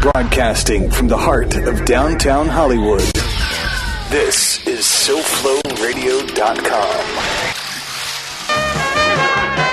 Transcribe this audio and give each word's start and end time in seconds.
Broadcasting 0.00 0.90
from 0.90 1.08
the 1.08 1.16
heart 1.16 1.56
of 1.56 1.84
downtown 1.84 2.48
Hollywood. 2.48 3.02
This 4.08 4.66
is 4.66 4.80
SoFloRadio.com. 4.80 7.04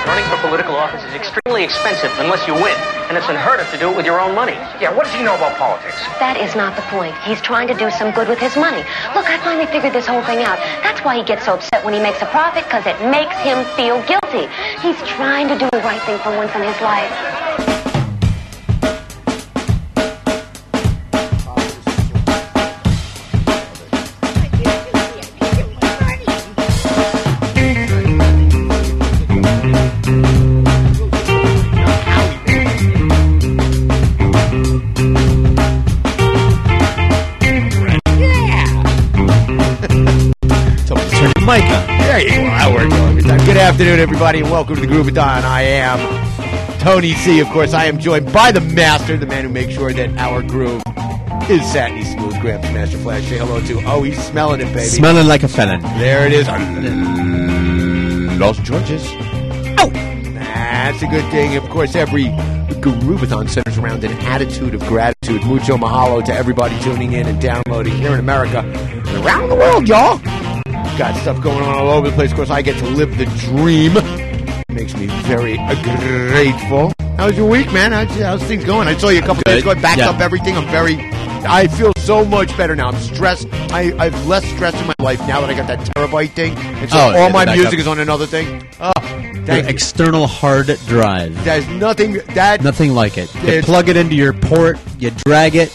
Running 0.04 0.24
for 0.28 0.36
political 0.46 0.76
office 0.76 1.02
is 1.04 1.14
extremely 1.14 1.64
expensive 1.64 2.12
unless 2.18 2.46
you 2.46 2.52
win, 2.52 2.76
and 3.08 3.16
it's 3.16 3.26
unheard 3.30 3.60
of 3.60 3.70
to 3.70 3.78
do 3.78 3.88
it 3.88 3.96
with 3.96 4.04
your 4.04 4.20
own 4.20 4.34
money. 4.34 4.52
Yeah, 4.84 4.94
what 4.94 5.06
does 5.06 5.14
he 5.14 5.22
know 5.24 5.34
about 5.34 5.56
politics? 5.56 5.96
That 6.20 6.36
is 6.36 6.54
not 6.54 6.76
the 6.76 6.82
point. 6.92 7.16
He's 7.24 7.40
trying 7.40 7.68
to 7.68 7.74
do 7.74 7.90
some 7.90 8.12
good 8.12 8.28
with 8.28 8.38
his 8.38 8.54
money. 8.54 8.84
Look, 9.16 9.30
I 9.32 9.38
finally 9.40 9.64
figured 9.72 9.94
this 9.94 10.06
whole 10.06 10.22
thing 10.24 10.44
out. 10.44 10.58
That's 10.84 11.02
why 11.04 11.16
he 11.16 11.24
gets 11.24 11.46
so 11.46 11.54
upset 11.54 11.82
when 11.86 11.94
he 11.94 12.00
makes 12.00 12.20
a 12.20 12.26
profit, 12.26 12.64
because 12.64 12.84
it 12.84 13.00
makes 13.08 13.36
him 13.40 13.64
feel 13.80 14.02
guilty. 14.04 14.44
He's 14.84 15.00
trying 15.08 15.48
to 15.48 15.56
do 15.56 15.70
the 15.72 15.80
right 15.80 16.02
thing 16.04 16.18
for 16.20 16.36
once 16.36 16.52
in 16.52 16.60
his 16.60 16.76
life. 16.84 17.08
Afternoon, 43.78 44.00
everybody, 44.00 44.40
and 44.40 44.50
welcome 44.50 44.74
to 44.74 44.80
the 44.80 44.88
Groovathon. 44.88 45.44
I 45.44 45.62
am 45.62 46.80
Tony 46.80 47.12
C. 47.14 47.38
Of 47.38 47.46
course, 47.50 47.74
I 47.74 47.84
am 47.84 48.00
joined 48.00 48.32
by 48.32 48.50
the 48.50 48.60
master, 48.60 49.16
the 49.16 49.24
man 49.24 49.44
who 49.44 49.50
makes 49.50 49.72
sure 49.72 49.92
that 49.92 50.18
our 50.18 50.42
groove 50.42 50.82
is 51.48 51.64
satiny 51.70 52.02
smooth. 52.02 52.40
Graham 52.40 52.60
Master 52.74 52.98
Flash. 52.98 53.28
Say 53.28 53.38
hello 53.38 53.60
to. 53.60 53.80
Oh, 53.84 54.02
he's 54.02 54.20
smelling 54.20 54.62
it, 54.62 54.74
baby. 54.74 54.80
Smelling 54.80 55.28
like 55.28 55.44
a 55.44 55.48
felon. 55.48 55.80
there 55.96 56.26
it 56.26 56.32
is. 56.32 56.48
Los 58.40 58.58
Georges. 58.58 59.06
Oh, 59.78 59.90
that's 60.34 61.00
a 61.02 61.06
good 61.06 61.30
thing. 61.30 61.56
Of 61.56 61.70
course, 61.70 61.94
every 61.94 62.24
Groovathon 62.82 63.48
centers 63.48 63.78
around 63.78 64.02
an 64.02 64.10
attitude 64.26 64.74
of 64.74 64.80
gratitude. 64.88 65.44
Mucho 65.44 65.76
mahalo 65.76 66.24
to 66.24 66.34
everybody 66.34 66.76
tuning 66.80 67.12
in 67.12 67.28
and 67.28 67.40
downloading 67.40 67.94
here 67.94 68.14
in 68.14 68.18
America 68.18 68.58
and 68.58 69.24
around 69.24 69.48
the 69.48 69.54
world, 69.54 69.86
y'all. 69.86 70.18
Got 70.98 71.14
stuff 71.22 71.40
going 71.40 71.62
on 71.62 71.74
all 71.76 71.90
over 71.90 72.10
the 72.10 72.14
place. 72.16 72.30
Of 72.32 72.36
course, 72.36 72.50
I 72.50 72.60
get 72.60 72.76
to 72.78 72.86
live 72.86 73.16
the 73.18 73.26
dream. 73.26 73.94
Makes 74.68 74.96
me 74.96 75.06
very 75.28 75.56
grateful. 75.84 76.92
How's 77.16 77.36
your 77.36 77.48
week, 77.48 77.72
man? 77.72 77.92
How's, 77.92 78.10
how's 78.20 78.42
things 78.42 78.64
going? 78.64 78.88
I 78.88 78.96
saw 78.96 79.08
you 79.08 79.20
a 79.20 79.22
couple 79.22 79.42
days 79.46 79.62
ago. 79.62 79.70
I 79.70 79.74
backed 79.74 79.98
Yeah. 79.98 80.10
up 80.10 80.20
everything. 80.20 80.56
I'm 80.56 80.66
very. 80.68 80.96
I 81.46 81.68
feel 81.68 81.92
so 81.98 82.24
much 82.24 82.56
better 82.56 82.74
now. 82.74 82.88
I'm 82.88 82.98
stressed. 82.98 83.46
I, 83.72 83.92
I 83.96 84.08
have 84.10 84.26
less 84.26 84.44
stress 84.50 84.74
in 84.80 84.88
my 84.88 84.94
life 84.98 85.20
now 85.20 85.40
that 85.40 85.48
I 85.48 85.54
got 85.54 85.68
that 85.68 85.78
terabyte 85.94 86.30
thing. 86.32 86.56
And 86.56 86.90
so 86.90 86.98
Oh, 86.98 87.16
all 87.16 87.30
my 87.30 87.44
music 87.44 87.64
backup. 87.66 87.78
is 87.78 87.86
on 87.86 88.00
another 88.00 88.26
thing. 88.26 88.66
Oh, 88.80 88.92
external 89.46 90.26
hard 90.26 90.66
drive. 90.88 91.44
There's 91.44 91.66
nothing 91.68 92.14
that 92.34 92.62
Nothing 92.64 92.92
like 92.92 93.18
it. 93.18 93.32
You 93.44 93.62
plug 93.62 93.88
it 93.88 93.96
into 93.96 94.16
your 94.16 94.32
port, 94.32 94.78
you 94.98 95.10
drag 95.24 95.54
it. 95.54 95.72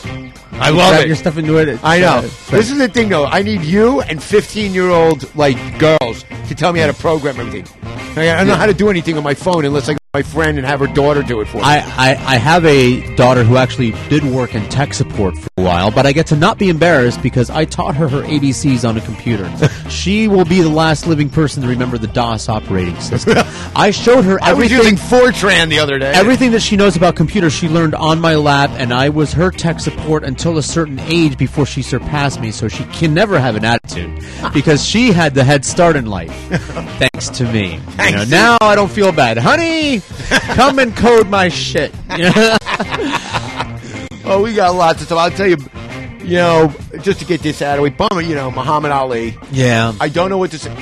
I 0.63 0.69
love 0.69 0.99
it. 0.99 1.07
your 1.07 1.15
stuff 1.15 1.37
into 1.37 1.57
it. 1.57 1.79
I 1.83 1.99
know. 1.99 2.21
this 2.21 2.71
is 2.71 2.77
the 2.77 2.87
thing, 2.87 3.09
though. 3.09 3.25
I 3.25 3.41
need 3.41 3.61
you 3.63 4.01
and 4.01 4.21
15 4.21 4.73
year 4.73 4.89
old 4.89 5.33
like 5.35 5.57
girls 5.79 6.23
to 6.47 6.55
tell 6.55 6.71
me 6.73 6.79
how 6.79 6.87
to 6.87 6.93
program 6.93 7.39
everything. 7.39 7.67
I 8.15 8.37
don't 8.37 8.47
know 8.47 8.55
how 8.55 8.67
to 8.67 8.73
do 8.73 8.89
anything 8.89 9.17
on 9.17 9.23
my 9.23 9.33
phone 9.33 9.65
unless 9.65 9.89
I 9.89 9.97
my 10.15 10.21
friend 10.21 10.59
and 10.59 10.67
have 10.67 10.79
her 10.79 10.85
daughter 10.85 11.23
do 11.23 11.41
it 11.41 11.47
for 11.47 11.57
me. 11.57 11.63
I, 11.63 11.77
I, 11.77 12.09
I 12.11 12.37
have 12.37 12.63
a 12.65 13.15
daughter 13.15 13.43
who 13.43 13.57
actually 13.57 13.93
did 14.09 14.23
work 14.23 14.53
in 14.53 14.61
tech 14.69 14.93
support 14.93 15.35
for 15.35 15.47
a 15.57 15.63
while, 15.63 15.89
but 15.89 16.05
I 16.05 16.11
get 16.11 16.27
to 16.27 16.35
not 16.35 16.59
be 16.59 16.69
embarrassed 16.69 17.23
because 17.23 17.49
I 17.49 17.65
taught 17.65 17.95
her 17.95 18.07
her 18.07 18.21
ABCs 18.21 18.87
on 18.87 18.95
a 18.95 19.01
computer. 19.01 19.51
she 19.89 20.27
will 20.27 20.45
be 20.45 20.61
the 20.61 20.69
last 20.69 21.07
living 21.07 21.31
person 21.31 21.63
to 21.63 21.67
remember 21.67 21.97
the 21.97 22.05
DOS 22.05 22.47
operating 22.47 22.99
system. 23.01 23.39
I 23.75 23.89
showed 23.89 24.23
her 24.25 24.37
I 24.43 24.53
was 24.53 24.65
everything. 24.71 24.93
using 24.93 24.95
Fortran 24.97 25.69
the 25.69 25.79
other 25.79 25.97
day. 25.97 26.11
Everything 26.11 26.51
that 26.51 26.61
she 26.61 26.75
knows 26.75 26.95
about 26.95 27.15
computers, 27.15 27.51
she 27.53 27.67
learned 27.67 27.95
on 27.95 28.21
my 28.21 28.35
lap, 28.35 28.69
and 28.73 28.93
I 28.93 29.09
was 29.09 29.33
her 29.33 29.49
tech 29.49 29.79
support 29.79 30.23
until 30.23 30.59
a 30.59 30.63
certain 30.63 30.99
age 30.99 31.39
before 31.39 31.65
she 31.65 31.81
surpassed 31.81 32.39
me. 32.39 32.51
So 32.51 32.67
she 32.67 32.83
can 32.85 33.15
never 33.15 33.39
have 33.39 33.55
an 33.55 33.65
attitude 33.65 34.23
ah. 34.43 34.51
because 34.53 34.85
she 34.85 35.11
had 35.11 35.33
the 35.33 35.43
head 35.43 35.65
start 35.65 35.95
in 35.95 36.05
life, 36.05 36.31
thanks 36.99 37.29
to 37.29 37.51
me. 37.51 37.79
You 38.05 38.11
know, 38.11 38.25
now 38.25 38.57
I 38.61 38.75
don't 38.75 38.91
feel 38.91 39.11
bad, 39.11 39.39
honey. 39.39 40.02
Come 40.55 40.79
and 40.79 40.95
code 40.95 41.29
my 41.29 41.49
shit. 41.49 41.93
Oh, 44.25 44.41
we 44.41 44.53
got 44.53 44.73
lots 44.73 45.01
of 45.01 45.07
stuff. 45.07 45.17
I'll 45.19 45.31
tell 45.31 45.47
you, 45.47 45.57
you 46.25 46.37
know, 46.37 46.73
just 47.01 47.19
to 47.19 47.25
get 47.25 47.41
this 47.41 47.61
out 47.61 47.73
of 47.73 47.77
the 47.77 47.83
way, 47.83 47.89
bummer, 47.89 48.21
you 48.21 48.35
know, 48.35 48.49
Muhammad 48.49 48.91
Ali. 48.93 49.37
yeah, 49.51 49.91
I 49.99 50.07
don't 50.07 50.29
know 50.29 50.37
what 50.37 50.51
to 50.51 50.57
say. 50.59 50.73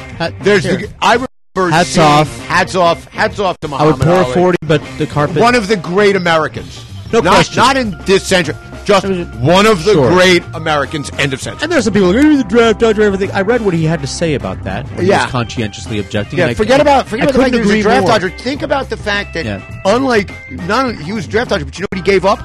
There's 0.42 0.64
here. 0.64 0.78
the, 0.78 0.94
I 1.02 1.14
remember 1.14 1.76
Hats 1.76 1.90
seeing- 1.90 2.06
off. 2.06 2.40
hats 2.46 2.76
off, 2.76 3.06
hats 3.06 3.40
off 3.40 3.58
to 3.62 3.68
Muhammad 3.68 3.94
Ali. 3.96 4.04
I 4.04 4.06
would 4.06 4.16
pour 4.16 4.24
Ali. 4.24 4.32
a 4.32 4.34
forty, 4.36 4.58
but 4.62 4.98
the 5.00 5.08
carpet. 5.08 5.38
One 5.38 5.56
of 5.56 5.68
the 5.68 5.76
great 5.76 6.16
Americans. 6.16 6.86
No 7.12 7.20
not, 7.20 7.34
question. 7.34 7.56
Not 7.58 7.78
in 7.78 7.98
this 8.06 8.28
century. 8.28 8.54
Just 9.00 9.34
one 9.36 9.66
of 9.66 9.84
the 9.86 9.94
Sure. 9.94 10.12
great 10.12 10.44
Americans. 10.54 11.10
End 11.18 11.34
of 11.34 11.42
century. 11.42 11.64
and 11.64 11.72
there's 11.72 11.86
some 11.86 11.94
people 11.94 12.10
like, 12.14 12.24
"Oh, 12.24 12.38
the 12.38 12.44
draft 12.44 12.80
dodger, 12.80 13.02
everything. 13.04 13.32
I 13.32 13.42
read 13.42 13.62
what 13.62 13.74
he 13.74 13.86
had 13.86 14.02
to 14.02 14.08
say 14.08 14.34
about 14.34 14.64
that. 14.64 14.86
Yeah. 15.02 15.24
was 15.24 15.32
conscientiously 15.32 16.00
objecting. 16.00 16.40
Yeah, 16.40 16.46
and 16.46 16.52
I- 16.52 16.56
forget 16.56 16.80
about 16.82 17.08
forget 17.08 17.28
I 17.28 17.30
about 17.30 17.34
the 17.38 17.42
fact 17.44 17.52
that 17.54 17.62
he 17.64 17.68
was 17.68 17.76
a 17.80 17.82
draft 17.82 18.02
more. 18.02 18.12
dodger. 18.12 18.30
Think 18.38 18.62
about 18.62 18.90
the 18.90 18.98
fact 18.98 19.34
that 19.34 19.46
Yeah. 19.46 19.60
unlike 19.86 20.32
not 20.68 20.96
he 20.96 21.14
was 21.14 21.26
a 21.26 21.30
draft 21.30 21.50
dodger, 21.52 21.66
but 21.66 21.78
you 21.78 21.84
know 21.84 21.88
what 21.92 22.06
he 22.06 22.12
gave 22.12 22.26
up? 22.26 22.40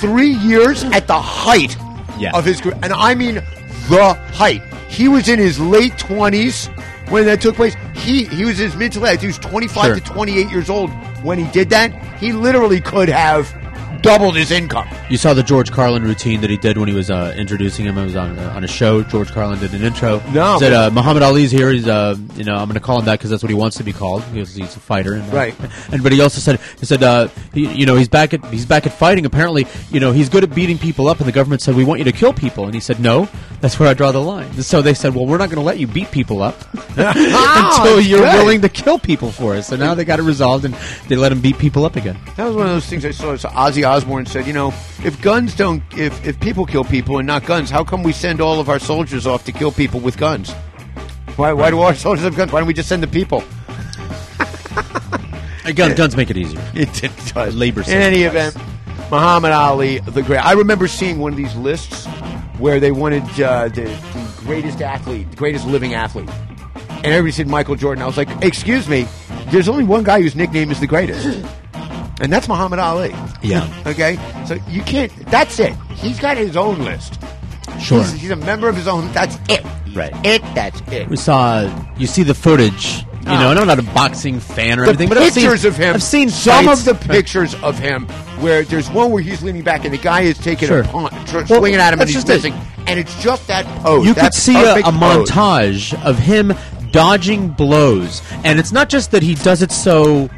Three 0.00 0.30
years 0.30 0.84
at 0.84 1.06
the 1.06 1.20
height 1.20 1.76
Yeah. 2.18 2.30
of 2.32 2.44
his 2.44 2.60
career, 2.60 2.76
and 2.82 2.92
I 2.92 3.14
mean 3.14 3.42
the 3.88 4.14
height. 4.32 4.62
He 4.88 5.08
was 5.08 5.28
in 5.28 5.38
his 5.38 5.58
late 5.60 5.96
twenties 5.98 6.68
when 7.10 7.24
that 7.26 7.40
took 7.40 7.56
place. 7.56 7.74
He 7.94 8.24
he 8.24 8.44
was 8.44 8.58
in 8.60 8.66
his 8.66 8.76
mid 8.76 8.92
to 8.92 9.00
late. 9.00 9.20
He 9.20 9.26
was 9.26 9.38
twenty 9.38 9.68
five 9.68 9.86
Sure. 9.86 9.94
to 9.96 10.00
twenty 10.00 10.38
eight 10.38 10.50
years 10.50 10.68
old 10.70 10.90
when 11.22 11.38
he 11.38 11.44
did 11.52 11.70
that. 11.70 11.92
He 12.18 12.32
literally 12.32 12.80
could 12.80 13.08
have 13.08 13.52
doubled 14.02 14.36
his 14.36 14.50
income. 14.50 14.88
You 15.08 15.16
saw 15.16 15.34
the 15.34 15.42
George 15.42 15.70
Carlin 15.70 16.02
routine 16.02 16.40
that 16.40 16.50
he 16.50 16.56
did 16.56 16.78
when 16.78 16.88
he 16.88 16.94
was 16.94 17.10
uh, 17.10 17.34
introducing 17.36 17.84
him. 17.86 17.98
It 17.98 18.04
was 18.04 18.16
on 18.16 18.38
uh, 18.38 18.52
on 18.54 18.64
a 18.64 18.68
show. 18.68 19.02
George 19.02 19.30
Carlin 19.32 19.58
did 19.58 19.72
an 19.74 19.82
intro. 19.82 20.20
No, 20.32 20.54
he 20.54 20.58
said 20.60 20.72
uh, 20.72 20.90
Muhammad 20.90 21.22
Ali's 21.22 21.50
here. 21.50 21.70
He's 21.70 21.86
uh, 21.88 22.16
you 22.34 22.44
know 22.44 22.54
I'm 22.56 22.66
going 22.66 22.74
to 22.74 22.80
call 22.80 22.98
him 22.98 23.04
that 23.06 23.18
because 23.18 23.30
that's 23.30 23.42
what 23.42 23.50
he 23.50 23.54
wants 23.54 23.76
to 23.78 23.84
be 23.84 23.92
called 23.92 24.22
because 24.32 24.54
he's 24.54 24.74
a 24.76 24.80
fighter. 24.80 25.14
And, 25.14 25.22
uh, 25.32 25.36
Right. 25.36 25.54
And 25.92 26.02
but 26.02 26.12
he 26.12 26.20
also 26.20 26.40
said 26.40 26.60
he 26.78 26.86
said 26.86 27.02
uh, 27.02 27.28
he, 27.52 27.66
you 27.74 27.86
know 27.86 27.96
he's 27.96 28.08
back 28.08 28.32
at 28.34 28.44
he's 28.46 28.66
back 28.66 28.86
at 28.86 28.92
fighting. 28.92 29.26
Apparently 29.26 29.66
you 29.90 30.00
know 30.00 30.12
he's 30.12 30.28
good 30.28 30.44
at 30.44 30.54
beating 30.54 30.78
people 30.78 31.08
up. 31.08 31.18
And 31.18 31.26
the 31.26 31.32
government 31.32 31.62
said 31.62 31.74
we 31.74 31.84
want 31.84 31.98
you 31.98 32.04
to 32.04 32.12
kill 32.12 32.32
people. 32.32 32.64
And 32.66 32.74
he 32.74 32.80
said 32.80 33.00
no. 33.00 33.28
That's 33.60 33.78
where 33.78 33.88
I 33.88 33.94
draw 33.94 34.10
the 34.12 34.20
line. 34.20 34.52
So 34.62 34.80
they 34.82 34.94
said 34.94 35.14
well 35.14 35.26
we're 35.26 35.38
not 35.38 35.46
going 35.50 35.56
to 35.58 35.64
let 35.64 35.78
you 35.78 35.86
beat 35.86 36.10
people 36.10 36.42
up 36.42 36.56
until 36.74 37.04
that's 37.04 38.06
you're 38.06 38.20
good. 38.20 38.34
willing 38.38 38.60
to 38.62 38.68
kill 38.68 38.98
people 38.98 39.30
for 39.30 39.54
us. 39.54 39.68
So 39.68 39.76
now 39.76 39.94
they 39.94 40.04
got 40.04 40.18
it 40.18 40.22
resolved 40.22 40.64
and 40.64 40.74
they 41.08 41.16
let 41.16 41.32
him 41.32 41.40
beat 41.40 41.58
people 41.58 41.84
up 41.84 41.96
again. 41.96 42.18
That 42.36 42.46
was 42.46 42.56
one 42.56 42.66
of 42.66 42.72
those 42.72 42.86
things 42.86 43.04
I 43.04 43.10
saw. 43.10 43.36
So 43.36 43.48
Ozzy 43.50 43.82
Osbourne 43.90 44.24
said, 44.24 44.46
you 44.46 44.52
know, 44.52 44.68
if 45.04 45.20
guns 45.20 45.56
don't, 45.56 45.82
if, 45.96 46.24
if 46.24 46.38
people 46.38 46.64
kill 46.64 46.84
people 46.84 47.18
and 47.18 47.26
not 47.26 47.44
guns, 47.44 47.70
how 47.70 47.82
come 47.82 48.04
we 48.04 48.12
send 48.12 48.40
all 48.40 48.60
of 48.60 48.68
our 48.68 48.78
soldiers 48.78 49.26
off 49.26 49.44
to 49.46 49.52
kill 49.52 49.72
people 49.72 49.98
with 49.98 50.16
guns? 50.16 50.52
Why, 51.34 51.52
why 51.52 51.70
do 51.70 51.80
our 51.80 51.94
soldiers 52.06 52.24
have 52.24 52.36
guns? 52.36 52.52
Why 52.52 52.60
don't 52.60 52.68
we 52.68 52.74
just 52.74 52.88
send 52.88 53.02
the 53.02 53.08
people? 53.08 53.42
Uh, 55.62 55.72
Guns, 55.72 56.16
make 56.16 56.30
it 56.30 56.38
easier. 56.38 56.58
It, 56.74 57.04
it 57.04 57.12
does. 57.34 57.54
Labor 57.54 57.82
In 57.82 58.00
any 58.00 58.22
event, 58.22 58.56
Muhammad 59.10 59.52
Ali, 59.52 59.98
the 59.98 60.22
great. 60.22 60.38
I 60.38 60.52
remember 60.52 60.88
seeing 60.88 61.18
one 61.18 61.32
of 61.32 61.36
these 61.36 61.54
lists 61.54 62.06
where 62.56 62.80
they 62.80 62.90
wanted 62.92 63.24
uh, 63.40 63.68
the, 63.68 63.82
the 63.82 64.32
greatest 64.38 64.80
athlete, 64.80 65.30
the 65.30 65.36
greatest 65.36 65.66
living 65.66 65.92
athlete. 65.92 66.30
And 66.88 67.06
everybody 67.06 67.32
said 67.32 67.46
Michael 67.46 67.76
Jordan. 67.76 68.02
I 68.02 68.06
was 68.06 68.16
like, 68.16 68.30
excuse 68.42 68.88
me, 68.88 69.06
there's 69.48 69.68
only 69.68 69.84
one 69.84 70.02
guy 70.02 70.22
whose 70.22 70.34
nickname 70.34 70.70
is 70.70 70.80
the 70.80 70.86
greatest. 70.86 71.44
And 72.20 72.32
that's 72.32 72.48
Muhammad 72.48 72.78
Ali. 72.78 73.14
Yeah. 73.42 73.66
Okay? 73.86 74.18
So 74.46 74.54
you 74.68 74.82
can't, 74.82 75.10
that's 75.26 75.58
it. 75.58 75.74
He's 75.94 76.18
got 76.20 76.36
his 76.36 76.56
own 76.56 76.78
list. 76.84 77.18
Sure. 77.80 77.98
He's, 78.00 78.12
he's 78.12 78.30
a 78.30 78.36
member 78.36 78.68
of 78.68 78.76
his 78.76 78.86
own, 78.86 79.10
that's 79.12 79.36
it. 79.48 79.64
Right. 79.94 80.12
It, 80.24 80.42
that's 80.54 80.80
it. 80.92 81.08
We 81.08 81.16
saw. 81.16 81.62
You 81.96 82.06
see 82.06 82.22
the 82.22 82.34
footage. 82.34 82.98
You 83.22 83.26
Ah. 83.26 83.40
know, 83.42 83.50
and 83.50 83.58
I'm 83.58 83.66
not 83.66 83.78
a 83.78 83.82
boxing 83.82 84.38
fan 84.40 84.78
or 84.78 84.84
the 84.84 84.88
anything, 84.90 85.08
but 85.08 85.18
I've 85.18 85.32
seen, 85.32 85.42
pictures 85.44 85.64
of 85.64 85.76
him. 85.76 85.94
I've 85.94 86.02
seen 86.02 86.30
some 86.30 86.68
of 86.68 86.84
the 86.84 86.94
pictures 86.94 87.54
of 87.56 87.78
him 87.78 88.06
where 88.40 88.62
there's 88.64 88.88
one 88.90 89.10
where 89.10 89.22
he's 89.22 89.42
leaning 89.42 89.62
back 89.62 89.84
and 89.84 89.92
the 89.92 89.98
guy 89.98 90.22
is 90.22 90.38
taking 90.38 90.68
Sure. 90.68 90.80
a 90.80 90.84
punt, 90.84 91.12
tr- 91.28 91.38
Well, 91.48 91.58
swinging 91.60 91.80
at 91.80 91.92
him, 91.92 92.00
and 92.00 92.08
he's 92.08 92.22
it. 92.24 92.28
missing. 92.28 92.54
And 92.86 92.98
it's 92.98 93.20
just 93.22 93.46
that 93.48 93.66
pose. 93.82 94.06
You 94.06 94.14
could 94.14 94.32
see 94.34 94.56
a, 94.56 94.76
a 94.76 94.82
montage 94.92 95.92
of 96.04 96.18
him 96.18 96.52
dodging 96.92 97.48
blows, 97.48 98.22
and 98.44 98.58
it's 98.58 98.72
not 98.72 98.88
just 98.88 99.10
that 99.10 99.22
he 99.22 99.34
does 99.34 99.60
it 99.62 99.70
so 99.70 100.28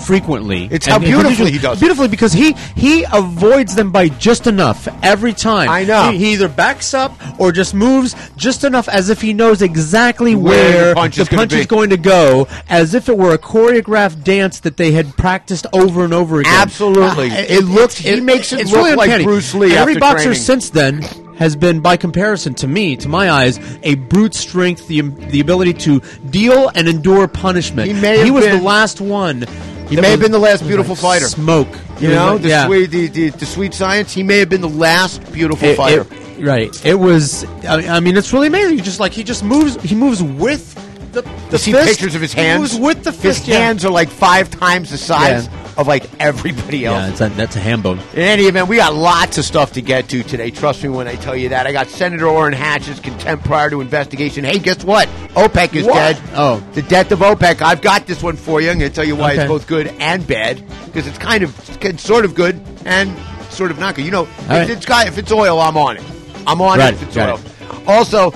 frequently. 0.00 0.68
It's 0.70 0.86
how 0.86 0.98
beautifully 0.98 1.50
he 1.52 1.58
does 1.58 1.78
it. 1.78 1.80
Beautifully 1.80 2.08
because 2.08 2.32
he 2.32 2.52
he 2.76 3.04
avoids 3.12 3.74
them 3.74 3.90
by 3.92 4.08
just 4.08 4.46
enough 4.46 4.88
every 5.02 5.32
time. 5.32 5.68
I 5.68 5.84
know. 5.84 6.10
He, 6.12 6.18
he 6.18 6.32
either 6.34 6.48
backs 6.48 6.94
up 6.94 7.12
or 7.40 7.52
just 7.52 7.74
moves 7.74 8.14
just 8.36 8.64
enough 8.64 8.88
as 8.88 9.10
if 9.10 9.20
he 9.20 9.32
knows 9.32 9.62
exactly 9.62 10.34
Where 10.34 10.50
where, 10.50 10.88
the 10.88 10.94
punch 10.94 11.18
is 11.18 11.28
gonna 11.28 11.64
going 11.66 11.90
to 11.90 11.96
go, 11.96 12.48
as 12.68 12.94
if 12.94 13.08
it 13.08 13.16
were 13.16 13.32
a 13.32 13.38
choreographed 13.38 14.24
dance 14.24 14.60
that 14.60 14.76
they 14.76 14.92
had 14.92 15.16
practiced 15.16 15.66
over 15.72 16.04
and 16.04 16.12
over 16.12 16.40
again. 16.40 16.52
Absolutely. 16.54 17.30
Uh, 17.30 17.36
It 17.48 17.64
looks- 17.64 17.98
he 17.98 18.20
makes 18.20 18.52
it 18.52 18.66
look 18.66 18.76
really 18.76 18.94
like 18.94 19.08
uncanny. 19.08 19.24
Bruce 19.24 19.54
Lee 19.54 19.72
every 19.76 19.96
boxer 19.96 20.24
training. 20.24 20.40
since 20.42 20.70
then 20.70 21.02
has 21.38 21.56
been, 21.56 21.80
by 21.80 21.96
comparison 21.96 22.52
to 22.54 22.66
me, 22.68 22.96
to 22.96 23.08
my 23.08 23.30
eyes, 23.30 23.58
a 23.82 23.94
brute 23.94 24.34
strength, 24.34 24.86
the 24.88 25.00
the 25.00 25.40
ability 25.40 25.72
to 25.72 26.00
deal 26.28 26.70
and 26.74 26.86
endure 26.88 27.26
punishment. 27.28 27.88
He 27.90 27.94
have 27.94 28.30
was 28.30 28.44
been- 28.44 28.58
the 28.58 28.62
last 28.64 29.00
one. 29.00 29.46
He 29.90 30.00
may 30.00 30.10
have 30.10 30.20
been 30.20 30.32
the 30.32 30.38
last 30.38 30.66
beautiful 30.66 30.94
like 30.94 31.02
fighter. 31.02 31.26
Smoke, 31.26 31.68
You 32.00 32.08
know, 32.08 32.38
the 32.38 32.48
yeah. 32.48 32.66
sweet, 32.66 32.86
the, 32.90 33.08
the, 33.08 33.28
the 33.30 33.44
sweet 33.46 33.74
science. 33.74 34.12
He 34.14 34.22
may 34.22 34.38
have 34.38 34.48
been 34.48 34.60
the 34.62 34.68
last 34.68 35.20
beautiful 35.32 35.68
It- 35.68 35.76
fighter. 35.76 36.06
it- 36.38 36.44
right. 36.46 36.86
It 36.86 36.94
was. 36.94 37.44
I, 37.64 37.96
I 37.96 38.00
mean, 38.00 38.16
it's 38.16 38.32
really 38.32 38.46
amazing. 38.46 38.76
He 38.76 38.82
just 38.82 39.00
like 39.00 39.12
he 39.12 39.22
just 39.24 39.44
moves. 39.44 39.80
He 39.82 39.94
moves 39.94 40.22
with 40.22 40.74
the. 41.12 41.22
the 41.22 41.28
you 41.52 41.58
see 41.58 41.72
fist. 41.72 41.88
pictures 41.88 42.14
of 42.14 42.22
his 42.22 42.32
He 42.32 42.40
hands. 42.40 42.60
moves 42.60 42.76
with 42.78 43.04
the 43.04 43.10
his 43.10 43.20
fist. 43.20 43.48
yeah. 43.48 43.58
hands 43.58 43.84
are 43.84 43.90
like 43.90 44.08
five 44.08 44.48
times 44.50 44.90
the 44.90 44.96
size 44.98 45.46
Yeah. 45.46 45.69
Of 45.80 45.88
like 45.88 46.04
everybody 46.20 46.84
else. 46.86 46.96
Yeah, 46.98 47.10
it's 47.10 47.20
a, 47.20 47.28
that's 47.30 47.56
a 47.56 47.60
ham 47.60 47.82
bone. 47.82 47.98
In 48.12 48.20
any 48.20 48.44
event, 48.44 48.68
we 48.68 48.76
got 48.76 48.94
lots 48.94 49.38
of 49.38 49.44
stuff 49.44 49.72
to 49.72 49.82
get 49.82 50.08
to 50.10 50.22
today. 50.22 50.50
Trust 50.50 50.82
me 50.82 50.88
when 50.90 51.08
I 51.08 51.14
tell 51.16 51.34
you 51.36 51.48
that. 51.50 51.66
I 51.66 51.72
got 51.72 51.88
Senator 51.88 52.26
Orrin 52.26 52.52
Hatch's 52.52 53.00
contempt 53.00 53.44
prior 53.44 53.70
to 53.70 53.80
investigation. 53.80 54.44
Hey, 54.44 54.58
guess 54.58 54.84
what? 54.84 55.08
OPEC 55.34 55.74
is 55.76 55.86
What? 55.86 55.94
dead. 55.94 56.20
Oh. 56.34 56.58
The 56.74 56.82
death 56.82 57.10
of 57.12 57.20
OPEC. 57.20 57.62
I've 57.62 57.82
got 57.82 58.06
this 58.06 58.22
one 58.22 58.36
for 58.36 58.60
you. 58.60 58.70
I'm 58.70 58.78
going 58.78 58.90
to 58.90 58.94
tell 58.94 59.04
you 59.06 59.16
why 59.16 59.32
Okay. 59.32 59.42
it's 59.42 59.48
both 59.48 59.66
good 59.66 59.88
and 59.98 60.26
bad 60.26 60.62
because 60.86 61.06
it's 61.06 61.18
kind 61.18 61.42
of 61.42 61.84
it's 61.84 62.02
sort 62.02 62.24
of 62.24 62.34
good 62.34 62.60
and 62.84 63.16
sort 63.52 63.70
of 63.70 63.78
not 63.78 63.94
good. 63.94 64.04
You 64.04 64.10
know, 64.10 64.22
if 64.24 64.48
right. 64.48 64.70
it's 64.70 64.84
got 64.86 65.06
if 65.06 65.18
it's 65.18 65.32
oil, 65.32 65.58
I'm 65.60 65.76
on 65.76 65.96
it. 65.96 66.04
I'm 66.46 66.60
on 66.60 66.78
Right, 66.78 66.92
it 66.92 66.96
if 66.96 67.02
it's 67.08 67.16
got 67.16 67.38
oil. 67.38 67.40
Also, 67.86 68.30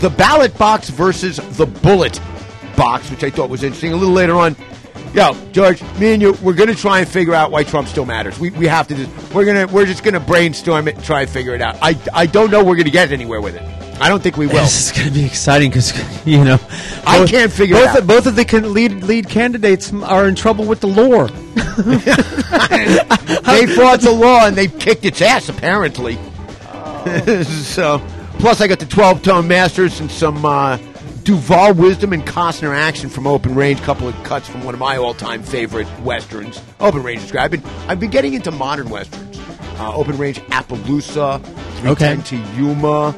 the 0.00 0.10
ballot 0.10 0.56
box 0.58 0.88
versus 0.90 1.36
the 1.56 1.66
bullet 1.66 2.20
box, 2.76 3.10
which 3.10 3.24
I 3.24 3.30
thought 3.30 3.50
was 3.50 3.62
interesting. 3.64 3.92
A 3.92 3.96
little 3.96 4.14
later 4.14 4.36
on, 4.36 4.54
yo, 5.14 5.34
George, 5.52 5.82
me 5.98 6.12
and 6.12 6.22
you, 6.22 6.32
we're 6.42 6.54
going 6.54 6.68
to 6.68 6.74
try 6.74 7.00
and 7.00 7.08
figure 7.08 7.34
out 7.34 7.50
why 7.50 7.64
Trump 7.64 7.88
still 7.88 8.06
matters. 8.06 8.38
We, 8.38 8.50
we 8.50 8.66
have 8.66 8.88
to. 8.88 8.94
Just, 8.94 9.34
we're 9.34 9.44
gonna 9.44 9.66
we're 9.66 9.86
just 9.86 10.04
going 10.04 10.14
to 10.14 10.20
brainstorm 10.20 10.88
it 10.88 10.96
and 10.96 11.04
try 11.04 11.22
and 11.22 11.30
figure 11.30 11.54
it 11.54 11.62
out. 11.62 11.76
I, 11.82 11.96
I 12.12 12.26
don't 12.26 12.50
know 12.50 12.60
we're 12.60 12.76
going 12.76 12.84
to 12.84 12.90
get 12.90 13.12
anywhere 13.12 13.40
with 13.40 13.56
it. 13.56 13.62
I 14.00 14.08
don't 14.08 14.22
think 14.22 14.36
we 14.36 14.46
will. 14.46 14.54
This 14.54 14.86
is 14.86 14.92
going 14.96 15.08
to 15.08 15.14
be 15.14 15.24
exciting 15.24 15.70
because 15.70 15.92
you 16.26 16.44
know 16.44 16.58
I 17.06 17.26
can't 17.26 17.52
figure 17.52 17.76
it 17.76 17.86
both 17.86 17.96
out. 17.96 18.06
both 18.06 18.26
of 18.26 18.36
the 18.36 18.44
con- 18.44 18.72
lead 18.72 18.92
lead 19.04 19.28
candidates 19.28 19.92
are 19.92 20.28
in 20.28 20.34
trouble 20.34 20.64
with 20.64 20.80
the 20.80 20.86
lore. 20.86 21.28
they 23.48 23.66
fought 23.74 24.00
the 24.00 24.14
law 24.16 24.46
and 24.46 24.56
they 24.56 24.68
kicked 24.68 25.04
its 25.04 25.20
ass 25.20 25.48
apparently. 25.48 26.14
so, 27.44 28.00
plus 28.38 28.60
I 28.60 28.68
got 28.68 28.78
the 28.78 28.86
twelve 28.86 29.22
tone 29.22 29.48
masters 29.48 30.00
and 30.00 30.10
some 30.10 30.44
uh, 30.44 30.78
Duvall 31.28 31.74
wisdom 31.74 32.14
and 32.14 32.24
Costner 32.24 32.74
action 32.74 33.10
from 33.10 33.26
Open 33.26 33.54
Range. 33.54 33.78
Couple 33.82 34.08
of 34.08 34.14
cuts 34.24 34.48
from 34.48 34.64
one 34.64 34.72
of 34.72 34.80
my 34.80 34.96
all 34.96 35.12
time 35.12 35.42
favorite 35.42 35.86
westerns. 36.00 36.58
Open 36.80 37.02
Range 37.02 37.22
is 37.22 37.30
great. 37.30 37.42
I've 37.42 37.50
been 37.50 37.62
I've 37.86 38.00
been 38.00 38.08
getting 38.08 38.32
into 38.32 38.50
modern 38.50 38.88
westerns. 38.88 39.38
Uh, 39.78 39.94
Open 39.94 40.16
Range 40.16 40.38
Appaloosa, 40.38 41.44
three 41.80 41.94
ten 41.96 42.22
to 42.22 42.36
Yuma. 42.56 43.14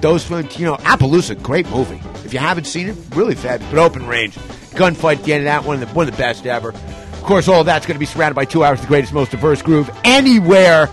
Those 0.00 0.30
you 0.30 0.64
know, 0.64 0.76
Appaloosa, 0.76 1.42
great 1.42 1.68
movie. 1.68 2.00
If 2.24 2.32
you 2.32 2.38
haven't 2.38 2.64
seen 2.64 2.88
it, 2.88 2.96
really 3.14 3.34
fabulous. 3.34 3.70
But 3.74 3.78
Open 3.78 4.06
Range, 4.06 4.34
gunfight 4.70 5.16
at 5.18 5.24
the 5.24 5.34
end 5.34 5.42
of 5.42 5.44
that 5.44 5.64
one, 5.64 5.82
of 5.82 5.86
the, 5.86 5.94
one 5.94 6.08
of 6.08 6.14
the 6.14 6.18
best 6.18 6.46
ever. 6.46 6.70
Of 6.70 7.22
course, 7.24 7.46
all 7.46 7.60
of 7.60 7.66
that's 7.66 7.84
going 7.84 7.96
to 7.96 8.00
be 8.00 8.06
surrounded 8.06 8.36
by 8.36 8.46
two 8.46 8.64
hours 8.64 8.78
of 8.78 8.86
the 8.86 8.88
greatest, 8.88 9.12
most 9.12 9.32
diverse 9.32 9.60
groove 9.60 9.90
anywhere 10.02 10.88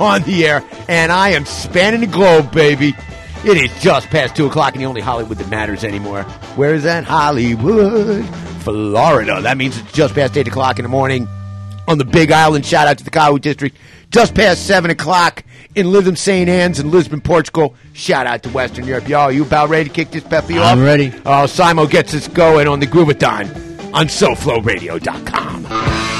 on 0.00 0.22
the 0.22 0.48
air. 0.48 0.64
And 0.88 1.12
I 1.12 1.28
am 1.28 1.46
spanning 1.46 2.00
the 2.00 2.08
globe, 2.08 2.50
baby. 2.50 2.96
It 3.46 3.58
is 3.58 3.82
just 3.82 4.08
past 4.08 4.34
2 4.36 4.46
o'clock, 4.46 4.72
and 4.72 4.80
the 4.80 4.86
only 4.86 5.02
Hollywood 5.02 5.36
that 5.36 5.50
matters 5.50 5.84
anymore. 5.84 6.22
Where 6.56 6.74
is 6.74 6.84
that? 6.84 7.04
Hollywood, 7.04 8.24
Florida. 8.62 9.42
That 9.42 9.58
means 9.58 9.78
it's 9.78 9.92
just 9.92 10.14
past 10.14 10.34
8 10.36 10.48
o'clock 10.48 10.78
in 10.78 10.84
the 10.84 10.88
morning 10.88 11.28
on 11.86 11.98
the 11.98 12.06
Big 12.06 12.32
Island. 12.32 12.64
Shout 12.64 12.88
out 12.88 12.96
to 12.98 13.04
the 13.04 13.10
Kyle 13.10 13.36
District. 13.36 13.76
Just 14.10 14.34
past 14.34 14.66
7 14.66 14.90
o'clock 14.90 15.44
in 15.74 15.88
Lytham, 15.88 16.16
St. 16.16 16.48
Anne's, 16.48 16.78
and 16.78 16.90
Lisbon, 16.90 17.20
Portugal. 17.20 17.74
Shout 17.92 18.26
out 18.26 18.42
to 18.44 18.48
Western 18.48 18.86
Europe. 18.86 19.08
Y'all, 19.08 19.30
you 19.30 19.42
about 19.42 19.68
ready 19.68 19.90
to 19.90 19.94
kick 19.94 20.10
this 20.10 20.24
peppy 20.24 20.56
off? 20.56 20.64
I'm 20.64 20.82
ready. 20.82 21.12
Oh, 21.26 21.44
Simo 21.44 21.90
gets 21.90 22.14
us 22.14 22.28
going 22.28 22.66
on 22.66 22.80
the 22.80 22.86
Groovathon 22.86 23.92
on 23.92 24.06
SoFloRadio.com. 24.06 26.13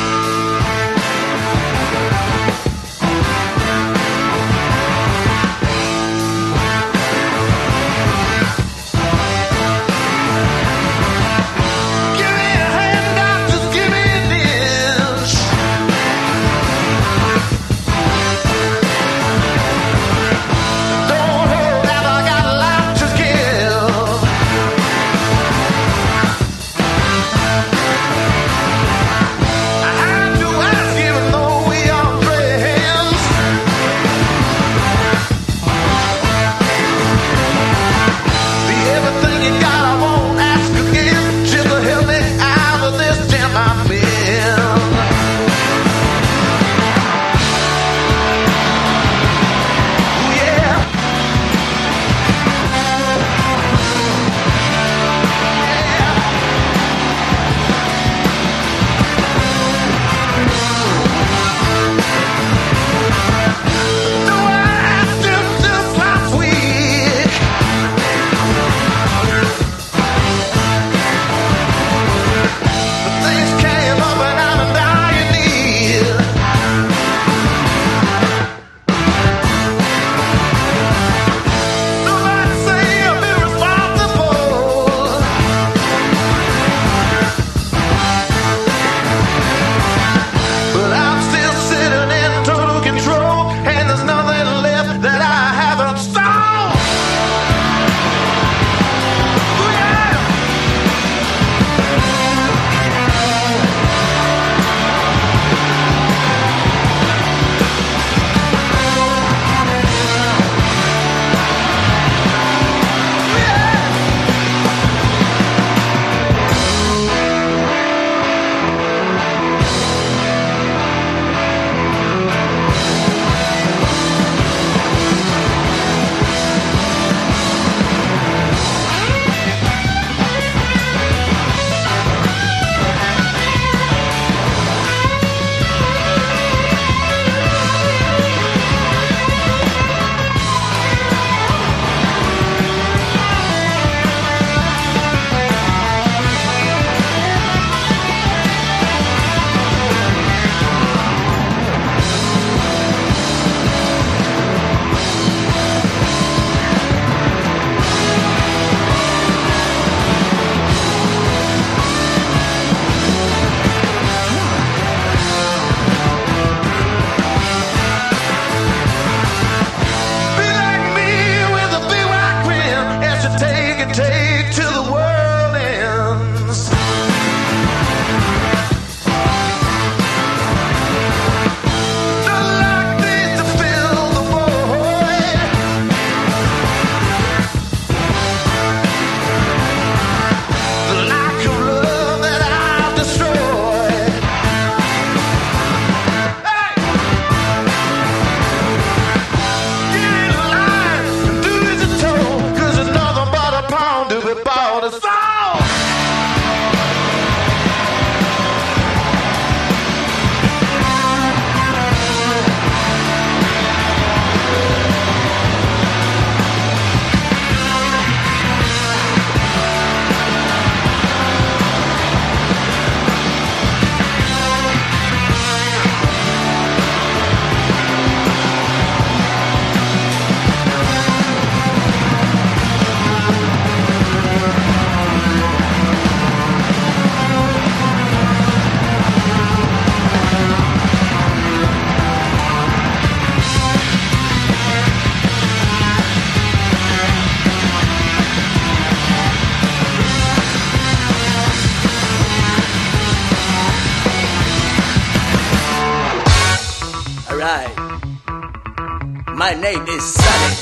it 259.87 259.91
is 259.91 260.14
sunny. 260.14 260.55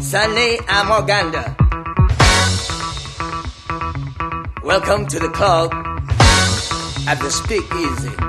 Sunny 0.00 0.56
Amoganda. 0.68 1.44
Welcome 4.62 5.06
to 5.06 5.18
the 5.18 5.28
club 5.28 5.72
at 7.06 7.18
the 7.20 7.30
Speakeasy. 7.30 8.23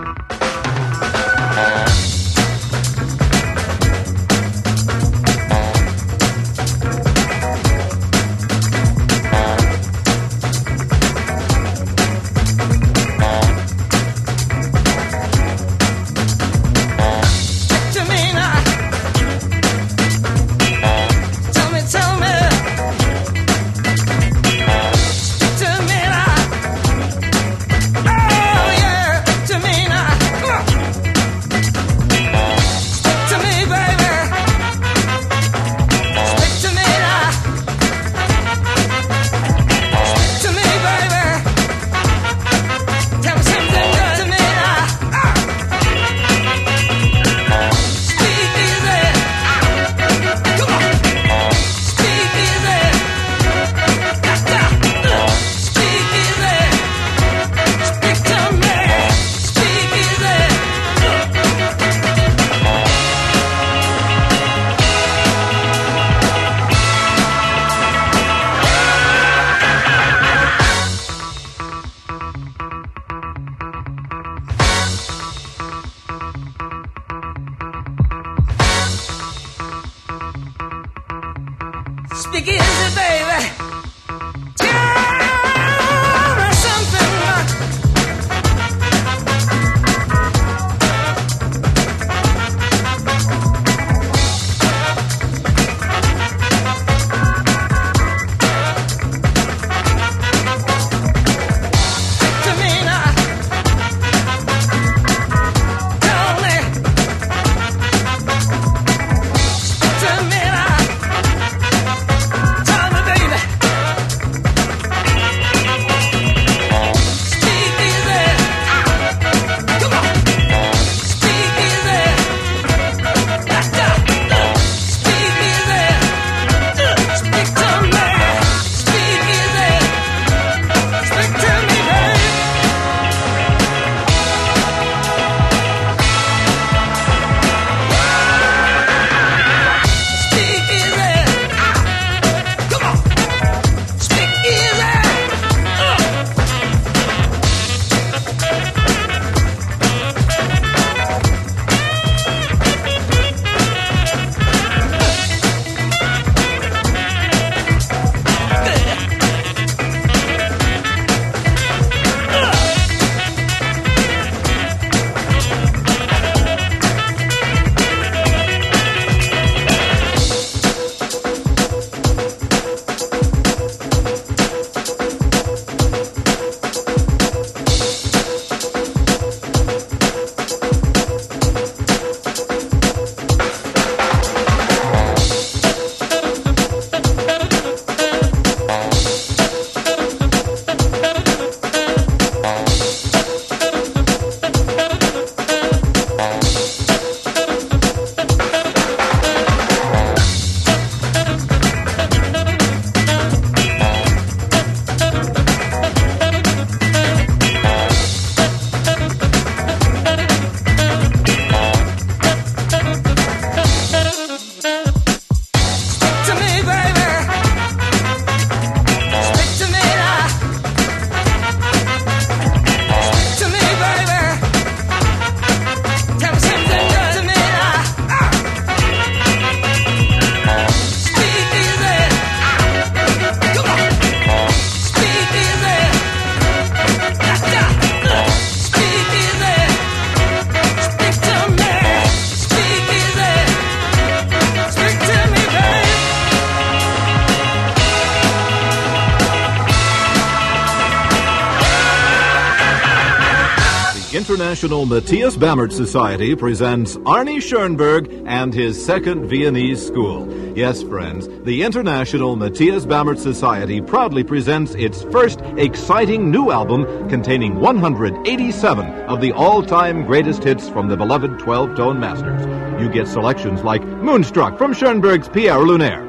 International 254.56 254.86
Matthias 254.86 255.36
Bamert 255.36 255.74
Society 255.74 256.34
presents 256.34 256.96
Arnie 257.00 257.42
Schoenberg 257.42 258.10
and 258.26 258.54
his 258.54 258.82
Second 258.86 259.28
Viennese 259.28 259.86
School. 259.86 260.32
Yes, 260.56 260.82
friends, 260.82 261.28
the 261.44 261.64
International 261.64 262.38
Matthias 262.38 262.86
Bamert 262.86 263.18
Society 263.18 263.82
proudly 263.82 264.24
presents 264.24 264.74
its 264.76 265.04
first 265.12 265.42
exciting 265.58 266.32
new 266.32 266.52
album 266.52 266.86
containing 267.10 267.60
187 267.60 268.86
of 269.10 269.20
the 269.20 269.34
all 269.34 269.62
time 269.62 270.06
greatest 270.06 270.42
hits 270.42 270.70
from 270.70 270.88
the 270.88 270.96
beloved 270.96 271.38
12 271.38 271.76
tone 271.76 272.00
masters. 272.00 272.42
You 272.82 272.88
get 272.90 273.10
selections 273.10 273.62
like 273.62 273.84
Moonstruck 273.84 274.58
from 274.58 274.74
Schoenberg's 274.74 275.28
Pierrot 275.28 275.68
Lunaire. 275.68 276.06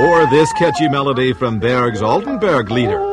Or 0.00 0.24
this 0.30 0.50
catchy 0.54 0.88
melody 0.88 1.34
from 1.34 1.60
Berg's 1.60 2.00
Altenberg 2.00 2.70
Lieder. 2.70 3.10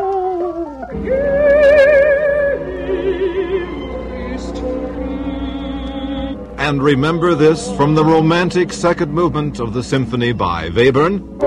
And 6.58 6.82
remember 6.82 7.36
this 7.36 7.70
from 7.76 7.96
the 7.96 8.06
romantic 8.06 8.72
second 8.72 9.12
movement 9.12 9.60
of 9.60 9.74
the 9.74 9.84
symphony 9.84 10.32
by 10.32 10.70
Webern. 10.70 11.38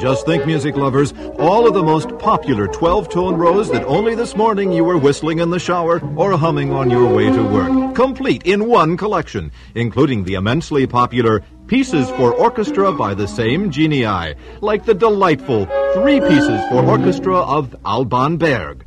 Just 0.00 0.26
think, 0.26 0.46
music 0.46 0.76
lovers, 0.76 1.12
all 1.38 1.66
of 1.66 1.74
the 1.74 1.82
most 1.82 2.16
popular 2.18 2.66
12 2.68 3.08
tone 3.08 3.34
rows 3.36 3.70
that 3.70 3.84
only 3.84 4.14
this 4.14 4.36
morning 4.36 4.72
you 4.72 4.82
were 4.84 4.98
whistling 4.98 5.40
in 5.40 5.50
the 5.50 5.58
shower 5.58 6.00
or 6.16 6.36
humming 6.36 6.72
on 6.72 6.90
your 6.90 7.12
way 7.12 7.26
to 7.26 7.42
work, 7.42 7.94
complete 7.94 8.42
in 8.44 8.66
one 8.66 8.96
collection, 8.96 9.50
including 9.74 10.24
the 10.24 10.34
immensely 10.34 10.86
popular 10.86 11.42
Pieces 11.68 12.08
for 12.12 12.32
Orchestra 12.32 12.92
by 12.92 13.12
the 13.12 13.28
same 13.28 13.70
genii, 13.70 14.34
like 14.62 14.86
the 14.86 14.94
delightful 14.94 15.66
Three 15.92 16.18
Pieces 16.18 16.62
for 16.70 16.82
Orchestra 16.82 17.36
of 17.36 17.76
Alban 17.84 18.38
Berg. 18.38 18.86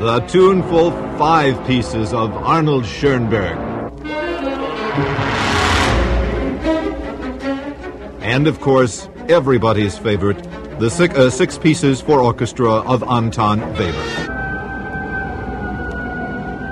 The 0.00 0.18
tuneful 0.26 0.90
Five 1.16 1.64
Pieces 1.68 2.12
of 2.12 2.32
Arnold 2.34 2.84
Schoenberg. 2.84 3.56
And 8.22 8.48
of 8.48 8.60
course, 8.60 9.08
everybody's 9.28 9.96
favorite, 9.96 10.42
the 10.80 10.90
six, 10.90 11.14
uh, 11.14 11.30
six 11.30 11.58
pieces 11.58 12.00
for 12.00 12.18
orchestra 12.18 12.72
of 12.72 13.04
Anton 13.04 13.60
Webern. 13.60 14.28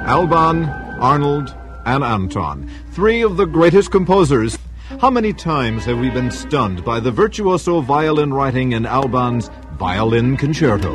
Alban, 0.05 0.65
Arnold, 0.99 1.55
and 1.85 2.05
Anton, 2.05 2.71
three 2.93 3.23
of 3.23 3.37
the 3.37 3.47
greatest 3.47 3.91
composers. 3.91 4.59
How 5.01 5.11
many 5.11 5.33
times 5.33 5.85
have 5.85 5.99
we 5.99 6.11
been 6.11 6.31
stunned 6.31 6.85
by 6.85 7.01
the 7.01 7.11
virtuoso 7.11 7.81
violin 7.81 8.33
writing 8.33 8.73
in 8.73 8.87
Alban's 8.87 9.51
Violin 9.79 10.37
Concerto? 10.37 10.95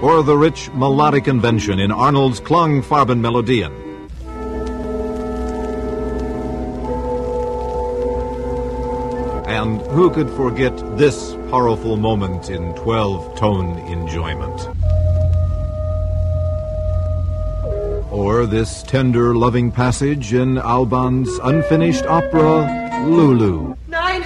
Or 0.00 0.22
the 0.22 0.36
rich 0.36 0.70
melodic 0.72 1.26
invention 1.26 1.80
in 1.80 1.90
Arnold's 1.90 2.40
Klangfarben 2.40 3.20
Melodien. 3.20 3.87
And 9.68 9.82
who 9.88 10.08
could 10.08 10.30
forget 10.30 10.74
this 10.96 11.34
powerful 11.50 11.98
moment 11.98 12.48
in 12.48 12.74
12 12.74 13.36
tone 13.36 13.76
enjoyment? 13.80 14.66
Or 18.10 18.46
this 18.46 18.82
tender, 18.84 19.34
loving 19.34 19.70
passage 19.70 20.32
in 20.32 20.56
Alban's 20.56 21.28
unfinished 21.42 22.06
opera, 22.06 23.04
Lulu. 23.06 23.76
Nine. 23.88 24.24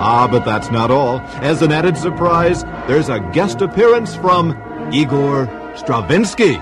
Ah, 0.00 0.26
but 0.30 0.46
that's 0.46 0.70
not 0.70 0.90
all. 0.90 1.20
As 1.42 1.60
an 1.60 1.70
added 1.70 1.98
surprise, 1.98 2.64
there's 2.86 3.10
a 3.10 3.20
guest 3.34 3.60
appearance 3.60 4.16
from 4.16 4.56
Igor 4.90 5.74
Stravinsky. 5.76 6.58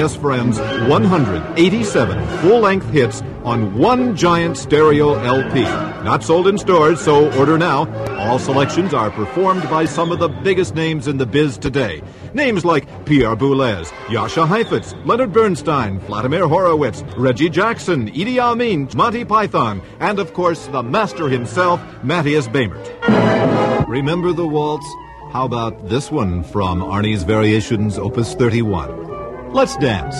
Yes, 0.00 0.16
friends, 0.16 0.58
187 0.58 2.38
full 2.38 2.60
length 2.60 2.88
hits 2.88 3.20
on 3.44 3.76
one 3.76 4.16
giant 4.16 4.56
stereo 4.56 5.12
LP. 5.12 5.60
Not 6.04 6.24
sold 6.24 6.48
in 6.48 6.56
stores, 6.56 7.02
so 7.02 7.30
order 7.38 7.58
now. 7.58 7.86
All 8.16 8.38
selections 8.38 8.94
are 8.94 9.10
performed 9.10 9.68
by 9.68 9.84
some 9.84 10.10
of 10.10 10.18
the 10.18 10.30
biggest 10.30 10.74
names 10.74 11.06
in 11.06 11.18
the 11.18 11.26
biz 11.26 11.58
today. 11.58 12.00
Names 12.32 12.64
like 12.64 13.04
Pierre 13.04 13.36
Boulez, 13.36 13.88
Jascha 14.06 14.48
Heifetz, 14.48 14.94
Leonard 15.04 15.34
Bernstein, 15.34 16.00
Vladimir 16.00 16.48
Horowitz, 16.48 17.02
Reggie 17.18 17.50
Jackson, 17.50 18.10
Idi 18.10 18.38
Amin, 18.38 18.88
Monty 18.96 19.26
Python, 19.26 19.82
and 19.98 20.18
of 20.18 20.32
course 20.32 20.66
the 20.68 20.82
master 20.82 21.28
himself, 21.28 21.78
Matthias 22.02 22.48
Bamert. 22.48 23.86
Remember 23.86 24.32
the 24.32 24.48
waltz? 24.48 24.86
How 25.30 25.44
about 25.44 25.90
this 25.90 26.10
one 26.10 26.42
from 26.42 26.80
Arnie's 26.80 27.22
Variations, 27.22 27.98
Opus 27.98 28.32
31? 28.32 29.09
Let's 29.52 29.76
dance. 29.78 30.16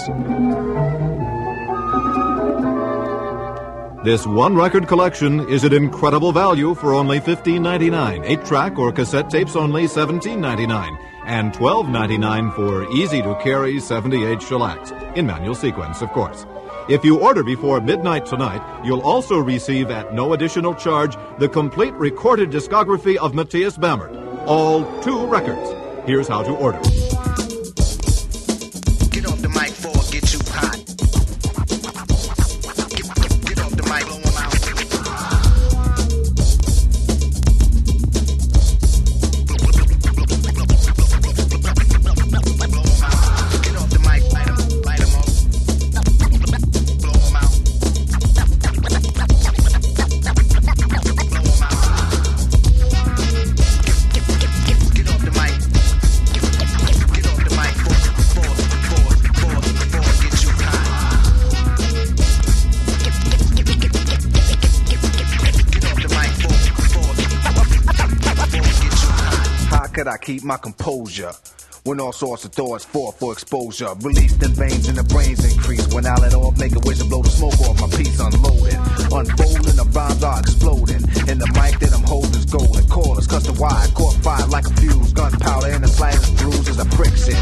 This 4.05 4.27
one 4.27 4.57
record 4.57 4.89
collection 4.89 5.49
is 5.49 5.65
at 5.65 5.73
incredible 5.73 6.33
value 6.33 6.75
for 6.75 6.95
only 6.95 7.21
$15.99. 7.21 8.25
Eight 8.25 8.45
track 8.45 8.77
or 8.77 8.91
cassette 8.91 9.31
tapes 9.31 9.55
only 9.55 9.85
$17.99. 9.85 10.99
And 11.27 11.53
$12.99 11.53 12.55
for 12.57 12.91
easy 12.91 13.23
to 13.23 13.39
carry 13.41 13.79
78 13.79 14.43
shellacs. 14.43 14.91
In 15.15 15.27
manual 15.27 15.55
sequence, 15.55 16.03
of 16.03 16.11
course. 16.11 16.45
If 16.89 17.05
you 17.05 17.21
order 17.21 17.45
before 17.45 17.81
midnight 17.81 18.27
tonight, 18.27 18.63
you'll 18.85 19.03
also 19.03 19.39
receive 19.39 19.91
at 19.91 20.13
no 20.13 20.33
additional 20.33 20.75
charge 20.75 21.17
the 21.39 21.49
complete 21.49 21.95
recorded 21.95 22.51
discography 22.51 23.17
of 23.17 23.35
Matthias 23.35 23.79
Bamert. 23.79 24.13
All 24.47 24.83
two 25.03 25.25
records. 25.27 25.71
Here's 26.05 26.27
how 26.27 26.43
to 26.43 26.53
order. 26.53 26.81
Keep 70.41 70.47
my 70.47 70.57
composure? 70.57 71.33
When 71.85 71.99
all 71.99 72.13
sorts 72.13 72.45
of 72.45 72.53
thoughts 72.53 72.85
fall 72.85 73.13
for 73.13 73.33
exposure. 73.33 73.89
Release 74.01 74.37
the 74.37 74.49
veins 74.49 74.87
and 74.89 74.99
the 74.99 75.05
brains 75.05 75.41
increase. 75.41 75.89
When 75.95 76.05
I 76.05 76.15
let 76.17 76.35
off, 76.35 76.59
make 76.59 76.77
a 76.77 76.81
wish 76.81 77.01
and 77.01 77.09
blow 77.09 77.23
the 77.23 77.31
smoke 77.31 77.59
off. 77.61 77.81
My 77.81 77.89
piece 77.97 78.21
unloaded. 78.21 78.77
Unfolding, 79.09 79.77
the 79.81 79.89
rhymes 79.97 80.23
are 80.23 80.41
exploding. 80.41 81.01
And 81.25 81.41
the 81.41 81.49
mic 81.57 81.81
that 81.81 81.93
I'm 81.97 82.05
holding 82.05 82.37
is 82.37 82.45
golden. 82.45 82.85
Cordless, 82.85 83.29
custom 83.29 83.57
wide, 83.57 83.95
caught 83.95 84.13
fire 84.21 84.47
like 84.49 84.67
a 84.67 84.75
fuse. 84.77 85.13
Gunpowder 85.15 85.73
and 85.73 85.83
the 85.83 85.89
slightest 85.89 86.37
bruises 86.37 86.69
is 86.69 86.79
a 86.79 86.85
friction. 86.97 87.41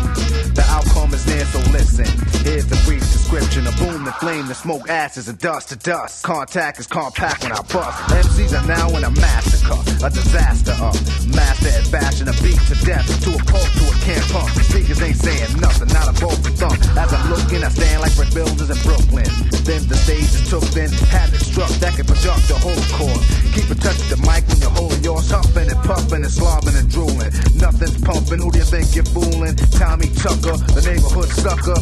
The 0.54 0.64
outcome 0.70 1.12
is 1.14 1.26
near, 1.26 1.44
so 1.46 1.58
listen. 1.74 2.06
Here's 2.46 2.66
the 2.66 2.78
brief 2.86 3.02
description. 3.02 3.66
A 3.66 3.72
boom, 3.74 4.04
the 4.04 4.14
flame, 4.22 4.46
the 4.46 4.54
smoke, 4.54 4.88
ashes, 4.88 5.26
and 5.26 5.38
dust 5.40 5.70
to 5.70 5.76
dust. 5.76 6.22
Contact 6.22 6.78
is 6.78 6.86
compact 6.86 7.42
when 7.42 7.50
I 7.50 7.62
bust. 7.74 7.98
MCs 8.14 8.54
are 8.54 8.66
now 8.68 8.86
in 8.94 9.02
a 9.02 9.10
massacre. 9.10 9.82
A 10.06 10.10
disaster 10.10 10.78
of 10.78 10.94
master 11.34 11.57
at 11.74 11.90
bashing 11.90 12.28
a 12.28 12.36
beat 12.40 12.60
to 12.68 12.76
death. 12.84 13.06
To 13.24 13.34
a 13.34 13.40
pulp, 13.44 13.68
to 13.78 13.84
a 13.88 13.94
can 14.04 14.22
pump. 14.32 14.48
Speakers 14.64 15.00
ain't 15.02 15.16
saying 15.16 15.60
nothing, 15.60 15.88
not 15.92 16.08
a 16.08 16.14
broken 16.16 16.52
thumb. 16.56 16.76
As 16.96 17.12
I'm 17.12 17.30
looking, 17.30 17.64
I 17.64 17.68
stand 17.68 18.00
like 18.00 18.14
brick 18.16 18.32
builders 18.32 18.70
in 18.70 18.78
Brooklyn. 18.84 19.28
Then 19.68 19.84
the 19.88 19.96
stage 19.96 20.32
is 20.32 20.48
took, 20.48 20.64
then 20.72 20.90
had 21.12 21.32
it 21.32 21.40
struck 21.44 21.70
that 21.84 21.94
can 21.94 22.06
product 22.06 22.48
the 22.48 22.56
whole 22.56 22.82
chord. 22.96 23.20
Keep 23.52 23.68
in 23.70 23.78
touch 23.78 23.98
with 24.00 24.12
the 24.16 24.20
mic 24.24 24.46
when 24.48 24.58
you're 24.60 24.72
holding 24.72 25.02
yours, 25.04 25.30
huffing 25.30 25.68
and 25.68 25.82
puffing 25.84 26.22
and 26.24 26.32
slobbing 26.32 26.76
and 26.78 26.88
drooling. 26.88 27.32
Nothing's 27.56 28.00
pumping, 28.00 28.40
who 28.40 28.50
do 28.50 28.58
you 28.58 28.68
think 28.68 28.94
you're 28.94 29.08
fooling? 29.10 29.56
Tommy 29.76 30.08
Tucker, 30.16 30.56
the 30.72 30.82
neighborhood 30.86 31.28
sucker. 31.28 31.78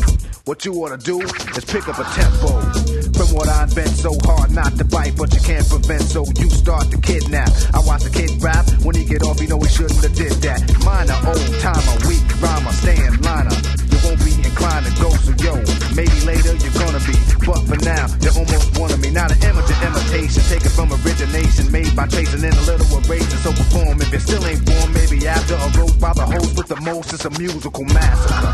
What 0.46 0.64
you 0.64 0.74
ought 0.82 0.94
to 0.94 0.98
do 0.98 1.20
is 1.20 1.64
pick 1.64 1.88
up 1.88 1.98
a 1.98 2.06
tempo. 2.14 2.95
From 3.14 3.28
what 3.34 3.48
I 3.48 3.64
invent, 3.64 3.90
so 3.90 4.12
hard 4.24 4.50
not 4.50 4.76
to 4.78 4.84
bite, 4.84 5.16
but 5.16 5.32
you 5.32 5.40
can't 5.40 5.66
prevent, 5.68 6.02
so 6.02 6.24
you 6.36 6.50
start 6.50 6.90
to 6.90 6.98
kidnap. 6.98 7.50
I 7.74 7.80
watch 7.80 8.02
the 8.02 8.10
kid 8.10 8.42
rap, 8.42 8.66
when 8.82 8.96
he 8.96 9.04
get 9.04 9.22
off, 9.22 9.40
you 9.40 9.48
know 9.48 9.60
he 9.60 9.68
shouldn't 9.68 10.02
have 10.02 10.14
did 10.14 10.32
that. 10.42 10.60
Minor, 10.84 11.16
old 11.28 11.48
timer, 11.62 11.96
weak 12.08 12.24
rhymer, 12.42 12.72
stand 12.72 13.24
liner. 13.24 13.54
You 13.88 13.98
won't 14.02 14.20
be 14.24 14.34
inclined 14.42 14.86
to 14.86 14.92
go, 15.00 15.10
so 15.22 15.32
yo, 15.38 15.54
maybe 15.94 16.16
later 16.26 16.52
you're 16.58 16.76
gonna 16.76 17.02
be. 17.06 17.16
But 17.46 17.62
for 17.68 17.78
now, 17.84 18.10
you 18.20 18.30
almost 18.34 18.78
wanted 18.78 19.00
me. 19.00 19.10
Not 19.10 19.32
an 19.32 19.40
image 19.40 19.70
of 19.70 19.80
imitation, 19.80 20.42
taken 20.50 20.70
from 20.72 20.92
origination, 20.92 21.70
made 21.70 21.94
by 21.94 22.06
chasing 22.06 22.44
in 22.44 22.52
a 22.52 22.64
little 22.68 22.86
erasing. 23.00 23.40
So 23.40 23.52
perform 23.52 24.02
if 24.02 24.12
it 24.12 24.20
still 24.20 24.44
ain't 24.44 24.64
born, 24.66 24.92
maybe 24.92 25.26
after 25.26 25.54
a 25.54 25.68
rope 25.78 25.96
by 26.00 26.12
the 26.12 26.26
host 26.26 26.56
with 26.56 26.68
the 26.68 26.80
most, 26.82 27.12
it's 27.12 27.24
a 27.24 27.30
musical 27.38 27.84
massacre. 27.84 28.52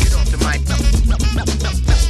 Get 0.00 0.14
off 0.14 0.28
the 0.30 2.01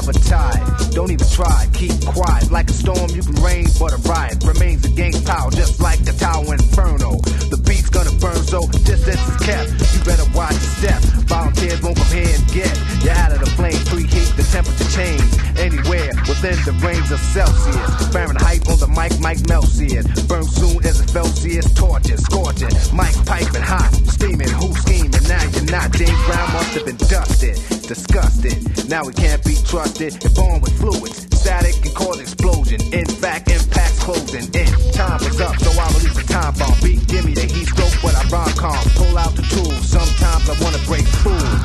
never 0.00 0.12
tired. 0.20 0.89
Don't 0.92 1.10
even 1.10 1.26
try, 1.28 1.66
keep 1.72 1.94
quiet. 2.04 2.50
Like 2.50 2.68
a 2.68 2.72
storm, 2.72 3.10
you 3.10 3.22
can 3.22 3.36
rain, 3.42 3.66
but 3.78 3.92
a 3.92 4.00
riot 4.08 4.42
remains 4.44 4.84
against 4.84 5.24
power, 5.24 5.50
just 5.50 5.80
like 5.80 6.04
the 6.04 6.12
Tower 6.12 6.52
Inferno. 6.52 7.16
The 7.50 7.56
beat's 7.56 7.88
gonna 7.90 8.12
burn, 8.18 8.42
so 8.42 8.66
distance 8.84 9.20
is 9.20 9.36
kept. 9.46 9.70
You 9.94 10.00
better 10.04 10.26
watch 10.34 10.58
your 10.58 10.74
step. 10.82 11.00
Volunteers 11.30 11.80
won't 11.82 11.96
come 11.96 12.10
here 12.10 12.34
and 12.34 12.44
get 12.50 12.74
you 13.04 13.10
out 13.10 13.32
of 13.32 13.40
the 13.40 13.50
flame. 13.54 13.78
Preheat 13.86 14.34
the 14.36 14.42
temperature 14.50 14.90
change 14.90 15.22
anywhere 15.58 16.10
within 16.26 16.58
the 16.66 16.74
range 16.82 17.10
of 17.10 17.20
Celsius. 17.20 18.12
Fahrenheit 18.12 18.66
on 18.68 18.78
the 18.78 18.88
mic, 18.90 19.14
mic 19.22 19.38
melts 19.48 19.78
it. 19.78 20.04
Burn 20.26 20.44
soon 20.44 20.84
as 20.84 21.00
it 21.00 21.10
Celsius 21.10 21.72
torture, 21.74 22.16
scorching. 22.16 22.74
Mic 22.94 23.14
piping 23.26 23.62
hot, 23.62 23.90
steaming. 24.06 24.50
Who 24.58 24.74
scheming? 24.74 25.22
Now 25.28 25.42
you're 25.54 25.70
not. 25.70 25.92
James 25.92 26.20
Brown 26.26 26.52
must 26.52 26.74
have 26.74 26.86
been 26.86 27.00
dusted, 27.08 27.54
disgusted. 27.86 28.88
Now 28.88 29.04
we 29.04 29.12
can't 29.12 29.42
be 29.44 29.54
trusted. 29.66 30.18
And 30.24 30.34
born 30.34 30.60
with 30.60 30.79
fluids, 30.80 31.28
static 31.36 31.76
can 31.82 31.92
cause 31.92 32.18
explosion. 32.18 32.80
In 32.92 33.06
fact, 33.06 33.50
impacts 33.52 34.00
closing 34.00 34.48
in. 34.56 34.72
Time 34.96 35.20
is 35.28 35.40
up, 35.40 35.56
so 35.60 35.70
I 35.76 35.86
release 35.92 36.18
a 36.18 36.26
time 36.26 36.54
bomb. 36.56 36.74
Beat, 36.82 37.06
give 37.06 37.24
me 37.24 37.34
the 37.34 37.46
heat 37.46 37.68
stroke, 37.68 37.94
but 38.02 38.16
I 38.16 38.24
rom 38.32 38.50
com. 38.56 38.80
Pull 38.96 39.16
out 39.16 39.36
the 39.36 39.44
tools. 39.52 39.84
Sometimes 39.86 40.48
I 40.48 40.56
wanna 40.64 40.80
break 40.88 41.06
fools. 41.22 41.60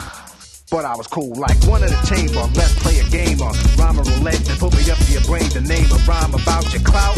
But 0.70 0.84
I 0.84 0.96
was 0.96 1.08
cool, 1.08 1.34
like 1.36 1.56
one 1.64 1.84
in 1.84 1.90
the 1.90 2.02
chamber. 2.04 2.44
Let's 2.54 2.76
play 2.84 3.00
a 3.00 3.08
game 3.10 3.40
of 3.42 3.56
rhyme 3.80 3.98
roulette 3.98 4.44
and 4.50 4.60
put 4.60 4.76
me 4.76 4.84
up 4.92 4.98
to 4.98 5.12
your 5.12 5.24
brain. 5.24 5.48
The 5.50 5.62
name 5.62 5.88
of 5.90 6.02
rhyme 6.08 6.34
about 6.34 6.68
your 6.74 6.84
clout. 6.84 7.18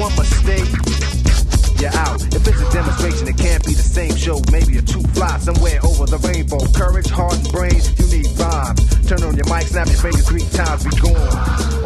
One 0.00 0.14
mistake, 0.16 0.66
you're 1.80 1.94
out. 1.94 2.22
If 2.34 2.46
it's 2.46 2.60
a 2.60 2.70
demonstration, 2.72 3.28
it 3.28 3.38
can't 3.38 3.64
be 3.64 3.74
the 3.74 3.82
same 3.82 4.14
show. 4.16 4.40
Maybe 4.50 4.78
a 4.78 4.82
two 4.82 5.02
fly 5.14 5.38
somewhere 5.38 5.78
over 5.84 6.06
the 6.06 6.18
rainbow. 6.18 6.60
Courage, 6.74 7.10
heart, 7.10 7.34
and 7.34 7.50
brains, 7.50 7.94
you 7.98 8.06
need 8.18 8.30
rhymes. 8.38 8.82
Turn 9.08 9.22
on 9.22 9.36
your 9.36 9.48
mic, 9.48 9.66
snap 9.66 9.88
your 9.88 9.96
fingers 9.96 10.26
three 10.28 10.46
times, 10.52 10.84
be 10.84 10.92
gone. 11.00 11.16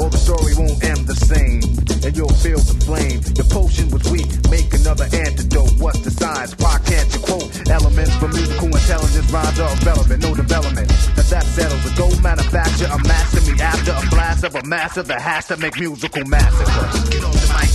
Or 0.00 0.10
the 0.10 0.18
story 0.18 0.54
won't 0.56 0.82
end 0.82 1.06
the 1.06 1.14
same, 1.14 1.62
and 2.02 2.12
you'll 2.16 2.36
feel 2.42 2.58
the 2.58 2.76
flame. 2.84 3.20
Your 3.36 3.48
potion 3.52 3.90
was 3.90 4.02
weak, 4.10 4.28
make 4.50 4.72
another 4.74 5.06
antidote. 5.12 5.76
What's 5.78 6.00
the 6.00 6.10
science? 6.10 6.56
Why 6.58 6.78
can't 6.84 7.08
you 7.14 7.20
quote 7.20 7.48
elements 7.70 8.14
from 8.16 8.32
musical 8.32 8.72
intelligence? 8.72 9.28
Rhymes 9.30 9.60
are 9.60 9.72
irrelevant, 9.82 10.22
no 10.22 10.34
development. 10.34 10.88
That 11.16 11.28
that 11.30 11.44
settles 11.44 11.84
the 11.84 11.94
gold 11.96 12.22
manufacture, 12.22 12.88
a 12.90 12.98
master 13.06 13.40
me 13.50 13.60
after 13.60 13.92
a 13.92 14.02
blast 14.10 14.44
of 14.44 14.54
a 14.54 14.64
master 14.64 15.02
that 15.02 15.20
has 15.20 15.46
to 15.46 15.56
make 15.56 15.78
musical 15.78 16.24
massacre. 16.26 17.10
Get 17.10 17.24
on 17.24 17.32
the 17.32 17.48
mic. 17.54 17.71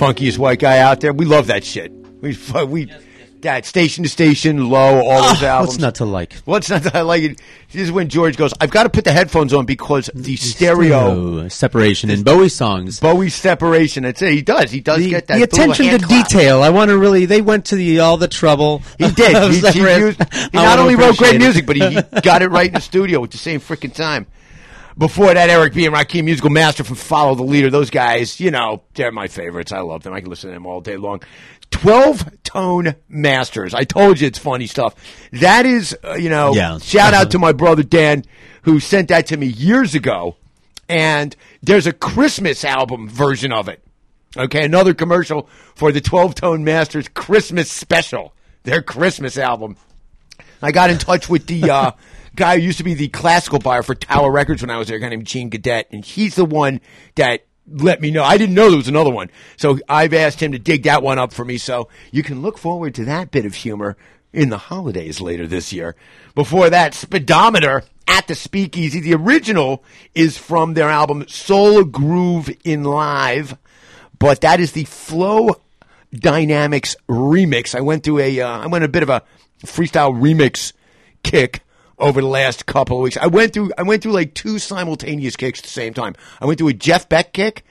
Funkiest 0.00 0.38
white 0.38 0.58
guy 0.58 0.78
out 0.78 1.00
there. 1.00 1.12
We 1.12 1.26
love 1.26 1.48
that 1.48 1.62
shit. 1.62 1.92
We 2.22 2.32
fu- 2.32 2.64
we 2.64 2.90
that 3.42 3.64
station 3.64 4.04
to 4.04 4.10
station, 4.10 4.68
low, 4.68 5.00
all 5.00 5.22
those 5.28 5.42
ah, 5.42 5.46
albums. 5.46 5.68
What's 5.68 5.78
not 5.78 5.94
to 5.96 6.04
like? 6.04 6.34
What's 6.44 6.68
not 6.70 6.82
to 6.84 6.96
I 6.96 7.00
like 7.02 7.22
it? 7.22 7.40
This 7.70 7.82
is 7.82 7.92
when 7.92 8.08
George 8.08 8.36
goes, 8.36 8.52
I've 8.60 8.70
got 8.70 8.82
to 8.84 8.90
put 8.90 9.04
the 9.04 9.12
headphones 9.12 9.54
on 9.54 9.64
because 9.64 10.10
the 10.14 10.36
stereo, 10.36 11.14
Stereo 11.14 11.48
separation 11.48 12.10
in 12.10 12.22
Bowie 12.22 12.48
songs. 12.50 13.00
Bowie 13.00 13.30
separation. 13.30 14.02
That's 14.02 14.20
it. 14.22 14.32
He 14.32 14.42
does. 14.42 14.70
He 14.70 14.80
does 14.80 14.98
The, 14.98 15.10
get 15.10 15.26
that. 15.28 15.36
the 15.36 15.42
attention 15.44 15.86
to 15.86 15.98
clap. 15.98 16.28
detail. 16.28 16.62
I 16.62 16.70
want 16.70 16.90
to 16.90 16.98
really. 16.98 17.26
They 17.26 17.40
went 17.40 17.66
to 17.66 17.76
the 17.76 18.00
all 18.00 18.16
the 18.16 18.28
trouble. 18.28 18.82
He 18.98 19.10
did. 19.10 19.52
he, 19.52 19.70
he, 19.70 19.80
used, 19.80 20.22
he 20.32 20.48
not 20.52 20.78
only 20.78 20.96
wrote 20.96 21.16
great 21.16 21.36
it. 21.36 21.38
music, 21.38 21.66
but 21.66 21.76
he, 21.76 21.88
he 21.88 22.20
got 22.22 22.42
it 22.42 22.48
right 22.48 22.68
in 22.68 22.74
the 22.74 22.80
studio 22.92 23.22
at 23.24 23.30
the 23.30 23.38
same 23.38 23.60
freaking 23.60 23.94
time. 23.94 24.26
Before 25.00 25.32
that, 25.32 25.48
Eric 25.48 25.72
B. 25.72 25.86
and 25.86 25.94
Rakim, 25.94 26.24
musical 26.24 26.50
master 26.50 26.84
from 26.84 26.96
Follow 26.96 27.34
the 27.34 27.42
Leader. 27.42 27.70
Those 27.70 27.88
guys, 27.88 28.38
you 28.38 28.50
know, 28.50 28.82
they're 28.92 29.10
my 29.10 29.28
favorites. 29.28 29.72
I 29.72 29.80
love 29.80 30.02
them. 30.02 30.12
I 30.12 30.20
can 30.20 30.28
listen 30.28 30.50
to 30.50 30.54
them 30.54 30.66
all 30.66 30.82
day 30.82 30.98
long. 30.98 31.22
12 31.70 32.42
tone 32.42 32.94
masters. 33.08 33.72
I 33.72 33.84
told 33.84 34.20
you 34.20 34.26
it's 34.26 34.38
funny 34.38 34.66
stuff. 34.66 34.94
That 35.32 35.64
is, 35.64 35.96
uh, 36.04 36.16
you 36.16 36.28
know, 36.28 36.54
Yeah. 36.54 36.76
shout 36.80 37.14
out 37.14 37.30
to 37.30 37.38
my 37.38 37.52
brother 37.52 37.82
Dan 37.82 38.26
who 38.64 38.78
sent 38.78 39.08
that 39.08 39.26
to 39.28 39.38
me 39.38 39.46
years 39.46 39.94
ago. 39.94 40.36
And 40.86 41.34
there's 41.62 41.86
a 41.86 41.94
Christmas 41.94 42.62
album 42.62 43.08
version 43.08 43.52
of 43.54 43.68
it. 43.70 43.82
Okay, 44.36 44.64
another 44.66 44.92
commercial 44.92 45.48
for 45.74 45.92
the 45.92 46.02
12 46.02 46.34
Tone 46.34 46.62
Masters 46.62 47.08
Christmas 47.08 47.72
special, 47.72 48.34
their 48.64 48.82
Christmas 48.82 49.38
album. 49.38 49.76
I 50.62 50.72
got 50.72 50.90
in 50.90 50.98
touch 50.98 51.26
with 51.30 51.46
the 51.46 51.70
uh, 51.70 51.90
guy 52.36 52.56
who 52.56 52.62
used 52.62 52.78
to 52.78 52.84
be 52.84 52.94
the 52.94 53.08
classical 53.08 53.58
buyer 53.58 53.82
for 53.82 53.94
Tower 53.94 54.30
Records 54.30 54.62
when 54.62 54.70
I 54.70 54.78
was 54.78 54.88
there, 54.88 54.96
a 54.96 55.00
guy 55.00 55.08
named 55.08 55.26
Gene 55.26 55.50
Gadet, 55.50 55.84
and 55.90 56.04
he's 56.04 56.34
the 56.34 56.44
one 56.44 56.80
that 57.16 57.44
let 57.66 58.00
me 58.00 58.10
know. 58.10 58.24
I 58.24 58.36
didn't 58.36 58.54
know 58.54 58.68
there 58.68 58.76
was 58.76 58.88
another 58.88 59.10
one. 59.10 59.30
So 59.56 59.78
I've 59.88 60.14
asked 60.14 60.40
him 60.40 60.52
to 60.52 60.58
dig 60.58 60.84
that 60.84 61.02
one 61.02 61.18
up 61.18 61.32
for 61.32 61.44
me. 61.44 61.58
So 61.58 61.88
you 62.10 62.22
can 62.22 62.42
look 62.42 62.58
forward 62.58 62.94
to 62.96 63.04
that 63.04 63.30
bit 63.30 63.46
of 63.46 63.54
humor 63.54 63.96
in 64.32 64.48
the 64.48 64.58
holidays 64.58 65.20
later 65.20 65.46
this 65.46 65.72
year. 65.72 65.96
Before 66.34 66.70
that, 66.70 66.94
Speedometer 66.94 67.84
at 68.06 68.26
the 68.26 68.34
Speakeasy. 68.34 69.00
The 69.00 69.14
original 69.14 69.84
is 70.14 70.36
from 70.36 70.74
their 70.74 70.88
album 70.88 71.26
Soul 71.28 71.84
Groove 71.84 72.50
in 72.64 72.84
Live, 72.84 73.56
but 74.18 74.40
that 74.40 74.60
is 74.60 74.72
the 74.72 74.84
Flow 74.84 75.56
Dynamics 76.12 76.96
remix. 77.08 77.74
I 77.74 77.80
went 77.80 78.02
through 78.02 78.18
a, 78.18 78.40
uh, 78.40 78.58
I 78.58 78.66
went 78.66 78.84
a 78.84 78.88
bit 78.88 79.04
of 79.04 79.10
a 79.10 79.22
freestyle 79.64 80.12
remix 80.12 80.72
kick 81.22 81.62
over 82.00 82.20
the 82.20 82.26
last 82.26 82.66
couple 82.66 82.96
of 82.96 83.02
weeks. 83.02 83.16
I 83.16 83.26
went 83.26 83.52
through, 83.52 83.72
I 83.78 83.82
went 83.82 84.02
through 84.02 84.12
like 84.12 84.34
two 84.34 84.58
simultaneous 84.58 85.36
kicks 85.36 85.60
at 85.60 85.64
the 85.64 85.70
same 85.70 85.94
time. 85.94 86.14
I 86.40 86.46
went 86.46 86.58
through 86.58 86.68
a 86.68 86.74
Jeff 86.74 87.08
Beck 87.08 87.32
kick 87.32 87.64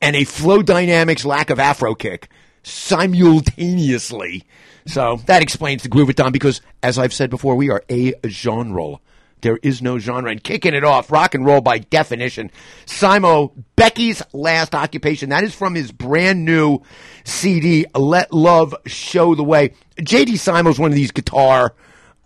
and 0.00 0.14
a 0.14 0.24
Flow 0.24 0.62
Dynamics 0.62 1.24
lack 1.24 1.50
of 1.50 1.58
Afro 1.58 1.94
kick 1.94 2.28
simultaneously. 2.62 4.44
So 4.86 5.20
that 5.26 5.42
explains 5.42 5.82
the 5.82 5.88
groove 5.88 6.10
it 6.10 6.16
down 6.16 6.32
because, 6.32 6.60
as 6.82 6.98
I've 6.98 7.12
said 7.12 7.30
before, 7.30 7.54
we 7.56 7.70
are 7.70 7.82
a 7.90 8.14
genre. 8.26 8.96
There 9.40 9.58
is 9.62 9.82
no 9.82 9.98
genre. 9.98 10.30
And 10.30 10.42
kicking 10.42 10.74
it 10.74 10.84
off, 10.84 11.10
rock 11.10 11.34
and 11.34 11.44
roll 11.44 11.60
by 11.60 11.78
definition. 11.78 12.50
Simo, 12.86 13.52
Becky's 13.76 14.22
last 14.32 14.74
occupation. 14.74 15.28
That 15.28 15.44
is 15.44 15.54
from 15.54 15.74
his 15.74 15.92
brand 15.92 16.44
new 16.44 16.80
CD, 17.24 17.86
Let 17.94 18.32
Love 18.32 18.74
Show 18.86 19.34
the 19.34 19.44
Way. 19.44 19.74
JD 19.98 20.32
Simo's 20.34 20.78
one 20.78 20.90
of 20.90 20.96
these 20.96 21.12
guitar 21.12 21.74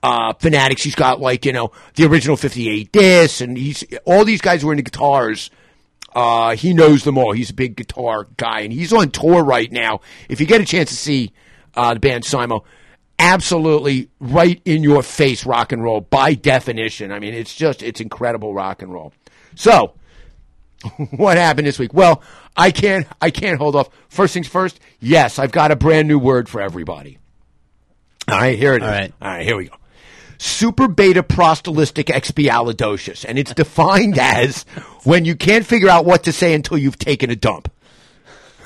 uh, 0.03 0.33
fanatics. 0.35 0.83
He's 0.83 0.95
got 0.95 1.21
like, 1.21 1.45
you 1.45 1.53
know, 1.53 1.73
the 1.95 2.07
original 2.07 2.37
58 2.37 2.93
discs 2.93 3.41
and 3.41 3.57
he's, 3.57 3.85
all 4.05 4.25
these 4.25 4.41
guys 4.41 4.65
were 4.65 4.73
into 4.73 4.83
guitars. 4.83 5.51
Uh, 6.15 6.55
he 6.57 6.75
knows 6.75 7.05
them 7.05 7.17
all. 7.17 7.33
He's 7.33 7.51
a 7.51 7.55
big 7.55 7.77
guitar 7.77 8.27
guy, 8.37 8.61
and 8.61 8.73
he's 8.73 8.93
on 8.93 9.11
tour 9.11 9.43
right 9.43 9.71
now. 9.73 10.01
If 10.29 10.41
you 10.41 10.47
get 10.47 10.61
a 10.61 10.65
chance 10.65 10.91
to 10.91 10.97
see 10.97 11.33
uh, 11.75 11.95
the 11.95 12.01
band 12.01 12.25
Simo, 12.25 12.65
absolutely 13.19 14.09
right 14.21 14.61
in 14.65 14.83
your 14.83 15.03
face 15.03 15.47
rock 15.47 15.73
and 15.73 15.83
roll 15.83 16.03
by 16.03 16.35
definition. 16.35 17.13
I 17.13 17.19
mean, 17.19 17.35
it's 17.35 17.55
just 17.55 17.83
it's 17.83 18.01
incredible 18.01 18.53
rock 18.53 18.83
and 18.83 18.93
roll. 18.93 19.13
So, 19.55 19.95
what 21.17 21.37
happened 21.37 21.67
this 21.67 21.79
week? 21.79 21.95
Well, 21.95 22.23
I 22.57 22.73
can't 22.73 23.07
I 23.21 23.31
can't 23.31 23.59
hold 23.59 23.77
off. 23.77 23.89
First 24.09 24.35
things 24.35 24.49
first. 24.49 24.81
Yes, 25.01 25.39
I've 25.39 25.53
got 25.53 25.71
a 25.71 25.77
brand 25.77 26.09
new 26.09 26.19
word 26.19 26.49
for 26.49 26.61
everybody. 26.61 27.19
All 28.29 28.39
right, 28.39 28.59
here 28.59 28.75
it 28.75 28.83
is. 28.83 28.89
All 28.89 28.95
right. 28.95 29.13
All 29.21 29.29
right, 29.29 29.47
here 29.47 29.57
we 29.57 29.67
go. 29.67 29.77
Super 30.45 30.89
beta 30.89 31.23
prostolistic 31.23 32.07
expialidocious, 32.07 33.25
and 33.25 33.39
it's 33.39 33.55
defined 33.55 34.19
as 34.21 34.65
when 35.05 35.25
you 35.25 35.37
can't 35.37 35.65
figure 35.65 35.89
out 35.89 36.05
what 36.05 36.25
to 36.25 36.33
say 36.33 36.53
until 36.53 36.77
you've 36.77 36.99
taken 36.99 37.31
a 37.31 37.37
dump. 37.37 37.71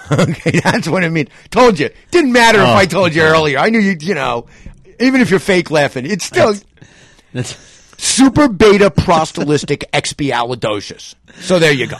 Okay, 0.09 0.61
that's 0.63 0.87
what 0.89 1.03
I 1.03 1.09
mean. 1.09 1.27
Told 1.51 1.81
you. 1.81 1.91
Didn't 2.13 2.31
matter 2.33 2.61
if 2.61 2.65
Oh. 2.69 2.75
I 2.75 2.87
told 2.87 3.13
you 3.13 3.23
earlier. 3.23 3.59
I 3.59 3.71
knew 3.71 3.81
you. 3.81 3.97
You 4.01 4.15
know, 4.15 4.47
even 5.01 5.21
if 5.21 5.31
you're 5.31 5.41
fake 5.41 5.69
laughing, 5.73 6.07
it's 6.07 6.25
still 6.25 6.55
That's- 7.33 7.59
super 7.99 8.47
beta 8.49 8.89
prostolistic 8.89 9.83
expialidocious. 9.93 11.17
So 11.41 11.59
there 11.59 11.73
you 11.73 11.89
go. 11.89 11.99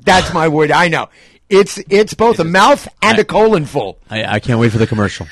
That's 0.00 0.34
my 0.34 0.48
word. 0.48 0.72
I 0.72 0.88
know. 0.88 1.10
It's 1.48 1.78
it's 1.88 2.12
both 2.12 2.40
a 2.40 2.44
mouth 2.44 2.88
and 3.02 3.18
a 3.20 3.24
colon 3.24 3.66
full. 3.66 4.00
I, 4.10 4.24
I 4.24 4.40
can't 4.40 4.58
wait 4.58 4.72
for 4.72 4.78
the 4.78 4.86
commercial. 4.88 5.28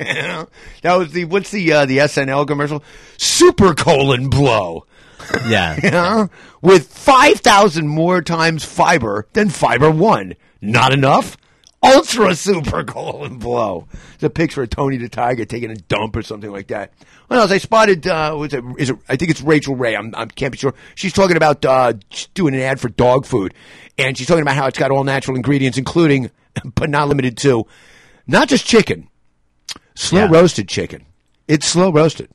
That 0.82 0.96
was 0.96 1.12
the 1.12 1.26
what's 1.26 1.50
the 1.50 1.72
uh, 1.72 1.86
the 1.86 1.98
SNL 1.98 2.46
commercial? 2.46 2.82
Super 3.18 3.74
colon 3.74 4.28
blow. 4.28 4.86
Yeah. 5.46 5.78
You 5.82 5.90
know? 5.90 6.30
With 6.62 6.88
five 6.88 7.40
thousand 7.40 7.88
more 7.88 8.22
times 8.22 8.64
fiber 8.64 9.26
than 9.32 9.50
fiber 9.50 9.90
one. 9.90 10.34
Not 10.60 10.92
enough? 10.92 11.36
Ultra 11.82 12.34
super 12.34 12.84
colon 12.84 13.38
blow. 13.38 13.88
It's 14.14 14.22
a 14.22 14.28
picture 14.28 14.62
of 14.62 14.70
Tony 14.70 14.98
the 14.98 15.08
Tiger 15.08 15.46
taking 15.46 15.70
a 15.70 15.76
dump 15.76 16.14
or 16.14 16.22
something 16.22 16.50
like 16.50 16.66
that. 16.68 16.92
What 17.28 17.38
else? 17.38 17.50
I 17.50 17.58
spotted. 17.58 18.06
Uh, 18.06 18.34
was 18.38 18.52
it? 18.52 18.62
Is 18.78 18.90
it? 18.90 18.96
I 19.08 19.16
think 19.16 19.30
it's 19.30 19.40
Rachael 19.40 19.76
Ray. 19.76 19.96
I'm. 19.96 20.14
I 20.14 20.26
can't 20.26 20.52
be 20.52 20.58
sure. 20.58 20.74
She's 20.94 21.14
talking 21.14 21.36
about 21.36 21.64
uh, 21.64 21.94
doing 22.34 22.54
an 22.54 22.60
ad 22.60 22.80
for 22.80 22.90
dog 22.90 23.24
food, 23.24 23.54
and 23.96 24.18
she's 24.18 24.26
talking 24.26 24.42
about 24.42 24.56
how 24.56 24.66
it's 24.66 24.78
got 24.78 24.90
all 24.90 25.04
natural 25.04 25.36
ingredients, 25.36 25.78
including, 25.78 26.30
but 26.74 26.90
not 26.90 27.08
limited 27.08 27.38
to, 27.38 27.66
not 28.26 28.48
just 28.48 28.66
chicken, 28.66 29.08
slow 29.94 30.22
Yeah. 30.24 30.28
roasted 30.30 30.68
chicken. 30.68 31.04
It's 31.48 31.66
slow 31.66 31.90
roasted, 31.92 32.28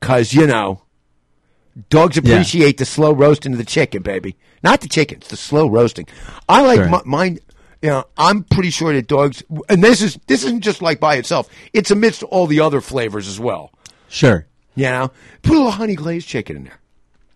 cause 0.00 0.32
you 0.32 0.46
know, 0.46 0.82
dogs 1.90 2.16
appreciate 2.16 2.78
the 2.78 2.84
slow 2.84 3.12
roasting 3.12 3.52
of 3.52 3.58
the 3.58 3.64
chicken, 3.64 4.02
baby. 4.02 4.36
Not 4.62 4.80
the 4.80 4.88
chicken, 4.88 5.18
it's 5.18 5.28
the 5.28 5.36
slow 5.36 5.68
roasting. 5.68 6.06
I 6.48 6.62
like 6.62 6.90
mi- 6.90 7.02
mine. 7.10 7.38
You 7.82 7.88
know, 7.90 8.04
I'm 8.18 8.44
pretty 8.44 8.68
sure 8.70 8.92
that 8.92 9.06
dogs, 9.08 9.42
and 9.70 9.82
this 9.82 10.02
is 10.02 10.18
this 10.26 10.44
isn't 10.44 10.60
just 10.62 10.82
like 10.82 11.00
by 11.00 11.16
itself. 11.16 11.48
It's 11.72 11.90
amidst 11.90 12.22
all 12.24 12.46
the 12.46 12.60
other 12.60 12.80
flavors 12.82 13.26
as 13.26 13.40
well. 13.40 13.72
Sure. 14.08 14.46
You 14.74 14.84
know, 14.84 15.10
put 15.42 15.52
a 15.52 15.56
little 15.56 15.70
honey 15.72 15.94
glazed 15.94 16.28
chicken 16.28 16.56
in 16.56 16.64
there. 16.64 16.78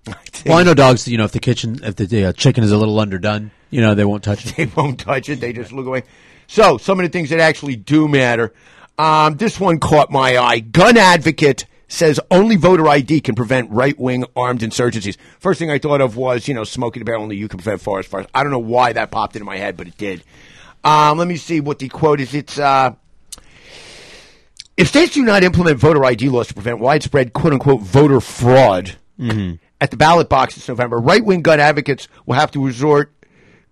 Well, 0.47 0.59
I 0.59 0.63
know 0.63 0.75
dogs. 0.75 1.09
You 1.09 1.17
know, 1.17 1.25
if 1.25 1.33
the 1.33 1.39
kitchen, 1.41 1.81
if 1.83 1.97
the 1.97 2.27
uh, 2.27 2.33
chicken 2.35 2.63
is 2.65 2.71
a 2.71 2.77
little 2.77 3.01
underdone, 3.01 3.51
you 3.71 3.81
know, 3.81 3.95
they 3.95 4.05
won't 4.05 4.23
touch 4.23 4.45
it. 4.45 4.55
They 4.57 4.67
won't 4.67 5.01
touch 5.01 5.31
it. 5.31 5.41
They 5.41 5.55
just 5.55 5.73
look 5.73 5.87
away. 5.87 6.03
So, 6.47 6.77
some 6.77 7.01
of 7.01 7.05
the 7.05 7.09
things 7.09 7.31
that 7.31 7.41
actually 7.41 7.77
do 7.77 8.07
matter. 8.07 8.53
Um, 8.99 9.37
this 9.37 9.59
one 9.59 9.81
caught 9.81 10.11
my 10.11 10.39
eye. 10.39 10.61
Gun 10.61 10.97
advocate 10.97 11.67
says 11.89 12.21
only 12.31 12.57
voter 12.57 12.89
ID 12.89 13.21
can 13.21 13.35
prevent 13.35 13.71
right 13.71 13.99
wing 13.99 14.25
armed 14.37 14.61
insurgencies. 14.61 15.17
First 15.39 15.59
thing 15.59 15.71
I 15.71 15.79
thought 15.79 16.01
of 16.01 16.17
was, 16.17 16.49
you 16.49 16.55
know, 16.55 16.65
smoking 16.65 17.03
a 17.03 17.05
barrel 17.05 17.23
only 17.23 17.37
you 17.37 17.49
can 17.49 17.59
prevent 17.59 17.81
forest 17.81 18.09
fires. 18.09 18.27
I 18.35 18.43
don't 18.43 18.53
know 18.53 18.59
why 18.59 18.93
that 18.93 19.11
popped 19.11 19.37
into 19.37 19.45
my 19.45 19.57
head, 19.57 19.77
but 19.77 19.89
it 19.89 19.97
did. 19.97 20.23
Um, 20.83 21.19
let 21.19 21.29
me 21.29 21.37
see 21.37 21.61
what 21.61 21.79
the 21.79 21.89
quote 21.89 22.21
is. 22.21 22.35
It's, 22.35 22.59
uh, 22.59 22.95
if 24.77 24.89
states 24.89 25.15
do 25.15 25.23
not 25.23 25.45
implement 25.45 25.79
voter 25.79 26.05
ID 26.05 26.29
laws 26.29 26.49
to 26.49 26.55
prevent 26.55 26.79
widespread 26.81 27.33
quote 27.33 27.53
unquote 27.53 27.81
voter 27.81 28.21
fraud 28.21 28.97
at 29.81 29.91
the 29.91 29.97
ballot 29.97 30.29
box 30.29 30.57
this 30.57 30.69
November, 30.69 30.99
right 30.99 31.25
wing 31.25 31.43
gun 31.43 31.61
advocates 31.61 32.09
will 32.27 32.35
have 32.35 32.51
to 32.53 32.65
resort, 32.65 33.13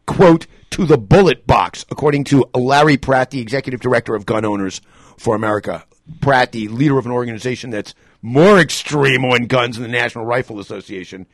quote, 0.06 0.46
to 0.70 0.86
the 0.86 0.96
bullet 0.96 1.46
box, 1.46 1.84
according 1.90 2.24
to 2.24 2.44
Larry 2.54 2.96
Pratt, 2.96 3.30
the 3.30 3.40
executive 3.40 3.80
director 3.80 4.14
of 4.14 4.24
Gun 4.24 4.44
Owners 4.44 4.80
for 5.18 5.34
America. 5.34 5.84
Pratt, 6.20 6.52
the 6.52 6.68
leader 6.68 6.98
of 6.98 7.06
an 7.06 7.12
organization 7.12 7.70
that's 7.70 7.94
more 8.22 8.58
extreme 8.58 9.24
on 9.24 9.46
guns 9.46 9.76
than 9.76 9.90
the 9.90 9.96
National 9.96 10.24
Rifle 10.24 10.60
Association, 10.60 11.26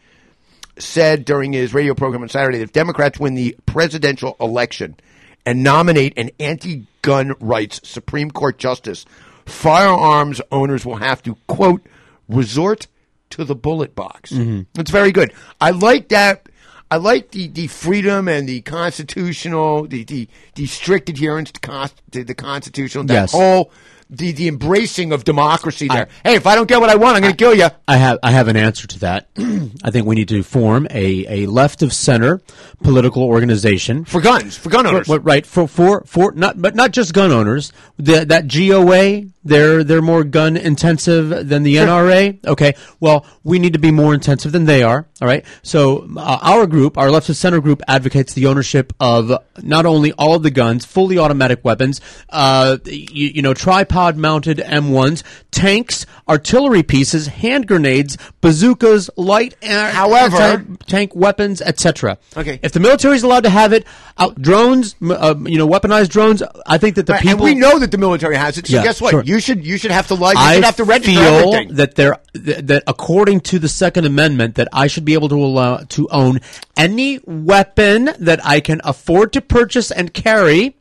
said 0.78 1.24
during 1.24 1.52
his 1.52 1.74
radio 1.74 1.94
program 1.94 2.22
on 2.22 2.28
Saturday 2.28 2.58
that 2.58 2.64
if 2.64 2.72
Democrats 2.72 3.18
win 3.18 3.34
the 3.34 3.56
presidential 3.66 4.36
election 4.40 4.96
and 5.44 5.62
nominate 5.62 6.14
an 6.16 6.30
anti 6.38 6.86
gun 7.02 7.34
rights 7.40 7.80
Supreme 7.88 8.30
Court 8.30 8.58
justice, 8.58 9.04
firearms 9.46 10.40
owners 10.52 10.84
will 10.84 10.96
have 10.96 11.22
to, 11.22 11.36
quote, 11.46 11.86
resort 12.28 12.86
to 13.30 13.44
the 13.44 13.54
bullet 13.54 13.94
box. 13.94 14.32
Mm-hmm. 14.32 14.80
It's 14.80 14.90
very 14.90 15.12
good. 15.12 15.32
I 15.60 15.70
like 15.70 16.08
that. 16.08 16.47
I 16.90 16.96
like 16.96 17.32
the, 17.32 17.48
the 17.48 17.66
freedom 17.66 18.28
and 18.28 18.48
the 18.48 18.62
constitutional, 18.62 19.86
the, 19.86 20.04
the, 20.04 20.28
the 20.54 20.66
strict 20.66 21.08
adherence 21.10 21.52
to, 21.52 21.60
const, 21.60 22.00
to 22.12 22.24
the 22.24 22.34
constitutional, 22.34 23.04
that 23.04 23.14
Yes. 23.14 23.32
whole 23.32 23.70
the 24.10 24.32
the 24.32 24.48
embracing 24.48 25.12
of 25.12 25.22
democracy 25.24 25.86
there. 25.86 26.08
hey, 26.24 26.34
if 26.34 26.46
I 26.46 26.54
don't 26.54 26.66
get 26.66 26.80
what 26.80 26.88
I 26.88 26.94
want, 26.94 27.16
I'm 27.16 27.20
going 27.22 27.34
to 27.34 27.36
kill 27.36 27.54
you. 27.54 27.66
I 27.86 27.96
have 27.98 28.18
I 28.22 28.30
have 28.30 28.48
an 28.48 28.56
answer 28.56 28.86
to 28.86 28.98
that. 29.00 29.28
I 29.84 29.90
think 29.90 30.06
we 30.06 30.14
need 30.14 30.28
to 30.28 30.42
form 30.42 30.86
a, 30.90 31.42
a 31.42 31.46
left 31.46 31.82
of 31.82 31.92
center 31.92 32.40
political 32.82 33.22
organization 33.22 34.06
For 34.06 34.22
guns, 34.22 34.56
for 34.56 34.70
gun 34.70 34.86
owners. 34.86 35.08
For- 35.08 35.18
right 35.18 35.44
for 35.44 35.68
for 35.68 36.04
for 36.06 36.32
not 36.32 36.58
but 36.62 36.74
not 36.74 36.92
just 36.92 37.12
gun 37.12 37.30
owners. 37.32 37.70
The, 37.98 38.24
that 38.24 38.48
GOA 38.48 39.24
they're 39.48 39.82
they're 39.84 40.02
more 40.02 40.24
gun 40.24 40.56
intensive 40.56 41.48
than 41.48 41.62
the 41.62 41.76
NRA. 41.76 42.44
Okay, 42.46 42.74
well 43.00 43.26
we 43.44 43.58
need 43.58 43.72
to 43.72 43.78
be 43.78 43.90
more 43.90 44.14
intensive 44.14 44.52
than 44.52 44.64
they 44.66 44.82
are. 44.82 45.06
All 45.20 45.26
right, 45.28 45.44
so 45.62 46.08
uh, 46.16 46.38
our 46.42 46.66
group, 46.66 46.96
our 46.96 47.10
left 47.10 47.28
of 47.28 47.36
center 47.36 47.60
group, 47.60 47.82
advocates 47.88 48.34
the 48.34 48.46
ownership 48.46 48.92
of 49.00 49.32
not 49.62 49.84
only 49.86 50.12
all 50.12 50.34
of 50.36 50.42
the 50.44 50.50
guns, 50.50 50.84
fully 50.84 51.18
automatic 51.18 51.64
weapons, 51.64 52.00
uh, 52.30 52.78
you, 52.84 53.28
you 53.34 53.42
know, 53.42 53.52
tripod 53.52 54.16
mounted 54.16 54.58
M1s, 54.58 55.24
tanks, 55.50 56.06
artillery 56.28 56.84
pieces, 56.84 57.26
hand 57.26 57.66
grenades, 57.66 58.16
bazookas, 58.40 59.10
light 59.16 59.56
air, 59.62 59.90
However- 59.90 60.64
tank 60.86 61.14
weapons, 61.16 61.60
etc. 61.62 62.18
Okay. 62.36 62.60
if 62.62 62.70
the 62.72 62.80
military 62.80 63.16
is 63.16 63.24
allowed 63.24 63.42
to 63.44 63.50
have 63.50 63.72
it, 63.72 63.84
out 64.18 64.40
drones, 64.40 64.94
uh, 65.02 65.34
you 65.46 65.58
know, 65.58 65.66
weaponized 65.68 66.08
drones. 66.10 66.42
I 66.66 66.78
think 66.78 66.96
that 66.96 67.06
the 67.06 67.12
Right, 67.14 67.22
people 67.22 67.46
and 67.46 67.54
we 67.54 67.60
know 67.60 67.78
that 67.78 67.90
the 67.90 67.98
military 67.98 68.36
has 68.36 68.58
it. 68.58 68.66
So 68.66 68.74
Yeah, 68.76 68.82
guess 68.84 69.00
what? 69.00 69.10
sure. 69.10 69.22
You 69.22 69.37
should 69.40 69.64
you 69.64 69.78
should 69.78 69.90
have 69.90 70.08
to 70.08 70.14
like 70.14 70.36
you 70.36 70.42
I 70.42 70.54
should 70.54 70.64
have 70.64 70.76
to 70.76 70.84
register 70.84 71.12
feel 71.20 71.22
everything. 71.22 71.74
that 71.74 71.94
there 71.94 72.16
that 72.34 72.82
according 72.86 73.40
to 73.42 73.58
the 73.58 73.68
Second 73.68 74.06
Amendment, 74.06 74.56
that 74.56 74.68
I 74.72 74.86
should 74.86 75.04
be 75.04 75.14
able 75.14 75.28
to 75.30 75.36
allow 75.36 75.78
to 75.78 76.08
own 76.08 76.40
any 76.76 77.20
weapon 77.24 78.10
that 78.18 78.44
I 78.44 78.60
can 78.60 78.80
afford 78.84 79.32
to 79.34 79.40
purchase 79.40 79.90
and 79.90 80.12
carry 80.12 80.76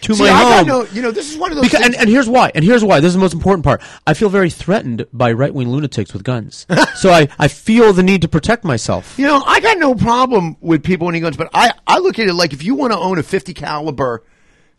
to 0.00 0.14
See, 0.14 0.22
my 0.22 0.30
I 0.30 0.42
got 0.42 0.58
home. 0.58 0.66
no, 0.66 0.84
you 0.92 1.02
know, 1.02 1.10
this 1.10 1.30
is 1.30 1.36
one 1.36 1.50
of 1.52 1.56
those. 1.56 1.66
Because, 1.66 1.84
and, 1.84 1.94
and 1.94 2.08
here's 2.08 2.28
why. 2.28 2.50
And 2.54 2.64
here's 2.64 2.82
why. 2.82 3.00
This 3.00 3.08
is 3.08 3.14
the 3.14 3.20
most 3.20 3.34
important 3.34 3.62
part. 3.64 3.82
I 4.06 4.14
feel 4.14 4.28
very 4.28 4.50
threatened 4.50 5.06
by 5.12 5.32
right 5.32 5.52
wing 5.52 5.68
lunatics 5.68 6.12
with 6.12 6.24
guns. 6.24 6.66
so 6.96 7.10
I, 7.10 7.28
I 7.38 7.48
feel 7.48 7.92
the 7.92 8.02
need 8.02 8.22
to 8.22 8.28
protect 8.28 8.64
myself. 8.64 9.18
You 9.18 9.26
know, 9.26 9.42
I 9.46 9.60
got 9.60 9.78
no 9.78 9.94
problem 9.94 10.56
with 10.60 10.82
people 10.82 11.06
owning 11.06 11.22
guns, 11.22 11.36
but 11.36 11.50
I, 11.54 11.72
I 11.86 11.98
look 11.98 12.18
at 12.18 12.26
it 12.26 12.34
like 12.34 12.52
if 12.52 12.64
you 12.64 12.74
want 12.74 12.92
to 12.92 12.98
own 12.98 13.18
a 13.18 13.22
50 13.22 13.54
caliber 13.54 14.24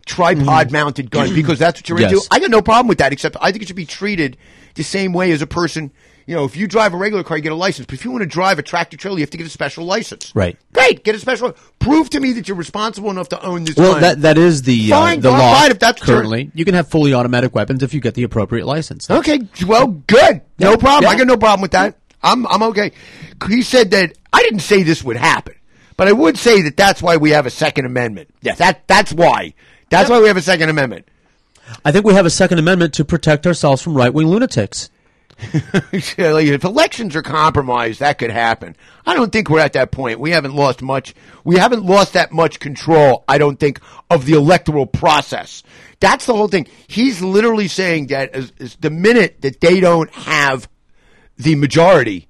tripod 0.05 0.71
mounted 0.71 1.11
gun 1.11 1.33
because 1.35 1.59
that's 1.59 1.79
what 1.79 1.89
you're 1.89 1.99
Yes. 1.99 2.11
into, 2.13 2.27
I 2.31 2.39
got 2.39 2.49
no 2.49 2.61
problem 2.61 2.87
with 2.87 2.97
that, 2.99 3.13
except 3.13 3.37
I 3.41 3.51
think 3.51 3.63
it 3.63 3.67
should 3.67 3.75
be 3.75 3.85
treated 3.85 4.37
the 4.75 4.83
same 4.83 5.13
way 5.13 5.31
as 5.31 5.41
a 5.41 5.47
person. 5.47 5.91
You 6.25 6.35
know, 6.35 6.45
if 6.45 6.55
you 6.55 6.67
drive 6.67 6.93
a 6.93 6.97
regular 6.97 7.21
car, 7.21 7.35
you 7.35 7.43
get 7.43 7.51
a 7.51 7.55
license. 7.55 7.85
But 7.85 7.95
if 7.95 8.05
you 8.05 8.11
want 8.11 8.21
to 8.21 8.25
drive 8.29 8.57
a 8.57 8.61
tractor 8.63 8.95
trailer, 8.95 9.17
you 9.17 9.23
have 9.23 9.29
to 9.31 9.37
get 9.37 9.45
a 9.45 9.49
special 9.49 9.83
license. 9.83 10.31
Right. 10.33 10.57
Great, 10.71 11.03
get 11.03 11.15
a 11.15 11.19
special. 11.19 11.53
Prove 11.79 12.09
to 12.11 12.19
me 12.21 12.31
that 12.33 12.47
you're 12.47 12.55
responsible 12.55 13.09
enough 13.11 13.27
to 13.29 13.43
own 13.45 13.65
this 13.65 13.75
Well, 13.75 13.93
gun. 13.93 14.01
that 14.01 14.21
that 14.21 14.37
is 14.37 14.61
the 14.61 14.89
Fine, 14.89 15.17
uh, 15.19 15.21
the 15.21 15.29
go 15.29 15.31
law 15.31 15.53
fine 15.59 15.71
if 15.71 15.79
that's 15.79 16.01
currently. 16.01 16.49
You 16.55 16.63
can 16.63 16.75
have 16.75 16.87
fully 16.87 17.13
automatic 17.13 17.53
weapons 17.53 17.83
if 17.83 17.93
you 17.93 17.99
get 17.99 18.13
the 18.13 18.23
appropriate 18.23 18.65
license. 18.65 19.09
Okay, 19.11 19.41
well, 19.67 19.87
good. 19.87 20.39
No 20.59 20.71
Yeah. 20.71 20.75
problem. 20.77 21.09
I 21.09 21.11
Yeah. 21.13 21.17
got 21.19 21.27
no 21.27 21.35
problem 21.37 21.61
with 21.61 21.71
that. 21.71 21.97
I'm 22.21 22.47
I'm 22.47 22.63
okay. 22.63 22.93
He 23.49 23.61
said 23.61 23.91
that 23.91 24.13
I 24.31 24.41
didn't 24.43 24.61
say 24.61 24.83
this 24.83 25.03
would 25.03 25.17
happen, 25.17 25.55
but 25.97 26.07
I 26.07 26.13
would 26.13 26.37
say 26.37 26.61
that 26.61 26.77
that's 26.77 27.01
why 27.01 27.17
we 27.17 27.31
have 27.31 27.45
a 27.45 27.49
Second 27.49 27.85
Amendment. 27.85 28.29
Yes, 28.41 28.59
that 28.59 28.83
that's 28.87 29.11
why. 29.11 29.55
That's 29.93 30.09
why 30.09 30.19
we 30.19 30.27
have 30.27 30.37
a 30.37 30.41
Second 30.41 30.69
Amendment. 30.69 31.07
I 31.85 31.91
think 31.91 32.05
we 32.05 32.13
have 32.13 32.25
a 32.25 32.29
Second 32.29 32.59
Amendment 32.59 32.93
to 32.95 33.05
protect 33.05 33.47
ourselves 33.47 33.81
from 33.81 33.95
right 33.95 34.13
wing 34.13 34.27
lunatics. 34.27 34.89
if 35.91 36.63
elections 36.63 37.15
are 37.15 37.21
compromised, 37.21 37.99
that 37.99 38.17
could 38.17 38.29
happen. 38.29 38.75
I 39.05 39.13
don't 39.13 39.31
think 39.31 39.49
we're 39.49 39.59
at 39.59 39.73
that 39.73 39.91
point. 39.91 40.19
We 40.19 40.31
haven't 40.31 40.55
lost 40.55 40.81
much. 40.81 41.13
We 41.43 41.57
haven't 41.57 41.83
lost 41.83 42.13
that 42.13 42.31
much 42.31 42.59
control. 42.59 43.23
I 43.27 43.37
don't 43.37 43.59
think 43.59 43.79
of 44.09 44.25
the 44.25 44.33
electoral 44.33 44.85
process. 44.85 45.63
That's 45.99 46.25
the 46.25 46.33
whole 46.33 46.47
thing. 46.47 46.67
He's 46.87 47.21
literally 47.21 47.67
saying 47.67 48.07
that 48.07 48.33
as, 48.35 48.51
as 48.59 48.75
the 48.77 48.89
minute 48.89 49.41
that 49.41 49.61
they 49.61 49.79
don't 49.79 50.11
have 50.11 50.69
the 51.37 51.55
majority, 51.55 52.27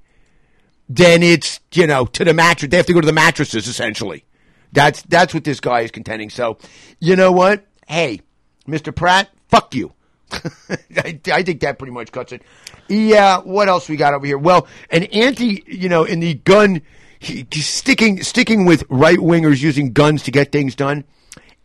then 0.89 1.23
it's 1.23 1.59
you 1.73 1.87
know 1.87 2.05
to 2.05 2.23
the 2.23 2.33
mattress. 2.33 2.69
They 2.69 2.77
have 2.77 2.85
to 2.87 2.93
go 2.93 3.01
to 3.01 3.07
the 3.07 3.13
mattresses 3.13 3.67
essentially. 3.67 4.25
That's 4.73 5.03
that's 5.03 5.33
what 5.33 5.43
this 5.43 5.59
guy 5.59 5.81
is 5.81 5.91
contending. 5.91 6.29
So, 6.29 6.57
you 6.99 7.15
know 7.15 7.31
what? 7.31 7.65
Hey, 7.87 8.21
Mr. 8.67 8.93
Pratt, 8.93 9.29
fuck 9.47 9.73
you. 9.75 9.93
I, 10.31 11.19
I 11.31 11.43
think 11.43 11.61
that 11.61 11.77
pretty 11.77 11.93
much 11.93 12.11
cuts 12.11 12.31
it. 12.31 12.41
Yeah. 12.89 13.39
What 13.39 13.69
else 13.69 13.87
we 13.87 13.95
got 13.95 14.13
over 14.13 14.25
here? 14.25 14.37
Well, 14.37 14.67
an 14.89 15.03
anti, 15.03 15.63
you 15.67 15.89
know, 15.89 16.03
in 16.03 16.19
the 16.19 16.33
gun, 16.33 16.81
he, 17.19 17.45
sticking 17.51 18.23
sticking 18.23 18.65
with 18.65 18.83
right 18.89 19.19
wingers 19.19 19.61
using 19.61 19.93
guns 19.93 20.23
to 20.23 20.31
get 20.31 20.51
things 20.51 20.75
done. 20.75 21.05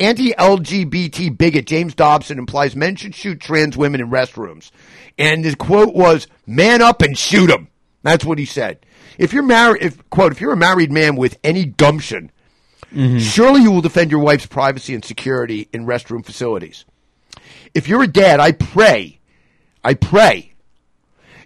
Anti-LGBT 0.00 1.36
bigot 1.36 1.66
James 1.66 1.92
Dobson 1.92 2.38
implies 2.38 2.76
men 2.76 2.94
should 2.94 3.16
shoot 3.16 3.40
trans 3.40 3.76
women 3.76 4.00
in 4.00 4.10
restrooms, 4.10 4.70
and 5.18 5.44
his 5.44 5.56
quote 5.56 5.92
was, 5.92 6.28
"Man 6.46 6.82
up 6.82 7.02
and 7.02 7.18
shoot 7.18 7.48
them." 7.48 7.66
That's 8.04 8.24
what 8.24 8.38
he 8.38 8.44
said. 8.44 8.86
If 9.18 9.32
you're 9.32 9.42
married, 9.42 9.82
if 9.82 10.08
quote, 10.08 10.30
if 10.30 10.40
you're 10.40 10.52
a 10.52 10.56
married 10.56 10.92
man 10.92 11.16
with 11.16 11.36
any 11.42 11.64
gumption, 11.64 12.30
Mm-hmm. 12.92 13.18
surely 13.18 13.62
you 13.62 13.70
will 13.70 13.82
defend 13.82 14.10
your 14.10 14.20
wife's 14.20 14.46
privacy 14.46 14.94
and 14.94 15.04
security 15.04 15.68
in 15.72 15.84
restroom 15.84 16.24
facilities. 16.24 16.84
If 17.74 17.86
you're 17.86 18.04
a 18.04 18.08
dad, 18.08 18.40
I 18.40 18.52
pray, 18.52 19.18
I 19.84 19.94
pray, 19.94 20.52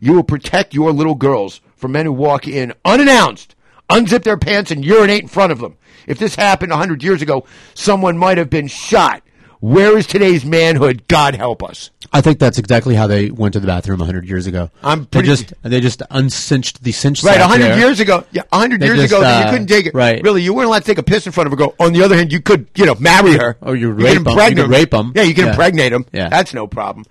you 0.00 0.12
will 0.12 0.22
protect 0.22 0.74
your 0.74 0.92
little 0.92 1.14
girls 1.14 1.60
from 1.76 1.92
men 1.92 2.06
who 2.06 2.12
walk 2.12 2.46
in 2.46 2.72
unannounced, 2.84 3.54
unzip 3.90 4.22
their 4.22 4.36
pants, 4.36 4.70
and 4.70 4.84
urinate 4.84 5.22
in 5.22 5.28
front 5.28 5.52
of 5.52 5.58
them. 5.58 5.76
If 6.06 6.18
this 6.18 6.34
happened 6.34 6.72
a 6.72 6.76
hundred 6.76 7.02
years 7.02 7.22
ago, 7.22 7.44
someone 7.74 8.18
might 8.18 8.38
have 8.38 8.50
been 8.50 8.68
shot. 8.68 9.22
Where 9.62 9.96
is 9.96 10.08
today's 10.08 10.44
manhood? 10.44 11.04
God 11.06 11.36
help 11.36 11.62
us. 11.62 11.90
I 12.12 12.20
think 12.20 12.40
that's 12.40 12.58
exactly 12.58 12.96
how 12.96 13.06
they 13.06 13.30
went 13.30 13.52
to 13.52 13.60
the 13.60 13.68
bathroom 13.68 14.00
hundred 14.00 14.26
years 14.26 14.48
ago. 14.48 14.70
I'm 14.82 15.06
they 15.12 15.22
just 15.22 15.54
they 15.62 15.80
just 15.80 16.02
uncinched 16.10 16.82
the 16.82 16.90
cinch. 16.90 17.22
Right, 17.22 17.38
a 17.40 17.46
hundred 17.46 17.66
there. 17.68 17.78
years 17.78 18.00
ago. 18.00 18.24
Yeah, 18.32 18.42
a 18.50 18.58
hundred 18.58 18.80
They 18.80 18.86
years 18.86 18.98
just, 19.02 19.12
ago, 19.12 19.22
uh, 19.24 19.44
you 19.44 19.50
couldn't 19.52 19.68
take 19.68 19.86
it. 19.86 19.94
right. 19.94 20.20
Really, 20.20 20.42
you 20.42 20.52
weren't 20.52 20.66
allowed 20.66 20.80
to 20.80 20.84
take 20.84 20.98
a 20.98 21.04
piss 21.04 21.26
in 21.26 21.32
front 21.32 21.46
of 21.46 21.52
a 21.52 21.56
girl. 21.56 21.76
On 21.78 21.92
the 21.92 22.02
other 22.02 22.16
hand, 22.16 22.32
you 22.32 22.40
could, 22.40 22.66
you 22.74 22.86
know, 22.86 22.96
marry 22.96 23.34
her. 23.38 23.56
Or 23.60 23.76
you 23.76 23.92
rape 23.92 24.16
'em. 24.16 24.24
You 24.26 24.30
impregnate 24.32 24.64
could 24.64 24.70
rape 24.70 24.94
'em. 24.94 25.12
Yeah, 25.14 25.22
you 25.22 25.32
can 25.34 25.44
Yeah. 25.44 25.50
impregnate 25.52 25.92
them. 25.92 26.06
Yeah. 26.12 26.28
that's 26.28 26.52
no 26.52 26.66
problem. 26.66 27.06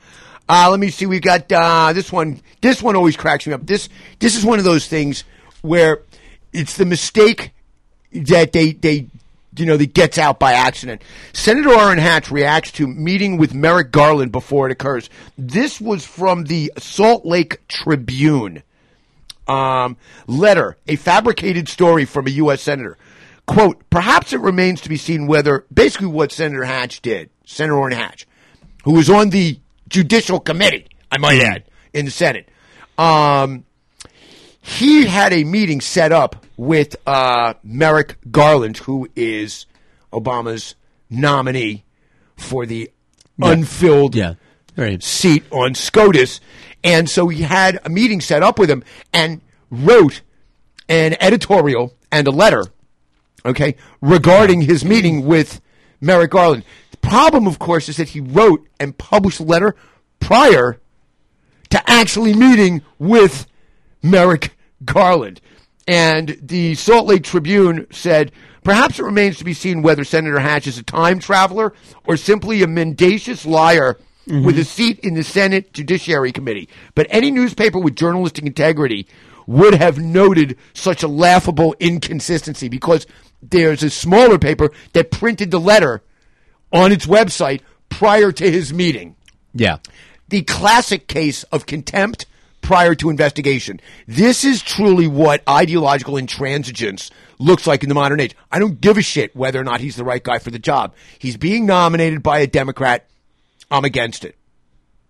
Uh, 0.49 0.67
let 0.69 0.79
me 0.81 0.89
see. 0.89 1.05
We 1.05 1.21
got 1.21 1.49
uh, 1.53 1.93
this 1.93 2.11
one. 2.11 2.41
This 2.59 2.83
one 2.83 2.97
always 2.97 3.15
cracks 3.15 3.47
me 3.47 3.53
up. 3.53 3.65
This 3.65 3.87
this 4.19 4.35
is 4.35 4.43
one 4.43 4.59
of 4.59 4.65
those 4.65 4.87
things 4.87 5.23
where 5.61 6.01
it's 6.51 6.75
the 6.75 6.85
mistake 6.85 7.51
that 8.13 8.51
they 8.51 8.73
they 8.73 9.07
you 9.55 9.65
know 9.65 9.77
that 9.77 9.93
gets 9.93 10.17
out 10.17 10.39
by 10.39 10.53
accident. 10.53 11.01
Senator 11.33 11.69
Orrin 11.69 11.97
Hatch 11.97 12.31
reacts 12.31 12.71
to 12.73 12.87
meeting 12.87 13.37
with 13.37 13.53
Merrick 13.53 13.91
Garland 13.91 14.31
before 14.31 14.67
it 14.67 14.71
occurs. 14.71 15.09
This 15.37 15.81
was 15.81 16.05
from 16.05 16.45
the 16.45 16.71
Salt 16.77 17.25
Lake 17.25 17.65
Tribune 17.67 18.63
um, 19.47 19.97
letter, 20.27 20.77
a 20.87 20.95
fabricated 20.95 21.67
story 21.67 22.05
from 22.05 22.27
a 22.27 22.31
U.S. 22.31 22.61
senator. 22.61 22.97
Quote, 23.45 23.89
perhaps 23.89 24.33
it 24.33 24.39
remains 24.39 24.81
to 24.81 24.89
be 24.89 24.97
seen 24.97 25.27
whether, 25.27 25.65
basically 25.73 26.07
what 26.07 26.31
Senator 26.31 26.63
Hatch 26.63 27.01
did, 27.01 27.29
Senator 27.45 27.75
Orrin 27.75 27.97
Hatch, 27.97 28.27
who 28.83 28.93
was 28.93 29.09
on 29.09 29.29
the 29.29 29.59
Judicial 29.89 30.39
Committee, 30.39 30.87
I 31.11 31.17
might 31.17 31.41
add, 31.41 31.63
in 31.93 32.05
the 32.05 32.11
Senate. 32.11 32.47
Um, 32.97 33.65
he 34.61 35.05
had 35.07 35.33
a 35.33 35.43
meeting 35.43 35.81
set 35.81 36.11
up 36.11 36.45
with 36.57 36.95
uh, 37.07 37.55
Merrick 37.63 38.17
Garland, 38.29 38.77
who 38.77 39.09
is 39.15 39.65
Obama's 40.13 40.75
nominee 41.09 41.83
for 42.37 42.65
the 42.65 42.91
unfilled 43.41 44.15
Yeah, 44.15 44.35
very. 44.75 44.99
seat 45.01 45.43
on 45.51 45.73
SCOTUS. 45.75 46.39
And 46.83 47.09
so 47.09 47.27
he 47.27 47.43
had 47.43 47.79
a 47.85 47.89
meeting 47.89 48.21
set 48.21 48.43
up 48.43 48.57
with 48.59 48.69
him 48.69 48.83
and 49.13 49.41
wrote 49.69 50.21
an 50.89 51.15
editorial 51.19 51.93
and 52.11 52.27
a 52.27 52.31
letter, 52.31 52.65
okay, 53.45 53.75
regarding 54.01 54.61
his 54.61 54.83
meeting 54.83 55.25
with 55.25 55.61
Merrick 56.01 56.31
Garland. 56.31 56.63
The 56.91 56.97
problem, 56.97 57.47
of 57.47 57.57
course, 57.59 57.87
is 57.89 57.97
that 57.97 58.09
he 58.09 58.19
wrote 58.19 58.67
and 58.79 58.97
published 58.97 59.39
a 59.39 59.43
letter 59.43 59.75
prior 60.19 60.79
to 61.69 61.89
actually 61.89 62.33
meeting 62.33 62.81
with 62.99 63.47
Merrick 64.01 64.55
Garland. 64.83 65.41
And 65.87 66.37
the 66.41 66.75
Salt 66.75 67.07
Lake 67.07 67.23
Tribune 67.23 67.87
said, 67.91 68.31
perhaps 68.63 68.99
it 68.99 69.03
remains 69.03 69.37
to 69.37 69.43
be 69.43 69.53
seen 69.53 69.81
whether 69.81 70.03
Senator 70.03 70.39
Hatch 70.39 70.67
is 70.67 70.77
a 70.77 70.83
time 70.83 71.19
traveler 71.19 71.73
or 72.05 72.17
simply 72.17 72.61
a 72.63 72.67
mendacious 72.67 73.45
liar 73.45 73.97
mm-hmm. 74.27 74.45
with 74.45 74.57
a 74.59 74.63
seat 74.63 74.99
in 74.99 75.15
the 75.15 75.23
Senate 75.23 75.73
Judiciary 75.73 76.31
Committee. 76.31 76.69
But 76.95 77.07
any 77.09 77.31
newspaper 77.31 77.79
with 77.79 77.95
journalistic 77.95 78.45
integrity 78.45 79.07
would 79.47 79.73
have 79.73 79.97
noted 79.97 80.57
such 80.73 81.03
a 81.03 81.07
laughable 81.07 81.75
inconsistency 81.79 82.69
because 82.69 83.07
there's 83.41 83.83
a 83.83 83.89
smaller 83.89 84.37
paper 84.37 84.71
that 84.93 85.11
printed 85.11 85.51
the 85.51 85.59
letter 85.59 86.03
on 86.71 86.91
its 86.91 87.05
website 87.05 87.61
prior 87.89 88.31
to 88.31 88.49
his 88.49 88.73
meeting 88.73 89.15
Yeah, 89.53 89.77
the 90.29 90.43
classic 90.43 91.07
case 91.07 91.43
of 91.45 91.65
contempt 91.65 92.25
prior 92.61 92.95
to 92.95 93.09
investigation. 93.09 93.79
This 94.07 94.43
is 94.43 94.61
truly 94.61 95.07
what 95.07 95.47
ideological 95.47 96.15
intransigence 96.15 97.11
looks 97.39 97.67
like 97.67 97.83
in 97.83 97.89
the 97.89 97.95
modern 97.95 98.19
age. 98.19 98.35
I 98.51 98.59
don't 98.59 98.79
give 98.79 98.97
a 98.97 99.01
shit 99.01 99.35
whether 99.35 99.59
or 99.59 99.63
not 99.63 99.81
he's 99.81 99.95
the 99.95 100.03
right 100.03 100.23
guy 100.23 100.39
for 100.39 100.51
the 100.51 100.59
job. 100.59 100.93
He's 101.19 101.37
being 101.37 101.65
nominated 101.65 102.23
by 102.23 102.39
a 102.39 102.47
Democrat. 102.47 103.07
I'm 103.69 103.85
against 103.85 104.25
it. 104.25 104.35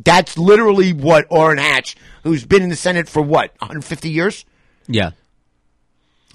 That's 0.04 0.38
literally 0.38 0.94
what 0.94 1.28
Orrin 1.30 1.60
Hatch, 1.60 1.96
who's 2.24 2.46
been 2.46 2.64
in 2.64 2.70
the 2.70 2.76
Senate 2.76 3.08
for 3.08 3.22
what 3.22 3.52
150 3.60 4.10
years. 4.10 4.46
Yeah. 4.88 5.12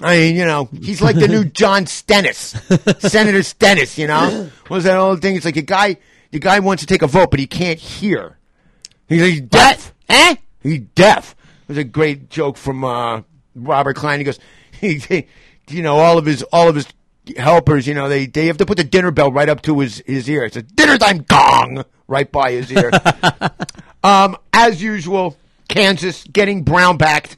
I 0.01 0.17
mean, 0.17 0.37
you 0.37 0.45
know, 0.45 0.69
he's 0.73 1.01
like 1.01 1.17
the 1.17 1.29
new 1.29 1.45
John 1.61 1.87
Stennis, 1.87 2.55
Senator 2.99 3.43
Stennis. 3.43 3.97
You 3.99 4.07
know, 4.07 4.51
what 4.69 4.77
was 4.77 4.85
that 4.85 4.99
old 4.99 5.23
thing? 5.23 5.37
It's 5.37 5.45
like 5.45 5.57
a 5.57 5.63
guy, 5.63 5.97
the 6.31 6.39
guy 6.39 6.61
wants 6.61 6.83
to 6.83 6.87
take 6.87 7.03
a 7.03 7.07
vote, 7.07 7.31
but 7.31 7.41
he 7.41 7.47
can't 7.47 7.79
hear. 7.79 8.37
He's, 9.09 9.23
he's 9.23 9.41
deaf. 9.41 9.95
Eh? 10.09 10.37
He's 10.67 10.81
deaf. 10.95 11.35
It 11.63 11.69
was 11.69 11.79
a 11.79 11.85
great 11.85 12.29
joke 12.31 12.57
from 12.57 12.85
uh, 12.85 13.23
Robert 13.55 13.97
Klein. 13.97 14.19
He 14.21 14.25
goes, 14.25 14.39
he, 14.81 14.99
he- 14.99 15.27
you 15.69 15.83
know, 15.83 15.97
all 15.97 16.17
of 16.17 16.25
his 16.27 16.43
all 16.53 16.69
of 16.69 16.77
his 16.77 16.87
helpers, 17.37 17.89
you 17.89 17.95
know, 17.95 18.09
they 18.09 18.27
they 18.27 18.47
have 18.47 18.59
to 18.59 18.67
put 18.67 18.77
the 18.77 18.85
dinner 18.85 19.11
bell 19.11 19.33
right 19.33 19.49
up 19.49 19.63
to 19.63 19.81
his 19.81 20.01
his 20.07 20.29
ear. 20.31 20.45
It's 20.45 20.57
a 20.57 20.63
dinner 20.63 20.97
time 20.97 21.25
gong 21.29 21.85
right 22.07 22.31
by 22.31 22.53
his 22.53 22.71
ear. 22.73 22.93
um, 24.05 24.37
as 24.53 24.81
usual, 24.83 25.37
Kansas 25.69 26.23
getting 26.25 26.63
brown 26.63 26.99
backed, 26.99 27.37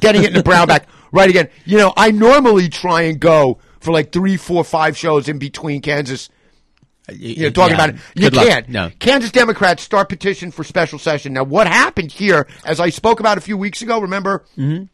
getting 0.00 0.22
it 0.24 0.28
in 0.28 0.34
the 0.34 0.42
brown 0.42 0.66
back 0.66 0.88
right 1.12 1.30
again. 1.30 1.48
You 1.64 1.78
know, 1.78 1.92
I 1.96 2.10
normally 2.10 2.68
try 2.68 3.02
and 3.02 3.20
go 3.20 3.58
for 3.78 3.92
like 3.92 4.10
three, 4.10 4.36
four, 4.36 4.64
five 4.64 4.96
shows 4.96 5.28
in 5.28 5.38
between 5.38 5.80
Kansas. 5.80 6.28
You 7.12 7.44
know, 7.44 7.50
talking 7.50 7.76
Yeah. 7.76 7.84
about 7.84 7.94
it. 7.96 8.00
You 8.14 8.30
can't. 8.30 8.68
No. 8.68 8.90
Kansas 8.98 9.30
Democrats 9.30 9.82
start 9.82 10.08
petition 10.08 10.50
for 10.50 10.64
special 10.64 10.98
session. 10.98 11.32
Now, 11.32 11.44
what 11.44 11.66
happened 11.66 12.12
here, 12.12 12.46
as 12.64 12.80
I 12.80 12.90
spoke 12.90 13.20
about 13.20 13.38
a 13.38 13.40
few 13.40 13.56
weeks 13.56 13.82
ago, 13.82 13.98
remember? 14.00 14.44
Mm-hmm. 14.56 14.84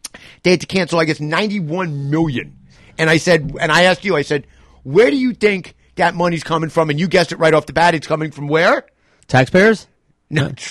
They 0.42 0.50
had 0.52 0.60
to 0.60 0.66
cancel, 0.66 0.98
I 0.98 1.04
guess, 1.04 1.20
91 1.20 2.10
million. 2.10 2.56
And 2.98 3.10
I 3.10 3.18
said, 3.18 3.54
and 3.60 3.70
I 3.70 3.82
asked 3.82 4.04
you, 4.04 4.16
I 4.16 4.22
said, 4.22 4.46
where 4.82 5.10
do 5.10 5.16
you 5.16 5.34
think 5.34 5.74
that 5.96 6.14
money's 6.14 6.42
coming 6.44 6.70
from? 6.70 6.88
And 6.90 6.98
you 6.98 7.08
guessed 7.08 7.32
it 7.32 7.38
right 7.38 7.52
off 7.52 7.66
the 7.66 7.72
bat. 7.72 7.94
It's 7.94 8.06
coming 8.06 8.30
from 8.30 8.48
where? 8.48 8.86
Taxpayers? 9.28 9.86
No. 10.30 10.52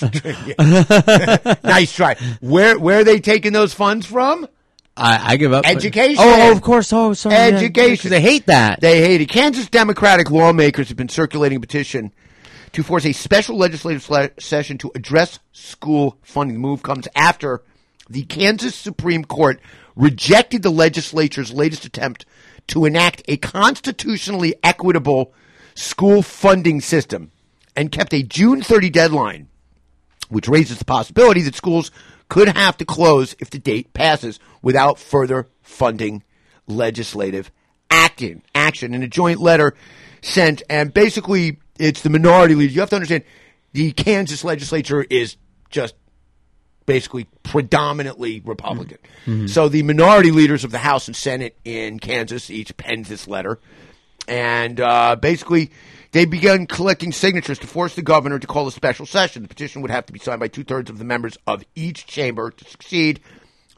Nice 1.64 1.94
try. 1.94 2.16
Where, 2.40 2.78
where 2.78 3.00
are 3.00 3.04
they 3.04 3.20
taking 3.20 3.52
those 3.52 3.72
funds 3.74 4.06
from? 4.06 4.46
I, 4.96 5.32
I 5.32 5.36
give 5.36 5.52
up. 5.52 5.66
Education. 5.66 6.16
Oh, 6.18 6.48
oh 6.48 6.52
of 6.52 6.62
course. 6.62 6.92
Oh, 6.92 7.12
sorry. 7.12 7.36
Education. 7.36 8.10
They 8.10 8.20
hate 8.20 8.46
that. 8.46 8.80
They 8.80 9.00
hate 9.00 9.20
it. 9.20 9.28
Kansas 9.28 9.68
Democratic 9.68 10.30
lawmakers 10.30 10.88
have 10.88 10.96
been 10.96 11.08
circulating 11.08 11.58
a 11.58 11.60
petition 11.60 12.12
to 12.72 12.82
force 12.82 13.04
a 13.04 13.12
special 13.12 13.56
legislative 13.56 14.02
session 14.38 14.78
to 14.78 14.90
address 14.94 15.38
school 15.52 16.18
funding. 16.22 16.54
The 16.54 16.60
move 16.60 16.82
comes 16.82 17.08
after 17.14 17.62
the 18.08 18.22
Kansas 18.22 18.74
Supreme 18.74 19.24
Court 19.24 19.60
rejected 19.96 20.62
the 20.62 20.70
legislature's 20.70 21.52
latest 21.52 21.84
attempt 21.84 22.24
to 22.68 22.84
enact 22.84 23.22
a 23.28 23.36
constitutionally 23.36 24.54
equitable 24.62 25.32
school 25.74 26.22
funding 26.22 26.80
system 26.80 27.32
and 27.74 27.92
kept 27.92 28.14
a 28.14 28.22
June 28.22 28.62
30 28.62 28.90
deadline 28.90 29.48
which 30.28 30.48
raises 30.48 30.78
the 30.78 30.84
possibility 30.84 31.42
that 31.42 31.54
schools 31.54 31.90
could 32.28 32.48
have 32.48 32.76
to 32.78 32.84
close 32.84 33.36
if 33.38 33.50
the 33.50 33.58
date 33.58 33.92
passes 33.92 34.40
without 34.62 34.98
further 34.98 35.48
funding 35.62 36.22
legislative 36.66 37.50
action. 37.90 38.42
Action 38.54 38.94
in 38.94 39.02
a 39.02 39.08
joint 39.08 39.40
letter 39.40 39.74
sent, 40.22 40.62
and 40.68 40.92
basically 40.92 41.58
it's 41.78 42.02
the 42.02 42.10
minority 42.10 42.54
leader. 42.54 42.72
You 42.72 42.80
have 42.80 42.90
to 42.90 42.96
understand 42.96 43.24
the 43.72 43.92
Kansas 43.92 44.42
legislature 44.42 45.02
is 45.02 45.36
just 45.70 45.94
basically 46.86 47.26
predominantly 47.42 48.40
Republican. 48.44 48.98
So 49.48 49.68
the 49.68 49.82
minority 49.82 50.30
leaders 50.30 50.64
of 50.64 50.70
the 50.70 50.78
House 50.78 51.08
and 51.08 51.16
Senate 51.16 51.56
in 51.64 51.98
Kansas 51.98 52.48
each 52.48 52.76
penned 52.76 53.06
this 53.06 53.26
letter, 53.26 53.58
and 54.28 54.80
uh, 54.80 55.16
basically 55.16 55.70
they 56.12 56.24
began 56.24 56.66
collecting 56.66 57.12
signatures 57.12 57.58
to 57.60 57.66
force 57.66 57.94
the 57.94 58.02
governor 58.02 58.38
to 58.38 58.46
call 58.46 58.66
a 58.66 58.72
special 58.72 59.06
session. 59.06 59.42
The 59.42 59.48
petition 59.48 59.82
would 59.82 59.90
have 59.90 60.06
to 60.06 60.12
be 60.12 60.18
signed 60.18 60.40
by 60.40 60.48
two 60.48 60.64
thirds 60.64 60.90
of 60.90 60.98
the 60.98 61.04
members 61.04 61.36
of 61.46 61.64
each 61.74 62.06
chamber 62.06 62.50
to 62.50 62.64
succeed. 62.64 63.20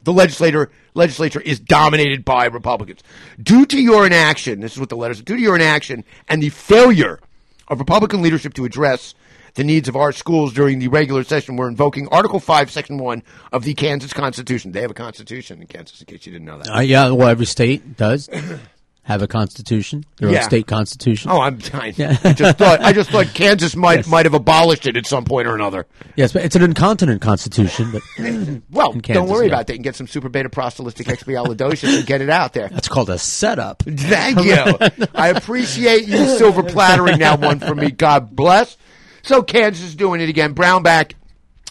The 0.03 0.13
legislator 0.13 0.71
legislature 0.93 1.41
is 1.41 1.59
dominated 1.59 2.23
by 2.23 2.45
Republicans. 2.45 3.03
Due 3.41 3.65
to 3.65 3.81
your 3.81 4.05
inaction, 4.05 4.61
this 4.61 4.73
is 4.73 4.79
what 4.79 4.89
the 4.89 4.95
letter 4.95 5.13
says, 5.13 5.23
due 5.23 5.35
to 5.35 5.41
your 5.41 5.55
inaction 5.55 6.05
and 6.27 6.41
the 6.41 6.49
failure 6.49 7.19
of 7.67 7.79
Republican 7.79 8.21
leadership 8.21 8.53
to 8.55 8.65
address 8.65 9.13
the 9.55 9.63
needs 9.63 9.89
of 9.89 9.95
our 9.95 10.11
schools 10.11 10.53
during 10.53 10.79
the 10.79 10.87
regular 10.87 11.23
session, 11.23 11.57
we're 11.57 11.67
invoking 11.67 12.07
Article 12.09 12.39
5, 12.39 12.71
Section 12.71 12.97
1 12.97 13.23
of 13.51 13.63
the 13.63 13.73
Kansas 13.73 14.13
Constitution. 14.13 14.71
They 14.71 14.81
have 14.81 14.91
a 14.91 14.95
constitution 14.95 15.61
in 15.61 15.67
Kansas, 15.67 15.99
in 15.99 16.05
case 16.05 16.25
you 16.25 16.31
didn't 16.31 16.45
know 16.45 16.59
that. 16.59 16.69
Uh, 16.69 16.79
yeah, 16.79 17.09
well, 17.11 17.27
every 17.27 17.45
state 17.45 17.97
does 17.97 18.29
have 19.09 19.23
a 19.23 19.27
constitution, 19.27 20.05
their 20.17 20.29
Yeah. 20.29 20.37
own 20.37 20.43
state 20.43 20.67
constitution. 20.67 21.31
Oh, 21.31 21.41
I'm 21.41 21.57
I, 21.73 21.87
I 22.23 22.33
just 22.33 22.59
thought 22.59 22.79
I 22.81 22.93
just 22.93 23.09
thought 23.09 23.25
Kansas 23.33 23.75
might 23.75 24.07
might 24.07 24.27
have 24.27 24.35
abolished 24.35 24.85
it 24.85 24.95
at 24.95 25.07
some 25.07 25.25
point 25.25 25.47
or 25.47 25.55
another. 25.55 25.87
Yes, 26.15 26.31
but 26.31 26.45
it's 26.45 26.55
an 26.55 26.61
incontinent 26.61 27.19
constitution. 27.19 27.91
But 27.91 28.03
Well, 28.69 28.91
in 28.91 28.99
don't 29.01 29.27
worry 29.27 29.47
yeah. 29.47 29.53
about 29.53 29.65
that. 29.65 29.73
You 29.73 29.77
can 29.77 29.83
get 29.83 29.95
some 29.95 30.05
super 30.05 30.29
beta 30.29 30.47
proselytic 30.49 31.07
expialidocious 31.07 31.97
and 31.97 32.05
get 32.05 32.21
it 32.21 32.29
out 32.29 32.53
there. 32.53 32.69
That's 32.69 32.87
called 32.87 33.09
a 33.09 33.17
setup. 33.17 33.81
Thank 33.81 34.43
you. 34.43 35.07
I 35.15 35.29
appreciate 35.29 36.07
you 36.07 36.37
silver 36.37 36.61
plattering 36.61 37.17
that 37.17 37.39
one 37.39 37.59
for 37.59 37.73
me. 37.73 37.89
God 37.89 38.35
bless. 38.35 38.77
So 39.23 39.41
Kansas 39.41 39.83
is 39.83 39.95
doing 39.95 40.21
it 40.21 40.29
again. 40.29 40.53
Brownback. 40.53 41.13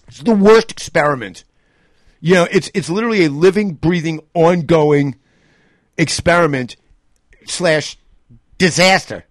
It's 0.08 0.18
the 0.18 0.34
worst 0.34 0.72
experiment. 0.72 1.44
You 2.20 2.34
know, 2.34 2.48
it's 2.50 2.68
it's 2.74 2.90
literally 2.90 3.26
a 3.26 3.30
living, 3.30 3.74
breathing, 3.74 4.22
ongoing 4.34 5.14
experiment 5.96 6.74
slash 7.50 7.96
disaster. 8.58 9.24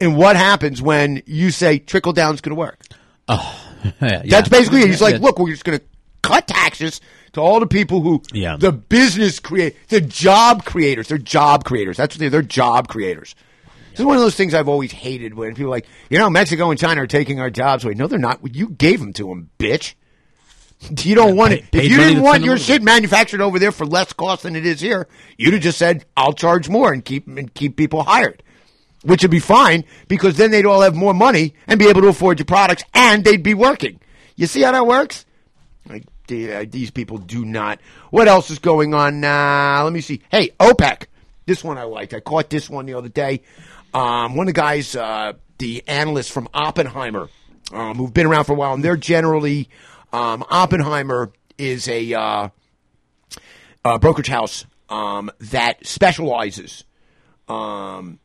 And 0.00 0.16
what 0.16 0.36
happens 0.36 0.82
when 0.82 1.22
you 1.26 1.50
say 1.50 1.78
trickle 1.78 2.12
down 2.12 2.34
is 2.34 2.40
going 2.40 2.54
to 2.56 2.58
work? 2.58 2.80
Oh, 3.28 3.58
yeah, 4.00 4.22
That's 4.24 4.48
basically 4.48 4.80
it. 4.82 4.88
He's 4.88 5.00
like, 5.02 5.20
look, 5.20 5.38
we're 5.38 5.50
just 5.50 5.64
going 5.64 5.78
to 5.78 5.84
cut 6.22 6.46
taxes 6.48 7.00
to 7.32 7.40
all 7.40 7.60
the 7.60 7.66
people 7.66 8.00
who, 8.00 8.22
Yeah. 8.32 8.56
the 8.56 8.72
business 8.72 9.38
create, 9.40 9.76
the 9.88 10.00
job 10.00 10.64
creators. 10.64 11.08
They're 11.08 11.18
job 11.18 11.64
creators. 11.64 11.96
That's 11.96 12.14
what 12.16 12.20
they, 12.20 12.28
they're 12.28 12.42
job 12.42 12.88
creators. 12.88 13.34
This 13.90 14.00
is 14.00 14.06
one 14.06 14.16
of 14.16 14.22
those 14.22 14.34
things 14.34 14.54
I've 14.54 14.68
always 14.68 14.90
hated 14.90 15.34
when 15.34 15.50
people 15.54 15.66
are 15.66 15.76
like, 15.76 15.86
you 16.10 16.18
know, 16.18 16.30
Mexico 16.30 16.70
and 16.70 16.80
China 16.80 17.02
are 17.02 17.06
taking 17.06 17.40
our 17.40 17.50
jobs 17.50 17.84
away. 17.84 17.94
No, 17.94 18.06
they're 18.06 18.18
not. 18.18 18.40
You 18.54 18.70
gave 18.70 19.00
them 19.00 19.12
to 19.14 19.28
them, 19.28 19.50
bitch. 19.58 19.94
You 21.04 21.14
don't 21.14 21.36
want 21.36 21.52
it. 21.54 21.70
pay- 21.70 21.84
If 21.86 21.90
you 21.90 21.96
didn't 21.96 22.22
want 22.22 22.44
your 22.44 22.58
shit 22.58 22.82
manufactured 22.82 23.40
over 23.40 23.58
there 23.58 23.72
for 23.72 23.86
less 23.86 24.12
cost 24.12 24.42
than 24.42 24.56
it 24.56 24.66
is 24.66 24.80
here, 24.80 25.06
you'd 25.36 25.54
have 25.54 25.62
just 25.62 25.78
said, 25.78 26.04
"I'll 26.16 26.32
charge 26.32 26.68
more 26.68 26.92
and 26.92 27.04
keep 27.04 27.26
and 27.26 27.52
keep 27.54 27.76
people 27.76 28.02
hired," 28.02 28.42
which 29.02 29.22
would 29.22 29.30
be 29.30 29.38
fine 29.38 29.84
because 30.08 30.36
then 30.36 30.50
they'd 30.50 30.66
all 30.66 30.80
have 30.82 30.94
more 30.94 31.14
money 31.14 31.54
and 31.66 31.78
be 31.78 31.88
able 31.88 32.02
to 32.02 32.08
afford 32.08 32.38
your 32.38 32.46
products, 32.46 32.82
and 32.94 33.24
they'd 33.24 33.42
be 33.42 33.54
working. 33.54 34.00
You 34.36 34.46
see 34.46 34.62
how 34.62 34.72
that 34.72 34.86
works? 34.86 35.24
Like 35.88 36.04
uh, 36.30 36.64
these 36.68 36.90
people 36.90 37.18
do 37.18 37.44
not. 37.44 37.78
What 38.10 38.26
else 38.28 38.50
is 38.50 38.58
going 38.58 38.92
on? 38.94 39.22
Uh, 39.24 39.82
let 39.84 39.92
me 39.92 40.00
see. 40.00 40.20
Hey, 40.30 40.50
OPEC. 40.60 41.06
This 41.46 41.62
one 41.64 41.78
I 41.78 41.82
liked. 41.84 42.14
I 42.14 42.20
caught 42.20 42.48
this 42.50 42.70
one 42.70 42.86
the 42.86 42.94
other 42.94 43.08
day. 43.08 43.42
Um, 43.94 44.36
one 44.36 44.48
of 44.48 44.54
the 44.54 44.60
guys, 44.60 44.94
uh, 44.96 45.32
the 45.58 45.82
analysts 45.86 46.30
from 46.30 46.48
Oppenheimer, 46.54 47.28
um, 47.72 47.96
who've 47.96 48.14
been 48.14 48.26
around 48.26 48.44
for 48.44 48.52
a 48.52 48.56
while, 48.56 48.72
and 48.74 48.82
they're 48.84 48.96
generally 48.96 49.68
um, 50.12 50.44
Oppenheimer 50.50 51.32
is 51.58 51.88
a 51.88 52.12
uh, 52.14 52.48
uh, 53.84 53.98
brokerage 53.98 54.28
house 54.28 54.66
um, 54.88 55.30
that 55.40 55.86
specializes. 55.86 56.84
Um, 57.48 58.18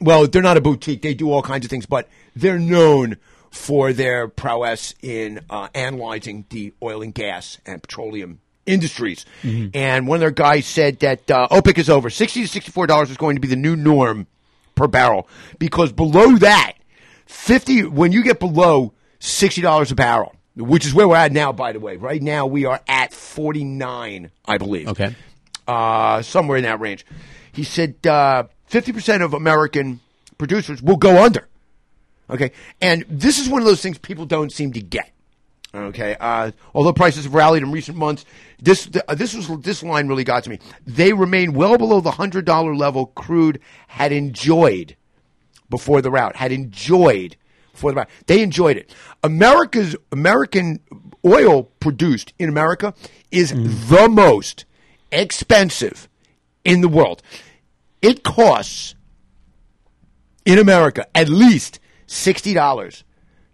well, 0.00 0.26
they're 0.26 0.42
not 0.42 0.56
a 0.56 0.60
boutique; 0.60 1.02
they 1.02 1.14
do 1.14 1.30
all 1.30 1.42
kinds 1.42 1.64
of 1.64 1.70
things, 1.70 1.86
but 1.86 2.08
they're 2.34 2.58
known 2.58 3.16
for 3.50 3.92
their 3.92 4.28
prowess 4.28 4.94
in 5.02 5.40
uh, 5.50 5.68
analyzing 5.74 6.46
the 6.50 6.72
oil 6.82 7.02
and 7.02 7.12
gas 7.14 7.58
and 7.66 7.82
petroleum 7.82 8.40
industries. 8.64 9.26
And 9.74 10.06
one 10.06 10.16
of 10.16 10.20
their 10.20 10.30
guys 10.30 10.66
said 10.66 11.00
that 11.00 11.30
uh, 11.30 11.48
OPEC 11.50 11.78
is 11.78 11.90
over. 11.90 12.10
Sixty 12.10 12.42
to 12.42 12.48
sixty-four 12.48 12.86
dollars 12.86 13.10
is 13.10 13.16
going 13.16 13.36
to 13.36 13.40
be 13.40 13.48
the 13.48 13.56
new 13.56 13.76
norm 13.76 14.26
per 14.74 14.86
barrel 14.86 15.28
because 15.58 15.92
below 15.92 16.36
that, 16.38 16.74
fifty 17.26 17.84
when 17.84 18.12
you 18.12 18.22
get 18.22 18.38
below 18.38 18.94
sixty 19.18 19.60
dollars 19.60 19.90
a 19.90 19.94
barrel, 19.94 20.34
which 20.60 20.86
is 20.86 20.94
where 20.94 21.08
we're 21.08 21.16
at 21.16 21.32
now. 21.32 21.52
By 21.52 21.72
the 21.72 21.80
way, 21.80 21.96
right 21.96 22.22
now 22.22 22.46
we 22.46 22.64
are 22.66 22.80
at 22.86 23.12
forty-nine, 23.12 24.30
I 24.46 24.58
believe 24.58 24.88
Okay. 24.88 25.14
uh, 25.66 26.22
somewhere 26.22 26.58
in 26.58 26.64
that 26.64 26.80
range. 26.80 27.04
He 27.52 27.64
said 27.64 28.06
uh, 28.06 28.44
fifty 28.66 28.92
percent 28.92 29.22
of 29.22 29.34
American 29.34 30.00
producers 30.38 30.82
will 30.82 30.96
go 30.96 31.22
under. 31.24 31.46
Okay, 32.28 32.52
and 32.80 33.04
this 33.08 33.38
is 33.38 33.48
one 33.48 33.60
of 33.60 33.66
those 33.66 33.82
things 33.82 33.98
people 33.98 34.24
don't 34.26 34.52
seem 34.52 34.72
to 34.74 34.80
get. 34.80 35.10
Okay, 35.74 36.16
uh, 36.18 36.50
although 36.74 36.92
prices 36.92 37.24
have 37.24 37.34
rallied 37.34 37.62
in 37.62 37.70
recent 37.70 37.96
months, 37.96 38.24
this 38.60 38.88
uh, 39.08 39.14
this 39.14 39.34
was 39.34 39.48
this 39.62 39.82
line 39.82 40.08
really 40.08 40.24
got 40.24 40.44
to 40.44 40.50
me. 40.50 40.58
They 40.86 41.12
remain 41.12 41.52
well 41.54 41.78
below 41.78 42.00
the 42.00 42.10
hundred 42.12 42.44
dollar 42.44 42.74
level 42.74 43.06
crude 43.06 43.60
had 43.88 44.12
enjoyed 44.12 44.96
before 45.68 46.02
the 46.02 46.10
rout. 46.10 46.36
Had 46.36 46.50
enjoyed 46.52 47.36
before 47.80 47.92
the. 47.92 48.06
They 48.26 48.42
enjoyed 48.42 48.76
it. 48.76 48.94
America's 49.24 49.96
American 50.12 50.80
oil 51.24 51.64
produced 51.80 52.32
in 52.38 52.48
America 52.48 52.94
is 53.30 53.52
mm. 53.52 53.88
the 53.88 54.08
most 54.08 54.64
expensive 55.10 56.08
in 56.64 56.82
the 56.82 56.88
world. 56.88 57.22
It 58.02 58.22
costs 58.22 58.94
in 60.44 60.58
America 60.58 61.06
at 61.14 61.28
least 61.28 61.80
sixty 62.06 62.54
dollars 62.54 63.04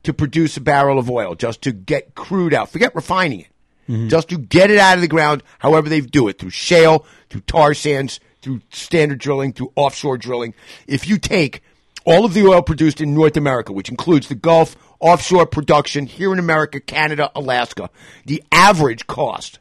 to 0.03 0.13
produce 0.13 0.57
a 0.57 0.61
barrel 0.61 0.99
of 0.99 1.11
oil, 1.11 1.35
just 1.35 1.63
to 1.63 1.73
get 1.73 2.15
crude 2.15 2.55
out. 2.55 2.71
Forget 2.71 2.95
refining 2.95 3.41
it. 3.41 3.49
Mm-hmm. 3.89 4.09
Just 4.09 4.31
to 4.31 4.39
get 4.39 4.73
it 4.73 4.79
out 4.79 4.97
of 4.97 5.01
the 5.01 5.09
ground, 5.09 5.45
however 5.61 5.89
they 5.89 6.01
do 6.01 6.27
it, 6.27 6.41
through 6.41 6.51
shale, 6.51 7.07
through 7.31 7.43
tar 7.43 7.73
sands, 7.73 8.19
through 8.43 8.61
standard 8.71 9.19
drilling, 9.19 9.53
through 9.53 9.73
offshore 9.77 10.19
drilling. 10.19 10.55
If 10.89 11.09
you 11.09 11.19
take 11.19 11.63
all 12.07 12.25
of 12.25 12.33
the 12.33 12.47
oil 12.47 12.63
produced 12.63 13.01
in 13.01 13.13
North 13.13 13.37
America, 13.37 13.73
which 13.73 13.91
includes 13.91 14.29
the 14.29 14.35
Gulf, 14.35 14.77
offshore 15.01 15.45
production 15.45 16.07
here 16.07 16.33
in 16.33 16.39
America, 16.39 16.81
Canada, 16.81 17.31
Alaska, 17.35 17.91
the 18.25 18.43
average 18.51 19.07
cost 19.07 19.59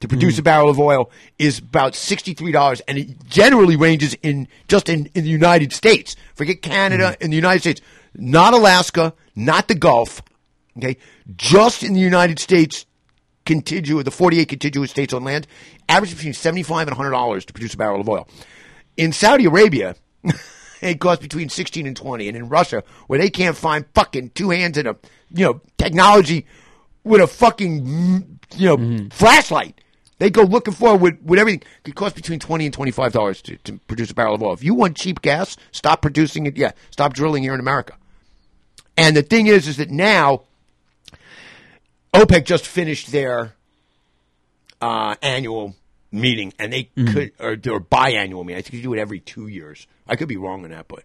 to 0.00 0.08
produce 0.08 0.34
hmm. 0.34 0.40
a 0.40 0.42
barrel 0.42 0.68
of 0.68 0.78
oil 0.78 1.10
is 1.38 1.58
about 1.58 1.94
$63 1.94 2.80
and 2.86 2.98
it 2.98 3.26
generally 3.26 3.76
ranges 3.76 4.14
in 4.22 4.48
just 4.68 4.88
in, 4.88 5.08
in 5.14 5.24
the 5.24 5.30
United 5.30 5.72
States. 5.72 6.16
Forget 6.34 6.60
Canada 6.60 7.10
hmm. 7.10 7.24
and 7.24 7.32
the 7.32 7.36
United 7.36 7.60
States. 7.60 7.80
Not 8.14 8.52
Alaska, 8.52 9.14
not 9.34 9.68
the 9.68 9.74
Gulf. 9.74 10.22
Okay. 10.76 10.98
Just 11.36 11.82
in 11.82 11.94
the 11.94 12.00
United 12.00 12.38
States 12.38 12.84
contiguous 13.46 14.04
the 14.04 14.10
48 14.10 14.48
contiguous 14.48 14.90
states 14.90 15.14
on 15.14 15.24
land, 15.24 15.46
average 15.88 16.14
between 16.14 16.34
75 16.34 16.88
and 16.88 16.96
$100 16.96 17.44
to 17.44 17.52
produce 17.52 17.74
a 17.74 17.76
barrel 17.76 18.00
of 18.00 18.08
oil. 18.08 18.28
In 18.96 19.12
Saudi 19.12 19.44
Arabia, 19.44 19.94
it 20.82 21.00
costs 21.00 21.22
between 21.22 21.48
16 21.48 21.86
and 21.86 21.96
20 21.96 22.28
and 22.28 22.36
in 22.36 22.48
Russia 22.48 22.82
where 23.06 23.18
they 23.18 23.30
can't 23.30 23.56
find 23.56 23.84
fucking 23.94 24.30
two 24.30 24.50
hands 24.50 24.78
in 24.78 24.86
a 24.86 24.96
you 25.30 25.44
know 25.44 25.60
technology 25.78 26.46
with 27.04 27.20
a 27.20 27.26
fucking 27.26 28.38
you 28.56 28.76
know 28.76 29.08
flashlight. 29.10 29.80
They 30.18 30.30
go 30.30 30.42
looking 30.42 30.72
for 30.72 30.94
it 30.94 31.00
with, 31.00 31.20
with 31.22 31.38
everything. 31.38 31.62
It 31.84 31.94
costs 31.94 32.16
between 32.16 32.38
20 32.38 32.66
and 32.66 32.74
25 32.74 33.12
dollars 33.12 33.42
to, 33.42 33.56
to 33.58 33.78
produce 33.86 34.10
a 34.10 34.14
barrel 34.14 34.34
of 34.34 34.42
oil. 34.42 34.52
If 34.54 34.64
you 34.64 34.74
want 34.74 34.96
cheap 34.96 35.22
gas 35.22 35.56
stop 35.72 36.02
producing 36.02 36.46
it. 36.46 36.56
Yeah 36.56 36.72
stop 36.90 37.12
drilling 37.12 37.42
here 37.42 37.54
in 37.54 37.60
america. 37.60 37.94
And 38.96 39.16
the 39.16 39.22
thing 39.22 39.46
is 39.46 39.68
is 39.68 39.76
that 39.76 39.90
now 39.90 40.44
opec 42.14 42.44
just 42.44 42.66
finished 42.66 43.12
their 43.12 43.54
uh, 44.80 45.16
annual 45.22 45.74
meeting, 46.16 46.52
and 46.58 46.72
they 46.72 46.84
mm-hmm. 46.96 47.12
could 47.12 47.32
or, 47.38 47.52
or 47.52 47.80
biannual 47.80 48.44
meeting. 48.44 48.58
I 48.58 48.62
think 48.62 48.74
you 48.74 48.82
do 48.82 48.94
it 48.94 48.98
every 48.98 49.20
two 49.20 49.48
years. 49.48 49.86
I 50.06 50.16
could 50.16 50.28
be 50.28 50.36
wrong 50.36 50.64
on 50.64 50.70
that, 50.70 50.88
but 50.88 51.04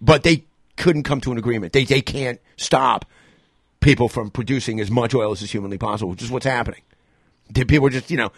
but 0.00 0.22
they 0.22 0.44
couldn't 0.76 1.04
come 1.04 1.20
to 1.22 1.32
an 1.32 1.38
agreement. 1.38 1.72
They 1.72 1.84
they 1.84 2.00
can't 2.00 2.40
stop 2.56 3.04
people 3.80 4.08
from 4.08 4.30
producing 4.30 4.80
as 4.80 4.90
much 4.90 5.14
oil 5.14 5.32
as 5.32 5.42
is 5.42 5.50
humanly 5.50 5.78
possible, 5.78 6.10
which 6.10 6.22
is 6.22 6.30
what's 6.30 6.46
happening. 6.46 6.82
People 7.54 7.86
are 7.86 7.90
just 7.90 8.10
you 8.10 8.16
know. 8.16 8.32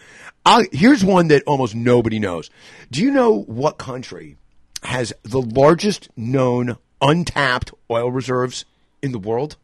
i 0.45 0.67
here's 0.73 1.05
one 1.05 1.29
that 1.29 1.43
almost 1.47 1.75
nobody 1.75 2.19
knows. 2.19 2.51
Do 2.91 3.03
you 3.03 3.11
know 3.11 3.43
what 3.43 3.79
country 3.79 4.37
has 4.83 5.13
the 5.23 5.41
largest 5.41 6.09
known 6.17 6.77
untapped 7.01 7.73
oil 7.91 8.11
reserves 8.11 8.65
in 9.03 9.13
the 9.13 9.19
world? 9.19 9.57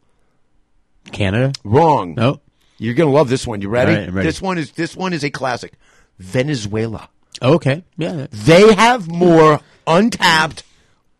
Canada? 1.11 1.53
Wrong. 1.63 2.15
No. 2.15 2.41
You're 2.77 2.93
gonna 2.93 3.11
love 3.11 3.29
this 3.29 3.47
one. 3.47 3.61
You 3.61 3.69
ready? 3.69 3.93
Right, 3.93 4.11
ready. 4.11 4.27
This 4.27 4.41
one 4.41 4.57
is 4.57 4.71
this 4.71 4.95
one 4.95 5.13
is 5.13 5.23
a 5.23 5.29
classic. 5.29 5.73
Venezuela. 6.19 7.09
Okay. 7.41 7.83
Yeah. 7.97 8.27
They 8.31 8.73
have 8.73 9.09
more 9.09 9.59
untapped 9.87 10.63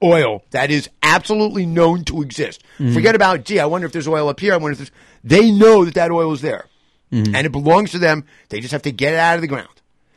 oil 0.04 0.44
that 0.52 0.72
is 0.72 0.90
absolutely 1.04 1.66
known 1.66 2.04
to 2.06 2.22
exist. 2.22 2.64
Mm-hmm. 2.80 2.94
Forget 2.94 3.16
about, 3.16 3.44
gee, 3.46 3.60
I 3.60 3.66
wonder 3.66 3.88
if 3.88 3.94
there's 3.94 4.08
oil 4.08 4.30
up 4.30 4.40
here. 4.40 4.54
I 4.54 4.58
wonder 4.58 4.72
if 4.74 4.78
there's. 4.78 4.92
They 5.24 5.52
know 5.52 5.84
that 5.86 5.96
that 5.96 6.12
oil 6.12 6.34
is 6.34 6.42
there, 6.42 6.66
Mm-hmm. 7.12 7.36
and 7.36 7.46
it 7.46 7.52
belongs 7.52 7.92
to 7.92 8.00
them. 8.00 8.26
They 8.50 8.60
just 8.60 8.72
have 8.72 8.82
to 8.84 8.92
get 8.92 9.14
it 9.14 9.20
out 9.20 9.36
of 9.36 9.42
the 9.42 9.48
ground. 9.48 9.70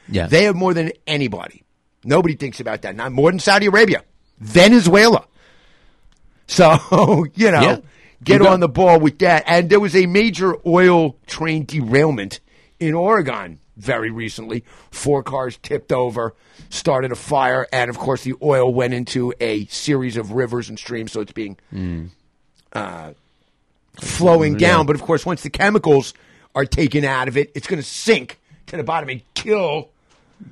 Yeah. 0.08 0.26
They 0.26 0.44
have 0.44 0.56
more 0.56 0.72
than 0.74 0.92
anybody. 1.06 1.62
Nobody 2.04 2.34
thinks 2.34 2.60
about 2.60 2.82
that. 2.82 2.96
Not 2.96 3.12
more 3.12 3.30
than 3.30 3.38
Saudi 3.40 3.66
Arabia, 3.66 4.02
Venezuela. 4.38 5.26
So 6.46 6.72
you 7.34 7.50
know, 7.50 7.60
Yeah. 7.60 7.76
get 8.24 8.40
You 8.40 8.48
on 8.48 8.60
the 8.60 8.68
ball 8.68 9.00
with 9.00 9.18
that. 9.20 9.44
And 9.46 9.68
there 9.70 9.80
was 9.80 9.94
a 9.94 10.06
major 10.06 10.54
oil 10.66 11.16
train 11.26 11.64
derailment 11.66 12.40
in 12.80 12.94
Oregon 12.94 13.58
very 13.78 14.10
recently. 14.10 14.64
Four 14.90 15.22
cars 15.22 15.58
tipped 15.62 15.92
over, 15.92 16.34
started 16.68 17.12
a 17.12 17.16
fire, 17.16 17.66
and 17.72 17.88
of 17.88 17.96
course 17.98 18.24
the 18.24 18.34
oil 18.42 18.72
went 18.74 18.92
into 18.92 19.32
a 19.40 19.64
series 19.66 20.16
of 20.16 20.32
rivers 20.32 20.68
and 20.68 20.78
streams. 20.78 21.12
So 21.12 21.20
it's 21.20 21.32
being 21.32 21.56
uh, 22.72 23.12
flowing 23.96 24.56
down. 24.56 24.86
But 24.86 24.96
of 24.96 25.02
course, 25.02 25.24
once 25.24 25.42
the 25.42 25.50
chemicals 25.50 26.14
are 26.54 26.64
taken 26.66 27.04
out 27.04 27.28
of 27.28 27.36
it, 27.36 27.50
it's 27.54 27.66
going 27.66 27.80
to 27.80 27.88
sink 27.88 28.38
to 28.66 28.76
the 28.76 28.84
bottom 28.84 29.08
and 29.08 29.22
kill 29.34 29.90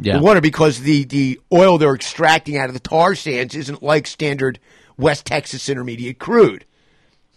Yeah. 0.00 0.16
the 0.18 0.22
water 0.22 0.40
because 0.40 0.80
the, 0.80 1.04
the 1.04 1.40
oil 1.52 1.78
they're 1.78 1.94
extracting 1.94 2.56
out 2.56 2.68
of 2.68 2.74
the 2.74 2.80
tar 2.80 3.14
sands 3.14 3.54
isn't 3.54 3.82
like 3.82 4.06
standard 4.06 4.58
West 4.96 5.26
Texas 5.26 5.68
Intermediate 5.68 6.18
crude. 6.18 6.64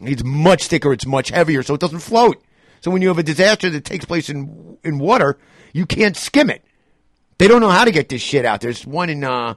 It's 0.01 0.23
much 0.23 0.67
thicker, 0.67 0.93
it's 0.93 1.05
much 1.05 1.29
heavier, 1.29 1.61
so 1.63 1.73
it 1.73 1.81
doesn't 1.81 1.99
float. 1.99 2.41
So 2.81 2.91
when 2.91 3.01
you 3.01 3.07
have 3.09 3.17
a 3.19 3.23
disaster 3.23 3.69
that 3.69 3.85
takes 3.85 4.05
place 4.05 4.29
in 4.29 4.77
in 4.83 4.99
water, 4.99 5.37
you 5.73 5.85
can't 5.85 6.15
skim 6.17 6.49
it. 6.49 6.63
They 7.37 7.47
don't 7.47 7.61
know 7.61 7.69
how 7.69 7.85
to 7.85 7.91
get 7.91 8.09
this 8.09 8.21
shit 8.21 8.45
out. 8.45 8.61
There's 8.61 8.85
one 8.85 9.09
in 9.09 9.23
uh 9.23 9.55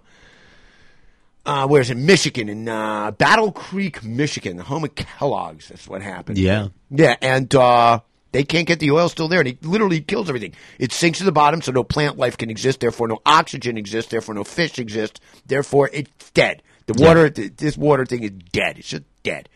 uh 1.45 1.67
where's 1.67 1.91
it? 1.91 1.97
Michigan 1.97 2.49
in 2.49 2.69
uh 2.69 3.11
Battle 3.13 3.53
Creek, 3.53 4.05
Michigan, 4.05 4.57
the 4.57 4.63
home 4.65 4.85
of 4.85 4.95
Kellogg's. 4.95 5.69
That's 5.69 5.89
what 5.89 6.03
happened. 6.03 6.39
Yeah. 6.39 6.69
Yeah, 6.91 7.17
and 7.23 7.53
uh, 7.55 8.01
they 8.33 8.45
can't 8.45 8.67
get 8.67 8.79
the 8.81 8.91
oil 8.91 9.09
still 9.09 9.29
there, 9.29 9.41
and 9.41 9.49
it 9.49 9.65
literally 9.65 10.01
kills 10.01 10.29
everything. 10.29 10.55
It 10.79 10.93
sinks 10.93 11.19
to 11.19 11.25
the 11.25 11.33
bottom, 11.33 11.63
so 11.63 11.73
no 11.73 11.85
plant 11.85 12.19
life 12.19 12.37
can 12.37 12.51
exist. 12.51 12.81
Therefore, 12.81 13.09
no 13.09 13.21
oxygen 13.25 13.77
exists. 13.79 14.11
Therefore, 14.11 14.35
no 14.35 14.45
fish 14.45 14.79
exist. 14.79 15.21
Therefore, 15.47 15.89
it's 15.93 16.31
dead. 16.33 16.63
The 16.87 17.03
water, 17.03 17.31
th- 17.31 17.53
this 17.57 17.77
water 17.79 18.05
thing 18.05 18.23
is 18.25 18.31
dead. 18.31 18.79
It's 18.79 18.89
just 18.89 19.05
dead. 19.23 19.49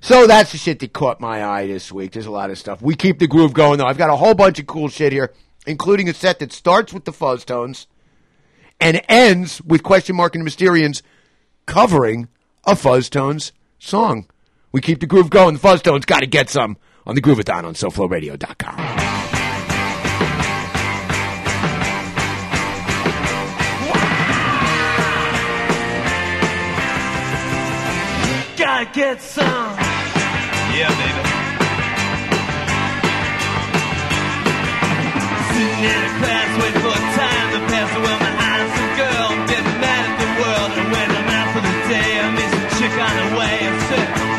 So 0.00 0.26
that's 0.26 0.52
the 0.52 0.58
shit 0.58 0.78
that 0.80 0.92
caught 0.92 1.20
my 1.20 1.44
eye 1.44 1.66
this 1.66 1.92
week. 1.92 2.12
There's 2.12 2.26
a 2.26 2.30
lot 2.30 2.50
of 2.50 2.58
stuff. 2.58 2.80
We 2.80 2.94
keep 2.94 3.18
the 3.18 3.26
groove 3.26 3.52
going, 3.52 3.78
though. 3.78 3.86
I've 3.86 3.98
got 3.98 4.10
a 4.10 4.16
whole 4.16 4.34
bunch 4.34 4.58
of 4.58 4.66
cool 4.66 4.88
shit 4.88 5.12
here, 5.12 5.32
including 5.66 6.08
a 6.08 6.14
set 6.14 6.38
that 6.38 6.52
starts 6.52 6.92
with 6.92 7.04
the 7.04 7.12
fuzz 7.12 7.44
tones 7.44 7.86
and 8.80 9.02
ends 9.08 9.60
with 9.62 9.82
question 9.82 10.16
mark 10.16 10.34
and 10.34 10.46
the 10.46 10.50
Mysterians 10.50 11.02
covering 11.66 12.28
a 12.64 12.74
Fuzz 12.74 13.08
Tones 13.08 13.52
song. 13.78 14.26
We 14.72 14.80
keep 14.80 15.00
the 15.00 15.06
groove 15.06 15.30
going. 15.30 15.54
The 15.54 15.60
Fuzz 15.60 15.82
Tones 15.82 16.04
got 16.04 16.20
to 16.20 16.26
get 16.26 16.48
some 16.48 16.76
on 17.06 17.14
the 17.14 17.22
Groovathon 17.22 17.64
on 17.64 17.74
SoFloRadio.com. 17.74 18.76
Gotta 28.56 28.90
get 28.92 29.22
some. 29.22 29.89
Yeah, 30.70 30.86
baby. 31.02 31.22
Sitting 35.50 35.82
in 35.82 36.00
a 36.06 36.12
class 36.22 36.50
waiting 36.62 36.82
for 36.86 36.94
time 36.94 37.48
to 37.54 37.60
pass 37.70 37.90
around 37.98 38.20
my 38.22 38.34
handsome 38.38 38.90
girl. 38.94 39.26
I'm 39.34 39.46
getting 39.50 39.76
mad 39.82 40.02
at 40.06 40.16
the 40.22 40.30
world. 40.38 40.70
And 40.78 40.86
when 40.94 41.08
I'm 41.10 41.30
out 41.38 41.48
for 41.54 41.62
the 41.66 41.74
day, 41.90 42.10
I 42.22 42.30
chick 42.78 42.94
on 42.94 43.14
the 43.18 43.28
way. 43.34 43.56
I 43.66 43.74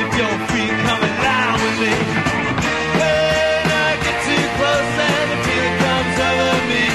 if 0.08 0.10
you're 0.18 0.40
free, 0.48 0.72
come 0.88 1.02
with 1.04 1.78
me. 1.84 1.94
When 2.96 3.66
I 3.76 3.92
get 4.00 4.18
too 4.24 4.46
close 4.58 4.94
and 5.12 5.30
feeling 5.46 5.78
comes 5.84 6.18
over 6.32 6.60
me, 6.72 6.86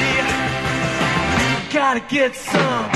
gotta 1.76 2.02
get 2.08 2.34
some. 2.34 2.95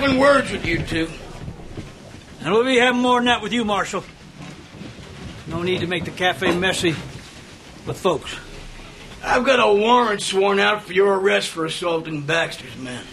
Having 0.00 0.16
words 0.16 0.52
with 0.52 0.64
you 0.64 0.80
two. 0.80 1.08
And 2.40 2.54
we'll 2.54 2.64
be 2.64 2.78
having 2.78 3.00
more 3.00 3.18
than 3.18 3.24
that 3.24 3.42
with 3.42 3.52
you, 3.52 3.64
Marshal. 3.64 4.04
No 5.48 5.62
need 5.62 5.80
to 5.80 5.88
make 5.88 6.04
the 6.04 6.12
cafe 6.12 6.56
messy 6.56 6.90
with 7.84 7.98
folks. 7.98 8.36
I've 9.24 9.44
got 9.44 9.58
a 9.58 9.74
warrant 9.74 10.22
sworn 10.22 10.60
out 10.60 10.84
for 10.84 10.92
your 10.92 11.18
arrest 11.18 11.48
for 11.48 11.64
assaulting 11.64 12.22
Baxter's 12.22 12.76
men. 12.76 13.04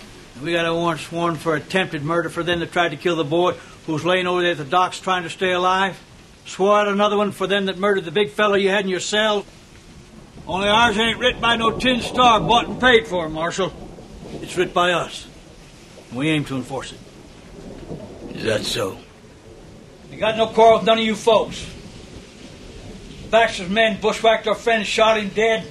We 0.43 0.51
got 0.51 0.67
a 0.67 0.75
warrant 0.75 1.01
sworn 1.01 1.37
for 1.37 1.55
attempted 1.55 2.03
murder 2.03 2.29
for 2.29 2.43
them 2.43 2.59
that 2.59 2.71
tried 2.71 2.89
to 2.89 2.97
kill 2.97 3.15
the 3.15 3.23
boy 3.23 3.53
who's 3.87 4.05
laying 4.05 4.27
over 4.27 4.43
there 4.43 4.51
at 4.51 4.57
the 4.59 4.63
docks 4.63 4.99
trying 4.99 5.23
to 5.23 5.29
stay 5.31 5.53
alive. 5.53 5.99
Swore 6.45 6.81
out 6.81 6.87
another 6.87 7.17
one 7.17 7.31
for 7.31 7.47
them 7.47 7.65
that 7.65 7.79
murdered 7.79 8.05
the 8.05 8.11
big 8.11 8.29
fellow 8.29 8.53
you 8.53 8.69
had 8.69 8.81
in 8.81 8.89
your 8.89 8.99
cell. 8.99 9.43
Only 10.47 10.67
ours 10.67 10.99
ain't 10.99 11.17
writ 11.17 11.41
by 11.41 11.55
no 11.55 11.79
tin 11.79 12.01
star 12.01 12.39
bought 12.41 12.67
and 12.67 12.79
paid 12.79 13.07
for, 13.07 13.27
Marshal. 13.27 13.73
It's 14.33 14.55
writ 14.55 14.71
by 14.71 14.91
us. 14.91 15.24
We 16.15 16.29
aim 16.29 16.45
to 16.45 16.55
enforce 16.55 16.93
it. 16.93 16.99
Is 18.35 18.43
that 18.45 18.63
so? 18.63 18.97
You 20.09 20.17
got 20.17 20.37
no 20.37 20.47
quarrel 20.47 20.77
with 20.77 20.85
none 20.85 20.97
of 20.97 21.03
you 21.03 21.13
folks. 21.13 21.69
Baxter's 23.29 23.69
men 23.69 23.99
bushwhacked 23.99 24.47
our 24.47 24.55
friend 24.55 24.79
and 24.79 24.87
shot 24.87 25.17
him 25.17 25.29
dead. 25.29 25.69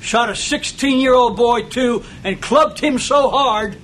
Shot 0.00 0.30
a 0.30 0.36
16 0.36 1.00
year 1.00 1.14
old 1.14 1.36
boy, 1.36 1.62
too, 1.62 2.04
and 2.22 2.40
clubbed 2.40 2.78
him 2.78 2.98
so 2.98 3.28
hard 3.28 3.76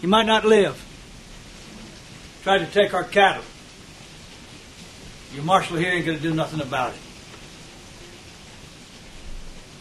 he 0.00 0.06
might 0.06 0.26
not 0.26 0.44
live. 0.44 0.84
Tried 2.42 2.58
to 2.58 2.66
take 2.66 2.92
our 2.92 3.04
cattle. 3.04 3.44
Your 5.34 5.44
marshal 5.44 5.76
here 5.76 5.92
ain't 5.92 6.06
going 6.06 6.16
to 6.16 6.22
do 6.22 6.34
nothing 6.34 6.60
about 6.60 6.94
it. 6.94 7.00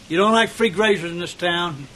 You 0.09 0.17
don't 0.17 0.33
like 0.33 0.49
free 0.49 0.71
grazers 0.71 1.09
in 1.09 1.19
this 1.19 1.33
town. 1.33 1.87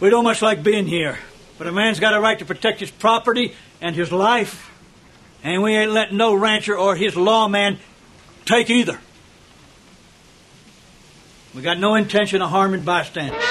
We 0.00 0.10
don't 0.10 0.24
much 0.24 0.42
like 0.42 0.62
being 0.62 0.86
here. 0.86 1.18
But 1.58 1.66
a 1.66 1.72
man's 1.72 1.98
got 1.98 2.14
a 2.14 2.20
right 2.20 2.38
to 2.38 2.44
protect 2.44 2.80
his 2.80 2.90
property 2.90 3.54
and 3.80 3.96
his 3.96 4.12
life. 4.12 4.70
And 5.42 5.62
we 5.62 5.74
ain't 5.74 5.90
letting 5.90 6.16
no 6.16 6.34
rancher 6.34 6.76
or 6.76 6.96
his 6.96 7.16
lawman 7.16 7.78
take 8.44 8.70
either. 8.70 9.00
We 11.54 11.62
got 11.62 11.78
no 11.78 11.94
intention 11.94 12.42
of 12.42 12.50
harming 12.50 12.82
bystanders. 12.82 13.47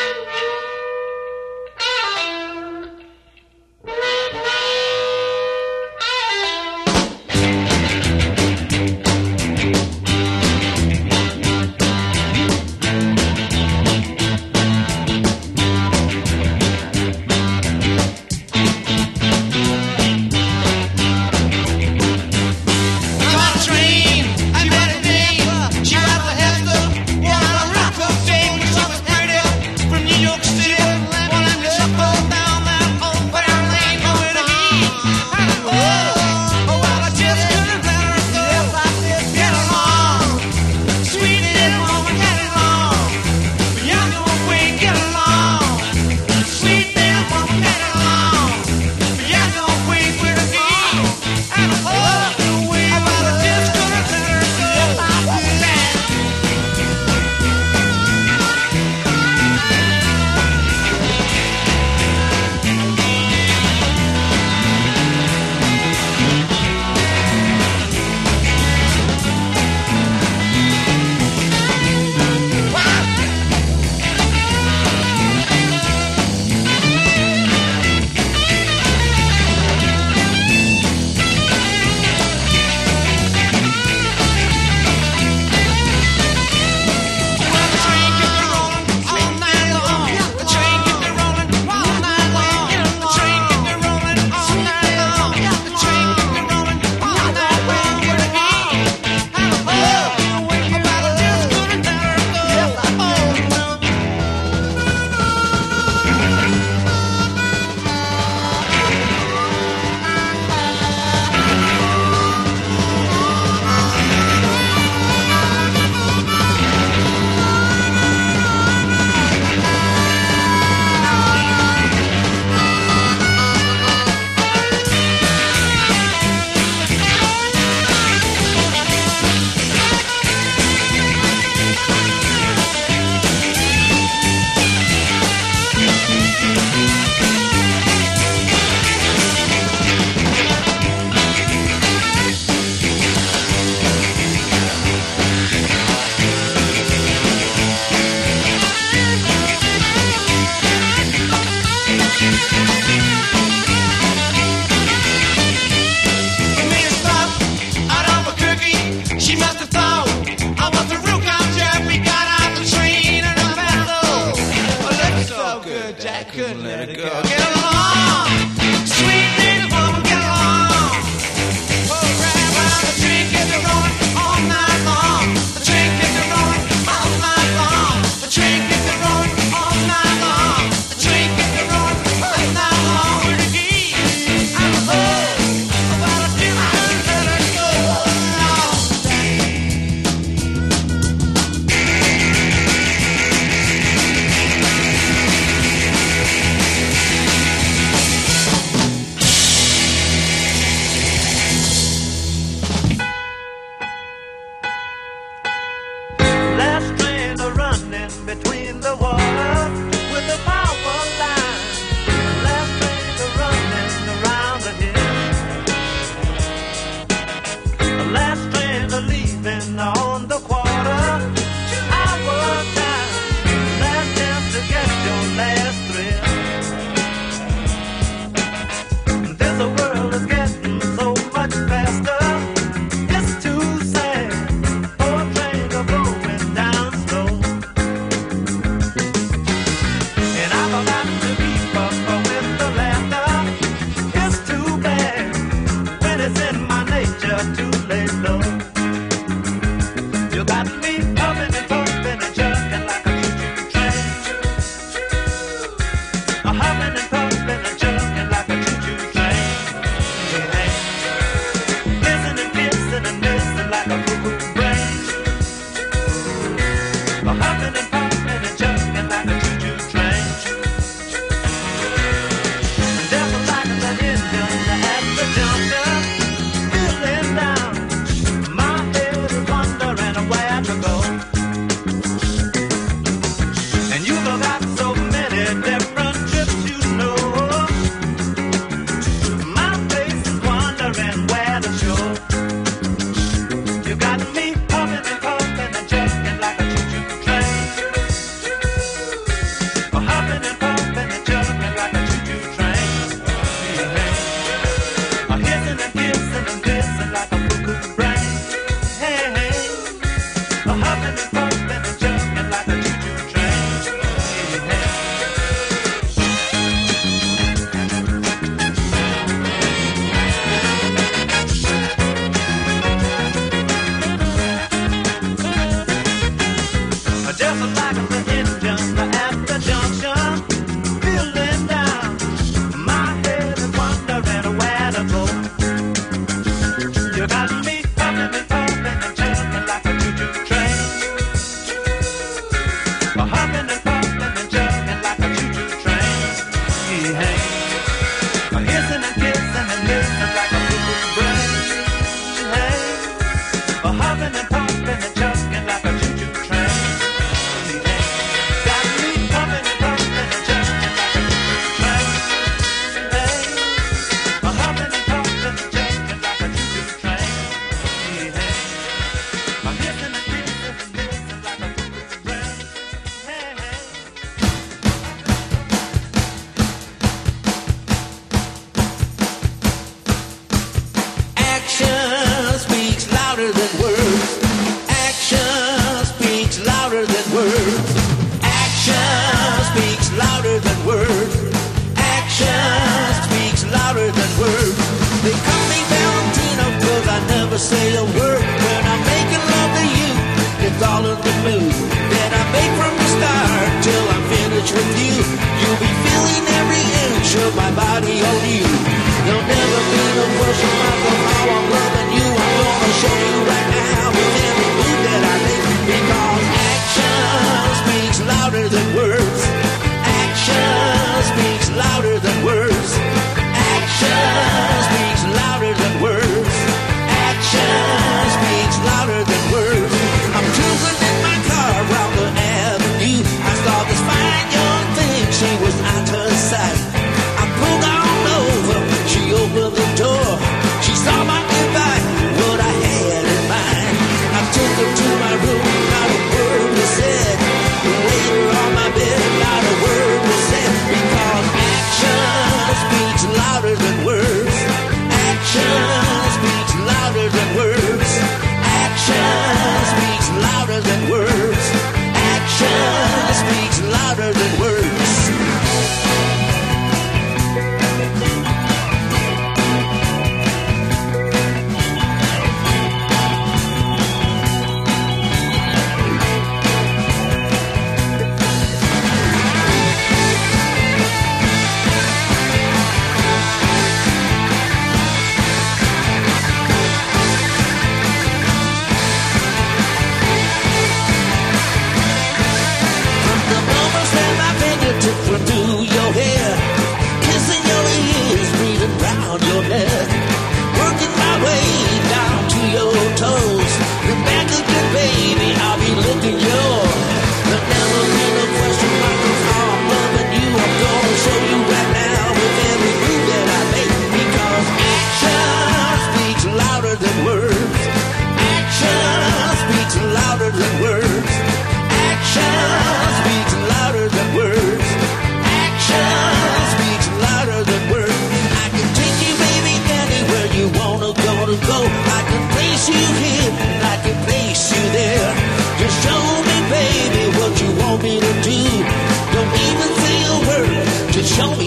show 541.37 541.55
me 541.55 541.66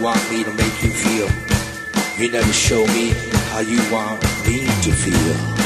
want 0.00 0.30
me 0.30 0.42
to 0.42 0.52
make 0.54 0.82
you 0.82 0.90
feel. 0.90 1.28
You 2.18 2.30
never 2.30 2.52
show 2.52 2.86
me 2.86 3.10
how 3.50 3.60
you 3.60 3.78
want 3.92 4.22
me 4.46 4.64
to 4.64 4.92
feel. 4.92 5.59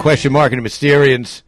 question 0.00 0.32
mark 0.32 0.50
and 0.50 0.62
Mysterians. 0.62 1.42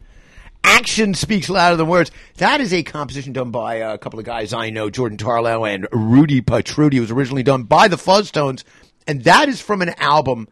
Action 0.63 1.15
speaks 1.15 1.49
louder 1.49 1.75
than 1.75 1.87
words. 1.87 2.11
That 2.37 2.61
is 2.61 2.71
a 2.71 2.83
composition 2.83 3.33
done 3.33 3.49
by 3.49 3.75
a 3.77 3.97
couple 3.97 4.19
of 4.19 4.25
guys 4.25 4.53
I 4.53 4.69
know, 4.69 4.91
Jordan 4.91 5.17
Tarlow 5.17 5.67
and 5.67 5.87
Rudi 5.91 6.39
Protrudi. 6.39 6.93
It 6.93 6.99
was 6.99 7.09
originally 7.09 7.41
done 7.41 7.63
by 7.63 7.87
the 7.87 7.95
Fuzztones, 7.95 8.63
and 9.07 9.23
that 9.23 9.49
is 9.49 9.59
from 9.59 9.81
an 9.81 9.89
album 9.97 10.47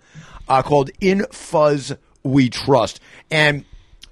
uh, 0.49 0.63
called 0.63 0.89
In 0.99 1.27
Fuzz 1.31 1.93
We 2.23 2.49
Trust. 2.49 2.99
And, 3.29 3.65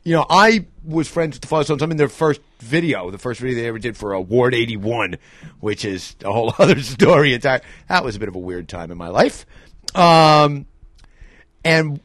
you 0.04 0.14
know, 0.14 0.28
I 0.30 0.68
was 0.84 1.08
friends 1.08 1.38
with 1.38 1.50
the 1.50 1.56
Fuzztones. 1.56 1.82
I'm 1.82 1.90
in 1.90 1.98
their 1.98 2.10
first 2.10 2.42
video, 2.60 3.10
the 3.10 3.18
first 3.18 3.40
video 3.40 3.56
they 3.56 3.68
ever 3.68 3.80
did 3.80 3.98
for 3.98 4.18
Ward 4.20 4.54
81, 4.54 5.18
which 5.62 5.84
is 5.84 6.16
a 6.24 6.32
whole 6.32 6.54
other 6.60 6.80
story. 6.84 7.34
Entire. 7.34 7.62
That 7.88 8.04
was 8.04 8.16
a 8.16 8.20
bit 8.20 8.30
of 8.30 8.36
a 8.36 8.40
weird 8.40 8.70
time 8.70 8.92
in 8.92 9.00
my 9.00 9.08
life. 9.08 9.48
Um, 9.96 10.68
and 11.66 12.00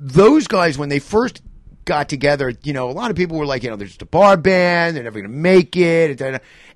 those 0.00 0.46
guys, 0.46 0.78
when 0.78 0.88
they 0.88 0.98
first 0.98 1.42
got 1.84 2.08
together, 2.08 2.52
you 2.62 2.72
know, 2.72 2.90
a 2.90 2.92
lot 2.92 3.10
of 3.10 3.16
people 3.16 3.38
were 3.38 3.46
like, 3.46 3.62
you 3.62 3.70
know, 3.70 3.76
they're 3.76 3.86
just 3.86 4.02
a 4.02 4.06
bar 4.06 4.36
band, 4.36 4.96
they're 4.96 5.04
never 5.04 5.20
going 5.20 5.30
to 5.30 5.36
make 5.36 5.76
it. 5.76 6.20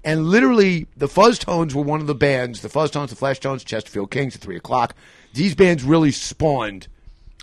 And, 0.05 0.27
literally, 0.27 0.87
the 0.97 1.07
Fuzztones 1.07 1.75
were 1.75 1.83
one 1.83 2.01
of 2.01 2.07
the 2.07 2.15
bands, 2.15 2.63
the 2.63 2.69
Fuzztones, 2.69 3.11
the 3.11 3.17
Fleshtones, 3.17 3.65
Chesterfield 3.65 4.11
Kings 4.11 4.35
at 4.35 4.41
3 4.41 4.57
o'clock. 4.57 4.95
These 5.35 5.55
bands 5.55 5.85
really 5.85 6.11
spawned 6.11 6.89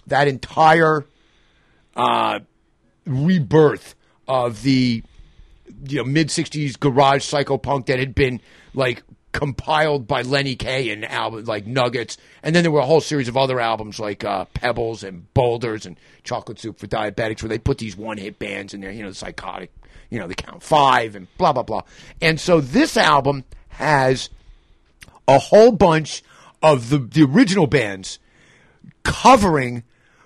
that 0.07 0.27
entire 0.27 1.05
uh, 1.95 2.39
rebirth 3.05 3.95
of 4.27 4.63
the 4.63 5.03
you 5.87 5.97
know 5.97 6.03
mid 6.03 6.29
60s 6.29 6.79
garage 6.79 7.21
psychopunk 7.21 7.85
that 7.87 7.99
had 7.99 8.15
been 8.15 8.41
like 8.73 9.03
compiled 9.31 10.07
by 10.07 10.21
Lenny 10.21 10.55
Kaye 10.55 10.89
and 10.89 11.05
album 11.05 11.45
like 11.45 11.65
Nuggets, 11.65 12.17
and 12.43 12.55
then 12.55 12.63
there 12.63 12.71
were 12.71 12.79
a 12.79 12.85
whole 12.85 13.01
series 13.01 13.27
of 13.27 13.37
other 13.37 13.59
albums 13.59 13.99
like 13.99 14.23
uh, 14.23 14.45
Pebbles 14.53 15.03
and 15.03 15.31
Boulders 15.33 15.85
and 15.85 15.97
Chocolate 16.23 16.59
Soup 16.59 16.77
for 16.77 16.87
Diabetics, 16.87 17.41
where 17.41 17.49
they 17.49 17.59
put 17.59 17.77
these 17.77 17.95
one 17.95 18.17
hit 18.17 18.39
bands 18.39 18.73
in 18.73 18.81
there, 18.81 18.91
you 18.91 19.03
know, 19.03 19.09
the 19.09 19.15
psychotic, 19.15 19.71
you 20.09 20.19
know, 20.19 20.27
the 20.27 20.35
Count 20.35 20.63
Five 20.63 21.15
and 21.15 21.27
blah 21.37 21.53
blah 21.53 21.63
blah. 21.63 21.81
And 22.21 22.39
so 22.39 22.61
this 22.61 22.97
album 22.97 23.43
has 23.69 24.29
a 25.27 25.37
whole 25.37 25.71
bunch 25.71 26.23
of 26.61 26.89
the 26.89 26.97
the 26.97 27.23
original 27.23 27.67
bands 27.67 28.19
covering 29.03 29.83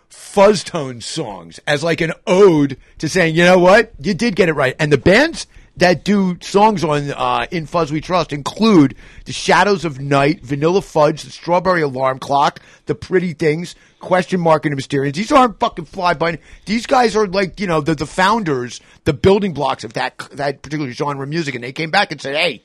Fuzztone 0.10 1.02
songs 1.02 1.60
as 1.68 1.84
like 1.84 2.02
an 2.02 2.14
ode 2.26 2.78
to 3.00 3.10
saying, 3.10 3.36
you 3.36 3.44
know 3.44 3.60
what, 3.60 3.94
you 4.00 4.14
did 4.14 4.36
get 4.36 4.50
it 4.50 4.54
right. 4.54 4.76
And 4.80 4.92
the 4.92 4.98
bands 4.98 5.48
that 5.78 6.04
do 6.04 6.38
songs 6.42 6.84
on 6.84 7.10
uh, 7.12 7.48
In 7.52 7.66
Fuzz 7.66 7.92
We 7.92 8.00
Trust 8.00 8.32
include 8.32 8.96
The 9.26 9.34
Shadows 9.34 9.86
of 9.86 10.00
Night, 10.00 10.42
Vanilla 10.42 10.82
Fudge, 10.82 11.24
The 11.24 11.32
Strawberry 11.32 11.82
Alarm 11.82 12.20
Clock, 12.20 12.60
The 12.86 12.96
Pretty 12.96 13.34
Things, 13.34 13.76
Question 14.00 14.40
Mark 14.40 14.66
and 14.66 14.78
the 14.78 14.82
Mysterians. 14.82 15.14
These 15.14 15.32
aren't 15.32 15.60
fucking 15.60 15.86
fly 15.86 16.14
by. 16.14 16.38
These 16.66 16.86
guys 16.86 17.16
are 17.16 17.26
like, 17.26 17.60
you 17.60 17.68
know, 17.68 17.82
the, 17.82 17.96
the 17.96 18.06
founders, 18.06 18.82
the 19.06 19.14
building 19.14 19.54
blocks 19.54 19.84
of 19.84 19.94
that, 19.94 20.18
that 20.34 20.62
particular 20.62 20.92
genre 20.92 21.24
of 21.24 21.30
music. 21.30 21.56
And 21.56 21.64
they 21.64 21.72
came 21.72 21.90
back 21.90 22.12
and 22.12 22.22
said, 22.22 22.36
hey, 22.36 22.62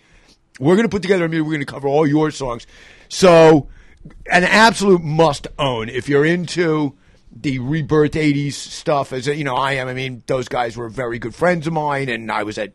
we're 0.61 0.75
going 0.75 0.87
to 0.87 0.91
put 0.91 1.03
together 1.03 1.25
a 1.25 1.29
music, 1.29 1.47
we're 1.47 1.53
going 1.53 1.67
to 1.67 1.73
cover 1.73 1.89
all 1.89 2.07
your 2.07 2.31
songs. 2.31 2.67
So, 3.09 3.69
an 4.31 4.45
absolute 4.45 5.03
must 5.03 5.47
own 5.59 5.89
if 5.89 6.09
you're 6.09 6.25
into 6.25 6.95
the 7.35 7.59
rebirth 7.59 8.13
80s 8.13 8.55
stuff 8.55 9.13
as 9.13 9.27
you 9.27 9.45
know 9.45 9.55
I 9.55 9.75
am 9.75 9.87
I 9.87 9.95
mean 9.95 10.23
those 10.27 10.49
guys 10.49 10.77
were 10.77 10.89
very 10.89 11.19
good 11.19 11.35
friends 11.35 11.67
of 11.67 11.73
mine 11.73 12.09
and 12.09 12.33
I 12.33 12.43
was 12.43 12.57
at 12.59 12.73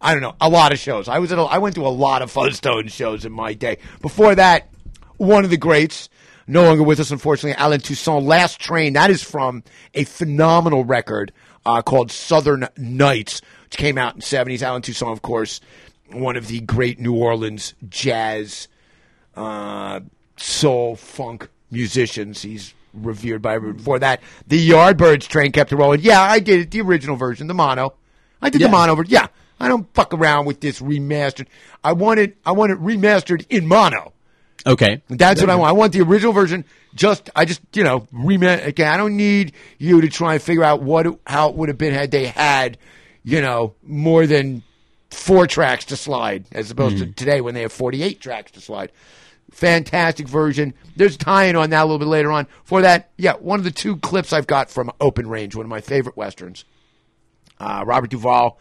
I 0.00 0.12
don't 0.12 0.22
know 0.22 0.34
a 0.40 0.48
lot 0.48 0.72
of 0.72 0.78
shows 0.78 1.08
I 1.08 1.18
was 1.18 1.32
at 1.32 1.38
a, 1.38 1.42
I 1.42 1.58
went 1.58 1.74
to 1.76 1.86
a 1.86 1.88
lot 1.88 2.22
of 2.22 2.32
Fuzztone 2.32 2.90
shows 2.90 3.24
in 3.24 3.32
my 3.32 3.54
day 3.54 3.78
before 4.02 4.34
that 4.34 4.68
one 5.16 5.44
of 5.44 5.50
the 5.50 5.56
greats 5.56 6.08
no 6.46 6.62
longer 6.64 6.82
with 6.82 7.00
us 7.00 7.10
unfortunately 7.10 7.56
Allen 7.60 7.80
Toussaint 7.80 8.24
Last 8.24 8.60
Train 8.60 8.92
that 8.94 9.10
is 9.10 9.22
from 9.22 9.62
a 9.94 10.04
phenomenal 10.04 10.84
record 10.84 11.32
uh, 11.64 11.82
called 11.82 12.10
Southern 12.12 12.68
Nights 12.76 13.40
which 13.64 13.76
came 13.78 13.98
out 13.98 14.14
in 14.14 14.20
the 14.20 14.24
70s 14.26 14.62
Allen 14.62 14.82
Toussaint 14.82 15.12
of 15.12 15.22
course 15.22 15.60
one 16.12 16.36
of 16.36 16.46
the 16.48 16.60
great 16.60 17.00
New 17.00 17.14
Orleans 17.16 17.74
jazz 17.88 18.68
uh, 19.34 20.00
soul 20.36 20.96
funk 20.96 21.48
musicians 21.70 22.42
he's 22.42 22.74
revered 22.94 23.42
by 23.42 23.54
everyone. 23.56 23.76
Before 23.76 23.98
that, 23.98 24.22
the 24.46 24.70
Yardbirds 24.70 25.28
train 25.28 25.52
kept 25.52 25.70
it 25.72 25.76
rolling. 25.76 26.00
Yeah, 26.00 26.22
I 26.22 26.38
did 26.38 26.60
it, 26.60 26.70
the 26.70 26.80
original 26.80 27.16
version, 27.16 27.46
the 27.46 27.52
mono. 27.52 27.92
I 28.40 28.48
did 28.48 28.60
Yeah. 28.60 28.68
the 28.68 28.72
mono 28.72 28.94
version. 28.94 29.12
Yeah, 29.12 29.26
I 29.58 29.68
don't 29.68 29.92
fuck 29.94 30.12
around 30.12 30.46
with 30.46 30.60
this 30.60 30.80
remastered. 30.80 31.46
I 31.82 31.92
want 31.92 32.20
it. 32.20 32.36
I 32.44 32.52
want 32.52 32.72
it 32.72 32.78
remastered 32.78 33.46
in 33.48 33.66
mono. 33.66 34.12
Okay. 34.66 35.00
That's 35.08 35.40
what 35.40 35.48
I 35.50 35.54
want. 35.54 35.68
I 35.70 35.72
want 35.72 35.92
the 35.92 36.00
original 36.02 36.32
version. 36.32 36.64
Just, 36.94 37.30
I 37.36 37.44
just, 37.44 37.60
you 37.74 37.84
know, 37.84 38.00
remaster. 38.12 38.66
Again, 38.66 38.92
I 38.92 38.96
don't 38.96 39.16
need 39.16 39.52
you 39.78 40.00
to 40.00 40.08
try 40.08 40.34
and 40.34 40.42
figure 40.42 40.64
out 40.64 40.82
what, 40.82 41.06
it- 41.06 41.20
how 41.26 41.48
it 41.50 41.54
would 41.54 41.68
have 41.68 41.78
been 41.78 41.94
had 41.94 42.10
they 42.10 42.26
had, 42.26 42.76
you 43.22 43.40
know, 43.40 43.74
more 43.82 44.26
than 44.26 44.62
four 45.10 45.46
tracks 45.46 45.84
to 45.86 45.96
slide, 45.96 46.46
as 46.52 46.70
opposed 46.70 46.98
to 46.98 47.06
today 47.12 47.40
when 47.40 47.54
they 47.54 47.62
have 47.62 47.72
forty-eight 47.72 48.20
tracks 48.20 48.50
to 48.52 48.60
slide. 48.60 48.90
Fantastic 49.52 50.26
version. 50.28 50.74
There's 50.96 51.16
tie-in 51.16 51.54
on 51.56 51.70
that 51.70 51.82
a 51.82 51.84
little 51.84 51.98
bit 51.98 52.08
later 52.08 52.32
on. 52.32 52.46
For 52.64 52.82
that, 52.82 53.10
yeah, 53.16 53.34
one 53.34 53.58
of 53.60 53.64
the 53.64 53.70
two 53.70 53.96
clips 53.98 54.32
I've 54.32 54.46
got 54.46 54.68
from 54.70 54.90
Open 55.00 55.28
Range, 55.28 55.54
one 55.54 55.64
of 55.64 55.70
my 55.70 55.80
favorite 55.80 56.16
westerns. 56.16 56.64
Uh, 57.58 57.84
Robert 57.86 58.10
Duvall. 58.10 58.58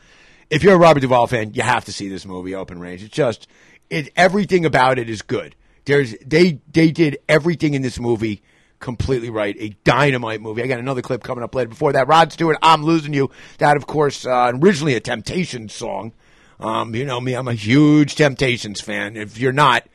If 0.49 0.63
you're 0.63 0.76
a 0.76 0.77
Robert 0.77 0.99
Duvall 0.99 1.27
fan, 1.27 1.53
you 1.53 1.63
have 1.63 1.85
to 1.85 1.91
see 1.91 2.07
this 2.07 2.26
movie, 2.26 2.53
Open 2.53 2.80
Range. 2.80 3.01
It's 3.01 3.13
just, 3.13 3.47
it 3.89 4.09
everything 4.15 4.65
about 4.65 4.99
it 4.99 5.09
is 5.09 5.22
good. 5.22 5.55
There's 5.85 6.15
they 6.26 6.59
they 6.72 6.91
did 6.91 7.17
everything 7.30 7.73
in 7.73 7.81
this 7.81 7.99
movie 7.99 8.41
completely 8.80 9.30
right. 9.30 9.55
A 9.59 9.69
dynamite 9.84 10.41
movie. 10.41 10.63
I 10.63 10.67
got 10.67 10.80
another 10.80 11.01
clip 11.01 11.23
coming 11.23 11.43
up 11.43 11.53
later. 11.55 11.69
Before 11.69 11.93
that, 11.93 12.07
Rod 12.07 12.31
Stewart, 12.31 12.57
"I'm 12.61 12.84
Losing 12.84 13.13
You." 13.13 13.31
That, 13.59 13.77
of 13.77 13.88
course, 13.88 14.26
uh, 14.26 14.51
originally 14.55 14.95
a 14.95 14.99
Temptations 14.99 15.73
song. 15.73 16.13
Um, 16.59 16.95
you 16.95 17.05
know 17.05 17.19
me, 17.19 17.34
I'm 17.34 17.47
a 17.47 17.53
huge 17.53 18.15
Temptations 18.15 18.81
fan. 18.81 19.17
If 19.17 19.38
you're 19.38 19.51
not, 19.51 19.88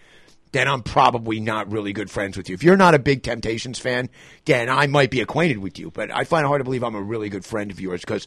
then 0.53 0.69
I'm 0.69 0.83
probably 0.83 1.41
not 1.41 1.71
really 1.71 1.93
good 1.93 2.11
friends 2.11 2.37
with 2.37 2.49
you. 2.49 2.55
If 2.55 2.63
you're 2.63 2.77
not 2.77 2.95
a 2.95 2.99
big 2.99 3.23
Temptations 3.23 3.79
fan, 3.79 4.11
then 4.45 4.69
I 4.69 4.87
might 4.87 5.11
be 5.11 5.21
acquainted 5.21 5.59
with 5.59 5.79
you. 5.79 5.91
But 5.91 6.11
I 6.11 6.25
find 6.25 6.45
it 6.45 6.49
hard 6.49 6.61
to 6.61 6.65
believe 6.65 6.85
I'm 6.85 6.95
a 6.95 7.03
really 7.03 7.29
good 7.29 7.45
friend 7.45 7.71
of 7.71 7.81
yours 7.81 8.03
because 8.03 8.27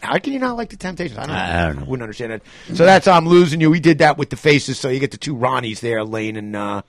how 0.00 0.18
can 0.18 0.32
you 0.32 0.38
not 0.38 0.56
like 0.56 0.70
the 0.70 0.76
Temptations? 0.76 1.18
I 1.18 1.26
don't 1.26 1.34
know. 1.34 1.40
I 1.40 1.66
don't 1.66 1.76
know. 1.76 1.84
Wouldn't 1.84 2.02
understand 2.02 2.32
it. 2.32 2.42
So 2.74 2.84
that's 2.84 3.06
I'm 3.06 3.26
losing 3.26 3.60
you. 3.60 3.70
We 3.70 3.80
did 3.80 3.98
that 3.98 4.18
with 4.18 4.30
the 4.30 4.36
faces. 4.36 4.78
So 4.78 4.88
you 4.88 4.98
get 4.98 5.10
the 5.10 5.18
two 5.18 5.36
Ronnies 5.36 5.80
there, 5.80 6.04
Lane 6.04 6.36
and 6.36 6.56
uh, 6.56 6.82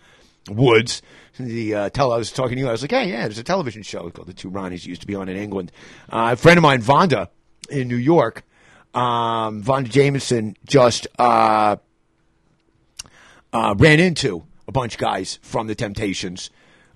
Woods. 0.50 1.02
The 1.38 1.76
uh, 1.76 1.90
tell 1.90 2.12
I 2.12 2.18
was 2.18 2.32
talking 2.32 2.56
to 2.58 2.62
you. 2.62 2.68
I 2.68 2.72
was 2.72 2.82
like, 2.82 2.92
hey, 2.92 3.10
yeah, 3.10 3.22
there's 3.22 3.38
a 3.38 3.44
television 3.44 3.84
show 3.84 4.10
called 4.10 4.28
The 4.28 4.34
Two 4.34 4.52
Ronnies. 4.52 4.86
Used 4.86 5.02
to 5.02 5.08
be 5.08 5.16
on 5.16 5.30
in 5.30 5.38
England. 5.38 5.72
Uh, 6.10 6.32
a 6.34 6.36
friend 6.36 6.58
of 6.58 6.62
mine, 6.62 6.82
Vonda, 6.82 7.30
in 7.70 7.88
New 7.88 7.96
York. 7.96 8.44
Um, 8.94 9.64
Vonda 9.64 9.90
Jameson 9.90 10.58
just 10.66 11.08
uh, 11.18 11.78
uh, 13.54 13.76
ran 13.78 14.00
into 14.00 14.44
a 14.68 14.72
bunch 14.72 14.96
of 14.96 15.00
guys 15.00 15.40
from 15.42 15.68
the 15.68 15.76
Temptations, 15.76 16.50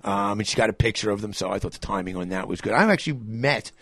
um, 0.04 0.38
and 0.38 0.46
she 0.46 0.56
got 0.56 0.70
a 0.70 0.74
picture 0.74 1.10
of 1.10 1.22
them. 1.22 1.32
So 1.32 1.50
I 1.50 1.58
thought 1.58 1.72
the 1.72 1.78
timing 1.78 2.16
on 2.16 2.28
that 2.28 2.48
was 2.48 2.60
good. 2.60 2.74
I've 2.74 2.90
actually 2.90 3.18
met 3.24 3.72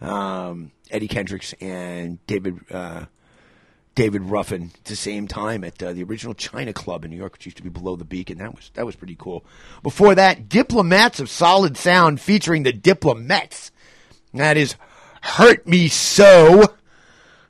um, 0.00 0.70
Eddie 0.90 1.08
Kendricks 1.08 1.54
and 1.60 2.24
David 2.26 2.58
uh, 2.70 3.06
David 3.94 4.22
Ruffin 4.22 4.70
at 4.74 4.84
the 4.84 4.96
same 4.96 5.28
time 5.28 5.64
at 5.64 5.82
uh, 5.82 5.92
the 5.92 6.02
original 6.04 6.34
China 6.34 6.72
Club 6.72 7.04
in 7.04 7.10
New 7.10 7.16
York, 7.16 7.32
which 7.32 7.44
used 7.44 7.56
to 7.58 7.62
be 7.62 7.68
below 7.68 7.96
the 7.96 8.04
Beacon. 8.04 8.38
That 8.38 8.54
was 8.54 8.70
that 8.74 8.86
was 8.86 8.96
pretty 8.96 9.16
cool. 9.18 9.44
Before 9.82 10.14
that, 10.14 10.48
Diplomats 10.48 11.20
of 11.20 11.28
Solid 11.28 11.76
Sound 11.76 12.20
featuring 12.20 12.62
the 12.62 12.72
Diplomats. 12.72 13.70
That 14.32 14.56
is 14.56 14.76
Hurt 15.22 15.66
Me 15.66 15.88
So. 15.88 16.64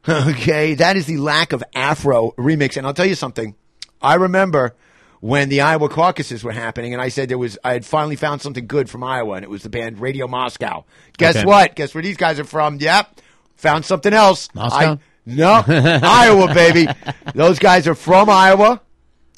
Okay, 0.08 0.72
that 0.74 0.96
is 0.96 1.04
the 1.04 1.18
lack 1.18 1.52
of 1.52 1.62
Afro 1.74 2.30
remix. 2.38 2.78
And 2.78 2.86
I'll 2.86 2.94
tell 2.94 3.04
you 3.04 3.14
something. 3.14 3.54
I 4.00 4.14
remember 4.14 4.74
when 5.20 5.48
the 5.50 5.60
Iowa 5.60 5.88
caucuses 5.88 6.42
were 6.42 6.52
happening, 6.52 6.92
and 6.92 7.00
I 7.02 7.08
said 7.08 7.28
there 7.28 7.38
was 7.38 7.58
I 7.62 7.72
had 7.72 7.84
finally 7.84 8.16
found 8.16 8.40
something 8.42 8.66
good 8.66 8.88
from 8.90 9.04
Iowa, 9.04 9.34
and 9.34 9.44
it 9.44 9.50
was 9.50 9.62
the 9.62 9.68
band 9.68 10.00
Radio 10.00 10.26
Moscow. 10.26 10.84
Guess 11.18 11.36
Okay. 11.36 11.44
what? 11.46 11.74
Guess 11.76 11.94
where 11.94 12.02
these 12.02 12.16
guys 12.16 12.38
are 12.40 12.44
from? 12.44 12.76
Yep, 12.80 13.20
found 13.56 13.84
something 13.84 14.12
else. 14.12 14.48
Moscow? 14.54 14.92
I, 14.94 14.98
no, 15.26 15.62
Iowa, 16.02 16.52
baby. 16.54 16.88
Those 17.34 17.58
guys 17.58 17.86
are 17.86 17.94
from 17.94 18.30
Iowa, 18.30 18.80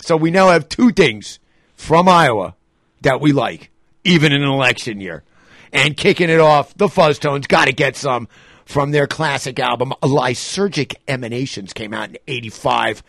so 0.00 0.16
we 0.16 0.30
now 0.30 0.48
have 0.50 0.68
two 0.68 0.92
things 0.92 1.38
from 1.74 2.08
Iowa 2.08 2.54
that 3.00 3.20
we 3.20 3.32
like, 3.32 3.70
even 4.04 4.32
in 4.32 4.42
an 4.42 4.48
election 4.48 5.00
year. 5.00 5.24
And 5.72 5.96
kicking 5.96 6.30
it 6.30 6.38
off, 6.38 6.74
the 6.76 6.86
Fuzztones 6.86 7.48
got 7.48 7.64
to 7.64 7.72
get 7.72 7.96
some 7.96 8.28
from 8.64 8.92
their 8.92 9.06
classic 9.08 9.58
album, 9.58 9.92
Lysergic 10.02 10.94
Emanations, 11.08 11.72
came 11.72 11.92
out 11.92 12.10
in 12.10 12.18
85. 12.28 13.02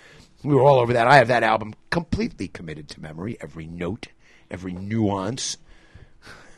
We 0.43 0.53
were 0.55 0.61
all 0.61 0.79
over 0.79 0.93
that. 0.93 1.07
I 1.07 1.15
have 1.17 1.29
that 1.29 1.43
album 1.43 1.73
completely 1.89 2.47
committed 2.47 2.89
to 2.89 3.01
memory, 3.01 3.37
every 3.41 3.65
note, 3.65 4.07
every 4.51 4.73
nuance. 4.73 5.57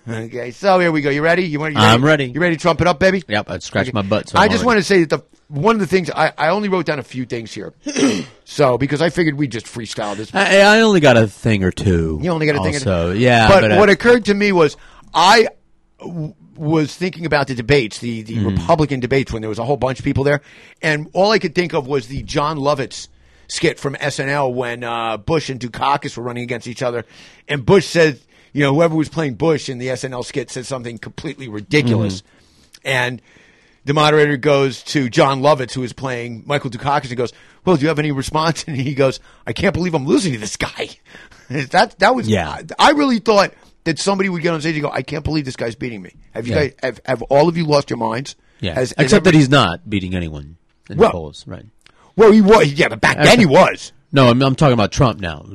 Okay, 0.07 0.51
so 0.51 0.79
here 0.79 0.91
we 0.91 1.01
go. 1.01 1.09
You 1.09 1.23
ready? 1.23 1.43
You 1.43 1.59
want? 1.59 1.73
You 1.73 1.79
I'm 1.79 2.05
ready. 2.05 2.25
You 2.25 2.39
ready 2.39 2.55
to 2.55 2.61
trump 2.61 2.79
it 2.81 2.87
up, 2.87 2.99
baby? 2.99 3.23
Yep, 3.27 3.49
I'd 3.49 3.63
scratch 3.63 3.87
Okay. 3.87 3.91
my 3.93 4.03
butt. 4.03 4.29
So 4.29 4.37
I 4.37 4.45
I'm 4.45 4.51
just 4.51 4.63
want 4.63 4.77
to 4.77 4.83
say 4.83 5.03
that 5.03 5.09
the 5.09 5.23
one 5.47 5.75
of 5.75 5.79
the 5.79 5.87
things 5.87 6.09
I, 6.11 6.31
I 6.37 6.49
only 6.49 6.69
wrote 6.69 6.85
down 6.85 6.99
a 6.99 7.03
few 7.03 7.25
things 7.25 7.51
here, 7.53 7.73
so 8.45 8.77
because 8.77 9.01
I 9.01 9.09
figured 9.09 9.35
we'd 9.35 9.51
just 9.51 9.65
freestyle 9.65 10.15
this. 10.15 10.33
I, 10.33 10.59
I 10.59 10.81
only 10.81 10.99
got 10.99 11.17
a 11.17 11.27
thing 11.27 11.63
or 11.63 11.71
two. 11.71 12.19
You 12.21 12.29
only 12.31 12.45
got 12.45 12.55
a 12.55 12.63
thing. 12.63 12.75
Also, 12.75 13.11
yeah. 13.11 13.47
but, 13.47 13.61
But, 13.61 13.71
uh, 13.71 13.77
what 13.77 13.89
occurred 13.89 14.25
to 14.25 14.33
me 14.33 14.51
was 14.51 14.77
I 15.13 15.47
was 16.55 16.95
thinking 16.95 17.25
about 17.25 17.47
the 17.47 17.55
debates, 17.55 17.97
the 17.99 18.21
the 18.21 18.45
Republican 18.45 18.99
debates, 18.99 19.33
when 19.33 19.41
there 19.41 19.49
was 19.49 19.59
a 19.59 19.65
whole 19.65 19.77
bunch 19.77 19.99
of 19.99 20.05
people 20.05 20.23
there, 20.23 20.41
and 20.83 21.09
all 21.13 21.31
I 21.31 21.39
could 21.39 21.55
think 21.55 21.73
of 21.73 21.87
was 21.87 22.07
the 22.07 22.21
Jon 22.23 22.57
Lovitz 22.57 23.07
skit 23.47 23.79
from 23.79 23.95
SNL 23.95 24.53
when 24.53 24.83
uh, 24.83 25.17
Bush 25.17 25.49
and 25.49 25.59
Dukakis 25.59 26.17
were 26.17 26.23
running 26.23 26.43
against 26.43 26.67
each 26.67 26.81
other, 26.81 27.05
and 27.47 27.65
Bush 27.65 27.85
said, 27.85 28.19
you 28.53 28.61
know, 28.61 28.73
whoever 28.73 28.95
was 28.95 29.09
playing 29.09 29.35
Bush 29.35 29.69
in 29.69 29.77
the 29.77 29.87
SNL 29.87 30.23
skit 30.25 30.49
said 30.49 30.65
something 30.65 30.97
completely 30.97 31.47
ridiculous, 31.47 32.23
and 32.83 33.21
the 33.85 33.93
moderator 33.93 34.37
goes 34.37 34.81
to 34.83 35.09
Jon 35.09 35.41
Lovitz, 35.41 35.73
who 35.73 35.83
is 35.83 35.93
playing 35.93 36.43
Michael 36.45 36.69
Dukakis, 36.71 37.09
and 37.09 37.17
goes, 37.17 37.33
"Well, 37.65 37.75
do 37.75 37.83
you 37.83 37.87
have 37.89 37.99
any 37.99 38.11
response?" 38.11 38.63
And 38.67 38.75
he 38.77 38.93
goes, 38.95 39.19
"I 39.45 39.53
can't 39.53 39.73
believe 39.73 39.93
I'm 39.93 40.05
losing 40.07 40.33
to 40.33 40.39
this 40.39 40.55
guy." 40.57 40.89
that 41.49 41.99
that 41.99 42.15
was 42.15 42.27
Yeah. 42.27 42.49
I, 42.49 42.63
I 42.79 42.91
really 42.91 43.19
thought 43.19 43.53
that 43.83 43.99
somebody 43.99 44.29
would 44.29 44.41
get 44.41 44.53
on 44.53 44.61
stage 44.61 44.75
and 44.75 44.83
go, 44.83 44.89
"I 44.91 45.03
can't 45.03 45.23
believe 45.23 45.45
this 45.45 45.55
guy's 45.55 45.75
beating 45.75 46.01
me." 46.01 46.13
Have 46.33 46.47
you 46.47 46.53
Yeah. 46.55 46.61
guys 46.67 46.73
have, 46.81 47.01
have 47.05 47.21
all 47.23 47.47
of 47.47 47.57
you 47.57 47.65
lost 47.65 47.89
your 47.91 47.97
minds? 47.97 48.35
Yeah. 48.61 48.73
Has- 48.73 48.93
has 48.97 49.05
Except 49.05 49.25
that 49.25 49.33
he's 49.35 49.49
not 49.49 49.87
beating 49.87 50.15
anyone 50.15 50.57
in 50.89 50.97
Well- 50.97 51.09
the 51.09 51.13
polls, 51.13 51.45
right? 51.45 51.65
Well, 52.15 52.31
he 52.31 52.41
was. 52.41 52.71
Yeah, 52.73 52.89
but 52.89 53.01
back 53.01 53.17
then 53.17 53.39
he 53.39 53.45
was. 53.45 53.91
No, 54.11 54.29
I'm, 54.29 54.41
I'm 54.41 54.55
talking 54.55 54.73
about 54.73 54.91
Trump 54.91 55.19
now. 55.19 55.45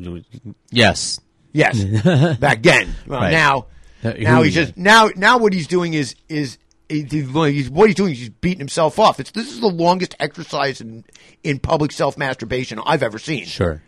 Yes. 0.70 1.20
Yes, 1.52 1.82
back 2.38 2.62
then. 2.62 2.94
Well, 3.06 3.20
Right. 3.20 3.32
now, 3.32 3.66
Uh, 4.04 4.12
now 4.18 4.36
who- 4.36 4.42
he's 4.42 4.54
just 4.54 4.76
now. 4.76 5.10
Now 5.16 5.38
what 5.38 5.52
he's 5.52 5.66
doing 5.66 5.94
is 5.94 6.14
is. 6.28 6.56
he- 6.56 7.02
He's, 7.08 7.70
what 7.70 7.88
he's 7.88 7.94
doing 7.94 8.12
is 8.12 8.18
he's 8.18 8.28
beating 8.30 8.58
himself 8.58 8.98
off. 8.98 9.20
It's, 9.20 9.30
this 9.30 9.48
is 9.52 9.60
the 9.60 9.68
longest 9.68 10.16
exercise 10.18 10.80
in, 10.80 11.04
in 11.44 11.60
public 11.60 11.92
self 11.92 12.18
masturbation 12.18 12.80
I've 12.84 13.04
ever 13.04 13.18
seen. 13.20 13.44
Sure. 13.46 13.80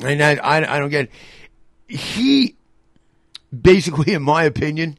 And 0.00 0.22
I, 0.22 0.36
I, 0.36 0.76
I 0.76 0.78
don't 0.78 0.90
get 0.90 1.06
it. 1.88 1.96
He, 1.98 2.54
basically, 3.60 4.12
in 4.12 4.22
my 4.22 4.44
opinion, 4.44 4.98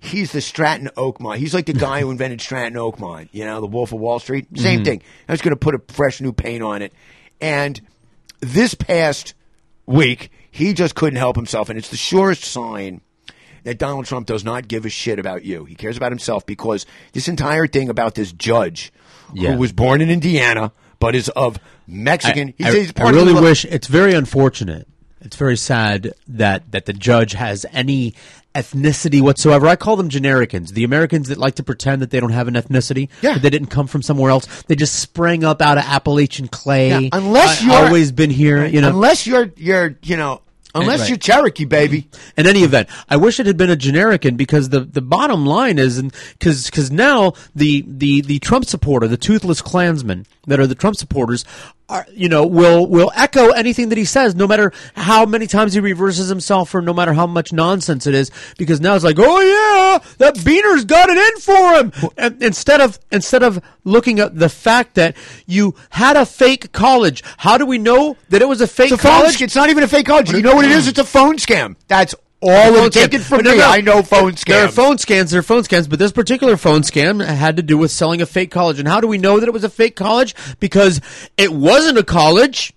he's 0.00 0.32
the 0.32 0.40
Stratton 0.40 0.88
Oakmont. 0.96 1.36
He's 1.36 1.54
like 1.54 1.66
the 1.66 1.72
guy 1.72 2.00
who 2.00 2.10
invented 2.10 2.40
Stratton 2.40 2.74
Oakmont, 2.78 3.28
you 3.32 3.44
know, 3.44 3.60
the 3.60 3.66
Wolf 3.66 3.92
of 3.92 4.00
Wall 4.00 4.18
Street. 4.18 4.46
Same 4.56 4.80
Mhm. 4.80 4.84
thing. 4.84 5.02
I 5.28 5.32
was 5.32 5.42
going 5.42 5.52
to 5.52 5.56
put 5.56 5.74
a 5.74 5.80
fresh 5.88 6.20
new 6.20 6.32
paint 6.32 6.62
on 6.62 6.82
it. 6.82 6.92
And 7.40 7.80
this 8.40 8.74
past 8.74 9.34
week, 9.86 10.30
he 10.50 10.72
just 10.74 10.94
couldn't 10.94 11.18
help 11.18 11.36
himself. 11.36 11.68
And 11.68 11.78
it's 11.78 11.90
the 11.90 11.96
surest 11.96 12.44
sign 12.44 13.00
that 13.64 13.78
Donald 13.78 14.06
Trump 14.06 14.26
does 14.26 14.42
not 14.44 14.68
give 14.68 14.86
a 14.86 14.88
shit 14.88 15.18
about 15.18 15.44
you. 15.44 15.64
He 15.66 15.74
cares 15.74 15.96
about 15.96 16.12
himself 16.12 16.46
because 16.46 16.86
this 17.12 17.28
entire 17.28 17.66
thing 17.66 17.88
about 17.90 18.14
this 18.14 18.32
judge 18.32 18.90
Yeah. 19.34 19.52
who 19.52 19.58
was 19.58 19.72
born 19.72 20.00
in 20.00 20.10
Indiana 20.10 20.72
but 20.98 21.14
is 21.14 21.28
of 21.30 21.58
Mexican. 21.86 22.54
he 22.58 22.64
I, 22.64 22.70
says 22.70 22.76
he's 22.86 22.92
I 22.96 23.08
of 23.10 23.14
really 23.14 23.34
wish 23.34 23.64
it's 23.66 23.86
very 23.86 24.14
unfortunate. 24.14 24.86
It's 25.22 25.36
very 25.36 25.56
sad 25.58 26.12
that 26.28 26.72
that 26.72 26.86
the 26.86 26.92
judge 26.94 27.32
has 27.32 27.66
any 27.72 28.14
ethnicity 28.54 29.20
whatsoever. 29.20 29.66
I 29.66 29.76
call 29.76 29.96
them 29.96 30.08
genericans, 30.08 30.70
the 30.70 30.84
Americans 30.84 31.28
that 31.28 31.38
like 31.38 31.54
to 31.56 31.62
pretend 31.62 32.02
that 32.02 32.10
they 32.10 32.20
don't 32.20 32.32
have 32.32 32.48
an 32.48 32.54
ethnicity, 32.54 33.08
Yeah. 33.22 33.34
that 33.34 33.42
they 33.42 33.50
didn't 33.50 33.68
come 33.68 33.86
from 33.86 34.02
somewhere 34.02 34.30
else. 34.30 34.46
They 34.64 34.74
just 34.74 34.96
sprang 34.98 35.44
up 35.44 35.62
out 35.62 35.78
of 35.78 35.84
Appalachian 35.84 36.48
clay. 36.48 36.88
Yeah, 36.90 37.08
unless 37.12 37.62
you're 37.62 37.74
always 37.74 38.12
been 38.12 38.30
here, 38.30 38.64
you 38.66 38.80
know. 38.80 38.88
unless 38.88 39.26
you're 39.26 39.50
you're 39.56 39.96
you 40.02 40.16
know 40.16 40.42
unless 40.74 41.00
Right. 41.00 41.08
you're 41.10 41.18
Cherokee, 41.18 41.64
baby. 41.64 42.02
Mm-hmm. 42.02 42.40
In 42.40 42.46
any 42.46 42.60
event, 42.62 42.88
I 43.08 43.16
wish 43.16 43.40
it 43.40 43.46
had 43.46 43.56
been 43.56 43.70
a 43.70 43.76
generican 43.76 44.36
because 44.36 44.68
the, 44.68 44.80
the 44.80 45.00
bottom 45.02 45.44
line 45.44 45.78
is, 45.80 46.00
because 46.38 46.66
because 46.66 46.90
now 46.92 47.32
the, 47.56 47.84
the 47.88 48.20
the 48.20 48.38
Trump 48.38 48.64
supporter, 48.66 49.08
the 49.08 49.16
toothless 49.16 49.60
Klansmen 49.62 50.26
that 50.46 50.60
are 50.60 50.66
the 50.68 50.74
Trump 50.76 50.96
supporters, 50.96 51.44
are 51.90 52.06
you 52.14 52.28
know 52.28 52.46
will 52.46 52.86
will 52.86 53.10
echo 53.14 53.50
anything 53.50 53.88
that 53.90 53.98
he 53.98 54.04
says, 54.04 54.34
no 54.34 54.46
matter 54.46 54.72
how 54.94 55.26
many 55.26 55.46
times 55.46 55.74
he 55.74 55.80
reverses 55.80 56.28
himself 56.28 56.74
or 56.74 56.80
no 56.80 56.94
matter 56.94 57.12
how 57.12 57.26
much 57.26 57.52
nonsense 57.52 58.06
it 58.06 58.14
is. 58.14 58.30
Because 58.56 58.80
now 58.80 58.94
it's 58.94 59.04
like, 59.04 59.16
oh 59.18 59.40
yeah, 59.40 60.14
that 60.18 60.42
Beaner's 60.44 60.84
got 60.84 61.08
it 61.10 61.18
in 61.18 61.40
for 61.40 61.74
him. 61.74 62.12
And 62.16 62.42
instead 62.42 62.80
of 62.80 62.98
instead 63.10 63.42
of 63.42 63.60
looking 63.84 64.20
at 64.20 64.36
the 64.38 64.48
fact 64.48 64.94
that 64.94 65.16
you 65.46 65.74
had 65.90 66.16
a 66.16 66.24
fake 66.24 66.72
college, 66.72 67.22
how 67.38 67.58
do 67.58 67.66
we 67.66 67.76
know 67.78 68.16
that 68.30 68.40
it 68.40 68.48
was 68.48 68.60
a 68.60 68.66
fake 68.66 68.92
It's 68.92 69.02
a 69.02 69.06
phone 69.06 69.20
college? 69.20 69.36
scam. 69.36 69.42
It's 69.42 69.56
not 69.56 69.68
even 69.70 69.82
a 69.84 69.88
fake 69.88 70.06
college. 70.06 70.30
You 70.32 70.42
know 70.42 70.54
what 70.54 70.64
it 70.64 70.70
is? 70.70 70.88
It's 70.88 70.98
a 70.98 71.04
phone 71.04 71.36
scam. 71.36 71.76
That's 71.88 72.14
all. 72.40 72.86
It, 72.86 72.92
take 72.92 73.10
scam. 73.10 73.14
it 73.14 73.22
from 73.22 73.42
no, 73.42 73.52
me. 73.52 73.58
no. 73.58 73.68
I 73.68 73.80
know 73.80 74.02
phone 74.02 74.32
scams. 74.32 74.46
There 74.46 74.64
are 74.64 74.68
phone 74.68 74.96
scams. 74.96 75.30
There 75.30 75.40
are 75.40 75.44
phone 75.44 75.62
scams, 75.62 75.88
but 75.88 75.98
this 75.98 76.12
particular 76.12 76.56
phone 76.56 76.82
scam 76.82 77.24
had 77.24 77.56
to 77.56 77.62
do 77.62 77.78
with 77.78 77.90
selling 77.90 78.20
a 78.20 78.26
fake 78.26 78.50
college. 78.50 78.78
And 78.78 78.88
how 78.88 79.00
do 79.00 79.06
we 79.06 79.18
know 79.18 79.40
that 79.40 79.48
it 79.48 79.52
was 79.52 79.64
a 79.64 79.70
fake 79.70 79.96
college? 79.96 80.34
Because 80.58 81.00
it 81.36 81.52
wasn't 81.52 81.98
a 81.98 82.04
college 82.04 82.72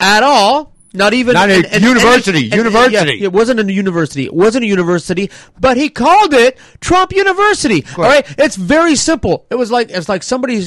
at 0.00 0.22
all. 0.22 0.73
Not 0.96 1.12
even 1.12 1.34
Not 1.34 1.50
a 1.50 1.54
and- 1.56 1.66
and- 1.66 1.82
university. 1.82 2.44
and- 2.44 2.54
University. 2.54 2.94
yeah, 3.18 3.24
it 3.24 3.32
wasn't 3.32 3.58
a 3.58 3.72
university. 3.72 4.24
It 4.26 4.32
wasn't 4.32 4.64
a 4.64 4.68
university, 4.68 5.28
but 5.58 5.76
he 5.76 5.88
called 5.88 6.32
it 6.32 6.56
Trump 6.80 7.12
University. 7.12 7.84
All 7.98 8.04
right, 8.04 8.24
it's 8.38 8.54
very 8.54 8.94
simple. 8.94 9.44
It 9.50 9.56
was 9.56 9.72
like 9.72 9.90
it's 9.90 10.08
like 10.08 10.22
somebody 10.22 10.58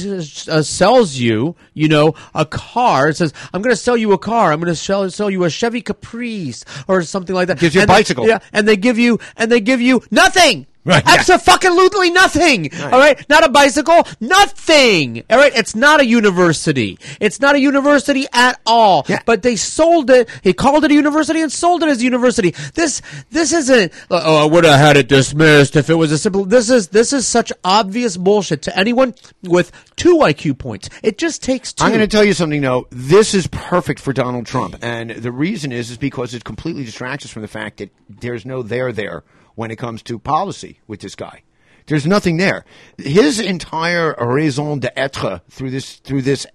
uh, 0.50 0.62
sells 0.62 1.14
you, 1.16 1.56
you 1.72 1.88
know, 1.88 2.14
a 2.34 2.44
car. 2.44 3.08
It 3.08 3.16
says, 3.16 3.32
"I'm 3.54 3.62
going 3.62 3.74
to 3.74 3.80
sell 3.80 3.96
you 3.96 4.12
a 4.12 4.18
car. 4.18 4.52
I'm 4.52 4.60
going 4.60 4.70
to 4.72 4.76
sell 4.76 5.08
sell 5.10 5.30
you 5.30 5.44
a 5.44 5.50
Chevy 5.50 5.80
Caprice 5.80 6.62
or 6.86 7.02
something 7.02 7.34
like 7.34 7.48
that." 7.48 7.58
Gives 7.58 7.74
you 7.74 7.80
a 7.80 7.82
And 7.84 7.90
they- 7.90 7.94
bicycle. 7.94 8.26
yeah, 8.28 8.38
and 8.52 8.68
they 8.68 8.76
give 8.76 8.98
you 8.98 9.18
and 9.36 9.50
they 9.50 9.60
give 9.60 9.80
you 9.80 10.02
nothing. 10.10 10.66
Right, 10.88 11.04
yeah. 11.06 11.14
Absolutely 11.78 12.10
nothing. 12.10 12.70
All 12.82 12.98
right. 12.98 13.28
Not 13.28 13.44
a 13.44 13.48
bicycle. 13.48 14.06
Nothing. 14.20 15.22
All 15.30 15.38
right. 15.38 15.54
It's 15.54 15.74
not 15.74 16.00
a 16.00 16.06
university. 16.06 16.98
It's 17.20 17.40
not 17.40 17.54
a 17.54 17.60
university 17.60 18.26
at 18.32 18.60
all. 18.66 19.04
Yeah. 19.08 19.20
But 19.24 19.42
they 19.42 19.56
sold 19.56 20.10
it. 20.10 20.28
He 20.42 20.52
called 20.52 20.84
it 20.84 20.90
a 20.90 20.94
university 20.94 21.40
and 21.40 21.52
sold 21.52 21.82
it 21.82 21.88
as 21.88 22.00
a 22.00 22.04
university. 22.04 22.54
This 22.74 23.02
this 23.30 23.52
isn't. 23.52 23.92
Oh, 24.10 24.44
I 24.44 24.44
would 24.46 24.64
have 24.64 24.78
had 24.78 24.96
it 24.96 25.08
dismissed 25.08 25.76
if 25.76 25.90
it 25.90 25.94
was 25.94 26.10
a 26.10 26.18
simple. 26.18 26.44
This 26.44 26.70
is 26.70 26.88
this 26.88 27.12
is 27.12 27.26
such 27.26 27.52
obvious 27.64 28.16
bullshit 28.16 28.62
to 28.62 28.78
anyone 28.78 29.14
with 29.42 29.70
two 29.96 30.16
IQ 30.16 30.58
points. 30.58 30.88
It 31.02 31.18
just 31.18 31.42
takes 31.42 31.72
2 31.72 31.84
I'm 31.84 31.90
going 31.90 32.00
to 32.00 32.08
tell 32.08 32.24
you 32.24 32.32
something 32.32 32.60
though. 32.60 32.86
This 32.90 33.34
is 33.34 33.46
perfect 33.48 34.00
for 34.00 34.12
Donald 34.12 34.46
Trump, 34.46 34.76
and 34.82 35.10
the 35.10 35.32
reason 35.32 35.72
is 35.72 35.90
is 35.90 35.98
because 35.98 36.34
it 36.34 36.44
completely 36.44 36.84
distracts 36.84 37.26
us 37.26 37.30
from 37.30 37.42
the 37.42 37.48
fact 37.48 37.78
that 37.78 37.90
there's 38.08 38.46
no 38.46 38.62
there 38.62 38.92
there 38.92 39.22
when 39.58 39.72
it 39.72 39.76
comes 39.76 40.02
to 40.04 40.20
policy 40.20 40.78
with 40.86 41.00
this 41.00 41.16
guy. 41.16 41.42
There's 41.86 42.06
nothing 42.06 42.36
there. 42.36 42.64
His 42.96 43.40
entire 43.40 44.14
raison 44.20 44.78
d'être 44.78 45.40
through 45.50 45.70
this 45.70 45.96
through 45.96 46.22
this 46.22 46.46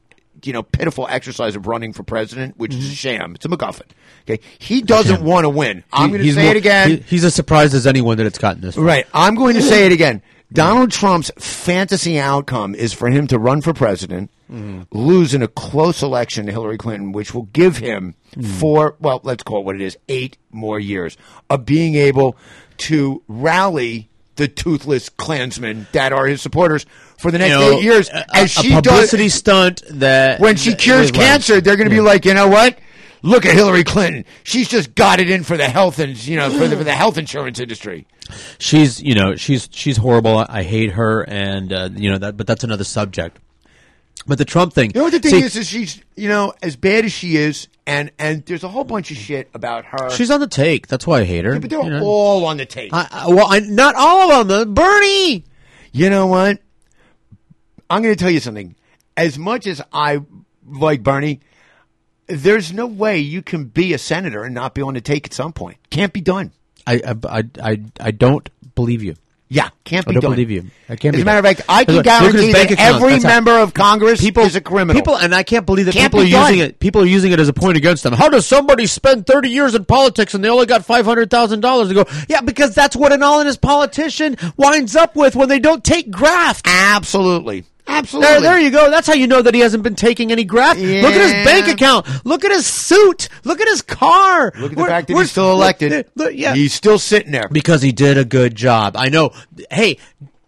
you 0.44 0.54
know 0.54 0.64
pitiful 0.64 1.08
exercise 1.10 1.56
of 1.56 1.68
running 1.68 1.92
for 1.92 2.04
president, 2.04 2.58
which 2.58 2.74
is 2.74 2.80
a 2.80 2.88
mm-hmm. 2.88 2.94
sham. 2.94 3.36
It's 3.36 3.46
a 3.46 3.50
MacGuffin. 3.50 3.90
Okay, 4.22 4.42
he 4.58 4.82
doesn't 4.82 5.22
want 5.22 5.44
to 5.44 5.50
win. 5.50 5.84
I'm 5.92 6.12
going 6.12 6.22
to 6.22 6.32
say 6.32 6.44
more- 6.44 6.52
it 6.52 6.58
again. 6.58 6.90
he- 6.90 7.04
he's 7.08 7.26
as 7.26 7.36
surprised 7.36 7.74
as 7.74 7.86
anyone 7.86 8.18
that 8.18 8.26
it's 8.26 8.38
gotten 8.38 8.62
this. 8.62 8.76
far. 8.76 8.86
Right. 8.86 9.06
I'm 9.14 9.36
going 9.36 9.56
to 9.56 9.62
say 9.62 9.86
it 9.86 9.92
again. 9.92 10.20
Mm-hmm. 10.20 10.54
Donald 10.54 10.92
Trump's 10.92 11.32
fantasy 11.38 12.20
outcome 12.20 12.76
is 12.76 12.94
for 12.94 13.10
him 13.10 13.26
to 13.28 13.40
run 13.40 13.62
for 13.62 13.74
president, 13.74 14.30
mm-hmm. 14.52 14.84
lose 14.92 15.34
in 15.34 15.42
a 15.42 15.48
close 15.48 16.04
election 16.04 16.46
to 16.46 16.52
Hillary 16.52 16.78
Clinton, 16.78 17.12
which 17.12 17.34
will 17.34 17.50
give 17.54 17.78
him 17.78 18.14
four, 18.60 18.96
well, 19.00 19.20
let's 19.24 19.42
call 19.42 19.62
it 19.62 19.66
what 19.66 19.76
it 19.76 19.82
is, 19.82 19.98
eight 20.10 20.38
more 20.52 20.80
years 20.80 21.18
of 21.50 21.66
being 21.66 21.96
able 21.96 22.38
to 22.90 23.22
rally 23.28 24.10
the 24.36 24.48
toothless 24.48 25.10
Klansmen 25.10 25.86
that 25.92 26.12
are 26.12 26.26
his 26.26 26.42
supporters 26.42 26.86
for 27.18 27.30
the 27.32 27.38
next 27.38 27.52
You 27.54 27.60
know, 27.60 27.78
eight 27.78 27.84
years. 27.84 28.10
a, 28.10 28.36
As 28.36 28.58
a 28.58 28.62
she 28.64 28.72
publicity 28.74 29.26
does, 29.26 29.34
stunt 29.36 29.84
that 29.92 30.40
when 30.40 30.56
she 30.56 30.74
cures 30.76 31.12
cancer, 31.12 31.62
they're 31.62 31.76
going 31.78 31.90
to 31.90 31.96
Yeah. 31.96 32.02
be 32.02 32.06
like, 32.06 32.26
you 32.26 32.34
know 32.34 32.48
what? 32.48 32.78
Look 33.22 33.46
at 33.46 33.54
Hillary 33.54 33.84
Clinton. 33.84 34.26
She's 34.44 34.68
just 34.68 34.96
got 34.96 35.20
it 35.22 35.30
in 35.30 35.44
for 35.44 35.56
the 35.56 35.70
health 35.70 36.00
and 36.00 36.18
you 36.28 36.36
know 36.36 36.50
for 36.50 36.68
the, 36.68 36.76
for 36.76 36.84
the 36.84 36.92
health 36.94 37.18
insurance 37.18 37.58
industry. 37.60 38.06
she's 38.60 39.02
you 39.02 39.16
know 39.16 39.36
she's 39.36 39.70
she's 39.72 39.96
horrible. 39.98 40.40
I, 40.40 40.46
I 40.50 40.64
hate 40.64 40.92
her, 40.92 41.22
and 41.22 41.72
uh, 41.72 41.90
you 41.96 42.12
know 42.12 42.18
that. 42.18 42.36
But 42.36 42.48
that's 42.48 42.66
another 42.66 42.84
subject. 42.84 43.38
But 44.26 44.38
the 44.38 44.46
Trump 44.46 44.74
thing. 44.74 44.92
You 44.94 45.00
know 45.00 45.04
what 45.06 45.14
the 45.14 45.20
thing 45.20 45.32
see, 45.32 45.46
is? 45.46 45.56
Is 45.56 45.68
she's 45.68 46.02
you 46.16 46.30
know 46.30 46.54
as 46.62 46.76
bad 46.76 47.06
as 47.06 47.12
she 47.12 47.36
is, 47.36 47.68
and 47.86 48.12
and 48.18 48.46
there's 48.46 48.64
a 48.64 48.70
whole 48.70 48.84
bunch 48.84 49.12
of 49.12 49.18
shit 49.18 49.50
about 49.54 49.86
her. 49.86 50.10
She's 50.12 50.32
on 50.32 50.40
the 50.40 50.48
take. 50.48 50.88
That's 50.88 51.06
why 51.06 51.22
I 51.22 51.24
hate 51.26 51.46
her. 51.46 51.60
but 51.60 51.70
they're 51.70 51.84
you 51.84 51.90
know. 51.90 52.06
all 52.06 52.46
on 52.46 52.58
the 52.58 52.66
take. 52.66 52.94
I, 52.94 53.08
I, 53.12 53.28
well, 53.28 53.48
I, 53.50 53.60
not 53.60 53.96
all 53.96 54.32
of 54.32 54.48
them. 54.48 54.74
Bernie. 54.74 55.44
you 55.92 56.10
know 56.10 56.28
what? 56.28 56.60
I'm 57.90 58.02
going 58.02 58.16
to 58.16 58.20
tell 58.20 58.32
you 58.32 58.40
something. 58.40 58.76
As 59.16 59.38
much 59.38 59.68
as 59.68 59.82
I 59.92 60.22
like 60.66 61.04
Bernie, 61.04 61.42
there's 62.28 62.74
no 62.74 62.88
way 62.88 63.20
you 63.20 63.42
can 63.42 63.66
be 63.66 63.94
a 63.94 63.98
senator 63.98 64.44
and 64.44 64.56
not 64.56 64.74
be 64.74 64.82
on 64.82 64.94
the 64.94 65.02
take 65.02 65.28
at 65.28 65.34
some 65.34 65.54
point. 65.54 65.78
Can't 65.90 66.14
be 66.14 66.22
done. 66.22 66.52
I 66.88 67.02
I, 67.06 67.16
I, 67.30 67.44
I, 67.62 67.82
I 68.00 68.12
don't 68.12 68.50
believe 68.76 69.04
you. 69.04 69.16
Yeah, 69.50 69.70
can't 69.84 70.04
oh, 70.08 70.10
be 70.10 70.18
I 70.18 70.20
don't 70.20 70.22
done. 70.22 70.32
believe 70.32 70.50
you. 70.50 70.64
I 70.90 70.96
can't. 70.96 71.16
As 71.16 71.22
a 71.22 71.26
matter 71.26 71.38
of 71.38 71.46
fact, 71.46 71.62
I 71.70 71.86
can 71.86 71.96
Look 71.96 72.08
at 72.08 72.24
his 72.24 72.32
guarantee 72.34 72.54
bank 72.54 72.70
that 72.70 72.74
account. 72.74 72.96
every 72.96 73.12
That's 73.12 73.24
how- 73.24 73.30
member 73.30 73.60
of 73.60 73.74
Congress 73.76 74.20
people 74.20 74.44
is 74.44 74.56
a 74.56 74.62
criminal. 74.62 75.00
People, 75.00 75.16
and 75.16 75.36
I 75.36 75.44
can't 75.44 75.66
believe 75.66 75.86
that 75.86 75.92
Can't 75.94 76.12
people 76.12 76.22
are 76.22 76.24
be 76.24 76.32
using 76.32 76.60
it. 76.60 76.80
People 76.80 77.02
are 77.04 77.06
using 77.06 77.32
it 77.34 77.40
as 77.40 77.50
a 77.50 77.54
point 77.54 77.78
against 77.78 78.02
them. 78.02 78.14
How 78.14 78.30
does 78.30 78.48
somebody 78.48 78.88
spend 78.88 79.28
thirty 79.28 79.50
years 79.50 79.76
in 79.76 79.86
politics 79.86 80.34
and 80.34 80.44
they 80.44 80.50
only 80.50 80.66
got 80.66 80.86
five 80.86 81.06
hundred 81.06 81.30
thousand 81.30 81.60
dollars 81.60 81.90
to 81.90 81.94
go? 81.94 82.06
Yeah, 82.28 82.42
because 82.42 82.74
that's 82.74 82.96
what 82.96 83.12
an 83.14 83.22
all-in 83.22 83.54
politician 83.58 84.38
winds 84.58 84.96
up 84.96 85.16
with 85.16 85.36
when 85.36 85.50
they 85.50 85.60
don't 85.60 85.84
take 85.84 86.10
graft. 86.10 86.66
Absolutely. 86.68 87.66
Absolutely. 87.88 88.32
There, 88.32 88.42
there 88.42 88.60
you 88.60 88.72
go. 88.72 88.90
That's 88.90 89.08
how 89.08 89.14
you 89.14 89.28
know 89.28 89.42
that 89.42 89.54
he 89.54 89.60
hasn't 89.60 89.84
been 89.84 89.96
taking 89.96 90.32
any 90.32 90.44
graft. 90.46 90.80
Look 90.80 91.14
at 91.14 91.22
his 91.22 91.34
bank 91.46 91.68
account. 91.68 92.08
Look 92.26 92.46
at 92.46 92.52
his 92.52 92.66
suit. 92.66 93.30
Look 93.44 93.60
at 93.60 93.68
his 93.68 93.82
car. 93.82 94.52
Look 94.58 94.72
at 94.72 94.78
the 94.78 94.86
fact 94.86 95.08
that 95.10 95.18
he's 95.18 95.32
still 95.32 95.52
elected. 95.52 96.10
Look, 96.16 96.34
yeah. 96.34 96.54
He's 96.54 96.74
still 96.74 96.98
sitting 96.98 97.32
there. 97.32 97.50
because 97.52 97.82
he 97.82 97.92
did 97.92 98.18
a 98.18 98.26
good 98.26 98.56
job. 98.56 98.96
I 98.98 99.10
know. 99.10 99.32
Hey, 99.70 99.98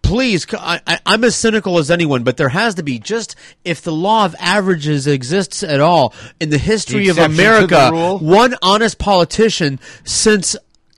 please, 0.02 0.46
I, 0.54 1.00
am 1.04 1.24
as 1.24 1.36
cynical 1.36 1.78
as 1.78 1.90
anyone, 1.90 2.24
but 2.24 2.36
there 2.36 2.48
has 2.48 2.76
to 2.76 2.82
be 2.82 2.98
just 2.98 3.36
if 3.64 3.82
the 3.82 3.92
law 3.92 4.24
of 4.24 4.34
averages 4.38 5.06
exists 5.06 5.62
at 5.62 5.80
all 5.80 6.14
in 6.40 6.50
the 6.50 6.58
history 6.58 7.04
The 7.04 7.10
of 7.10 7.18
America, 7.18 8.16
one 8.18 8.54
honest 8.62 8.98
politician 8.98 9.78
since 10.04 10.56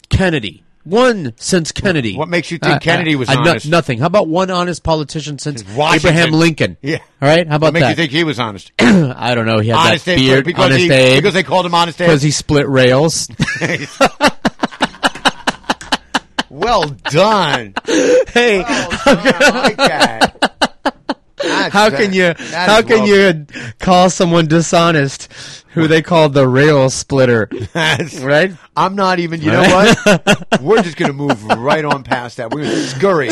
Kennedy. 0.09 0.63
One 0.89 1.35
since 1.37 1.71
Kennedy. 1.73 2.17
What 2.17 2.29
makes 2.29 2.51
you 2.51 2.59
think 2.59 2.73
uh, 2.73 2.77
uh, 2.77 2.79
Kennedy 2.81 3.15
was 3.15 3.29
uh, 3.29 3.35
no- 3.35 3.51
honest? 3.51 3.67
nothing. 3.69 3.99
How 3.99 4.07
about 4.07 4.27
one 4.29 4.51
honest 4.51 4.83
politician 4.83 5.39
since 5.39 5.63
Washington. 5.75 6.11
Abraham 6.11 6.33
Lincoln? 6.33 6.77
Yeah. 6.81 6.99
All 7.21 7.29
right. 7.29 7.47
How 7.47 7.57
about 7.57 7.67
What 7.67 7.75
makes 7.75 7.85
that? 7.85 7.91
you 7.91 7.97
think 7.97 8.13
he 8.13 8.25
was 8.25 8.39
honest? 8.41 8.73
I 8.79 9.35
don't 9.35 9.45
know. 9.47 9.59
He 9.61 9.69
had 9.69 9.77
Honest 9.77 10.07
that 10.07 10.13
Abe, 10.13 10.19
beard. 10.19 10.45
because 10.47 10.65
honest 10.65 10.81
he- 10.81 10.91
Abe, 10.93 11.19
because 11.19 11.35
they 11.35 11.43
called 11.43 11.67
him 11.67 11.75
Honest 11.75 12.01
Abe? 12.01 12.07
Because 12.09 12.23
he 12.23 12.31
split 12.31 12.67
rails. 12.69 13.29
well 16.51 16.85
done. 16.87 17.75
hey, 17.87 18.63
I 18.67 19.51
like 19.65 19.77
that. 19.77 20.35
How 21.73 21.89
can 21.89 22.13
you 22.13 22.35
how 22.53 22.83
can 22.83 23.01
well- 23.01 23.07
you 23.09 23.47
call 23.79 24.11
someone 24.11 24.47
dishonest 24.49 25.58
who 25.79 25.89
they 25.89 26.03
called 26.03 26.35
the 26.35 26.47
rail 26.47 26.91
splitter 26.91 27.49
right 27.75 28.53
I'm 28.77 28.95
not 28.95 29.19
even. 29.19 29.41
You 29.41 29.51
know 29.53 29.63
what? 29.63 30.61
We're 30.63 30.83
just 30.83 30.97
going 30.97 31.11
to 31.11 31.17
move 31.17 31.45
right 31.45 31.85
on 31.85 32.05
past 32.05 32.37
that. 32.37 32.51
We're 32.51 32.63
going 32.65 32.75
to 32.75 32.83
scurry 32.87 33.29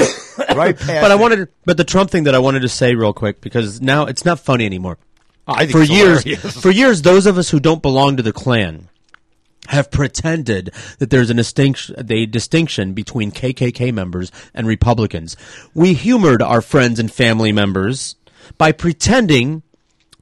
right 0.55 0.77
past. 0.77 0.87
but 1.03 1.11
i 1.11 1.15
it. 1.15 1.21
wanted 1.21 1.49
but 1.65 1.77
the 1.77 1.85
trump 1.85 2.11
thing 2.11 2.25
that 2.25 2.35
i 2.35 2.39
wanted 2.39 2.61
to 2.61 2.69
say 2.69 2.95
real 2.95 3.13
quick 3.13 3.41
because 3.41 3.81
now 3.81 4.05
it's 4.07 4.25
not 4.25 4.39
funny 4.41 4.65
anymore 4.67 4.99
I 5.47 5.61
think 5.67 5.73
for 5.73 5.83
it's 5.83 5.91
years 5.91 6.23
hilarious. 6.25 6.61
for 6.61 6.71
years 6.71 7.03
those 7.03 7.27
of 7.27 7.39
us 7.39 7.51
who 7.51 7.61
don't 7.61 7.83
belong 7.83 8.17
to 8.17 8.23
the 8.23 8.33
klan 8.33 8.89
have 9.69 9.91
pretended 9.91 10.73
that 10.99 11.11
there's 11.11 11.31
a 11.31 11.35
distinction, 11.35 11.97
a 11.99 12.27
distinction 12.27 12.93
between 12.93 13.33
KKK 13.33 13.93
members 13.93 14.31
and 14.55 14.67
Republicans. 14.67 15.37
We 15.75 15.95
humored 15.95 16.41
our 16.41 16.61
friends 16.61 17.01
and 17.01 17.11
family 17.13 17.51
members 17.51 18.15
by 18.59 18.71
pretending 18.73 19.63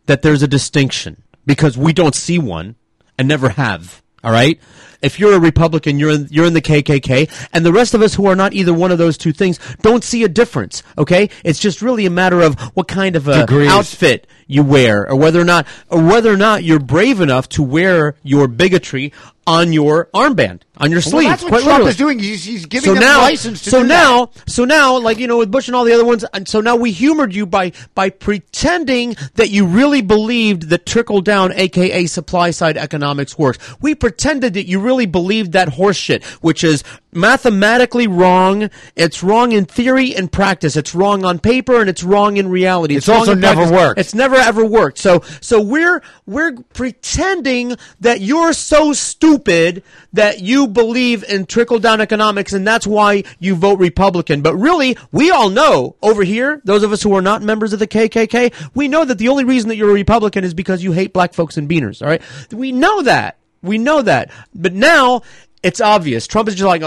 that 0.07 0.23
there's 0.23 0.43
a 0.43 0.49
distinction 0.49 1.23
because 1.47 1.77
we 1.77 1.93
don't 1.93 2.15
see 2.15 2.39
one 2.39 2.77
and 3.19 3.29
never 3.29 3.51
have. 3.51 4.03
All 4.23 4.33
right. 4.33 4.59
If 5.03 5.21
you're 5.21 5.35
a 5.35 5.39
Republican, 5.39 5.99
you're 5.99 6.13
in, 6.13 6.29
you're 6.31 6.47
in 6.47 6.55
the 6.55 6.63
KKK, 6.63 7.49
and 7.53 7.67
the 7.67 7.75
rest 7.75 7.93
of 7.93 8.01
us 8.01 8.15
who 8.15 8.25
are 8.25 8.35
not 8.35 8.55
either 8.55 8.73
one 8.73 8.91
of 8.91 8.97
those 8.97 9.19
two 9.19 9.33
things 9.35 9.59
don't 9.83 10.03
see 10.03 10.25
a 10.25 10.29
difference. 10.29 10.83
Okay, 10.97 11.29
it's 11.45 11.59
just 11.59 11.83
really 11.83 12.07
a 12.07 12.11
matter 12.11 12.41
of 12.41 12.59
what 12.73 12.89
kind 12.89 13.15
of 13.15 13.29
outfit 13.29 14.27
you 14.47 14.63
wear, 14.63 15.07
or 15.07 15.15
whether 15.15 15.39
or 15.39 15.45
not, 15.45 15.67
or 15.91 16.03
whether 16.03 16.33
or 16.33 16.39
not 16.39 16.65
you're 16.65 16.79
brave 16.79 17.21
enough 17.21 17.51
to 17.51 17.63
wear 17.63 18.17
your 18.23 18.49
bigotry 18.49 19.13
on 19.47 19.73
your 19.73 20.07
armband, 20.15 20.61
on 20.79 20.91
your 20.91 20.99
Well, 20.99 21.11
sleeve. 21.11 21.29
that's 21.29 21.43
what 21.43 21.51
Trump 21.51 21.67
literally. 21.67 21.91
is 21.91 21.97
doing. 21.97 22.19
He's, 22.19 22.45
he's 22.45 22.67
giving 22.67 22.87
so 22.89 22.95
them 22.95 23.03
now, 23.03 23.21
license 23.23 23.63
to 23.65 23.71
so 23.71 23.83
do 23.83 23.89
now, 23.89 24.31
so 24.47 24.65
now, 24.65 24.99
like 24.99 25.19
you 25.19 25.27
know, 25.27 25.39
with 25.39 25.51
Bush 25.51 25.69
and 25.69 25.77
all 25.77 25.85
the 25.85 25.93
other 25.93 26.05
ones, 26.05 26.25
and 26.33 26.49
so 26.49 26.61
now 26.61 26.77
we 26.77 26.93
humored 26.93 27.35
you 27.35 27.45
by 27.47 27.73
by 27.95 28.11
pretending 28.11 29.17
that 29.35 29.51
you 29.51 29.67
really 29.67 30.01
believed 30.03 30.69
that 30.71 30.87
trickle 30.87 31.21
down, 31.21 31.53
aka 31.53 32.07
supply 32.07 32.51
side 32.51 32.77
economics, 32.77 33.39
works. 33.39 33.59
We 33.81 33.95
pretended 33.95 34.55
that 34.55 34.67
you 34.67 34.81
really 34.81 35.07
believed 35.07 35.53
that 35.53 35.69
horse 35.71 35.97
shit, 35.97 36.25
which 36.43 36.65
is 36.65 36.83
mathematically 37.15 38.07
wrong. 38.07 38.71
It's 38.97 39.23
wrong 39.23 39.53
in 39.53 39.65
theory 39.65 40.15
and 40.15 40.31
practice. 40.31 40.77
It's 40.77 40.95
wrong 40.95 41.25
on 41.25 41.39
paper 41.39 41.81
and 41.81 41.89
it's 41.89 42.03
wrong 42.03 42.37
in 42.37 42.49
reality. 42.49 42.97
It's 42.97 43.09
wrong 43.09 43.21
also 43.21 43.35
never 43.35 43.63
practice. 43.63 43.77
worked. 43.77 44.01
It's 44.01 44.15
never 44.15 44.37
ever 44.37 44.65
worked. 44.65 44.99
So 44.99 45.23
so 45.41 45.61
we're 45.61 46.03
we're 46.27 46.53
pretending 46.75 47.77
that 48.01 48.21
you're 48.21 48.53
so 48.53 48.93
stupid 48.93 49.83
that 50.13 50.41
you 50.41 50.67
believe 50.67 51.25
in 51.25 51.47
trickle 51.47 51.79
down 51.79 52.01
economics 52.01 52.53
and 52.53 52.67
that's 52.67 52.87
why 52.87 53.25
you 53.39 53.55
vote 53.55 53.79
Republican. 53.79 54.43
But 54.43 54.57
really, 54.57 54.97
we 55.13 55.31
all 55.31 55.51
know 55.51 55.97
over 56.03 56.25
here, 56.25 56.61
those 56.65 56.83
of 56.83 56.93
us 56.93 57.03
who 57.03 57.15
are 57.15 57.23
not 57.23 57.43
members 57.43 57.73
of 57.73 57.79
the 57.79 57.87
KKK, 57.87 58.53
we 58.75 58.89
know 58.89 59.05
that 59.05 59.19
the 59.19 59.29
only 59.29 59.45
reason 59.45 59.69
that 59.69 59.77
you're 59.77 59.91
a 59.91 59.95
Republican 59.95 60.45
is 60.45 60.55
because 60.55 60.83
you 60.83 60.93
hate 60.93 61.13
black 61.13 61.35
folks 61.35 61.57
and 61.57 61.69
beaners. 61.69 62.03
All 62.03 62.09
right, 62.09 62.23
we 62.53 62.73
know 62.73 63.03
that. 63.03 63.39
We 63.63 63.79
know 63.79 64.03
that. 64.03 64.31
But 64.55 64.75
now 64.75 65.23
it's 65.63 65.81
obvious. 65.81 66.27
Trump 66.27 66.49
is 66.49 66.55
just 66.55 66.67
like, 66.67 66.83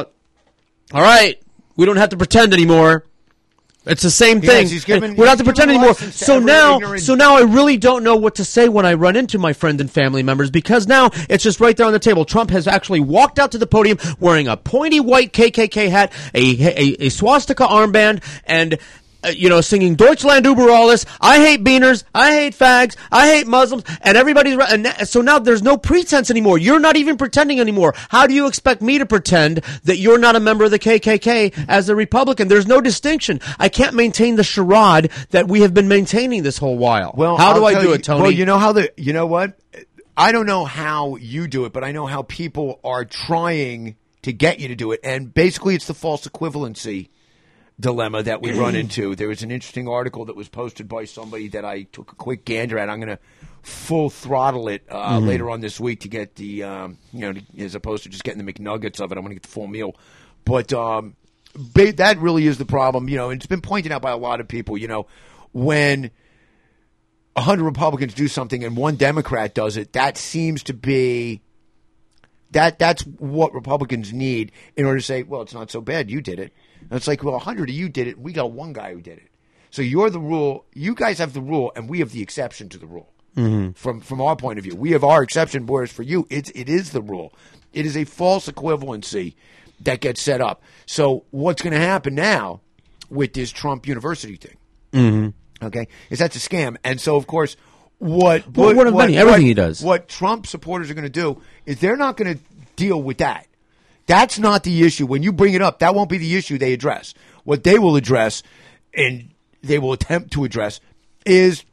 all 0.93 1.01
right, 1.01 1.41
we 1.75 1.85
don't 1.85 1.97
have 1.97 2.09
to 2.09 2.17
pretend 2.17 2.53
anymore. 2.53 3.03
It's 3.85 4.01
the 4.01 4.11
same 4.11 4.41
thing. 4.41 4.67
he's 4.67 4.83
given- 4.83 5.11
we 5.11 5.17
don't 5.17 5.27
have 5.27 5.37
to 5.37 5.45
pretend 5.45 5.71
anymore. 5.71 5.93
to 5.93 6.11
So 6.11 6.39
now, 6.39 6.75
ignorant- 6.75 7.03
so 7.03 7.15
now 7.15 7.37
I 7.37 7.43
really 7.43 7.77
don't 7.77 8.03
know 8.03 8.17
what 8.17 8.35
to 8.35 8.43
say 8.43 8.67
when 8.67 8.85
I 8.85 8.95
run 8.95 9.15
into 9.15 9.39
my 9.39 9.53
friends 9.53 9.79
and 9.79 9.89
family 9.89 10.23
members 10.23 10.49
because 10.51 10.87
now 10.87 11.09
it's 11.29 11.41
just 11.41 11.61
right 11.61 11.75
there 11.77 11.85
on 11.85 11.93
the 11.93 11.99
table. 11.99 12.25
Trump 12.25 12.49
has 12.49 12.67
actually 12.67 12.99
walked 12.99 13.39
out 13.39 13.53
to 13.53 13.57
the 13.57 13.67
podium 13.67 13.97
wearing 14.19 14.49
a 14.49 14.57
pointy 14.57 14.99
white 14.99 15.31
KKK 15.31 15.87
hat, 15.89 16.11
a 16.35 16.41
a, 16.41 17.05
a 17.05 17.09
swastika 17.09 17.65
armband, 17.65 18.21
and. 18.45 18.77
Uh, 19.23 19.29
you 19.29 19.49
know, 19.49 19.61
singing 19.61 19.95
Deutschland 19.95 20.45
über 20.45 20.69
alles. 20.69 21.05
I 21.19 21.39
hate 21.39 21.63
beaners. 21.63 22.03
I 22.13 22.33
hate 22.33 22.53
fags. 22.53 22.95
I 23.11 23.27
hate 23.27 23.47
Muslims. 23.47 23.83
And 24.01 24.15
everybody's 24.15 24.55
right. 24.55 24.71
And 24.71 25.07
so 25.09 25.21
now 25.21 25.39
there's 25.39 25.63
no 25.63 25.75
pretense 25.75 26.29
anymore. 26.29 26.59
You're 26.59 26.79
not 26.79 26.95
even 26.97 27.17
pretending 27.17 27.59
anymore. 27.59 27.95
How 28.09 28.27
do 28.27 28.35
you 28.35 28.45
expect 28.45 28.81
me 28.83 28.99
to 28.99 29.07
pretend 29.07 29.57
that 29.85 29.97
you're 29.97 30.19
not 30.19 30.35
a 30.35 30.39
member 30.39 30.65
of 30.65 30.71
the 30.71 30.77
KKK 30.77 31.65
as 31.67 31.89
a 31.89 31.95
Republican? 31.95 32.47
There's 32.47 32.67
no 32.67 32.79
distinction. 32.79 33.41
I 33.57 33.69
can't 33.69 33.95
maintain 33.95 34.35
the 34.35 34.43
charade 34.43 35.09
that 35.31 35.47
we 35.47 35.61
have 35.61 35.73
been 35.73 35.87
maintaining 35.87 36.43
this 36.43 36.59
whole 36.59 36.77
while. 36.77 37.11
Well, 37.17 37.37
how 37.37 37.53
do 37.53 37.61
I'll 37.65 37.75
I 37.75 37.81
do 37.81 37.87
you- 37.87 37.93
it, 37.95 38.03
Tony? 38.03 38.21
Well, 38.21 38.31
you 38.31 38.45
know 38.45 38.59
how 38.59 38.71
the 38.71 38.91
you 38.97 39.13
know 39.13 39.25
what? 39.25 39.57
I 40.15 40.31
don't 40.31 40.45
know 40.45 40.63
how 40.65 41.15
you 41.15 41.47
do 41.47 41.65
it, 41.65 41.73
but 41.73 41.83
I 41.83 41.91
know 41.91 42.05
how 42.05 42.21
people 42.21 42.79
are 42.83 43.03
trying 43.03 43.95
to 44.21 44.31
get 44.33 44.59
you 44.59 44.67
to 44.67 44.75
do 44.75 44.91
it, 44.91 44.99
and 45.03 45.33
basically, 45.33 45.73
it's 45.73 45.87
the 45.87 45.93
false 45.95 46.27
equivalency 46.27 47.09
dilemma 47.79 48.23
that 48.23 48.41
we 48.41 48.51
run 48.57 48.75
into. 48.83 49.15
There 49.15 49.27
was 49.27 49.43
an 49.43 49.51
interesting 49.51 49.87
article 49.87 50.25
that 50.25 50.35
was 50.35 50.49
posted 50.49 50.87
by 50.87 51.05
somebody 51.05 51.47
that 51.49 51.63
I 51.65 51.83
took 51.83 52.11
a 52.11 52.15
quick 52.15 52.45
gander 52.45 52.77
at. 52.79 52.89
I'm 52.89 52.99
going 52.99 53.09
to 53.15 53.19
full 53.61 54.09
throttle 54.09 54.67
it 54.69 54.83
uh, 54.89 55.19
Mhm. 55.19 55.27
later 55.27 55.49
on 55.49 55.61
this 55.61 55.79
week 55.79 56.01
to 56.01 56.07
get 56.07 56.35
the 56.35 56.63
um, 56.63 56.97
you 57.11 57.19
know 57.33 57.39
as 57.57 57.75
opposed 57.75 58.03
to 58.03 58.09
just 58.09 58.23
getting 58.23 58.43
the 58.43 58.51
McNuggets 58.53 58.99
of 59.01 59.11
it. 59.11 59.17
I'm 59.17 59.23
going 59.23 59.29
to 59.29 59.35
get 59.35 59.43
the 59.43 59.49
full 59.49 59.67
meal, 59.67 59.95
but 60.45 60.71
um, 60.73 61.15
ba- 61.55 61.91
that 61.93 62.17
really 62.19 62.47
is 62.47 62.57
the 62.57 62.65
problem. 62.65 63.09
You 63.09 63.17
know, 63.17 63.29
and 63.29 63.39
it's 63.39 63.47
been 63.47 63.61
pointed 63.61 63.91
out 63.91 64.01
by 64.01 64.11
a 64.11 64.17
lot 64.17 64.39
of 64.39 64.47
people. 64.47 64.77
You 64.77 64.87
know, 64.87 65.07
when 65.51 66.11
a 67.35 67.41
hundred 67.41 67.65
Republicans 67.65 68.13
do 68.15 68.27
something 68.27 68.63
and 68.63 68.75
one 68.77 68.95
Democrat 68.95 69.53
does 69.53 69.77
it, 69.77 69.93
that 69.93 70.17
seems 70.17 70.63
to 70.63 70.73
be 70.73 71.41
that 72.51 72.79
that's 72.79 73.03
what 73.03 73.53
Republicans 73.53 74.13
need 74.13 74.51
in 74.77 74.85
order 74.85 74.97
to 74.99 75.03
say, 75.05 75.21
well, 75.23 75.41
it's 75.41 75.53
not 75.53 75.69
so 75.69 75.81
bad. 75.81 76.09
You 76.09 76.21
did 76.21 76.39
it. 76.39 76.53
And 76.81 76.93
it's 76.97 77.07
like, 77.07 77.23
well, 77.23 77.35
a 77.35 77.39
hundred 77.39 77.69
of 77.69 77.75
you 77.75 77.89
did 77.89 78.07
it. 78.07 78.19
We 78.19 78.33
got 78.33 78.51
one 78.51 78.73
guy 78.73 78.93
who 78.93 79.01
did 79.01 79.17
it. 79.17 79.29
So 79.71 79.81
you're 79.81 80.09
the 80.09 80.19
rule. 80.19 80.65
You 80.73 80.95
guys 80.95 81.19
have 81.19 81.33
the 81.33 81.41
rule, 81.41 81.71
and 81.75 81.89
we 81.89 81.99
have 81.99 82.11
the 82.11 82.21
exception 82.21 82.69
to 82.69 82.77
the 82.77 82.87
rule. 82.87 83.11
Mhm. 83.35 83.75
From 83.75 84.01
from 84.01 84.21
our 84.21 84.35
point 84.35 84.57
of 84.57 84.63
view, 84.63 84.75
we 84.75 84.91
have 84.91 85.03
our 85.03 85.21
exception. 85.21 85.65
Whereas 85.67 85.91
for 85.91 86.03
you, 86.03 86.25
it's 86.29 86.49
it 86.51 86.69
is 86.69 86.91
the 86.91 87.01
rule. 87.01 87.33
It 87.73 87.85
is 87.85 87.95
a 87.95 88.05
false 88.05 88.47
equivalency 88.49 89.35
that 89.81 89.99
gets 90.01 90.21
set 90.21 90.41
up. 90.41 90.61
So 90.85 91.25
what's 91.31 91.61
going 91.61 91.73
to 91.73 91.79
happen 91.79 92.15
now 92.15 92.61
with 93.09 93.33
this 93.33 93.51
Trump 93.51 93.87
University 93.87 94.37
thing? 94.37 94.57
Mm-hmm. 94.93 95.65
Okay, 95.65 95.87
is 96.09 96.19
that's 96.19 96.35
a 96.35 96.39
scam, 96.39 96.77
and 96.83 96.99
so 96.99 97.15
of 97.15 97.27
course, 97.27 97.57
what 97.99 98.55
Well, 98.55 98.75
what 98.75 98.87
of 98.87 98.93
money? 98.93 99.17
Everything 99.17 99.45
he 99.45 99.53
does. 99.53 99.81
What 99.81 100.07
Trump 100.07 100.47
supporters 100.47 100.89
are 100.89 100.93
going 100.93 101.03
to 101.03 101.09
do 101.09 101.41
is 101.65 101.79
they're 101.79 101.97
not 101.97 102.17
going 102.17 102.37
to 102.37 102.43
deal 102.75 103.01
with 103.01 103.17
that. 103.19 103.47
That's 104.07 104.39
not 104.39 104.63
the 104.63 104.83
issue. 104.83 105.05
When 105.05 105.21
you 105.23 105.31
bring 105.31 105.53
it 105.53 105.61
up, 105.61 105.79
that 105.79 105.93
won't 105.93 106.09
be 106.09 106.17
the 106.17 106.35
issue 106.35 106.57
they 106.57 106.73
address. 106.73 107.13
What 107.43 107.63
they 107.63 107.77
will 107.77 107.95
address, 107.95 108.41
and 108.95 109.29
they 109.61 109.79
will 109.79 109.93
attempt 109.93 110.31
to 110.33 110.43
address, 110.43 110.79
is 111.25 111.63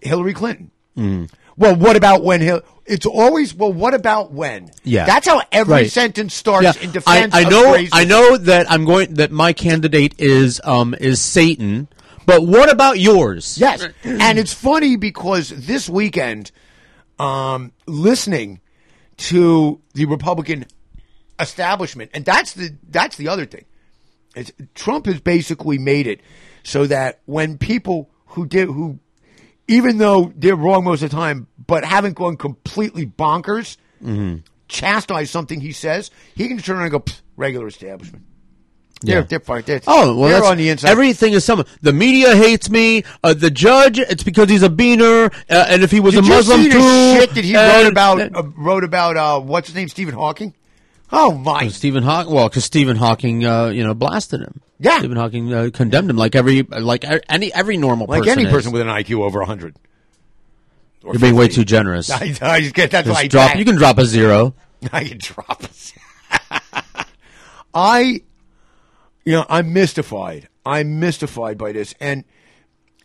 Hillary 0.00 0.34
Clinton. 0.34 0.70
Mm. 0.96 1.30
Well, 1.56 1.76
what 1.76 1.96
about 1.96 2.24
when 2.24 2.40
Hil- 2.40 2.62
It's 2.86 3.06
always 3.06 3.54
well. 3.54 3.72
What 3.72 3.94
about 3.94 4.32
when? 4.32 4.70
Yeah, 4.82 5.04
that's 5.06 5.28
how 5.28 5.40
every 5.52 5.72
Right. 5.72 5.90
sentence 5.90 6.34
starts 6.34 6.64
Yeah. 6.64 6.82
in 6.82 6.90
defense. 6.92 7.32
I, 7.34 7.42
I 7.42 7.44
know. 7.48 7.76
I 7.92 8.04
know 8.04 8.36
that 8.36 8.68
I'm 8.70 8.84
going. 8.84 9.14
That 9.14 9.30
my 9.30 9.52
candidate 9.52 10.14
is 10.18 10.60
um 10.64 10.94
is 10.98 11.20
Satan. 11.20 11.88
But 12.26 12.42
what 12.44 12.72
about 12.72 12.98
yours? 12.98 13.56
Yes, 13.58 13.86
and 14.04 14.38
it's 14.38 14.52
funny 14.52 14.96
because 14.96 15.50
this 15.50 15.88
weekend, 15.88 16.50
um, 17.20 17.72
listening 17.86 18.60
to 19.18 19.80
the 19.94 20.06
Republican 20.06 20.66
establishment, 21.42 22.10
and 22.14 22.24
that's 22.24 22.54
the 22.54 22.74
that's 22.88 23.16
the 23.16 23.28
other 23.28 23.44
thing. 23.46 23.64
It's, 24.34 24.50
Trump 24.74 25.06
has 25.06 25.20
basically 25.20 25.76
made 25.78 26.06
it 26.06 26.20
so 26.62 26.86
that 26.86 27.20
when 27.26 27.58
people 27.58 28.08
who 28.28 28.46
did 28.46 28.66
who, 28.68 28.98
even 29.68 29.98
though 29.98 30.32
they're 30.34 30.56
wrong 30.56 30.84
most 30.84 31.02
of 31.02 31.10
the 31.10 31.16
time, 31.16 31.48
but 31.66 31.84
haven't 31.84 32.14
gone 32.14 32.36
completely 32.36 33.06
bonkers, 33.06 33.76
Mm-hmm. 34.02 34.38
chastise 34.68 35.30
something 35.30 35.60
he 35.60 35.70
says, 35.70 36.10
he 36.34 36.48
can 36.48 36.58
turn 36.58 36.76
around 36.76 36.92
and 36.92 36.92
go 36.92 37.04
regular 37.36 37.68
establishment. 37.68 38.24
They're 39.02 39.16
Yeah. 39.18 39.22
they're 39.22 39.40
fine. 39.40 39.62
They're, 39.66 39.80
Oh 39.86 40.16
well, 40.16 40.28
they're 40.28 40.38
that's, 40.40 40.50
on 40.50 40.56
the 40.56 40.68
inside. 40.70 40.90
Everything 40.90 41.32
is 41.34 41.44
someone. 41.44 41.66
The 41.82 41.92
media 41.92 42.34
hates 42.34 42.68
me. 42.70 43.04
Uh, 43.22 43.34
the 43.34 43.50
judge, 43.50 43.98
it's 43.98 44.22
because 44.24 44.48
he's 44.50 44.62
a 44.64 44.68
beaner, 44.68 45.32
uh, 45.50 45.66
and 45.68 45.82
if 45.82 45.90
he 45.92 46.00
was 46.00 46.14
Did 46.14 46.24
a 46.24 46.26
Muslim 46.28 46.62
too, 46.64 46.70
shit 46.70 47.30
that 47.34 47.44
he 47.44 47.54
and- 47.56 47.84
wrote 47.84 47.90
about 47.92 48.20
uh, 48.36 48.42
wrote 48.56 48.82
about 48.84 49.16
uh, 49.16 49.40
what's 49.40 49.68
his 49.68 49.74
name 49.76 49.88
Stephen 49.88 50.14
Hawking? 50.14 50.54
Oh 51.14 51.32
my! 51.32 51.68
Stephen 51.68 52.02
Hawking. 52.02 52.32
Well, 52.32 52.48
because 52.48 52.64
Stephen 52.64 52.96
Hawking, 52.96 53.44
uh, 53.44 53.66
you 53.68 53.84
know, 53.84 53.92
blasted 53.92 54.40
him. 54.40 54.62
Yeah. 54.80 54.98
Stephen 54.98 55.16
Hawking 55.18 55.52
uh, 55.52 55.68
condemned 55.72 56.08
him 56.10 56.16
like 56.16 56.34
every 56.34 56.62
like 56.62 57.04
any 57.28 57.52
every 57.52 57.76
normal 57.76 58.06
Like 58.06 58.22
person 58.22 58.38
any 58.38 58.48
is. 58.48 58.52
person 58.52 58.72
with 58.72 58.82
an 58.82 58.88
IQ 58.88 59.20
over 59.22 59.44
hundred. 59.44 59.76
You're 61.04 61.18
being 61.18 61.36
way 61.36 61.48
too 61.48 61.64
generous. 61.64 62.10
I, 62.10 62.34
I 62.40 62.60
just 62.60 62.74
get 62.74 62.90
that's 62.90 63.06
Just 63.06 63.14
why 63.16 63.22
I 63.24 63.28
drop. 63.28 63.56
You 63.56 63.64
can 63.64 63.76
drop 63.76 63.98
a 63.98 64.06
zero. 64.06 64.54
I 64.92 65.04
can 65.04 65.18
drop 65.18 65.62
it. 65.62 65.92
I, 67.74 68.20
you 69.24 69.32
know, 69.32 69.46
I'm 69.48 69.72
mystified. 69.72 70.48
I'm 70.64 70.98
mystified 71.00 71.58
by 71.58 71.72
this, 71.72 71.94
and 72.00 72.24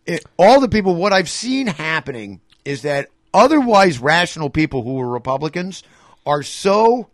it, 0.05 0.23
all 0.37 0.59
the 0.61 0.69
people. 0.69 0.95
What 0.95 1.13
I've 1.13 1.29
seen 1.29 1.67
happening 1.67 2.41
is 2.65 2.83
that 2.83 3.09
otherwise 3.33 3.99
rational 3.99 4.49
people 4.49 4.83
who 4.83 4.93
were 4.93 5.07
Republicans 5.07 5.83
are 6.25 6.43
so 6.43 7.09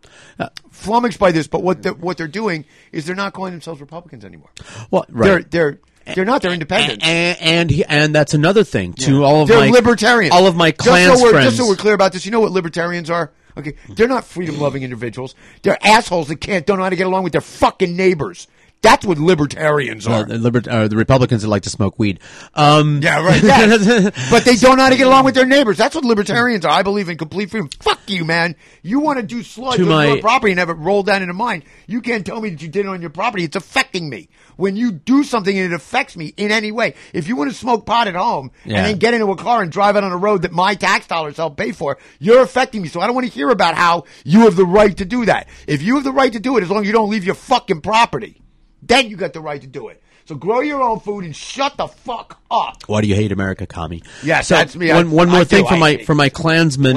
flummoxed 0.74 1.18
by 1.18 1.32
this. 1.32 1.46
But 1.46 1.62
what 1.62 1.82
they're, 1.82 1.94
what 1.94 2.16
they're 2.18 2.28
doing 2.28 2.64
is 2.92 3.06
they're 3.06 3.16
not 3.16 3.32
calling 3.32 3.52
themselves 3.52 3.80
Republicans 3.80 4.24
anymore. 4.24 4.50
Well, 4.90 5.06
They're 5.08 5.42
they're 5.42 5.78
they're 6.14 6.24
not. 6.26 6.42
They're 6.42 6.52
independent. 6.52 7.02
and 7.02 7.38
and, 7.40 7.70
he, 7.70 7.84
and 7.84 8.14
that's 8.14 8.34
another 8.34 8.62
thing 8.62 8.92
to 8.94 9.24
all 9.24 9.42
of 9.42 9.48
they're 9.48 9.58
my 9.58 9.70
libertarians. 9.70 10.34
all 10.34 10.46
of 10.46 10.54
my 10.54 10.70
just 10.72 10.86
clans 10.86 11.18
so 11.20 11.30
friends. 11.30 11.46
Just 11.46 11.56
so 11.56 11.66
we're 11.66 11.76
clear 11.76 11.94
about 11.94 12.12
this, 12.12 12.26
you 12.26 12.30
know 12.32 12.40
what 12.40 12.52
libertarians 12.52 13.08
are? 13.08 13.32
Okay, 13.56 13.76
they're 13.88 14.08
not 14.08 14.24
freedom-loving 14.24 14.82
individuals. 14.82 15.34
They're 15.62 15.78
assholes 15.86 16.28
that 16.28 16.36
can't 16.36 16.66
don't 16.66 16.76
know 16.78 16.82
how 16.84 16.90
to 16.90 16.96
get 16.96 17.06
along 17.06 17.22
with 17.22 17.32
their 17.32 17.40
fucking 17.40 17.96
neighbors. 17.96 18.48
That's 18.84 19.04
what 19.06 19.16
libertarians 19.18 20.06
are. 20.06 20.24
the, 20.26 20.36
liber- 20.38 20.62
uh, 20.70 20.88
the 20.88 20.96
Republicans 20.96 21.40
that 21.42 21.48
like 21.48 21.62
to 21.62 21.70
smoke 21.70 21.98
weed. 21.98 22.20
Um, 22.54 23.00
yeah, 23.02 23.24
right. 23.24 23.42
yeah. 23.42 24.10
but 24.30 24.44
they 24.44 24.56
don't 24.56 24.76
know 24.76 24.84
how 24.84 24.90
to 24.90 24.96
get 24.96 25.06
along 25.06 25.24
with 25.24 25.34
their 25.34 25.46
neighbors. 25.46 25.78
That's 25.78 25.94
what 25.94 26.04
libertarians 26.04 26.64
are. 26.66 26.70
I 26.70 26.82
believe 26.82 27.08
in 27.08 27.16
complete 27.16 27.50
freedom. 27.50 27.70
Fuck 27.80 28.00
you, 28.08 28.24
man. 28.26 28.54
You 28.82 29.00
want 29.00 29.18
to 29.18 29.22
do 29.24 29.42
sludge 29.42 29.76
To 29.78 29.82
on 29.84 29.88
my- 29.88 30.06
your 30.06 30.20
property 30.20 30.52
and 30.52 30.58
have 30.58 30.68
it 30.68 30.74
roll 30.74 31.02
down 31.02 31.22
into 31.22 31.32
mine. 31.34 31.64
You 31.86 32.02
can't 32.02 32.26
tell 32.26 32.40
me 32.40 32.50
that 32.50 32.60
you 32.62 32.68
did 32.68 32.84
it 32.84 32.88
on 32.88 33.00
your 33.00 33.08
property. 33.10 33.44
It's 33.44 33.56
affecting 33.56 34.08
me. 34.10 34.28
When 34.56 34.76
you 34.76 34.92
do 34.92 35.24
something 35.24 35.56
and 35.58 35.72
it 35.72 35.74
affects 35.74 36.16
me 36.16 36.34
in 36.36 36.52
any 36.52 36.70
way. 36.70 36.94
If 37.12 37.26
you 37.26 37.34
want 37.36 37.50
to 37.50 37.56
smoke 37.56 37.86
pot 37.86 38.06
at 38.06 38.14
home 38.14 38.52
Yeah. 38.64 38.76
and 38.76 38.86
then 38.86 38.98
get 38.98 39.14
into 39.14 39.26
a 39.32 39.36
car 39.36 39.62
and 39.62 39.72
drive 39.72 39.96
out 39.96 40.04
on 40.04 40.12
a 40.12 40.16
road 40.16 40.42
that 40.42 40.52
my 40.52 40.74
tax 40.76 41.06
dollars 41.08 41.38
help 41.38 41.56
pay 41.56 41.72
for, 41.72 41.98
you're 42.20 42.42
affecting 42.42 42.82
me. 42.82 42.88
So 42.88 43.00
I 43.00 43.06
don't 43.06 43.14
want 43.16 43.26
to 43.26 43.32
hear 43.32 43.48
about 43.48 43.74
how 43.74 44.04
you 44.24 44.40
have 44.42 44.54
the 44.56 44.66
right 44.66 44.96
to 44.98 45.04
do 45.04 45.24
that. 45.24 45.48
If 45.66 45.82
you 45.82 45.94
have 45.96 46.04
the 46.04 46.12
right 46.12 46.32
to 46.32 46.38
do 46.38 46.56
it, 46.58 46.62
as 46.62 46.70
long 46.70 46.82
as 46.82 46.86
you 46.86 46.92
don't 46.92 47.10
leave 47.10 47.24
your 47.24 47.34
fucking 47.34 47.80
property, 47.80 48.40
then 48.86 49.08
you 49.08 49.16
got 49.16 49.32
the 49.32 49.40
right 49.40 49.60
to 49.60 49.66
do 49.66 49.88
it. 49.88 50.02
So 50.26 50.34
grow 50.34 50.60
your 50.60 50.80
own 50.80 51.00
food 51.00 51.24
and 51.24 51.36
shut 51.36 51.76
the 51.76 51.86
fuck 51.86 52.40
up. 52.50 52.82
Why 52.86 53.02
do 53.02 53.06
you 53.08 53.14
hate 53.14 53.30
America, 53.30 53.66
commie? 53.66 54.02
Yes, 54.22 54.48
so 54.48 54.54
that's 54.54 54.74
me. 54.74 54.90
One, 54.90 55.10
one 55.10 55.28
more 55.28 55.40
I 55.40 55.44
thing 55.44 55.64
do. 55.64 55.68
for 55.68 55.74
I 55.74 55.78
my 55.78 55.96
for 55.98 56.14
my 56.14 56.30
clansmen, 56.30 56.96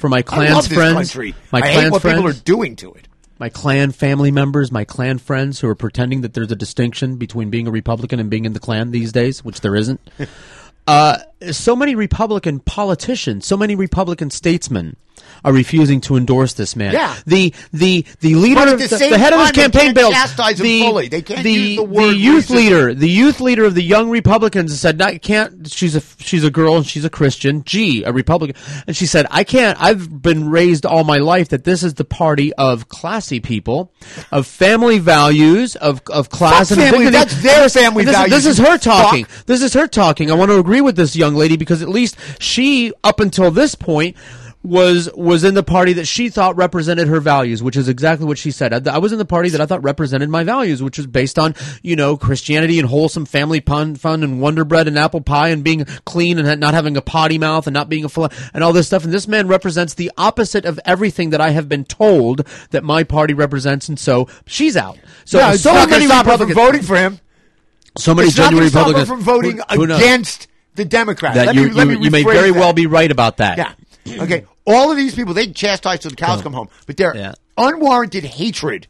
for 0.00 0.08
my 0.08 0.18
I 0.18 0.22
clans 0.22 0.54
love 0.54 0.68
this 0.68 0.76
friends, 0.76 0.94
country. 1.12 1.34
my 1.52 1.58
I 1.58 1.62
clans 1.62 1.82
hate 1.84 1.92
what 1.92 2.02
friends, 2.02 2.16
people 2.18 2.30
are 2.30 2.42
doing 2.42 2.74
to 2.76 2.92
it. 2.94 3.06
my 3.38 3.50
clan 3.50 3.92
family 3.92 4.32
members, 4.32 4.72
my 4.72 4.84
clan 4.84 5.18
friends 5.18 5.60
who 5.60 5.68
are 5.68 5.76
pretending 5.76 6.22
that 6.22 6.34
there's 6.34 6.50
a 6.50 6.56
distinction 6.56 7.18
between 7.18 7.50
being 7.50 7.68
a 7.68 7.70
Republican 7.70 8.18
and 8.18 8.30
being 8.30 8.44
in 8.44 8.52
the 8.52 8.60
clan 8.60 8.90
these 8.90 9.12
days, 9.12 9.44
which 9.44 9.60
there 9.60 9.76
isn't. 9.76 10.00
uh, 10.88 11.18
so 11.52 11.76
many 11.76 11.94
Republican 11.94 12.58
politicians, 12.58 13.46
so 13.46 13.56
many 13.56 13.76
Republican 13.76 14.30
statesmen 14.30 14.96
are 15.46 15.52
refusing 15.52 16.00
to 16.02 16.16
endorse 16.16 16.54
this 16.54 16.74
man. 16.74 16.92
Yeah. 16.92 17.16
The 17.24 17.54
the 17.72 18.04
the 18.20 18.34
leader 18.34 18.72
of 18.72 18.80
the 18.80 18.88
the, 18.88 19.10
the 19.10 19.18
head 19.18 19.32
of 19.32 19.40
his 19.40 19.52
campaign 19.52 19.94
bill 19.94 20.10
the, 20.10 20.80
fully. 20.82 21.08
They 21.08 21.22
can't 21.22 21.44
the, 21.44 21.52
use 21.52 21.76
the 21.76 21.84
word 21.84 22.16
youth 22.16 22.50
leader, 22.50 22.92
the 22.92 23.08
youth 23.08 23.40
leader 23.40 23.64
of 23.64 23.76
the 23.76 23.82
young 23.82 24.10
Republicans 24.10 24.78
said, 24.78 25.00
"I 25.00 25.18
can't." 25.18 25.70
She's 25.70 25.94
a 25.94 26.02
she's 26.18 26.42
a 26.42 26.50
girl 26.50 26.76
and 26.76 26.84
she's 26.84 27.04
a 27.04 27.10
Christian. 27.10 27.62
Gee, 27.62 28.02
a 28.02 28.12
Republican, 28.12 28.60
and 28.88 28.96
she 28.96 29.06
said, 29.06 29.26
"I 29.30 29.44
can't. 29.44 29.80
I've 29.80 30.20
been 30.20 30.50
raised 30.50 30.84
all 30.84 31.04
my 31.04 31.18
life 31.18 31.50
that 31.50 31.62
this 31.62 31.84
is 31.84 31.94
the 31.94 32.04
party 32.04 32.52
of 32.54 32.88
classy 32.88 33.38
people, 33.38 33.92
of 34.32 34.48
family 34.48 34.98
values, 34.98 35.76
of 35.76 36.02
of 36.10 36.28
class 36.28 36.70
Fuck 36.70 36.78
and 36.78 36.86
family, 36.88 37.04
dignity." 37.04 37.18
that's 37.18 37.42
their 37.42 37.68
family 37.68 38.04
this, 38.04 38.16
values, 38.16 38.30
This 38.32 38.46
is 38.46 38.58
her 38.58 38.78
talking. 38.78 39.26
fuck. 39.26 39.46
This 39.46 39.62
is 39.62 39.74
her 39.74 39.86
talking. 39.86 40.28
I 40.32 40.34
want 40.34 40.50
to 40.50 40.58
agree 40.58 40.80
with 40.80 40.96
this 40.96 41.14
young 41.14 41.36
lady 41.36 41.56
because 41.56 41.82
at 41.82 41.88
least 41.88 42.16
she, 42.40 42.92
up 43.04 43.20
until 43.20 43.52
this 43.52 43.76
point. 43.76 44.16
Was 44.66 45.08
was 45.14 45.44
in 45.44 45.54
the 45.54 45.62
party 45.62 45.92
that 45.92 46.06
she 46.06 46.28
thought 46.28 46.56
represented 46.56 47.06
her 47.06 47.20
values, 47.20 47.62
which 47.62 47.76
is 47.76 47.88
exactly 47.88 48.26
what 48.26 48.36
she 48.36 48.50
said. 48.50 48.88
I, 48.88 48.96
I 48.96 48.98
was 48.98 49.12
in 49.12 49.18
the 49.18 49.24
party 49.24 49.48
that 49.50 49.60
I 49.60 49.66
thought 49.66 49.84
represented 49.84 50.28
my 50.28 50.42
values, 50.42 50.82
which 50.82 50.98
is 50.98 51.06
based 51.06 51.38
on 51.38 51.54
you 51.82 51.94
know 51.94 52.16
Christianity 52.16 52.80
and 52.80 52.88
wholesome 52.88 53.26
family 53.26 53.60
pun, 53.60 53.94
fun 53.94 54.24
and 54.24 54.40
Wonder 54.40 54.64
Bread 54.64 54.88
and 54.88 54.98
apple 54.98 55.20
pie 55.20 55.50
and 55.50 55.62
being 55.62 55.84
clean 56.04 56.36
and 56.40 56.60
not 56.60 56.74
having 56.74 56.96
a 56.96 57.00
potty 57.00 57.38
mouth 57.38 57.68
and 57.68 57.74
not 57.74 57.88
being 57.88 58.04
a 58.04 58.08
fl- 58.08 58.26
and 58.52 58.64
all 58.64 58.72
this 58.72 58.88
stuff. 58.88 59.04
And 59.04 59.12
this 59.12 59.28
man 59.28 59.46
represents 59.46 59.94
the 59.94 60.10
opposite 60.18 60.64
of 60.64 60.80
everything 60.84 61.30
that 61.30 61.40
I 61.40 61.50
have 61.50 61.68
been 61.68 61.84
told 61.84 62.44
that 62.70 62.82
my 62.82 63.04
party 63.04 63.34
represents, 63.34 63.88
and 63.88 63.96
so 64.00 64.26
she's 64.46 64.76
out. 64.76 64.98
So 65.24 65.38
Yeah, 65.38 65.52
so 65.52 65.74
many 65.86 66.08
Republicans 66.08 66.54
voting 66.54 66.82
for 66.82 66.96
him. 66.96 67.20
So 67.98 68.14
many 68.16 68.26
it's 68.28 68.36
genuine 68.36 68.64
Republicans 68.64 69.06
from 69.06 69.20
voting 69.20 69.60
who- 69.70 69.84
who 69.86 69.94
against 69.94 70.48
the 70.74 70.84
Democrats. 70.84 71.36
that 71.36 71.46
Let 71.46 71.54
you 71.54 71.68
me, 71.68 71.70
let 71.70 71.86
you, 71.86 71.98
you 72.00 72.10
may 72.10 72.24
very 72.24 72.50
well 72.50 72.72
be 72.72 72.86
right 72.86 73.12
about 73.12 73.36
that. 73.36 73.58
Yeah. 74.04 74.22
Okay. 74.24 74.44
All 74.66 74.90
of 74.90 74.96
these 74.96 75.14
people, 75.14 75.32
they 75.34 75.46
chastise 75.48 76.00
till 76.00 76.10
the 76.10 76.16
cows 76.16 76.42
come 76.42 76.52
home, 76.52 76.68
but 76.86 76.96
their 76.96 77.14
Yeah. 77.16 77.32
unwarranted 77.56 78.24
hatred 78.24 78.88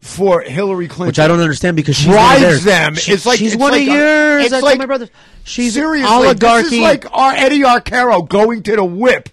for 0.00 0.40
Hillary 0.42 0.88
Clinton, 0.88 1.08
Which 1.08 1.18
I 1.18 1.28
don't 1.28 1.40
understand 1.40 1.76
because 1.76 1.96
she's 1.96 2.06
one 2.06 2.16
of 2.16 2.22
drives 2.22 2.40
theirs. 2.42 2.64
them. 2.64 2.94
She- 2.94 3.12
it's 3.12 3.26
like 3.26 3.38
she's 3.38 3.54
it's 3.54 3.60
one 3.60 3.72
like 3.72 3.82
of 3.82 3.88
a- 3.88 3.96
yours. 3.96 4.44
It's 4.46 4.54
I 4.54 4.60
like 4.60 4.78
my 4.78 4.86
brother. 4.86 5.08
She's 5.44 5.74
seriously 5.74 6.10
oligarchy. 6.10 6.62
This 6.64 6.72
is 6.74 6.80
like 6.80 7.04
our 7.12 7.32
Eddie 7.32 7.60
Arcaro 7.60 8.26
going 8.26 8.62
to 8.62 8.76
the 8.76 8.84
whip 8.84 9.28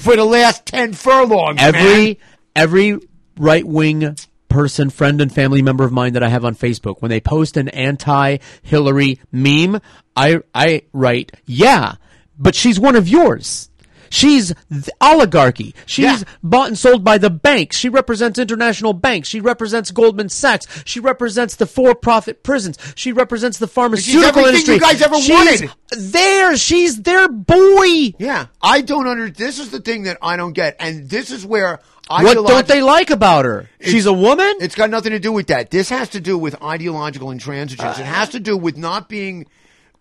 for 0.00 0.16
the 0.16 0.24
last 0.24 0.66
ten 0.66 0.92
furlongs. 0.92 1.58
every 1.60 1.80
man. 2.04 2.16
every 2.54 2.98
right 3.38 3.66
wing 3.66 4.16
person, 4.50 4.90
friend, 4.90 5.20
and 5.22 5.32
family 5.32 5.62
member 5.62 5.84
of 5.84 5.92
mine 5.92 6.12
that 6.14 6.22
I 6.24 6.28
have 6.28 6.44
on 6.44 6.54
Facebook, 6.56 6.96
when 7.00 7.08
they 7.10 7.20
post 7.20 7.56
an 7.56 7.68
anti 7.68 8.38
Hillary 8.62 9.20
meme, 9.32 9.80
I 10.16 10.40
I 10.54 10.82
write, 10.92 11.32
yeah, 11.46 11.94
but 12.38 12.54
she's 12.54 12.78
one 12.78 12.96
of 12.96 13.08
yours. 13.08 13.69
She's 14.10 14.52
the 14.68 14.92
oligarchy. 15.00 15.74
She's 15.86 16.04
Yeah. 16.04 16.18
bought 16.42 16.68
and 16.68 16.78
sold 16.78 17.04
by 17.04 17.16
the 17.16 17.30
banks. 17.30 17.76
She 17.76 17.88
represents 17.88 18.38
international 18.38 18.92
banks. 18.92 19.28
She 19.28 19.40
represents 19.40 19.90
Goldman 19.92 20.28
Sachs. 20.28 20.66
She 20.84 21.00
represents 21.00 21.54
the 21.56 21.66
for-profit 21.66 22.42
prisons. 22.42 22.76
She 22.96 23.12
represents 23.12 23.58
the 23.58 23.68
pharmaceutical 23.68 24.28
everything 24.28 24.48
industry. 24.48 24.74
you 24.74 24.80
guys 24.80 25.00
ever 25.00 25.16
She's 25.16 25.30
wanted. 25.30 25.70
There, 25.96 26.56
she's 26.56 27.02
their 27.02 27.28
boy. 27.28 28.14
Yeah, 28.18 28.46
I 28.60 28.80
don't 28.80 29.06
under. 29.06 29.30
This 29.30 29.58
is 29.58 29.70
the 29.70 29.80
thing 29.80 30.02
that 30.02 30.18
I 30.20 30.36
don't 30.36 30.52
get, 30.52 30.76
and 30.80 31.08
this 31.08 31.30
is 31.30 31.46
where 31.46 31.80
I 32.10 32.24
don't. 32.24 32.42
What 32.42 32.50
don't 32.50 32.66
they 32.66 32.82
like 32.82 33.10
about 33.10 33.44
her? 33.44 33.68
She's 33.80 34.06
a 34.06 34.12
woman. 34.12 34.54
It's 34.60 34.74
got 34.74 34.90
nothing 34.90 35.12
to 35.12 35.20
do 35.20 35.30
with 35.32 35.46
that. 35.46 35.70
This 35.70 35.88
has 35.90 36.08
to 36.10 36.20
do 36.20 36.36
with 36.36 36.60
ideological 36.62 37.28
intransigence. 37.28 37.98
it 37.98 38.02
uh. 38.02 38.04
has 38.04 38.30
to 38.30 38.40
do 38.40 38.56
with 38.56 38.76
not 38.76 39.08
being, 39.08 39.46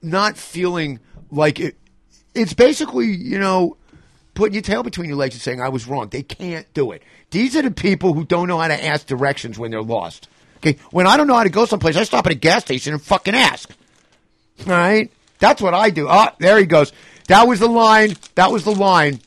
not 0.02 0.36
feeling 0.36 0.99
like 1.30 1.60
it. 1.60 1.77
It's 2.34 2.53
basically, 2.53 3.07
you 3.07 3.38
know, 3.38 3.77
putting 4.40 4.53
your 4.53 4.64
tail 4.64 4.84
between 4.84 5.10
your 5.10 5.18
legs 5.18 5.36
and 5.36 5.41
saying, 5.41 5.60
I 5.60 5.68
was 5.68 5.86
wrong. 5.86 6.07
They 6.07 6.24
can't 6.24 6.66
do 6.74 6.94
it. 6.94 7.03
These 7.30 7.57
are 7.57 7.61
the 7.61 7.72
people 7.72 8.14
who 8.14 8.24
don't 8.24 8.48
know 8.48 8.57
how 8.57 8.70
to 8.70 8.86
ask 8.86 9.06
directions 9.06 9.60
when 9.60 9.70
they're 9.70 9.82
lost. 9.82 10.30
Okay. 10.57 10.80
When 10.91 11.06
I 11.07 11.18
don't 11.18 11.28
know 11.28 11.36
how 11.36 11.44
to 11.44 11.49
go 11.49 11.66
someplace, 11.66 11.98
I 11.98 12.06
stop 12.06 12.26
at 12.26 12.32
a 12.32 12.36
gas 12.36 12.64
station 12.64 12.94
and 12.94 13.02
fucking 13.02 13.36
ask. 13.36 13.70
All 14.61 14.72
right. 14.72 15.11
That's 15.40 15.61
what 15.61 15.74
I 15.74 15.90
do. 15.90 16.07
Ah, 16.07 16.34
there 16.40 16.57
he 16.57 16.66
goes. 16.66 16.94
That 17.28 17.49
was 17.49 17.60
the 17.60 17.68
line. 17.68 18.16
That 18.36 18.49
was 18.49 18.64
the 18.64 18.74
line. 18.74 19.20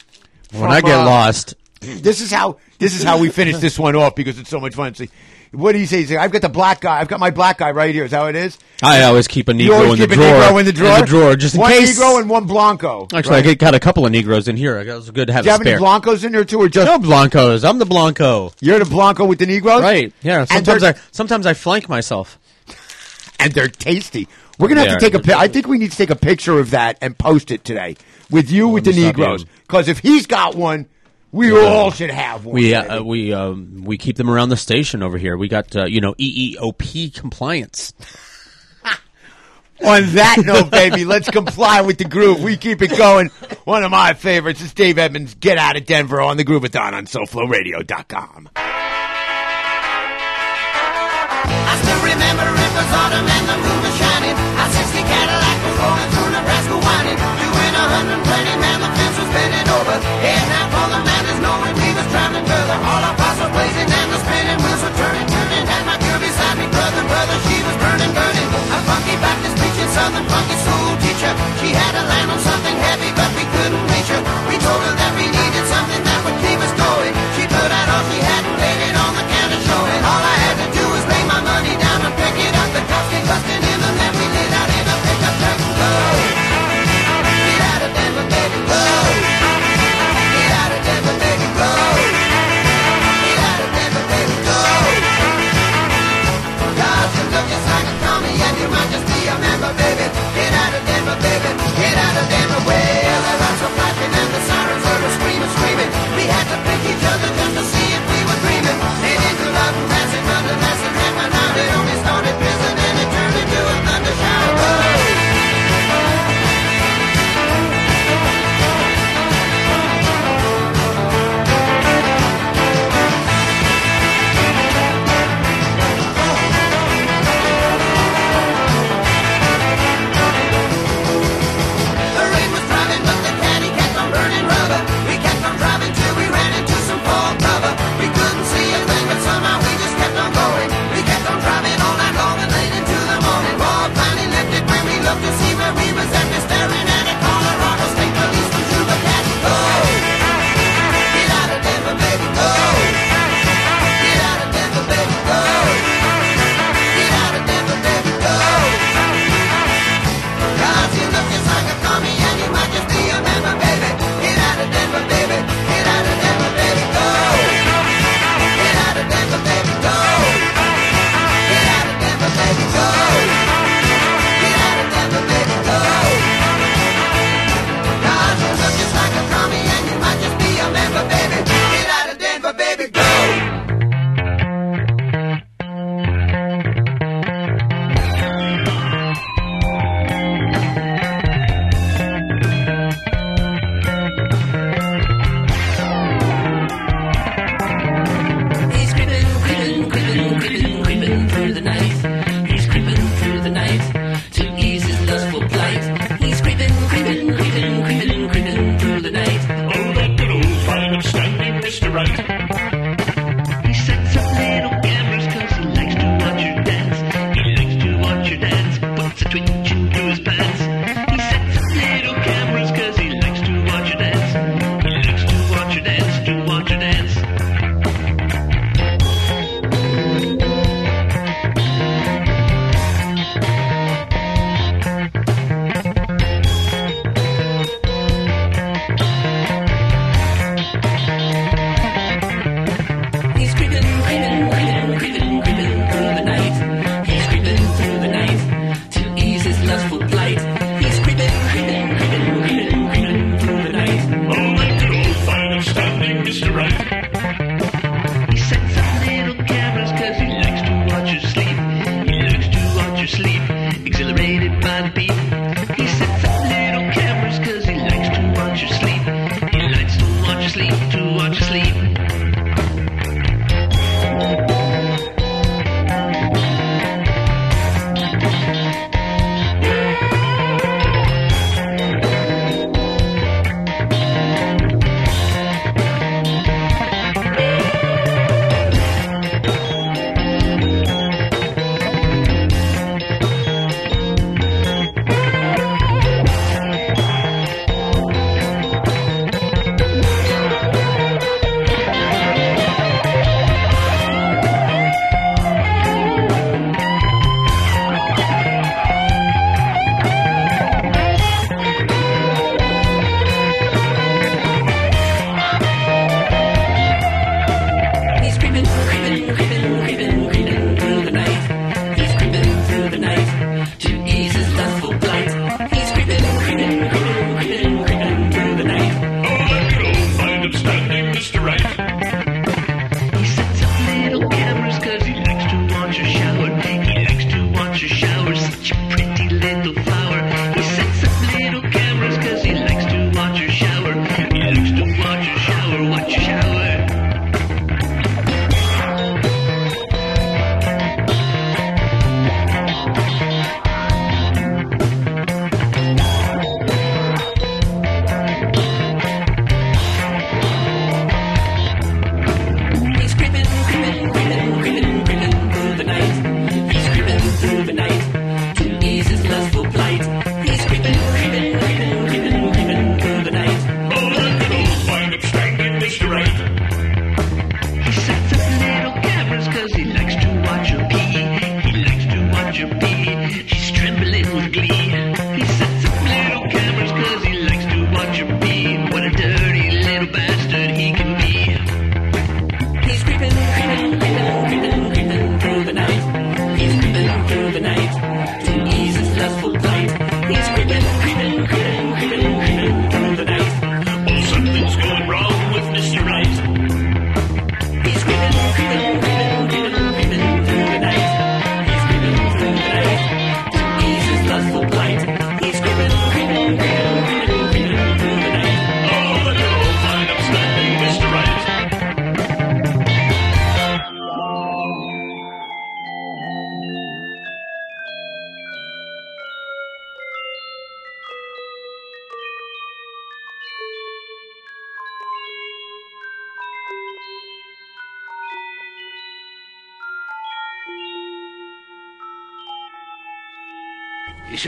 When 0.50 0.70
I 0.70 0.80
get 0.80 0.98
uh, 0.98 1.04
lost, 1.04 1.56
this 1.80 2.22
is 2.22 2.30
how 2.30 2.56
this 2.78 2.94
is 2.94 3.02
how 3.02 3.18
we 3.18 3.28
finish 3.28 3.58
this 3.58 3.78
one 3.78 3.94
off 3.94 4.14
because 4.14 4.38
it's 4.38 4.48
so 4.48 4.60
much 4.60 4.74
fun. 4.74 4.94
See, 4.94 5.10
what 5.52 5.72
do 5.72 5.78
you 5.78 5.86
say? 5.86 5.98
He 5.98 6.06
say, 6.06 6.16
I've 6.16 6.32
got 6.32 6.42
the 6.42 6.48
black 6.48 6.80
guy. 6.80 6.98
I've 7.00 7.08
got 7.08 7.20
my 7.20 7.30
black 7.30 7.58
guy 7.58 7.70
right 7.70 7.94
here. 7.94 8.04
Is 8.04 8.10
that 8.12 8.18
how 8.18 8.26
it 8.26 8.36
is? 8.36 8.58
I 8.82 9.02
always 9.02 9.28
keep 9.28 9.48
a 9.48 9.54
You 9.54 9.70
Negro 9.70 9.74
always 9.84 9.92
in 9.92 9.98
the 10.00 10.06
keep 10.06 10.10
a 10.12 10.14
drawer. 10.16 10.40
Negro 10.42 10.60
in 10.60 10.66
the 10.66 10.72
drawer. 10.72 11.04
drawer, 11.04 11.36
just 11.36 11.54
in 11.54 11.60
one 11.60 11.70
case. 11.70 11.98
Negro 11.98 12.20
and 12.20 12.28
one 12.30 12.46
Blanco. 12.46 13.06
Actually? 13.12 13.36
I 13.48 13.54
got 13.54 13.74
a 13.74 13.80
couple 13.80 14.04
of 14.06 14.12
Negroes 14.12 14.48
in 14.48 14.56
here. 14.56 14.78
It 14.80 14.86
was 14.92 15.10
good 15.10 15.26
to 15.28 15.32
have 15.32 15.44
Do 15.44 15.48
you 15.48 15.50
a 15.50 15.52
have 15.52 15.60
any 15.60 15.70
spare. 15.70 15.78
Blancos 15.78 16.24
in 16.24 16.32
there 16.32 16.44
too, 16.44 16.58
or 16.60 16.68
just 16.68 16.86
no 16.86 16.98
Blancos. 16.98 17.64
I'm 17.64 17.78
the 17.78 17.84
Blanco. 17.86 18.52
You're 18.60 18.78
the 18.78 18.84
Blanco 18.86 19.24
with 19.26 19.38
the 19.38 19.46
Negroes, 19.46 19.82
Right. 19.82 20.12
Yeah. 20.22 20.44
Sometimes 20.46 20.80
they're- 20.82 20.94
I 20.96 21.00
sometimes 21.12 21.46
I 21.46 21.54
flank 21.54 21.88
myself. 21.88 22.38
and 23.38 23.52
they're 23.52 23.68
tasty. 23.68 24.28
We're 24.58 24.68
gonna 24.68 24.80
have 24.80 25.00
They 25.00 25.08
to 25.08 25.16
are. 25.16 25.20
take 25.20 25.28
a. 25.28 25.32
pi- 25.34 25.38
I 25.40 25.48
think 25.48 25.66
we 25.66 25.78
need 25.78 25.90
to 25.90 25.96
take 25.96 26.10
a 26.10 26.16
picture 26.16 26.58
of 26.58 26.70
that 26.70 26.98
and 27.00 27.16
post 27.16 27.50
it 27.50 27.64
today 27.64 27.96
with 28.30 28.50
you 28.50 28.68
with 28.68 28.84
the 28.84 28.92
me 28.92 29.02
stop 29.02 29.16
Negroes. 29.16 29.44
Because 29.66 29.88
if 29.88 29.98
he's 29.98 30.26
got 30.26 30.54
one, 30.54 30.86
we 31.32 31.50
all 31.50 31.90
should 31.90 32.10
have 32.10 32.44
one. 32.44 32.54
We 32.54 32.74
uh, 32.74 33.02
we 33.02 33.32
um, 33.32 33.84
we 33.84 33.98
keep 33.98 34.16
them 34.16 34.28
around 34.30 34.50
the 34.50 34.56
station 34.56 35.02
over 35.02 35.18
here. 35.18 35.36
We 35.36 35.48
got 35.48 35.74
uh, 35.74 35.86
you 35.86 36.00
know 36.00 36.14
EEOP 36.14 37.14
compliance. 37.14 37.94
On 39.84 40.06
that 40.14 40.36
note, 40.44 40.70
baby, 40.70 41.04
let's 41.04 41.28
comply 41.28 41.80
with 41.80 41.98
the 41.98 42.04
groove. 42.04 42.40
We 42.40 42.56
keep 42.56 42.82
it 42.82 42.96
going. 42.96 43.30
One 43.64 43.82
of 43.82 43.90
my 43.90 44.12
favorites 44.12 44.60
is 44.60 44.72
Dave 44.72 44.96
Edmunds. 44.96 45.34
Get 45.34 45.58
out 45.58 45.76
of 45.76 45.86
Denver 45.86 46.20
on 46.20 46.36
the 46.36 46.44
Groovathon 46.44 46.92
on 46.92 47.06
SoFloRadio.com. 47.06 48.50
I 51.42 51.74
still 51.82 51.98
remember 51.98 52.46
it 52.46 52.72
was 52.78 52.90
autumn 52.94 53.26
and 53.26 53.44
the 53.50 53.58
moon 53.58 53.80
was 53.82 53.94
shining. 53.98 54.36
Our 54.38 54.70
60 54.70 55.02
Cadillac 55.02 55.58
was 55.66 55.74
rolling 55.82 56.10
through 56.14 56.30
Nebraska 56.30 56.76
whining. 56.78 57.18
Doing 57.18 57.74
120, 57.74 58.62
man, 58.62 58.78
the 58.86 58.90
fence 58.94 59.01
was 59.01 59.01
Spinning 59.32 59.64
over. 59.64 59.96
Heading 60.20 60.50
now 60.52 60.68
for 60.68 60.86
the 60.92 61.00
mountains, 61.08 61.40
knowing 61.40 61.72
we 61.72 61.88
was 61.96 62.04
traveling 62.12 62.44
further. 62.44 62.76
All 62.84 63.00
our 63.00 63.16
parts 63.16 63.40
were 63.40 63.48
blazing 63.48 63.88
and 63.88 64.08
the 64.12 64.20
spinning 64.20 64.60
wheels 64.60 64.82
were 64.84 64.92
turning, 64.92 65.24
turning. 65.24 65.64
And 65.72 65.84
my 65.88 65.96
girl 65.96 66.20
beside 66.20 66.60
me, 66.60 66.68
brother, 66.68 67.00
brother, 67.08 67.36
she 67.48 67.56
was 67.64 67.76
burning, 67.80 68.12
burning. 68.12 68.48
A 68.76 68.78
funky 68.84 69.16
Baptist 69.24 69.56
preaching, 69.56 69.88
Southern 69.88 70.28
funky 70.28 70.56
school 70.60 70.92
teacher. 71.00 71.32
She 71.64 71.72
had 71.72 71.96
a 71.96 72.04
land 72.12 72.28
on 72.28 72.40
something 72.44 72.76
heavy, 72.76 73.08
but 73.16 73.32
we 73.32 73.48
couldn't 73.48 73.84
reach 73.88 74.12
her. 74.12 74.20
We 74.52 74.60
told 74.60 74.84
her 74.84 74.94
that 75.00 75.12
we 75.16 75.24
needed 75.24 75.64
something 75.64 76.02
that 76.04 76.20
would 76.28 76.36
keep 76.44 76.60
us 76.60 76.74
going. 76.76 77.16
She 77.32 77.48
put 77.48 77.70
out 77.72 77.88
all 77.88 78.04
she 78.12 78.20
had 78.20 78.44
and 78.44 78.84
it. 78.84 79.01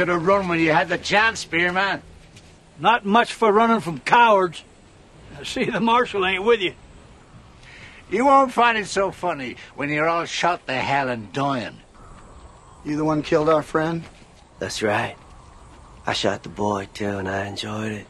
should 0.05 0.13
have 0.13 0.27
run 0.27 0.49
when 0.49 0.61
you 0.61 0.71
had 0.71 0.91
the 0.91 0.99
chance, 0.99 1.41
Spearman. 1.41 2.03
Not 2.79 3.07
much 3.07 3.33
for 3.33 3.51
running 3.51 3.81
from 3.81 4.01
cowards. 4.01 4.63
I 5.39 5.45
see 5.45 5.65
the 5.65 5.81
marshal 5.81 6.27
ain't 6.27 6.45
with 6.45 6.61
you. 6.61 6.75
You 8.11 8.27
won't 8.27 8.53
find 8.53 8.77
it 8.77 8.87
so 8.87 9.11
funny 9.11 9.57
when 9.77 9.89
you're 9.89 10.07
all 10.07 10.27
shot 10.27 10.67
to 10.67 10.75
hell 10.75 11.09
and 11.09 11.33
dying. 11.33 11.79
You 12.85 12.99
the 12.99 13.05
one 13.05 13.23
killed 13.23 13.49
our 13.49 13.63
friend? 13.63 14.05
That's 14.59 14.83
right. 14.83 15.17
I 16.07 16.13
shot 16.13 16.43
the 16.43 16.51
boy, 16.51 16.87
too, 16.93 17.17
and 17.17 17.27
I 17.27 17.47
enjoyed 17.47 17.93
it. 17.93 18.07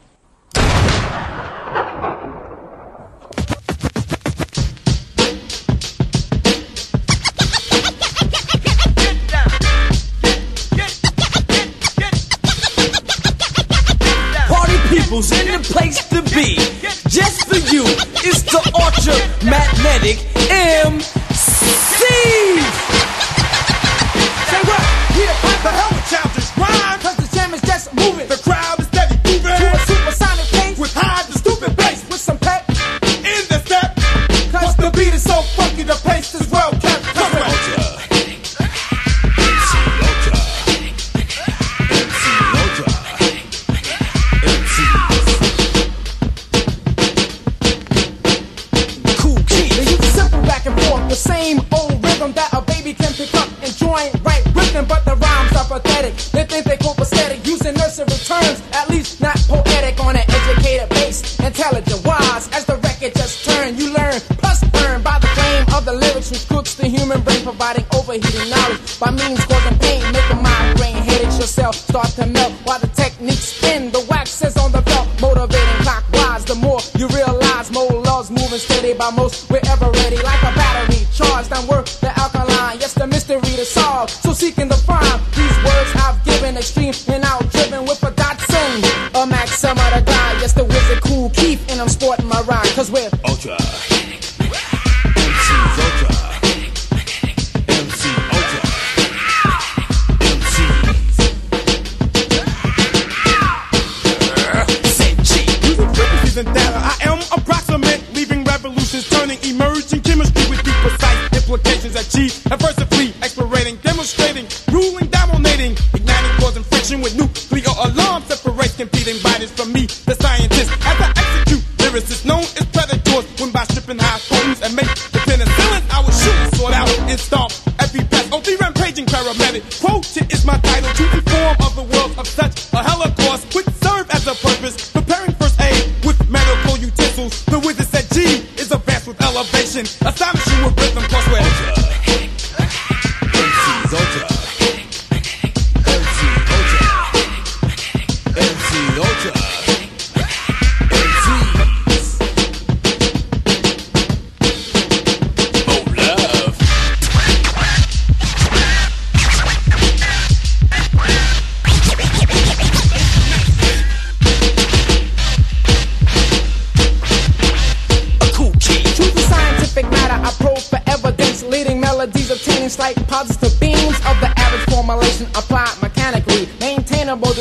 addict 20.05 20.34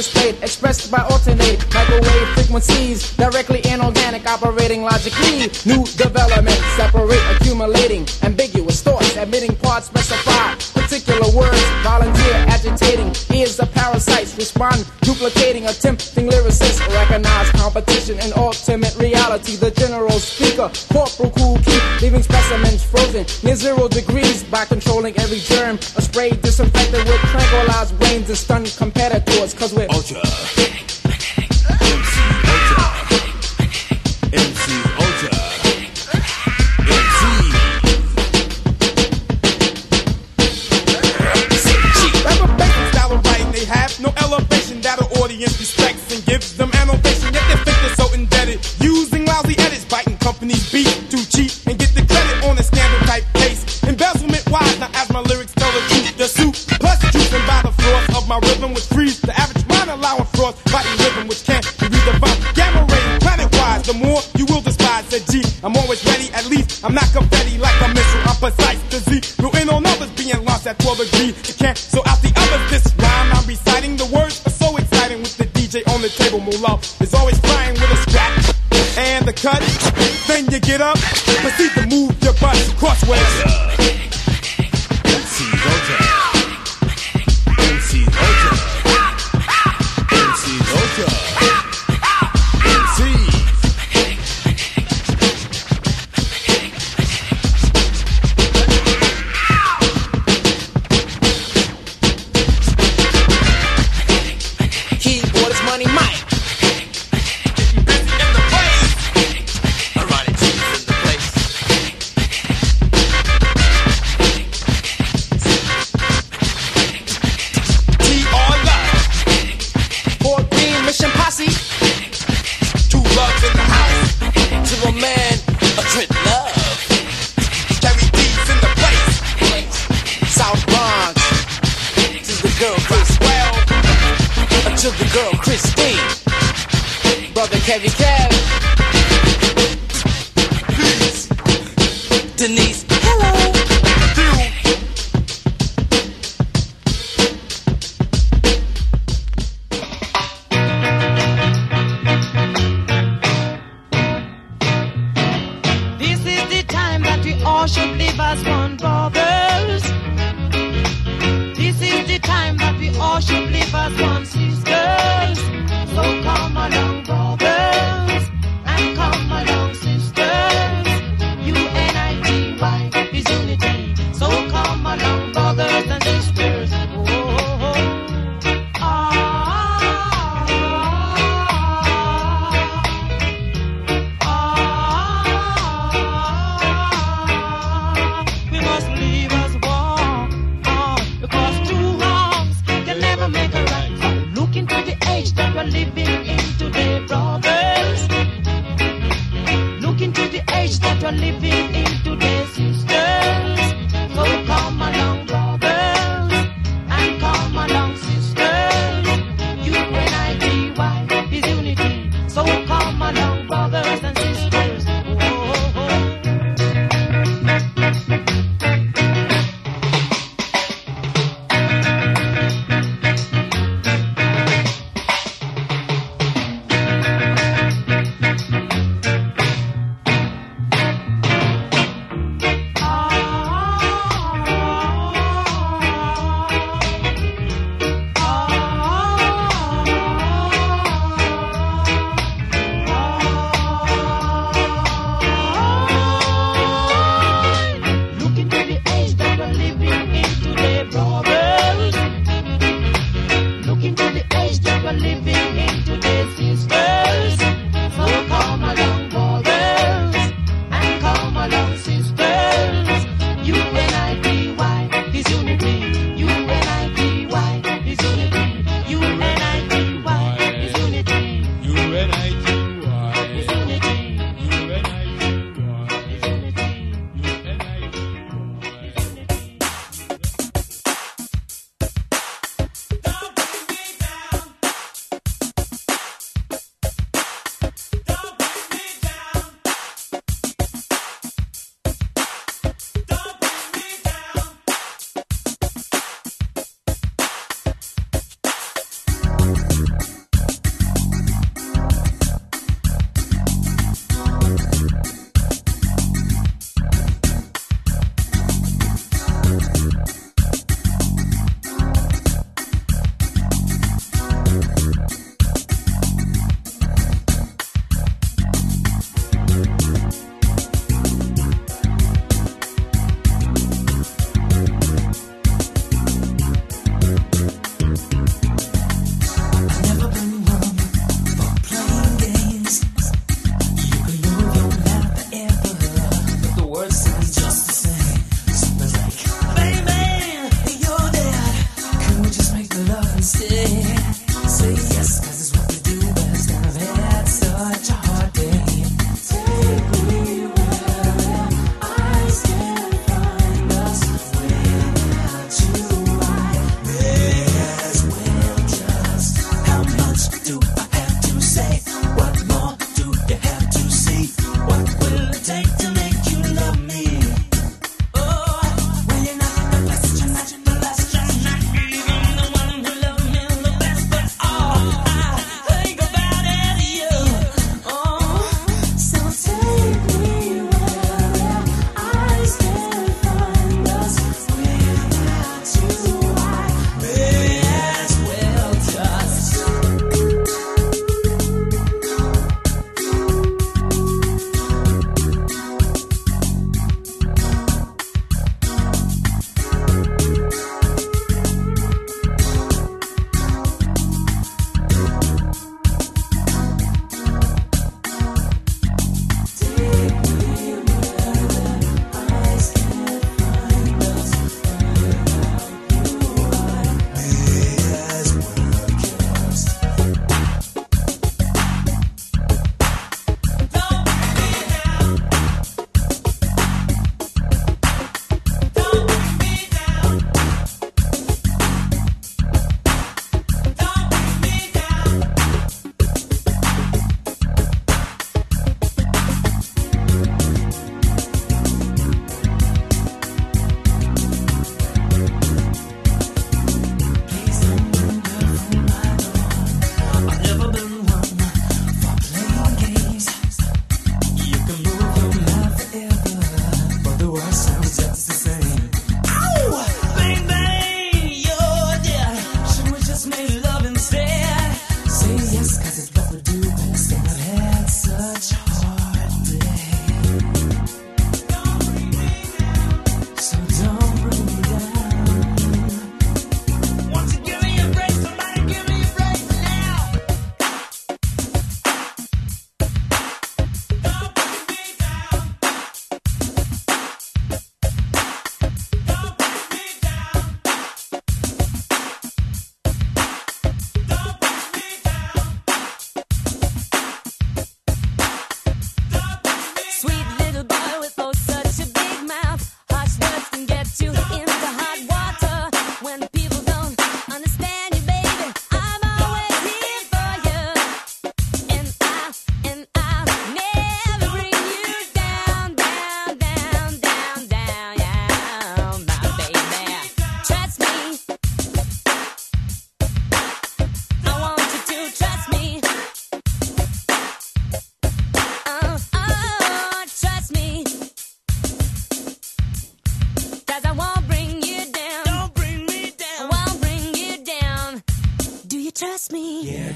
displayed, 0.03 0.35
expressed 0.43 0.91
by 0.91 0.99
alternate 1.09 1.63
microwave 1.73 2.27
frequencies, 2.35 3.15
directly 3.15 3.61
inorganic, 3.71 4.27
operating 4.27 4.83
logically. 4.83 5.47
New 5.65 5.83
development, 5.95 6.59
separate, 6.75 7.23
accumulating, 7.31 8.05
ambiguous 8.23 8.81
thoughts, 8.81 9.15
admitting 9.15 9.55
parts 9.57 9.87
specified, 9.87 10.59
particular 10.73 11.29
words, 11.35 11.63
volunteer, 11.83 12.35
agitating, 12.51 13.09
ears 13.33 13.59
of 13.59 13.71
parasites, 13.73 14.35
respond, 14.35 14.85
duplicating, 15.01 15.65
attempting 15.67 16.27
lyricists, 16.29 16.85
recognize 16.93 17.49
competition 17.51 18.19
in 18.19 18.33
ultimate 18.35 18.95
reality. 18.97 19.55
The 19.55 19.71
general 19.71 20.19
speaker, 20.19 20.69
corporal 20.91 21.31
cool 21.31 21.57
leaving 22.01 22.21
specimens 22.23 22.83
frozen 22.83 23.25
near 23.43 23.55
zero 23.55 23.87
degrees 23.87 24.43
by 24.43 24.65
controlling 24.65 25.17
every 25.17 25.39
germ. 25.39 25.77
A 25.95 26.01
spray 26.01 26.31
disinfected 26.31 27.05
with 27.07 27.21
tranquilized 27.31 27.97
brains 27.99 28.27
and 28.27 28.37
stunned. 28.37 28.67
Cause 29.63 29.73
we're 29.73 29.87
ultra. 29.91 30.22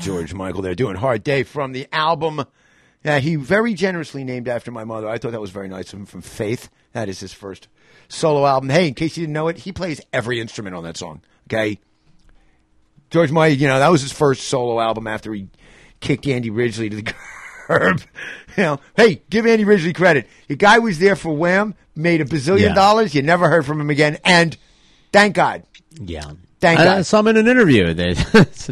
George 0.08 0.34
Michael 0.34 0.62
there 0.62 0.74
doing 0.74 0.96
Hard 0.96 1.22
Day 1.22 1.44
from 1.44 1.74
the 1.74 1.86
album 1.92 2.42
that 3.04 3.24
he 3.24 3.36
very 3.36 3.74
generously 3.74 4.24
named 4.24 4.48
after 4.48 4.72
my 4.72 4.86
mother. 4.86 5.10
I 5.10 5.18
thought 5.18 5.32
that 5.34 5.42
was 5.42 5.52
very 5.52 5.68
nice 5.68 5.92
of 5.92 6.00
him 6.00 6.06
from 6.06 6.22
Faith. 6.22 6.70
That 6.94 7.10
is 7.10 7.20
his 7.20 7.34
first 7.34 7.68
solo 8.08 8.46
album. 8.46 8.70
Hey, 8.70 8.88
in 8.88 8.94
case 8.94 9.18
you 9.18 9.24
didn't 9.24 9.34
know 9.34 9.50
it, 9.50 9.58
he 9.58 9.74
plays 9.74 10.00
every 10.14 10.40
instrument 10.40 10.78
on 10.78 10.84
that 10.86 10.96
song. 10.96 11.22
Okay. 11.50 11.80
George 13.10 13.32
Michael, 13.32 13.58
you 13.58 13.68
know, 13.68 13.80
that 13.80 13.90
was 13.92 14.02
his 14.02 14.14
first 14.14 14.48
solo 14.48 14.80
album 14.80 15.08
after 15.08 15.34
he 15.34 15.50
kicked 16.00 16.26
Andy 16.26 16.50
Ridgeley 16.52 16.90
to 16.90 16.96
the 16.96 17.04
curb. 17.68 18.02
you 18.56 18.64
know, 18.64 18.80
hey, 18.96 19.22
give 19.30 19.46
Andy 19.46 19.66
Ridgeley 19.66 19.94
credit. 19.94 20.26
The 20.48 20.56
guy 20.56 20.80
was 20.80 21.00
there 21.00 21.18
for 21.18 21.36
Wham, 21.36 21.76
made 21.98 22.22
a 22.22 22.26
bazillion 22.26 22.62
Yeah. 22.62 22.74
dollars. 22.74 23.14
You 23.14 23.24
never 23.24 23.50
heard 23.50 23.66
from 23.66 23.82
him 23.82 23.90
again. 23.90 24.18
And 24.24 24.56
thank 25.12 25.36
God. 25.36 25.64
Yeah. 26.00 26.32
Thank 26.68 26.80
I, 26.82 26.84
God. 26.86 26.98
I 26.98 27.02
saw 27.04 27.20
him 27.20 27.28
in 27.28 27.38
an 27.38 27.48
interview. 27.48 27.94
They 27.94 28.14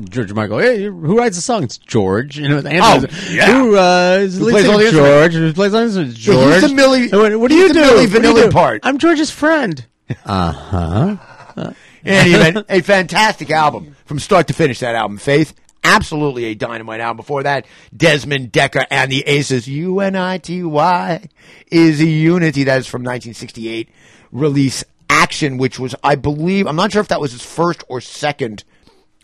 George 0.02 0.34
Michael. 0.34 0.60
Hey, 0.60 0.84
who 0.86 1.18
writes 1.18 1.36
the 1.38 1.42
song? 1.42 1.64
It's 1.64 1.78
George. 1.78 2.38
You 2.38 2.50
know, 2.50 2.62
the 2.62 2.72
answer 2.72 3.08
Oh, 3.08 3.10
is, 3.10 3.34
yeah. 3.36 3.52
Who, 3.54 3.78
uh, 3.78 4.18
is 4.22 4.38
Who 4.38 4.50
plays 4.52 4.68
all 4.68 4.78
the? 4.78 4.92
George? 4.92 5.34
Who 5.34 5.54
plays 5.54 5.74
all 5.74 5.80
the 5.82 5.86
instruments? 5.86 6.18
George. 6.20 6.54
he's 6.54 6.62
the 6.62 6.68
Milli- 6.68 7.12
What, 7.12 7.40
what 7.40 7.50
do 7.50 7.56
you 7.56 7.68
the 7.70 7.74
do? 7.74 7.80
Milli 7.82 8.14
What 8.14 8.22
do 8.22 8.28
you 8.28 8.34
Vanilli 8.44 8.52
part. 8.52 8.82
I'm 8.84 8.98
George's 8.98 9.32
friend. 9.32 9.86
Uh 10.26 10.52
huh. 10.52 11.72
In 12.04 12.14
any 12.14 12.64
a 12.70 12.82
fantastic 12.82 13.50
album 13.50 13.96
from 14.06 14.20
start 14.20 14.48
to 14.48 14.54
finish. 14.54 14.80
That 14.80 14.94
album, 14.94 15.18
Faith, 15.18 15.56
absolutely 15.84 16.46
a 16.46 16.54
dynamite 16.54 17.00
album. 17.00 17.18
Before 17.18 17.42
that, 17.44 17.66
Desmond 17.96 18.52
Dekker 18.52 18.86
and 18.92 19.12
the 19.12 19.22
Aces, 19.26 19.68
U 19.68 20.00
N 20.02 20.16
I 20.16 20.38
T 20.38 20.64
Y, 20.64 21.28
is 21.72 22.02
a 22.02 22.06
unity. 22.06 22.66
That 22.66 22.80
is 22.80 22.88
from 22.88 23.02
1968 23.02 23.90
release, 24.32 24.84
Action, 25.10 25.58
which 25.58 25.80
was, 25.80 25.96
I 26.04 26.16
believe, 26.16 26.68
I'm 26.68 26.76
not 26.76 26.92
sure 26.92 27.02
if 27.02 27.08
that 27.10 27.22
was 27.22 27.32
his 27.32 27.44
first 27.44 27.84
or 27.90 28.02
second 28.02 28.64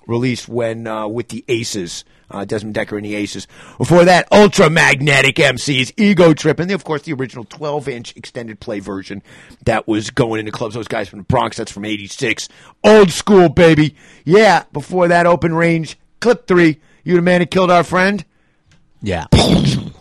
release 0.08 0.48
when 0.48 0.88
uh, 0.88 1.08
with 1.08 1.30
the 1.30 1.44
Aces. 1.48 2.06
Uh, 2.34 2.46
Desmond 2.46 2.74
Dekker 2.74 2.96
and 2.96 3.06
the 3.06 3.14
Aces. 3.14 3.46
Before 3.78 4.06
that, 4.06 4.30
Ultramagnetic 4.32 5.34
MCs, 5.34 5.92
Ego 5.98 6.34
Trip, 6.34 6.62
and 6.62 6.70
then, 6.70 6.76
of 6.76 6.86
course, 6.86 7.02
the 7.02 7.12
original 7.12 7.44
12 7.44 7.90
inch 7.90 8.16
extended 8.16 8.62
play 8.62 8.80
version 8.80 9.22
that 9.66 9.86
was 9.86 10.12
going 10.12 10.40
into 10.40 10.54
clubs. 10.54 10.74
Those 10.76 10.88
guys 10.88 11.10
from 11.10 11.20
the 11.20 11.26
Bronx, 11.26 11.58
that's 11.58 11.74
from 11.74 11.84
86. 11.84 12.48
Old 12.86 13.12
school, 13.12 13.50
baby. 13.50 13.98
Yeah, 14.24 14.64
before 14.72 15.10
that, 15.10 15.26
Open 15.26 15.54
Range, 15.54 15.98
Clip 16.22 16.48
3, 16.48 16.80
You 17.04 17.16
the 17.18 17.22
Man 17.22 17.42
Who 17.42 17.48
Killed 17.48 17.70
Our 17.70 17.84
Friend? 17.84 18.24
Yeah. 19.02 19.26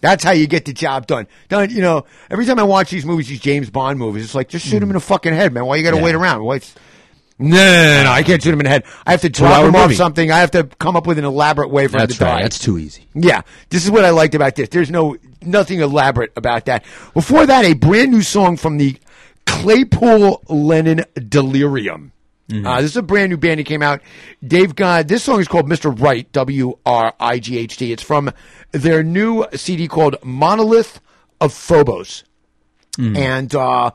That's 0.00 0.22
how 0.22 0.30
you 0.30 0.46
get 0.46 0.64
the 0.64 0.72
job 0.72 1.06
done. 1.06 1.26
Done, 1.48 1.70
you 1.70 1.82
know, 1.82 2.04
every 2.30 2.44
time 2.46 2.58
I 2.58 2.62
watch 2.62 2.90
these 2.90 3.04
movies, 3.04 3.28
these 3.28 3.40
James 3.40 3.68
Bond 3.68 3.98
movies, 3.98 4.24
it's 4.24 4.34
like, 4.34 4.48
just 4.48 4.66
shoot 4.66 4.82
him 4.82 4.90
in 4.90 4.94
the 4.94 5.00
hmm. 5.00 5.06
fucking 5.06 5.34
head, 5.34 5.52
man. 5.52 5.66
Why 5.66 5.76
you 5.76 5.82
got 5.82 5.90
to 5.90 5.96
Yeah. 5.96 6.04
wait 6.04 6.14
around? 6.14 6.44
Why 6.44 6.56
it's- 6.56 6.74
no, 7.40 7.56
no, 7.56 8.02
no, 8.04 8.10
I 8.10 8.24
can't 8.24 8.42
shoot 8.42 8.52
him 8.52 8.58
in 8.60 8.64
the 8.64 8.70
head. 8.70 8.84
I 9.06 9.12
have 9.12 9.20
to 9.20 9.28
drop 9.28 9.64
him 9.64 9.76
off 9.76 9.92
something. 9.94 10.32
I 10.32 10.38
have 10.38 10.50
to 10.52 10.64
come 10.64 10.96
up 10.96 11.06
with 11.06 11.18
an 11.18 11.24
elaborate 11.24 11.70
way 11.70 11.86
for 11.86 11.96
him 11.96 12.00
That's 12.00 12.14
to 12.14 12.18
die. 12.18 12.32
right. 12.32 12.42
That's 12.42 12.58
too 12.58 12.78
easy. 12.78 13.06
Yeah, 13.14 13.42
this 13.70 13.84
is 13.84 13.92
what 13.92 14.04
I 14.04 14.10
liked 14.10 14.34
about 14.34 14.56
this. 14.56 14.68
There's 14.70 14.90
no 14.90 15.16
nothing 15.40 15.80
elaborate 15.80 16.32
about 16.34 16.64
that. 16.64 16.84
Before 17.14 17.46
that, 17.46 17.64
a 17.64 17.74
brand 17.74 18.10
new 18.10 18.22
song 18.22 18.56
from 18.56 18.78
the 18.78 18.96
Claypool 19.46 20.42
Lennon 20.48 21.04
Delirium. 21.28 22.10
Uh, 22.50 22.80
this 22.80 22.92
is 22.92 22.96
a 22.96 23.02
brand 23.02 23.28
new 23.30 23.36
band 23.36 23.60
that 23.60 23.64
came 23.64 23.82
out. 23.82 24.00
Dave 24.46 24.74
got 24.74 25.06
This 25.06 25.22
song 25.24 25.38
is 25.40 25.46
called 25.48 25.68
Mr. 25.68 25.92
Right. 26.00 26.30
W 26.32 26.78
R 26.86 27.12
I 27.20 27.38
G 27.40 27.58
H 27.58 27.76
T. 27.76 27.92
It's 27.92 28.02
from 28.02 28.30
their 28.72 29.02
new 29.02 29.44
CD 29.54 29.86
called 29.86 30.16
Monolith 30.24 31.00
of 31.40 31.52
Phobos. 31.52 32.24
And 32.98 33.54
uh, 33.54 33.92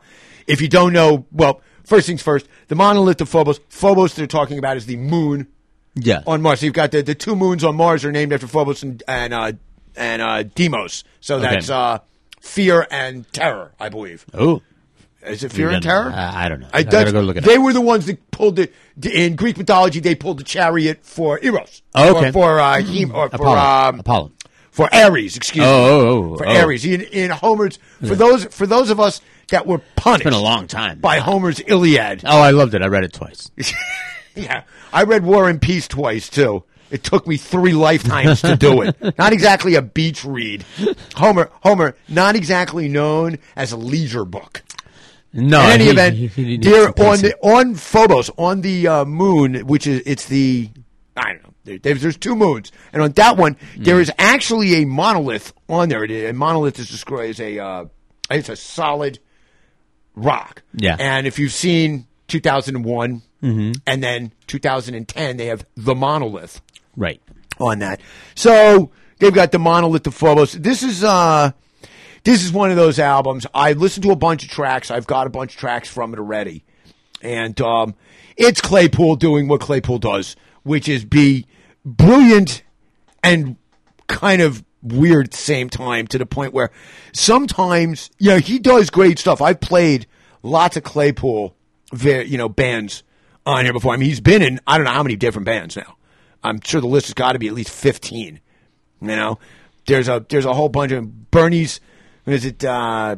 if 0.47 0.61
you 0.61 0.69
don't 0.69 0.93
know, 0.93 1.25
well, 1.31 1.61
first 1.83 2.07
things 2.07 2.21
first, 2.21 2.47
the 2.69 2.75
monolith 2.75 3.19
of 3.21 3.27
Phobos. 3.27 3.59
Phobos 3.69 4.13
they're 4.13 4.27
talking 4.27 4.57
about 4.57 4.77
is 4.77 4.85
the 4.85 4.95
moon 4.95 5.47
Yeah. 5.95 6.21
on 6.25 6.41
Mars. 6.41 6.59
So 6.61 6.67
you've 6.67 6.75
got 6.75 6.91
the, 6.91 7.01
the 7.01 7.15
two 7.15 7.35
moons 7.35 7.63
on 7.65 7.75
Mars 7.75 8.05
are 8.05 8.11
named 8.13 8.31
after 8.33 8.47
Phobos 8.47 8.81
and 8.83 9.01
and 9.07 9.33
uh, 9.33 9.51
and 9.97 10.21
uh, 10.21 10.43
Deimos. 10.43 11.03
So 11.21 11.35
Okay. 11.37 11.49
that's 11.55 11.69
uh, 11.69 11.99
fear 12.39 12.87
and 12.91 13.25
terror, 13.33 13.73
I 13.79 13.89
believe. 13.89 14.25
Oh. 14.33 14.61
Is 15.25 15.43
it 15.43 15.51
fear 15.51 15.69
and 15.69 15.81
terror? 15.83 16.11
I- 16.11 16.45
I 16.45 16.49
don't 16.49 16.59
know. 16.61 16.67
I, 16.73 16.79
I 16.79 16.83
gotta 16.83 17.11
go 17.11 17.21
look 17.21 17.37
it 17.37 17.43
they 17.43 17.57
were 17.57 17.73
the 17.73 17.81
ones 17.81 18.05
that 18.07 18.31
pulled 18.31 18.55
the 18.57 18.69
in 19.01 19.35
Greek 19.35 19.57
mythology. 19.57 19.99
They 19.99 20.15
pulled 20.15 20.39
the 20.39 20.43
chariot 20.43 20.99
for 21.05 21.39
Eros. 21.43 21.81
Oh, 21.95 22.17
okay. 22.17 22.27
For, 22.31 22.33
for 22.33 22.59
uh, 22.59 22.81
Hem- 22.81 23.11
or 23.15 23.29
for 23.29 23.35
Apollo. 23.35 23.57
um, 23.89 23.99
Apollo. 23.99 24.31
for 24.71 24.93
Ares. 24.93 25.37
Excuse 25.37 25.65
Oh, 25.65 25.69
me. 25.69 25.89
oh, 25.89 26.33
oh, 26.33 26.37
for 26.37 26.47
oh. 26.47 26.57
Ares. 26.61 26.85
In, 26.85 27.01
in 27.01 27.31
Homer's 27.31 27.79
for 28.05 28.15
those 28.15 28.45
for 28.45 28.65
those 28.67 28.89
of 28.89 28.99
us 28.99 29.21
that 29.49 29.65
were 29.67 29.79
punished. 29.95 30.21
It's 30.25 30.35
been 30.35 30.39
a 30.39 30.43
long 30.43 30.67
time. 30.67 30.99
by 30.99 31.19
Homer's 31.19 31.59
Iliad. 31.65 32.23
Oh, 32.25 32.39
I 32.41 32.51
loved 32.51 32.73
it. 32.73 32.81
I 32.81 32.87
read 32.87 33.03
it 33.03 33.13
twice. 33.13 33.49
Yeah, 34.35 34.63
I 34.91 35.03
read 35.03 35.23
War 35.23 35.47
and 35.47 35.61
Peace 35.61 35.87
twice 35.87 36.27
too. 36.27 36.63
It 36.89 37.03
took 37.03 37.27
me 37.27 37.37
three 37.37 37.73
lifetimes 37.73 38.41
to 38.41 38.55
do 38.55 38.81
it. 38.81 38.95
Not 39.19 39.31
exactly 39.31 39.75
a 39.75 39.81
beach 39.83 40.25
read. 40.25 40.65
Homer, 41.15 41.51
Homer, 41.61 41.95
not 42.09 42.35
exactly 42.35 42.87
known 42.89 43.37
as 43.55 43.71
a 43.71 43.77
leisure 43.77 44.25
book. 44.25 44.63
No, 45.33 45.61
In 45.63 45.69
any 45.71 45.83
he- 45.85 45.89
event, 45.89 46.15
he- 46.15 46.27
he 46.27 46.57
dear, 46.57 46.87
on 46.89 47.19
the 47.21 47.35
on 47.41 47.73
Phobos, 47.75 48.29
on 48.37 48.61
the 48.61 48.87
uh, 48.87 49.05
moon, 49.05 49.65
which 49.67 49.87
is 49.87 50.01
it's 50.05 50.25
the 50.25 50.69
I 51.17 51.33
don't 51.33 51.43
know. 51.43 51.49
There, 51.81 51.93
there's, 51.95 52.17
two 52.17 52.35
moons, 52.35 52.71
and 52.91 53.01
on 53.01 53.13
that 53.13 53.37
one, 53.37 53.55
Hmm. 53.75 53.83
there 53.83 54.01
is 54.01 54.11
actually 54.19 54.81
a 54.81 54.85
monolith 54.85 55.53
on 55.69 55.87
there. 55.89 56.03
A 56.03 56.33
monolith 56.33 56.77
is 56.77 56.89
described 56.89 57.29
as 57.31 57.39
a 57.39 57.57
uh, 57.59 57.85
it's 58.29 58.49
a 58.49 58.55
solid 58.55 59.19
rock. 60.15 60.61
Yeah. 60.75 60.95
And 60.99 61.25
if 61.25 61.39
you've 61.39 61.53
seen 61.53 62.05
2001 62.27 63.21
Mhm. 63.41 63.79
and 63.87 64.03
then 64.03 64.33
2010, 64.47 65.37
they 65.37 65.47
have 65.47 65.65
the 65.75 65.95
monolith 65.95 66.61
Right. 66.95 67.21
on 67.59 67.79
that. 67.79 68.01
So 68.35 68.91
they've 69.19 69.33
got 69.33 69.51
the 69.51 69.59
monolith 69.59 70.05
of 70.07 70.13
Phobos. 70.13 70.53
This 70.53 70.83
is 70.83 71.03
uh 71.03 71.51
this 72.23 72.43
is 72.43 72.51
one 72.51 72.71
of 72.71 72.77
those 72.77 72.99
albums. 72.99 73.45
I 73.53 73.73
listened 73.73 74.03
to 74.03 74.11
a 74.11 74.15
bunch 74.15 74.43
of 74.43 74.49
tracks. 74.49 74.91
I've 74.91 75.07
got 75.07 75.27
a 75.27 75.29
bunch 75.29 75.53
of 75.53 75.59
tracks 75.59 75.89
from 75.89 76.13
it 76.13 76.19
already. 76.19 76.63
And 77.21 77.59
um 77.61 77.95
it's 78.35 78.61
Claypool 78.61 79.17
doing 79.17 79.47
what 79.47 79.61
Claypool 79.61 79.99
does, 79.99 80.35
which 80.63 80.89
is 80.89 81.05
be 81.05 81.45
brilliant 81.85 82.63
and 83.23 83.57
kind 84.07 84.41
of 84.41 84.63
weird 84.81 85.27
at 85.27 85.31
the 85.31 85.37
same 85.37 85.69
time 85.69 86.07
to 86.07 86.17
the 86.17 86.25
point 86.25 86.53
where 86.53 86.69
sometimes 87.13 88.09
yeah 88.19 88.37
he 88.39 88.59
does 88.59 88.89
great 88.89 89.17
stuff 89.17 89.41
i've 89.41 89.61
played 89.61 90.05
lots 90.41 90.75
of 90.75 90.83
claypool 90.83 91.55
you 92.03 92.37
know 92.37 92.49
bands 92.49 93.01
on 93.45 93.63
here 93.63 93.71
before 93.71 93.93
i 93.93 93.97
mean 93.97 94.09
he's 94.09 94.19
been 94.19 94.41
in 94.41 94.59
i 94.67 94.77
don't 94.77 94.85
know 94.85 94.91
how 94.91 95.03
many 95.03 95.15
different 95.15 95.45
bands 95.45 95.77
now 95.77 95.95
i'm 96.43 96.59
sure 96.61 96.81
the 96.81 96.87
list 96.87 97.07
has 97.07 97.13
got 97.13 97.31
to 97.31 97.39
be 97.39 97.47
at 97.47 97.53
least 97.53 97.69
15 97.69 98.41
you 99.01 99.07
know 99.07 99.39
there's 99.87 100.09
a 100.09 100.25
there's 100.27 100.45
a 100.45 100.53
whole 100.53 100.69
bunch 100.69 100.91
of 100.91 101.31
bernie's 101.31 101.79
is 102.25 102.45
it 102.45 102.63
uh 102.63 103.15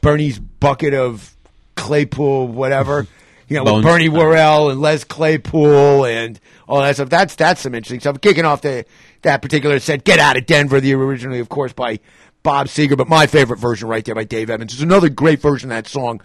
bernie's 0.00 0.38
bucket 0.38 0.94
of 0.94 1.34
claypool 1.76 2.48
whatever 2.48 3.06
you 3.52 3.62
know, 3.62 3.74
with 3.74 3.84
Bernie 3.84 4.08
Worrell 4.08 4.70
and 4.70 4.80
Les 4.80 5.04
Claypool 5.04 6.06
and 6.06 6.40
all 6.66 6.80
that 6.80 6.94
stuff. 6.94 7.10
That's 7.10 7.34
that's 7.34 7.60
some 7.60 7.74
interesting 7.74 8.00
stuff. 8.00 8.20
Kicking 8.22 8.46
off 8.46 8.62
the 8.62 8.86
that 9.22 9.42
particular 9.42 9.78
set, 9.78 10.04
"Get 10.04 10.18
Out 10.18 10.38
of 10.38 10.46
Denver," 10.46 10.80
the 10.80 10.94
originally, 10.94 11.38
of 11.38 11.50
course, 11.50 11.74
by 11.74 12.00
Bob 12.42 12.68
Seger, 12.68 12.96
but 12.96 13.08
my 13.08 13.26
favorite 13.26 13.58
version 13.58 13.88
right 13.88 14.04
there 14.04 14.14
by 14.14 14.24
Dave 14.24 14.48
Edmunds 14.48 14.72
is 14.74 14.80
another 14.80 15.10
great 15.10 15.40
version 15.40 15.70
of 15.70 15.76
that 15.76 15.86
song 15.86 16.20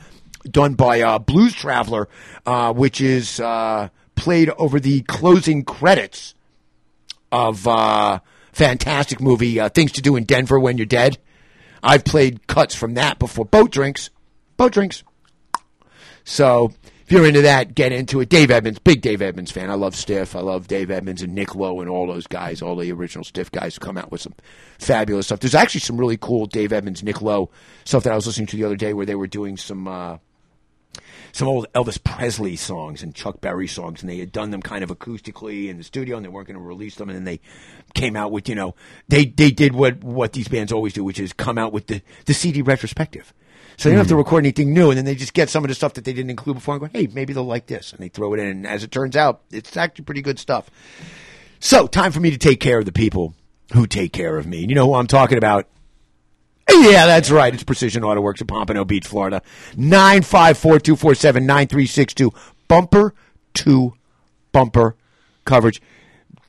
done 0.50 0.76
by 0.76 1.02
uh, 1.02 1.20
Blues 1.20 1.54
Traveler, 1.54 2.08
uh, 2.46 2.72
which 2.74 3.02
is 3.02 3.42
uh, 3.42 3.90
played 4.16 4.50
over 4.52 4.80
the 4.80 5.02
closing 5.02 5.66
credits 5.66 6.34
of 7.30 7.68
uh, 7.68 8.20
fantastic 8.54 9.20
movie 9.20 9.60
uh, 9.60 9.68
"Things 9.68 9.92
to 9.94 10.02
Do 10.02 10.16
in 10.16 10.24
Denver 10.24 10.60
When 10.60 10.78
You're 10.78 10.86
Dead." 10.86 11.18
I've 11.84 12.06
played 12.06 12.48
cuts 12.48 12.76
from 12.76 12.96
that 12.96 13.20
before. 13.20 13.46
Boat 13.46 13.72
drinks, 13.72 14.10
boat 14.58 14.74
drinks. 14.74 15.04
So 16.24 16.74
if 17.08 17.12
you're 17.14 17.26
into 17.26 17.44
that, 17.44 17.74
get 17.74 17.94
into 17.94 18.20
it. 18.20 18.28
Dave 18.28 18.52
Edmunds, 18.52 18.80
big 18.80 19.02
Dave 19.02 19.22
Edmunds 19.22 19.50
fan. 19.50 19.72
I 19.72 19.76
love 19.76 19.96
Stiff. 19.96 20.36
I 20.36 20.42
love 20.42 20.68
Dave 20.68 20.92
Edmunds 20.92 21.22
and 21.22 21.34
Nick 21.34 21.56
Lowe 21.56 21.80
and 21.80 21.90
all 21.90 22.06
those 22.06 22.28
guys, 22.28 22.62
all 22.62 22.76
the 22.76 22.92
original 22.92 23.24
Stiff 23.24 23.50
guys 23.50 23.76
who 23.76 23.80
come 23.80 23.98
out 23.98 24.12
with 24.12 24.20
some 24.20 24.36
fabulous 24.78 25.28
stuff. 25.28 25.40
There's 25.40 25.56
actually 25.56 25.80
some 25.80 25.98
really 25.98 26.18
cool 26.18 26.48
Dave 26.48 26.74
Edmonds, 26.74 27.04
Nick 27.04 27.22
Lowe 27.22 27.50
stuff 27.86 28.04
that 28.04 28.12
I 28.12 28.16
was 28.16 28.28
listening 28.28 28.48
to 28.48 28.58
the 28.58 28.66
other 28.66 28.76
day 28.76 28.94
where 28.94 29.06
they 29.06 29.16
were 29.16 29.28
doing 29.28 29.56
some 29.56 29.88
uh, 29.88 30.18
some 31.38 31.48
old 31.48 31.72
Elvis 31.74 32.04
Presley 32.04 32.56
songs 32.56 33.04
and 33.04 33.14
Chuck 33.14 33.42
Berry 33.42 33.68
songs, 33.68 34.02
and 34.02 34.10
they 34.10 34.18
had 34.18 34.32
done 34.32 34.50
them 34.50 34.62
kind 34.62 34.84
of 34.84 34.90
acoustically 34.90 35.70
in 35.70 35.78
the 35.78 35.84
studio, 35.84 36.18
and 36.18 36.26
they 36.26 36.30
weren't 36.30 36.48
going 36.48 36.58
to 36.58 36.64
release 36.64 36.96
them, 36.96 37.10
and 37.10 37.16
then 37.16 37.26
they 37.26 37.40
came 37.94 38.16
out 38.16 38.32
with 38.32 38.50
you 38.50 38.56
know 38.56 38.74
they 39.08 39.26
they 39.26 39.52
did 39.52 39.74
what 39.74 40.04
what 40.04 40.34
these 40.34 40.48
bands 40.48 40.72
always 40.72 40.94
do, 40.94 41.04
which 41.04 41.20
is 41.20 41.34
come 41.34 41.60
out 41.60 41.72
with 41.72 41.88
the 41.88 42.02
the 42.26 42.34
CD 42.34 42.64
retrospective. 42.64 43.34
So 43.78 43.90
they 43.90 43.94
don't 43.94 44.00
have 44.00 44.08
to 44.08 44.16
hmm. 44.16 44.22
record 44.22 44.40
anything 44.40 44.74
new, 44.74 44.90
and 44.90 44.98
then 44.98 45.06
they 45.06 45.14
just 45.14 45.36
get 45.36 45.50
some 45.50 45.64
of 45.64 45.68
the 45.68 45.76
stuff 45.76 45.94
that 45.94 46.06
they 46.06 46.14
didn't 46.14 46.32
include 46.32 46.56
before 46.56 46.74
and 46.74 46.82
go, 46.82 46.90
hey, 46.92 47.08
maybe 47.14 47.34
they'll 47.34 47.44
like 47.44 47.68
this, 47.68 47.92
and 47.92 48.00
they 48.02 48.10
throw 48.10 48.34
it 48.34 48.40
in. 48.40 48.48
And 48.48 48.68
as 48.68 48.84
it 48.84 48.90
turns 48.90 49.16
out, 49.16 49.42
it's 49.52 49.78
actually 49.78 50.06
pretty 50.06 50.24
good 50.24 50.40
stuff. 50.40 50.72
So 51.60 51.86
time 51.86 52.12
for 52.12 52.20
me 52.20 52.32
to 52.32 52.40
take 52.40 52.60
care 52.60 52.80
of 52.80 52.86
the 52.86 52.92
people 52.92 53.36
who 53.74 53.86
take 53.86 54.12
care 54.12 54.38
of 54.38 54.48
me. 54.48 54.62
You 54.62 54.74
know 54.74 54.88
who 54.88 54.96
I'm 54.96 55.06
talking 55.06 55.38
about? 55.38 55.68
Yeah, 56.70 57.06
that's 57.06 57.32
right. 57.32 57.54
It's 57.54 57.64
Precision 57.64 58.04
Auto 58.04 58.20
Works 58.22 58.42
in 58.42 58.48
Pompano 58.48 58.84
Beach, 58.86 59.08
Florida. 59.08 59.42
954-247-9362. 59.76 62.36
Bumper 62.68 63.14
to 63.56 63.94
bumper 64.52 64.96
coverage. 65.46 65.82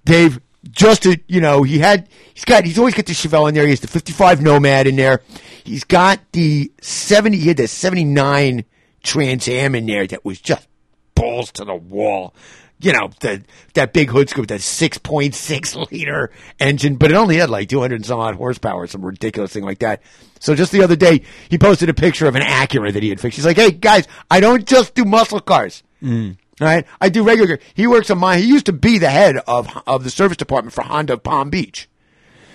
Dave, 0.04 0.40
just 0.70 1.04
to 1.04 1.18
you 1.28 1.40
know, 1.40 1.62
he 1.62 1.78
had 1.78 2.08
he's 2.34 2.44
got 2.44 2.64
he's 2.64 2.78
always 2.78 2.94
got 2.94 3.06
the 3.06 3.12
Chevelle 3.12 3.48
in 3.48 3.54
there. 3.54 3.64
He 3.64 3.70
has 3.70 3.80
the 3.80 3.86
55 3.86 4.42
Nomad 4.42 4.86
in 4.86 4.96
there. 4.96 5.22
He's 5.64 5.84
got 5.84 6.20
the 6.32 6.70
70. 6.80 7.38
He 7.38 7.48
had 7.48 7.56
the 7.58 7.68
79 7.68 8.64
Trans 9.02 9.48
Am 9.48 9.74
in 9.74 9.86
there 9.86 10.06
that 10.06 10.24
was 10.24 10.40
just 10.40 10.66
balls 11.14 11.52
to 11.52 11.64
the 11.64 11.74
wall. 11.74 12.34
You 12.80 12.92
know, 12.92 13.10
the, 13.20 13.42
that 13.74 13.92
big 13.92 14.08
hood 14.10 14.30
scoop, 14.30 14.46
that 14.48 14.60
6.6 14.60 15.90
liter 15.92 16.30
engine, 16.60 16.94
but 16.96 17.10
it 17.10 17.16
only 17.16 17.36
had 17.38 17.50
like 17.50 17.68
200 17.68 17.96
and 17.96 18.06
some 18.06 18.20
odd 18.20 18.36
horsepower, 18.36 18.86
some 18.86 19.04
ridiculous 19.04 19.52
thing 19.52 19.64
like 19.64 19.80
that. 19.80 20.00
So 20.38 20.54
just 20.54 20.70
the 20.70 20.82
other 20.84 20.94
day, 20.94 21.22
he 21.48 21.58
posted 21.58 21.88
a 21.88 21.94
picture 21.94 22.26
of 22.26 22.36
an 22.36 22.42
Acura 22.42 22.92
that 22.92 23.02
he 23.02 23.08
had 23.08 23.20
fixed. 23.20 23.36
He's 23.36 23.46
like, 23.46 23.56
hey, 23.56 23.72
guys, 23.72 24.06
I 24.30 24.38
don't 24.38 24.64
just 24.64 24.94
do 24.94 25.04
muscle 25.04 25.40
cars. 25.40 25.82
Mm. 26.02 26.36
All 26.60 26.66
right, 26.66 26.86
I 27.00 27.08
do 27.08 27.22
regular. 27.24 27.58
He 27.74 27.86
works 27.86 28.10
on 28.10 28.18
my. 28.18 28.38
He 28.38 28.46
used 28.48 28.66
to 28.66 28.72
be 28.72 28.98
the 28.98 29.10
head 29.10 29.36
of 29.46 29.68
of 29.86 30.02
the 30.02 30.10
service 30.10 30.36
department 30.36 30.72
for 30.74 30.82
Honda 30.82 31.12
of 31.14 31.22
Palm 31.22 31.50
Beach. 31.50 31.88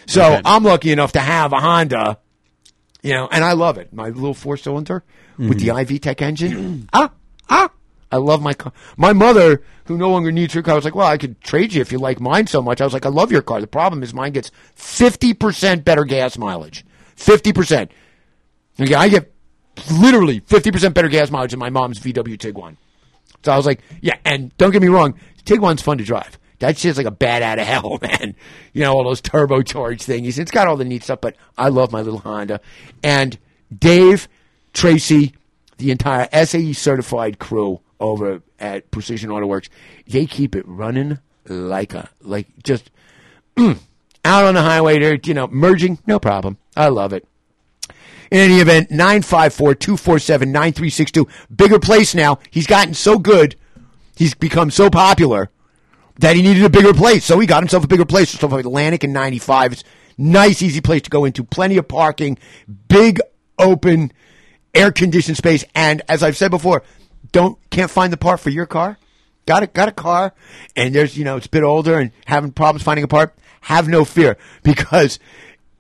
So 0.08 0.22
Okay. 0.34 0.42
I'm 0.44 0.64
lucky 0.64 0.92
enough 0.92 1.14
to 1.14 1.22
have 1.22 1.54
a 1.54 1.60
Honda, 1.62 2.18
you 3.02 3.14
know, 3.14 3.30
and 3.32 3.46
I 3.46 3.54
love 3.54 3.78
it. 3.78 3.94
My 3.94 4.10
little 4.10 4.34
four 4.34 4.58
cylinder 4.58 5.04
with 5.38 5.60
the 5.60 5.72
i-VTEC 5.72 6.22
engine. 6.22 6.90
ah, 6.94 7.12
ah. 7.50 7.70
I 8.12 8.18
love 8.18 8.42
my 8.42 8.54
car. 8.54 8.74
My 8.98 9.14
mother, 9.14 9.64
who 9.86 9.98
no 9.98 10.10
longer 10.10 10.32
needs 10.32 10.54
her 10.54 10.62
car, 10.62 10.74
I 10.74 10.76
was 10.76 10.86
like, 10.86 10.96
"Well, 10.96 11.08
I 11.08 11.18
could 11.18 11.40
trade 11.42 11.74
you 11.74 11.82
if 11.82 11.92
you 11.92 12.00
like 12.00 12.20
mine 12.20 12.48
so 12.48 12.62
much." 12.62 12.82
I 12.82 12.86
was 12.86 12.94
like, 12.94 13.06
"I 13.06 13.10
love 13.10 13.32
your 13.32 13.42
car. 13.42 13.62
The 13.62 13.68
problem 13.68 14.04
is 14.04 14.14
mine 14.14 14.32
gets 14.34 14.52
fifty 14.76 15.34
percent 15.34 15.86
better 15.86 16.06
gas 16.06 16.38
mileage. 16.38 16.86
Fifty 17.16 17.54
percent. 17.54 17.92
Okay, 18.80 18.96
I 18.96 19.10
get 19.10 19.32
literally 19.92 20.40
fifty 20.42 20.72
percent 20.72 20.96
better 20.96 21.10
gas 21.10 21.32
mileage 21.32 21.52
than 21.52 21.60
my 21.60 21.70
mom's 21.70 22.00
VW 22.00 22.38
Tiguan." 22.38 22.78
So 23.44 23.52
I 23.52 23.58
was 23.58 23.66
like, 23.66 23.82
"Yeah." 24.02 24.18
And 24.26 24.56
don't 24.58 24.72
get 24.72 24.82
me 24.82 24.88
wrong, 24.88 25.16
Tiguan's 25.46 25.82
fun 25.82 25.98
to 25.98 26.04
drive. 26.04 26.38
That 26.60 26.78
shit's 26.78 26.98
like 26.98 27.08
a 27.08 27.12
bat 27.12 27.42
out 27.42 27.60
of 27.60 27.68
hell, 27.68 28.00
man. 28.02 28.36
You 28.72 28.82
know 28.82 28.94
all 28.94 29.04
those 29.04 29.22
turbocharged 29.22 30.04
things. 30.04 30.40
It's 30.40 30.52
got 30.52 30.68
all 30.68 30.78
the 30.78 30.86
neat 30.86 31.04
stuff, 31.04 31.20
but 31.22 31.36
I 31.58 31.68
love 31.70 31.92
my 31.92 32.02
little 32.02 32.20
Honda. 32.20 32.62
And 33.04 33.38
Dave, 33.78 34.30
Tracy, 34.74 35.34
the 35.78 35.92
entire 35.92 36.30
SAE 36.46 36.74
certified 36.74 37.40
crew 37.40 37.82
over 38.04 38.44
at 38.60 38.92
Precision 38.92 39.32
Auto 39.32 39.48
Works, 39.48 39.70
they 40.08 40.28
keep 40.28 40.56
it 40.56 40.68
running 40.68 41.18
like 41.48 41.94
a 41.94 42.10
like 42.22 42.48
just 42.64 42.92
out 43.58 43.78
on 44.26 44.54
the 44.54 44.62
highway. 44.62 45.00
They're 45.00 45.18
you 45.24 45.34
know 45.34 45.48
merging, 45.48 46.00
no 46.06 46.20
problem. 46.20 46.58
I 46.76 46.90
love 46.90 47.14
it. 47.14 47.26
In 48.30 48.40
any 48.40 48.60
event, 48.60 48.90
954-247-9362. 48.90 51.30
Bigger 51.56 51.80
place 51.80 52.14
now. 52.16 52.40
He's 52.50 52.66
gotten 52.66 52.96
so 52.96 53.20
good. 53.20 53.56
He's 54.16 54.34
become 54.34 54.72
so 54.72 54.90
popular 54.90 55.52
that 56.18 56.36
he 56.36 56.42
needed 56.42 56.64
a 56.64 56.70
bigger 56.70 56.96
place. 56.96 57.26
So 57.26 57.38
he 57.40 57.46
got 57.46 57.62
himself 57.62 57.84
a 57.84 57.88
bigger 57.88 58.06
place. 58.06 58.42
Like 58.42 58.66
Atlantic 58.66 59.04
and 59.04 59.14
95. 59.14 59.74
It's 59.74 59.84
nice, 60.18 60.64
easy 60.64 60.82
place 60.82 61.04
to 61.04 61.12
go 61.12 61.26
into. 61.26 61.44
Plenty 61.44 61.78
of 61.78 61.88
parking. 61.88 62.40
Big, 62.88 63.20
open, 63.60 64.12
air-conditioned 64.74 65.38
space. 65.38 65.64
And 65.76 66.02
as 66.10 66.24
I've 66.24 66.36
said 66.36 66.50
before, 66.50 66.82
don't 67.32 67.58
can't 67.70 67.92
find 67.92 68.12
the 68.12 68.18
part 68.18 68.40
for 68.40 68.50
your 68.50 68.66
car. 68.66 68.98
Got 69.46 69.64
a 69.64 69.68
got 69.68 69.90
a 69.90 69.92
car, 69.92 70.34
and 70.76 70.94
there's 70.94 71.18
you 71.18 71.24
know 71.24 71.38
it's 71.38 71.48
a 71.48 71.50
bit 71.50 71.64
older 71.64 72.00
and 72.00 72.12
having 72.26 72.52
problems 72.52 72.84
finding 72.84 73.04
a 73.04 73.08
part. 73.08 73.36
Have 73.62 73.88
no 73.88 74.04
fear 74.04 74.38
because 74.64 75.20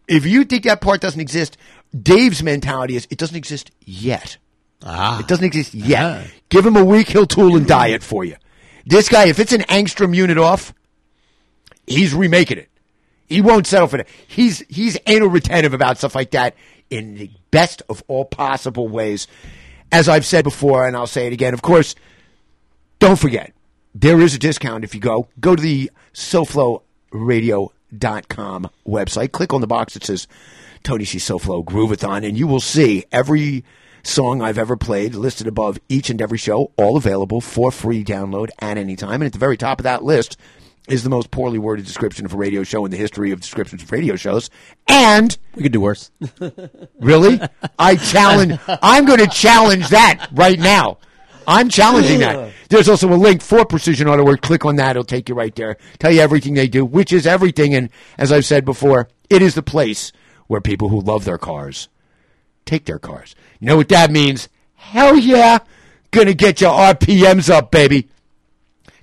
if 0.07 0.26
you 0.26 0.45
think 0.45 0.64
that 0.64 0.82
part 0.82 1.02
doesn't 1.02 1.20
exist, 1.20 1.57
Dave's 1.98 2.41
mentality 2.41 2.95
is 2.95 3.07
it 3.10 3.18
doesn't 3.18 3.36
exist 3.36 3.72
yet. 3.86 4.38
Ah. 4.84 5.20
It 5.20 5.28
doesn't 5.28 5.45
exist 5.45 5.74
yet. 5.74 6.28
Give 6.49 6.65
him 6.65 6.76
a 6.76 6.84
week, 6.84 7.10
he'll 7.10 7.26
tool 7.26 7.56
and 7.56 7.65
die 7.65 7.88
it 7.88 8.03
for 8.03 8.26
you. 8.26 8.36
This 8.86 9.07
guy, 9.07 9.28
if 9.28 9.40
it's 9.40 9.53
an 9.53 9.61
angstrom 9.61 10.14
unit 10.14 10.38
off, 10.38 10.74
he's 11.88 12.14
remaking 12.14 12.57
it. 12.57 12.70
He 13.28 13.41
won't 13.41 13.65
settle 13.65 13.88
for 13.88 13.98
that. 13.98 14.07
He's 14.28 14.60
he's 14.70 14.98
anal 15.07 15.30
retentive 15.30 15.74
about 15.74 15.98
stuff 15.98 16.15
like 16.15 16.32
that 16.32 16.56
in 16.90 17.15
the 17.15 17.32
best 17.52 17.82
of 17.90 18.03
all 18.07 18.26
possible 18.26 18.88
ways. 18.88 19.28
As 19.94 20.10
I've 20.10 20.26
said 20.26 20.44
before, 20.44 20.86
and 20.88 20.98
I'll 20.98 21.06
say 21.06 21.28
it 21.28 21.34
again, 21.34 21.53
of 21.53 21.61
course, 21.61 21.94
don't 22.98 23.20
forget, 23.20 23.53
there 23.94 24.20
is 24.22 24.34
a 24.34 24.40
discount 24.40 24.84
if 24.84 24.95
you 24.95 24.99
go. 24.99 25.28
Go 25.40 25.56
to 25.56 25.61
the 25.61 25.91
SoFloRadio.com 26.15 28.70
website. 28.88 29.32
Click 29.32 29.53
on 29.53 29.61
the 29.61 29.68
box 29.68 29.94
that 29.94 30.03
says 30.03 30.28
Tony 30.82 31.06
C. 31.06 31.20
SoFlo 31.20 31.64
Groovathon, 31.64 32.28
and 32.28 32.36
you 32.36 32.48
will 32.48 32.60
see 32.60 33.06
every 33.11 33.64
song 34.02 34.41
I've 34.41 34.57
ever 34.57 34.76
played 34.76 35.14
listed 35.14 35.45
above 35.45 35.78
each 35.90 36.10
and 36.10 36.24
every 36.24 36.40
show, 36.40 36.72
all 36.76 36.98
available 36.98 37.40
for 37.40 37.72
free 37.72 38.03
download 38.03 38.49
at 38.57 38.80
any 38.80 38.95
time. 38.95 39.22
And 39.22 39.26
at 39.26 39.34
the 39.34 39.38
very 39.38 39.57
top 39.57 39.80
of 39.80 39.84
that 39.84 40.03
list 40.03 40.38
is 40.88 41.03
the 41.03 41.10
most 41.10 41.31
poorly 41.31 41.57
worded 41.57 41.85
description 41.85 42.26
of 42.26 42.34
a 42.34 42.38
radio 42.38 42.64
show 42.64 42.84
in 42.85 42.91
the 42.91 42.97
history 42.97 43.31
of 43.31 43.39
descriptions 43.39 43.84
of 43.84 43.91
radio 43.91 44.15
shows. 44.15 44.49
And 44.88 45.38
we 45.55 45.64
could 45.64 45.72
do 45.72 45.81
worse. 45.81 46.11
Really? 46.99 47.39
I 47.77 47.97
challenge. 47.97 48.57
I'm 48.81 49.05
going 49.05 49.19
to 49.19 49.27
challenge 49.27 49.89
that 49.89 50.30
right 50.31 50.57
now. 50.57 50.99
I'm 51.45 51.68
challenging 51.68 52.19
that. 52.19 52.53
There's 52.69 52.88
also 52.88 53.11
a 53.11 53.15
link 53.15 53.41
for 53.41 53.65
Precision 53.65 54.07
Auto 54.07 54.23
Work. 54.23 54.41
Click 54.41 54.64
on 54.64 54.77
that. 54.77 54.91
It'll 54.91 55.03
take 55.03 55.27
you 55.27 55.35
right 55.35 55.53
there. 55.53 55.76
Tell 55.99 56.11
you 56.14 56.22
everything 56.22 56.53
they 56.53 56.69
do, 56.69 56.85
which 56.85 57.11
is 57.11 57.27
everything. 57.27 57.73
And 57.73 57.89
as 58.18 58.31
I've 58.31 58.45
said 58.45 58.64
before, 58.64 59.10
it 59.30 59.41
is 59.41 59.55
the 59.55 59.64
place 59.64 60.14
where 60.47 60.61
people 60.61 60.88
who 60.88 61.01
love 61.01 61.26
their 61.26 61.38
cars 61.38 61.89
take 62.65 62.85
their 62.85 62.99
cars. 62.99 63.35
You 63.60 63.68
know 63.68 63.76
what 63.77 63.89
that 63.89 64.11
means? 64.11 64.47
Hell 64.76 65.18
yeah. 65.18 65.60
Gonna 66.11 66.34
get 66.34 66.61
your 66.61 66.72
RPMs 66.72 67.49
up, 67.49 67.72
baby. 67.72 68.07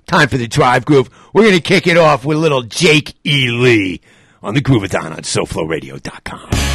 Time 0.07 0.27
for 0.27 0.37
the 0.37 0.47
drive 0.47 0.85
groove. 0.85 1.09
We're 1.33 1.45
gonna 1.45 1.61
kick 1.61 1.87
it 1.87 1.97
off 1.97 2.25
with 2.25 2.37
little 2.37 2.61
Jake 2.63 3.15
E. 3.25 3.49
Lee 3.49 4.01
on 4.43 4.53
the 4.53 4.61
Groovathon 4.61 5.11
on 5.11 5.21
SoFloRadio.com. 5.21 6.70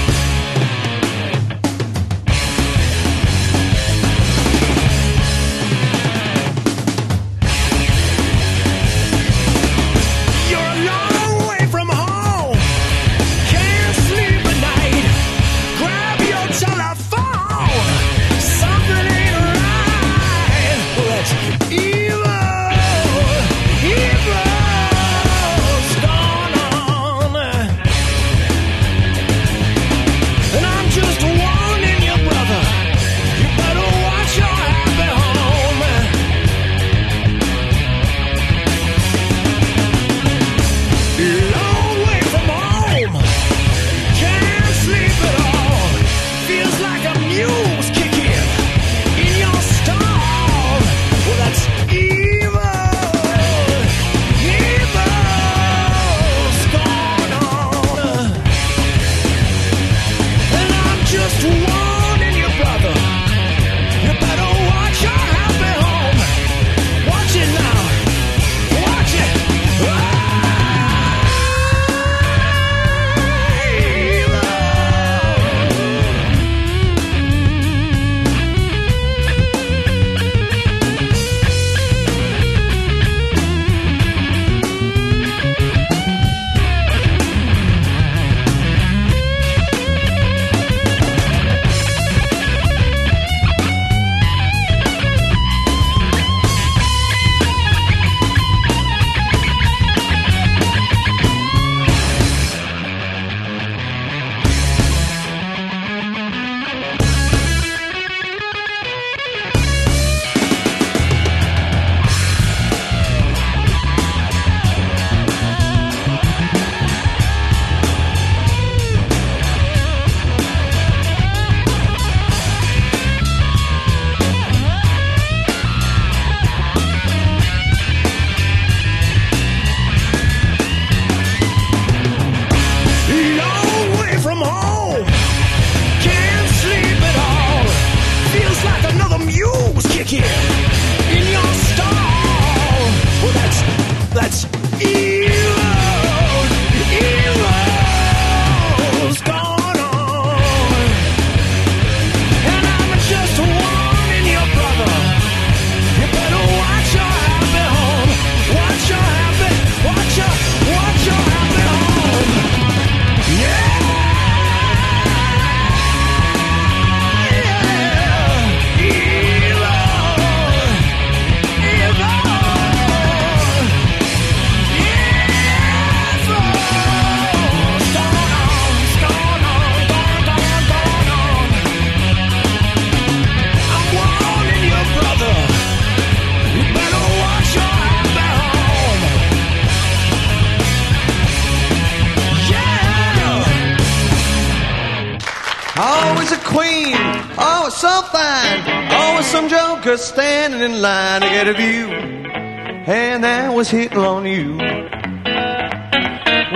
in 200.67 200.83
line 200.83 201.21
to 201.21 201.29
get 201.29 201.47
a 201.47 201.53
view, 201.55 201.87
and 201.87 203.23
that 203.23 203.55
was 203.55 203.71
hitting 203.71 203.99
on 203.99 204.27
you. 204.27 204.57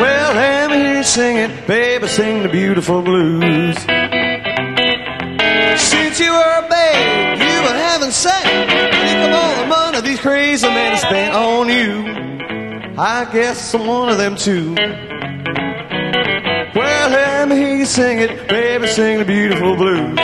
Well, 0.00 0.34
let 0.34 0.70
me 0.70 0.76
hear 0.78 0.96
you 0.96 1.02
sing 1.04 1.36
it, 1.36 1.66
baby, 1.68 2.08
sing 2.08 2.42
the 2.42 2.48
beautiful 2.48 3.02
blues. 3.02 3.76
Since 5.80 6.18
you 6.18 6.32
were 6.32 6.54
a 6.58 6.66
babe, 6.68 7.38
you 7.38 7.62
were 7.62 7.78
having 7.88 8.10
sex. 8.10 8.42
Think 8.48 9.18
of 9.26 9.32
all 9.32 9.56
the 9.62 9.66
money 9.68 10.00
these 10.00 10.20
crazy 10.20 10.66
men 10.66 10.90
have 10.90 11.00
spent 11.00 11.32
on 11.34 11.68
you. 11.68 12.04
I 12.98 13.28
guess 13.32 13.74
I'm 13.74 13.86
one 13.86 14.08
of 14.08 14.18
them 14.18 14.34
too. 14.34 14.74
Well, 16.74 17.10
let 17.10 17.48
me 17.48 17.56
hear 17.56 17.76
you 17.76 17.86
sing 17.86 18.18
it, 18.18 18.48
baby, 18.48 18.88
sing 18.88 19.18
the 19.18 19.24
beautiful 19.24 19.76
blues. 19.76 20.18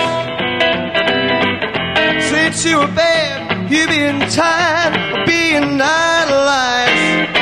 Since 2.31 2.65
you 2.65 2.79
were 2.79 2.89
bad, 2.89 3.26
you've 3.71 3.89
been 3.89 4.21
tired 4.31 4.95
of 5.19 5.27
being 5.27 5.81
idolized. 5.81 7.37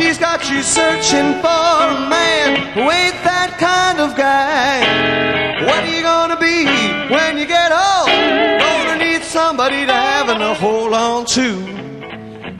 He's 0.00 0.18
got 0.18 0.48
you 0.50 0.62
searching 0.62 1.34
for 1.40 1.48
a 1.48 2.08
man 2.08 2.56
who 2.74 2.82
ain't 2.82 3.18
that 3.24 3.56
kind 3.58 4.00
of 4.00 4.16
guy. 4.16 5.64
What 5.64 5.84
are 5.84 5.94
you 5.94 6.02
gonna 6.02 6.38
be 6.38 6.66
when 7.12 7.38
you 7.38 7.46
get 7.46 7.72
old? 7.72 8.08
Gonna 8.08 9.04
need 9.04 9.22
somebody 9.22 9.86
to 9.86 9.92
have 9.92 10.28
and 10.28 10.40
to 10.40 10.54
hold 10.54 10.92
on 10.92 11.26
to. 11.26 11.78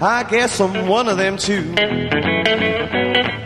I 0.00 0.22
guess 0.24 0.60
I'm 0.60 0.86
one 0.86 1.08
of 1.08 1.16
them 1.16 1.36
too. 1.36 1.74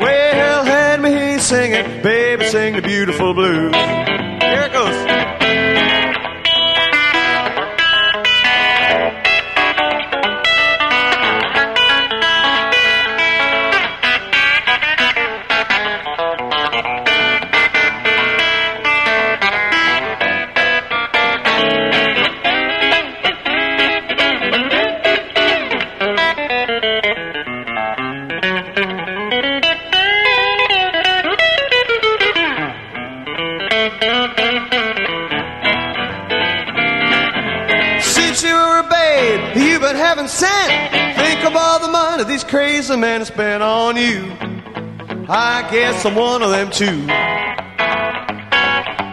Well, 0.00 0.64
let 0.64 1.00
me 1.00 1.10
hear 1.10 1.32
you 1.32 1.38
sing 1.38 1.72
it, 1.72 2.02
baby, 2.02 2.44
sing 2.46 2.76
the 2.76 2.82
beautiful 2.82 3.34
blues. 3.34 3.74
Crazy 42.82 43.00
men 43.00 43.20
have 43.20 43.28
spent 43.28 43.62
on 43.62 43.96
you. 43.96 44.28
I 45.28 45.68
guess 45.70 46.04
I'm 46.04 46.16
one 46.16 46.42
of 46.42 46.50
them 46.50 46.68
too. 46.68 47.06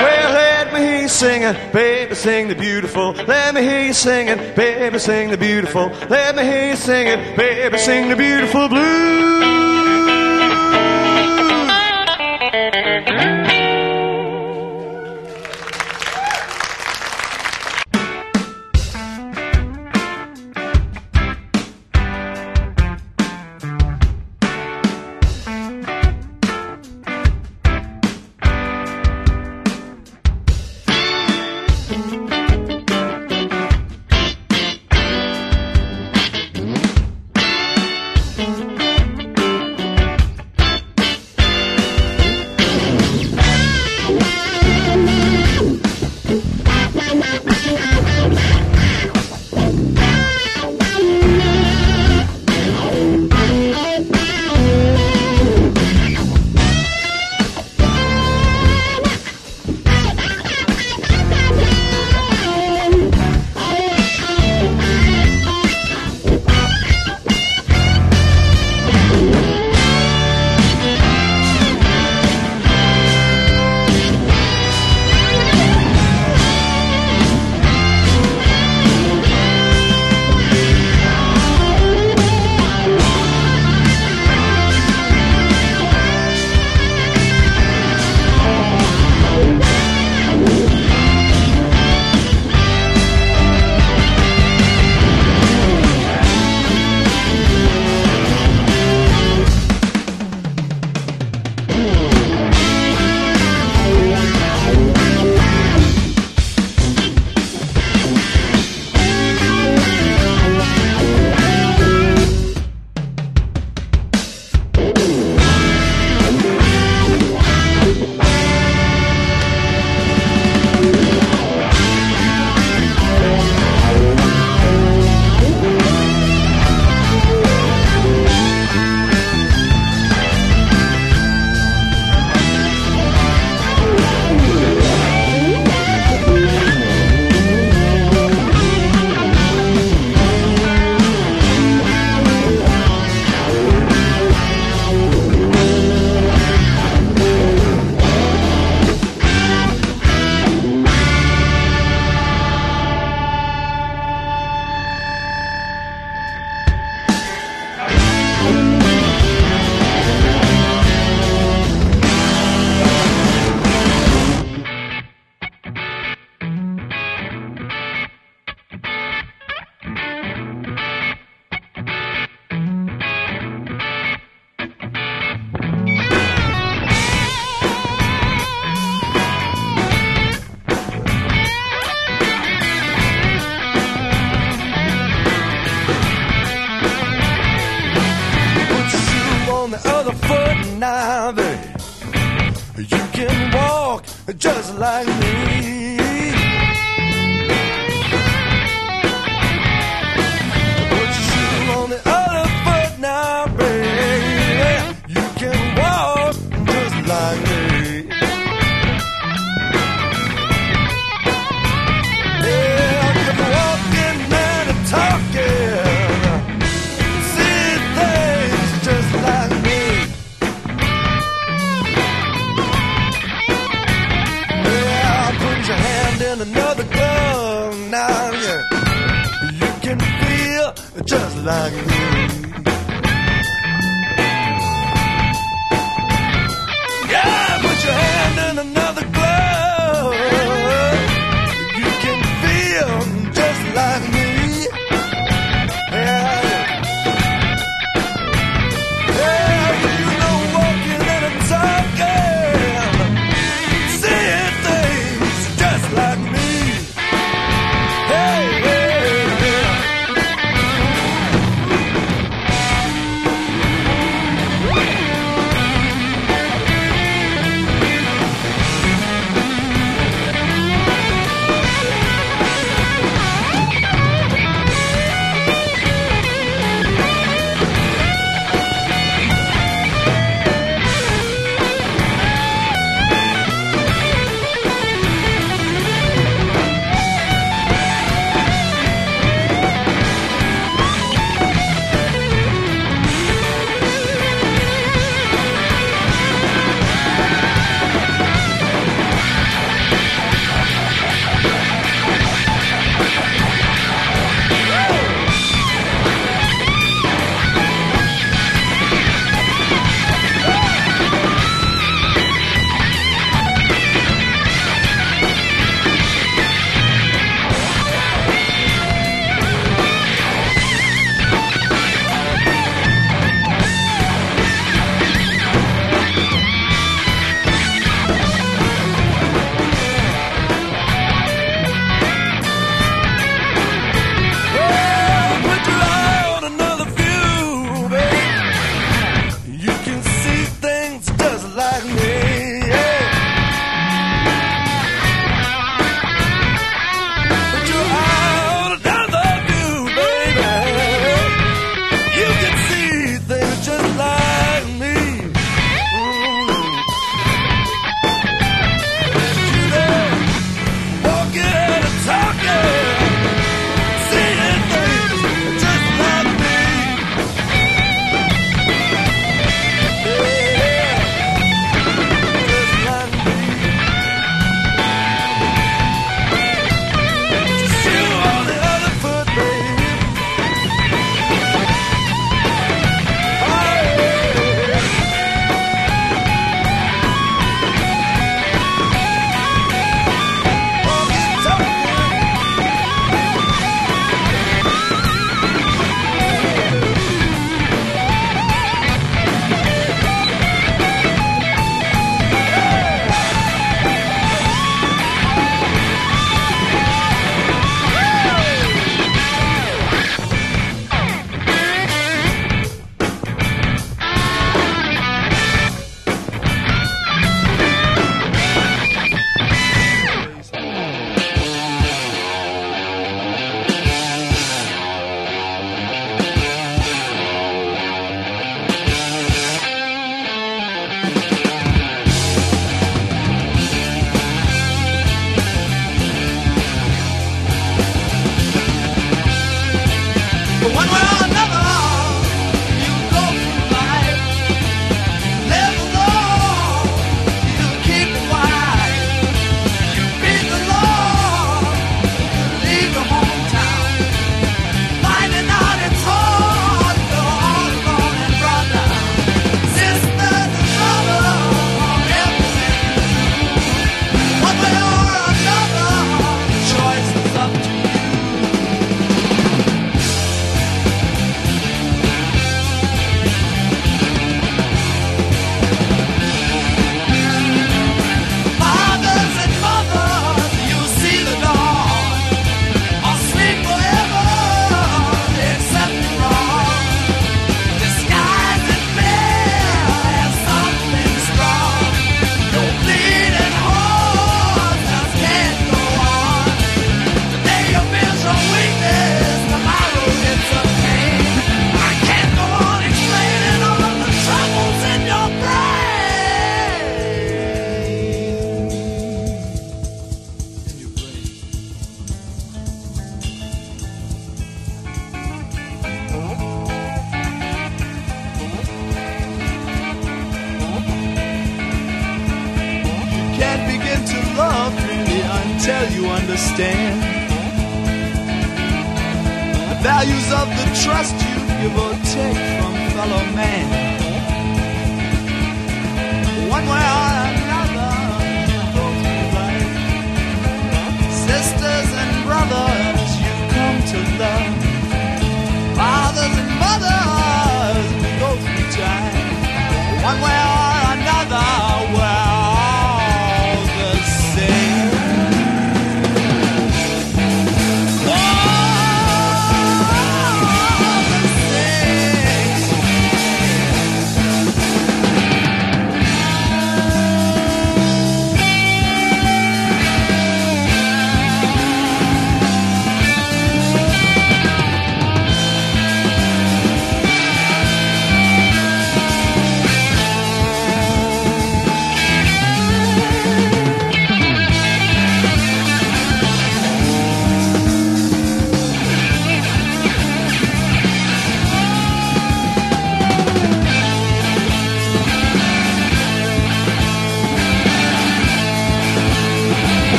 Well, 0.00 0.32
let 0.32 0.72
me 0.72 0.80
hear 0.80 1.02
you 1.02 1.08
singing, 1.08 1.54
baby, 1.70 2.14
sing 2.14 2.48
the 2.48 2.54
beautiful. 2.54 3.12
Let 3.12 3.54
me 3.54 3.60
hear 3.60 3.84
you 3.84 3.92
singing, 3.92 4.38
baby, 4.54 4.98
sing 4.98 5.28
the 5.30 5.36
beautiful. 5.36 5.88
Let 6.08 6.36
me 6.36 6.42
hear 6.44 6.70
you 6.70 6.76
singing, 6.76 7.36
baby, 7.36 7.76
sing 7.76 8.08
the 8.08 8.16
beautiful 8.16 8.66
blues. 8.66 9.59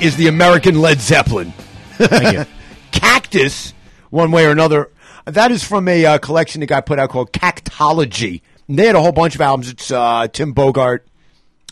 Is 0.00 0.16
the 0.16 0.28
American 0.28 0.80
Led 0.80 1.00
Zeppelin. 1.00 1.52
Cactus, 2.92 3.74
one 4.10 4.30
way 4.30 4.46
or 4.46 4.52
another. 4.52 4.92
That 5.24 5.50
is 5.50 5.64
from 5.64 5.88
a 5.88 6.06
uh, 6.06 6.18
collection 6.18 6.60
that 6.60 6.66
got 6.66 6.86
put 6.86 7.00
out 7.00 7.10
called 7.10 7.32
Cactology. 7.32 8.42
And 8.68 8.78
they 8.78 8.86
had 8.86 8.94
a 8.94 9.00
whole 9.00 9.12
bunch 9.12 9.34
of 9.34 9.40
albums. 9.40 9.68
It's 9.68 9.90
uh, 9.90 10.28
Tim 10.28 10.54
Bogert 10.54 11.00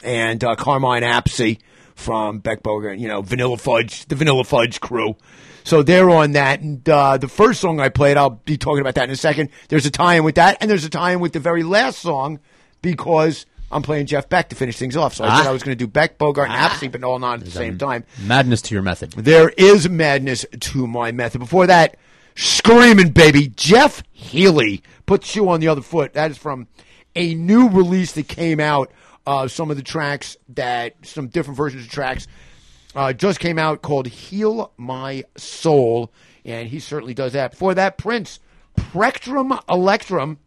and 0.02 0.42
uh, 0.42 0.56
Carmine 0.56 1.02
Appice 1.02 1.60
from 1.94 2.40
Beck 2.40 2.64
Bogert, 2.64 2.98
you 2.98 3.06
know, 3.06 3.22
Vanilla 3.22 3.56
Fudge, 3.56 4.06
the 4.06 4.16
Vanilla 4.16 4.42
Fudge 4.42 4.80
crew. 4.80 5.14
So 5.62 5.84
they're 5.84 6.10
on 6.10 6.32
that. 6.32 6.60
And 6.60 6.86
uh, 6.88 7.18
the 7.18 7.28
first 7.28 7.60
song 7.60 7.78
I 7.78 7.90
played, 7.90 8.16
I'll 8.16 8.30
be 8.30 8.58
talking 8.58 8.80
about 8.80 8.96
that 8.96 9.04
in 9.04 9.10
a 9.10 9.16
second. 9.16 9.50
There's 9.68 9.86
a 9.86 9.90
tie 9.90 10.14
in 10.14 10.24
with 10.24 10.34
that, 10.34 10.58
and 10.60 10.68
there's 10.68 10.84
a 10.84 10.90
tie 10.90 11.12
in 11.12 11.20
with 11.20 11.32
the 11.32 11.40
very 11.40 11.62
last 11.62 12.00
song 12.00 12.40
because 12.82 13.46
I'm 13.70 13.82
playing 13.82 14.06
Jeff 14.06 14.28
Beck 14.28 14.48
to 14.50 14.56
finish 14.56 14.76
things 14.76 14.96
off. 14.96 15.14
So 15.14 15.24
I 15.24 15.28
Ah. 15.28 15.36
said 15.38 15.46
I 15.48 15.52
was 15.52 15.62
going 15.62 15.76
to 15.76 15.84
do 15.84 15.88
Beck, 15.88 16.18
Bogert, 16.18 16.44
and 16.48 16.52
Appice, 16.52 16.90
but 16.92 17.02
all 17.02 17.18
not 17.18 17.40
at 17.40 17.44
the 17.44 17.50
same 17.50 17.78
time. 17.78 18.04
Madness 18.22 18.62
to 18.62 18.74
your 18.74 18.82
method. 18.82 19.12
There 19.12 19.48
is 19.56 19.88
madness 19.88 20.44
to 20.60 20.86
my 20.86 21.10
method. 21.12 21.40
Before 21.40 21.66
that, 21.66 21.96
screaming 22.36 23.10
baby, 23.10 23.48
Jeff 23.48 24.02
Healey 24.12 24.82
puts 25.06 25.34
you 25.34 25.48
on 25.48 25.60
the 25.60 25.68
other 25.68 25.82
foot. 25.82 26.12
That 26.14 26.30
is 26.30 26.38
from 26.38 26.68
a 27.16 27.34
new 27.34 27.68
release 27.68 28.12
that 28.12 28.28
came 28.28 28.60
out. 28.60 28.90
Uh, 29.26 29.48
some 29.48 29.72
of 29.72 29.76
the 29.76 29.82
tracks 29.82 30.36
that 30.50 30.94
some 31.02 31.26
different 31.26 31.56
versions 31.56 31.82
of 31.84 31.90
tracks 31.90 32.28
uh, 32.94 33.12
just 33.12 33.40
came 33.40 33.58
out 33.58 33.82
called 33.82 34.06
"Heal 34.06 34.70
My 34.76 35.24
Soul," 35.36 36.12
and 36.44 36.68
he 36.68 36.78
certainly 36.78 37.14
does 37.14 37.32
that. 37.32 37.50
Before 37.50 37.74
that, 37.74 37.98
Prince, 37.98 38.38
Prectrum 38.76 39.58
Electrum. 39.68 40.38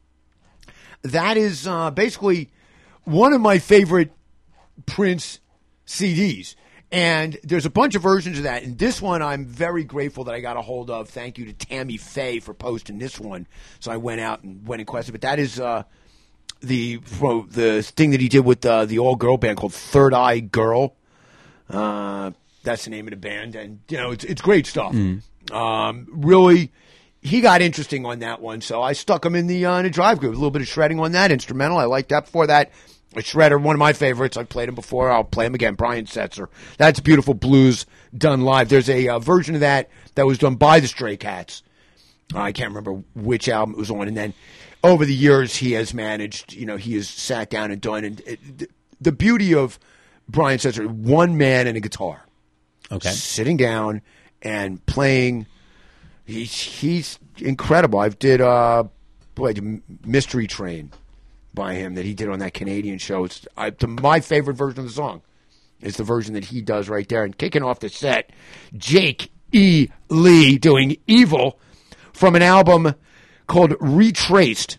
That 1.02 1.36
is 1.36 1.68
uh, 1.68 1.91
basically 1.91 2.50
one 3.10 3.34
of 3.34 3.41
my 3.41 3.60
favorite 3.60 4.11
Prince 4.86 5.40
CDs. 5.86 6.56
And 6.91 7.38
there's 7.44 7.68
a 7.68 7.69
bunch 7.69 7.94
of 7.94 8.02
versions 8.02 8.38
of 8.38 8.45
that. 8.45 8.64
And 8.64 8.77
this 8.77 8.99
one 9.02 9.22
I'm 9.22 9.45
very 9.45 9.84
grateful 9.84 10.23
that 10.23 10.34
I 10.34 10.40
got 10.40 10.57
a 10.57 10.61
hold 10.61 10.90
of. 10.90 11.10
Thank 11.10 11.38
you 11.38 11.45
to 11.45 11.53
Tammy 11.53 11.98
Faye 11.98 12.40
for 12.40 12.53
posting 12.53 12.98
this 12.98 13.19
one. 13.19 13.45
So 13.80 13.91
I 13.91 13.98
went 13.98 14.22
out 14.22 14.44
and 14.44 14.68
went 14.68 14.80
and 14.80 14.88
quested. 14.88 15.14
But 15.14 15.22
that 15.22 15.38
is 15.38 15.60
uh, 15.60 15.84
the 16.61 16.98
the 16.98 17.84
thing 17.84 18.11
that 18.11 18.22
he 18.22 18.27
did 18.27 18.40
with 18.44 18.65
uh, 18.65 18.86
the 18.86 18.98
all 18.99 19.15
girl 19.15 19.38
band 19.38 19.57
called 19.57 19.73
Third 19.73 20.14
Eye 20.15 20.40
Girl. 20.40 20.95
Uh, 21.69 22.31
that's 22.64 22.86
the 22.86 22.90
name 22.90 23.06
of 23.07 23.11
the 23.11 23.18
band, 23.18 23.56
and 23.56 23.80
you 23.88 23.98
know 23.98 24.11
it's 24.11 24.23
it's 24.23 24.41
great 24.41 24.65
stuff. 24.65 24.94
Um, 25.52 26.07
really, 26.10 26.72
he 27.22 27.41
got 27.41 27.61
interesting 27.61 28.03
on 28.06 28.19
that 28.19 28.41
one, 28.41 28.61
so 28.61 28.81
I 28.81 28.94
stuck 28.94 29.26
him 29.26 29.36
in 29.36 29.45
the 29.45 29.64
uh, 29.65 29.77
in 29.77 29.86
a 29.86 29.90
drive 29.91 30.19
group. 30.19 30.34
A 30.34 30.38
little 30.38 30.52
bit 30.52 30.64
of 30.64 30.68
shredding 30.68 30.99
on 30.99 31.11
that 31.11 31.31
instrumental. 31.31 31.77
I 31.77 31.86
liked 31.86 32.10
that. 32.10 32.26
Before 32.26 32.48
that, 32.48 32.72
shredder, 33.15 33.61
one 33.61 33.76
of 33.76 33.80
my 33.80 33.94
favorites. 33.94 34.38
I've 34.38 34.49
played 34.49 34.69
him 34.69 34.76
before. 34.76 35.11
I'll 35.11 35.23
play 35.23 35.45
him 35.45 35.56
again. 35.56 35.76
Brian 35.76 36.06
Setzer. 36.06 36.48
That's 36.77 36.99
beautiful 36.99 37.34
blues 37.34 37.86
done 38.18 38.41
live. 38.41 38.69
There's 38.69 38.90
a 38.90 39.07
uh, 39.07 39.19
version 39.19 39.56
of 39.56 39.61
that 39.61 39.90
that 40.15 40.26
was 40.26 40.38
done 40.38 40.56
by 40.56 40.80
the 40.80 40.88
Stray 40.88 41.18
Cats. 41.18 41.64
I 42.36 42.52
can't 42.52 42.69
remember 42.69 43.02
which 43.15 43.49
album 43.49 43.73
it 43.76 43.80
was 43.80 43.90
on, 43.90 44.07
and 44.07 44.15
then 44.15 44.34
over 44.84 45.03
the 45.06 45.15
years 45.15 45.56
he 45.56 45.72
has 45.73 45.94
managed. 45.94 46.53
You 46.53 46.65
know, 46.65 46.77
he 46.77 46.94
has 46.95 47.10
sat 47.10 47.49
down 47.49 47.72
and 47.72 47.81
done. 47.81 48.03
And 48.03 48.22
it, 48.22 48.57
the, 48.60 48.69
the 49.02 49.11
beauty 49.11 49.56
of 49.56 49.80
Brian 50.27 50.60
Setzer, 50.60 50.86
one 50.88 51.38
man 51.38 51.65
and 51.65 51.76
a 51.76 51.80
guitar, 51.80 52.26
Okay. 52.91 53.10
sitting 53.10 53.57
down 53.57 54.02
and 54.41 54.86
playing 54.86 55.48
He's 56.30 56.53
he's 56.53 57.18
incredible. 57.40 57.98
I've 57.99 58.19
did 58.19 58.40
uh, 58.40 58.84
boy, 59.34 59.53
Mystery 60.06 60.45
Train 60.45 60.91
by 61.60 61.73
him 61.73 61.95
that 61.95 62.06
he 62.06 62.14
did 62.14 62.30
on 62.30 62.40
that 62.40 62.53
Canadian 62.53 62.98
show. 62.98 63.26
It's 63.26 63.45
I, 63.57 63.69
to 63.72 63.88
my 63.88 64.22
favorite 64.22 64.53
version 64.53 64.80
of 64.80 64.86
the 64.86 64.94
song 64.94 65.22
is 65.81 65.98
the 65.98 66.06
version 66.06 66.34
that 66.36 66.45
he 66.45 66.61
does 66.61 66.88
right 66.88 67.07
there. 67.10 67.26
And 67.26 67.38
kicking 67.38 67.64
off 67.64 67.81
the 67.81 67.90
set, 67.90 68.31
Jake 68.77 69.30
E. 69.52 69.90
Lee 70.07 70.57
doing 70.57 70.95
Evil 71.06 71.60
from 72.14 72.38
an 72.38 72.41
album 72.41 72.95
called 73.45 73.76
Retraced. 73.81 74.77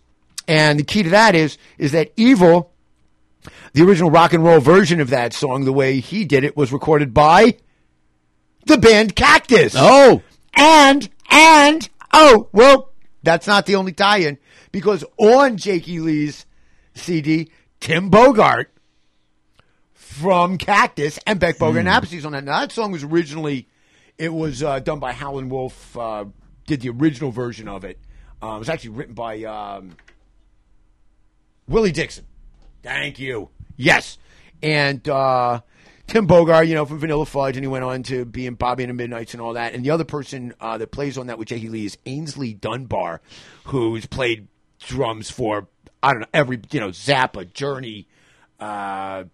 And 0.49 0.79
the 0.79 0.85
key 0.85 1.03
to 1.03 1.11
that 1.11 1.35
is 1.35 1.59
is 1.77 1.93
that 1.93 2.13
Evil, 2.17 2.73
the 3.75 3.83
original 3.83 4.11
rock 4.11 4.33
and 4.33 4.43
roll 4.43 4.61
version 4.61 5.01
of 5.01 5.11
that 5.11 5.35
song, 5.35 5.67
the 5.67 5.75
way 5.75 6.01
he 6.01 6.25
did 6.25 6.45
it, 6.45 6.57
was 6.57 6.73
recorded 6.73 7.13
by 7.13 7.59
the 8.65 8.79
band 8.79 9.15
Cactus. 9.15 9.75
Oh. 9.77 10.23
And 10.55 11.11
and 11.31 11.91
oh, 12.15 12.49
well, 12.53 12.91
that's 13.23 13.47
not 13.47 13.67
the 13.67 13.77
only 13.77 13.93
tie-in 13.93 14.39
because 14.73 15.05
on 15.19 15.59
Jakey 15.59 16.01
Lee's 16.01 16.47
CD, 16.95 17.51
Tim 17.81 18.11
Bogert 18.11 18.67
from 19.95 20.59
Cactus 20.59 21.19
and 21.27 21.39
Beck 21.39 21.57
Bogert 21.57 21.81
and 21.81 21.89
Appleseeds 21.89 22.27
on 22.27 22.33
that. 22.33 22.45
Now 22.45 22.61
that 22.61 22.73
song 22.73 22.93
was 22.93 23.05
originally 23.05 23.69
it 24.19 24.33
was 24.33 24.63
uh, 24.63 24.81
done 24.81 24.99
by 24.99 25.13
Howlin' 25.13 25.49
Wolf. 25.49 25.97
Uh, 25.97 26.27
did 26.67 26.83
the 26.83 26.91
original 26.91 27.31
version 27.31 27.69
of 27.69 27.85
it. 27.85 27.99
Uh, 28.43 28.55
it 28.57 28.59
was 28.59 28.69
actually 28.69 28.91
written 28.91 29.15
by 29.15 29.43
um, 29.45 29.97
Willie 31.67 31.91
Dixon. 31.91 32.27
Thank 32.83 33.19
you. 33.19 33.49
Yes, 33.77 34.19
and 34.63 35.07
uh, 35.09 35.61
Tim 36.07 36.27
Bogert, 36.27 36.67
you 36.67 36.75
know, 36.75 36.85
from 36.85 36.99
Vanilla 36.99 37.25
Fudge, 37.25 37.57
and 37.57 37.65
he 37.65 37.69
went 37.69 37.85
on 37.85 38.03
to 38.05 38.25
be 38.25 38.47
in 38.47 38.55
Bobby 38.55 38.83
and 38.83 38.91
the 38.91 38.95
Midnights 38.95 39.33
and 39.33 39.41
all 39.41 39.55
that. 39.55 39.75
And 39.75 39.85
the 39.85 39.91
other 39.91 40.05
person 40.05 40.55
uh, 40.61 40.77
that 40.79 40.91
plays 40.91 41.17
on 41.17 41.29
that 41.29 41.39
with 41.39 41.49
Jakey 41.49 41.69
Lee 41.69 41.87
is 41.87 41.97
Aynsley 42.05 42.59
Dunbar, 42.59 43.21
who's 43.65 44.07
played 44.07 44.49
drums 44.81 45.31
for 45.31 45.69
I 46.03 46.13
don't 46.13 46.21
know 46.21 46.29
every 46.33 46.61
you 46.71 46.81
know 46.81 46.89
Zappa, 46.89 47.53
Journey. 47.53 48.09
Uh, 48.59 49.25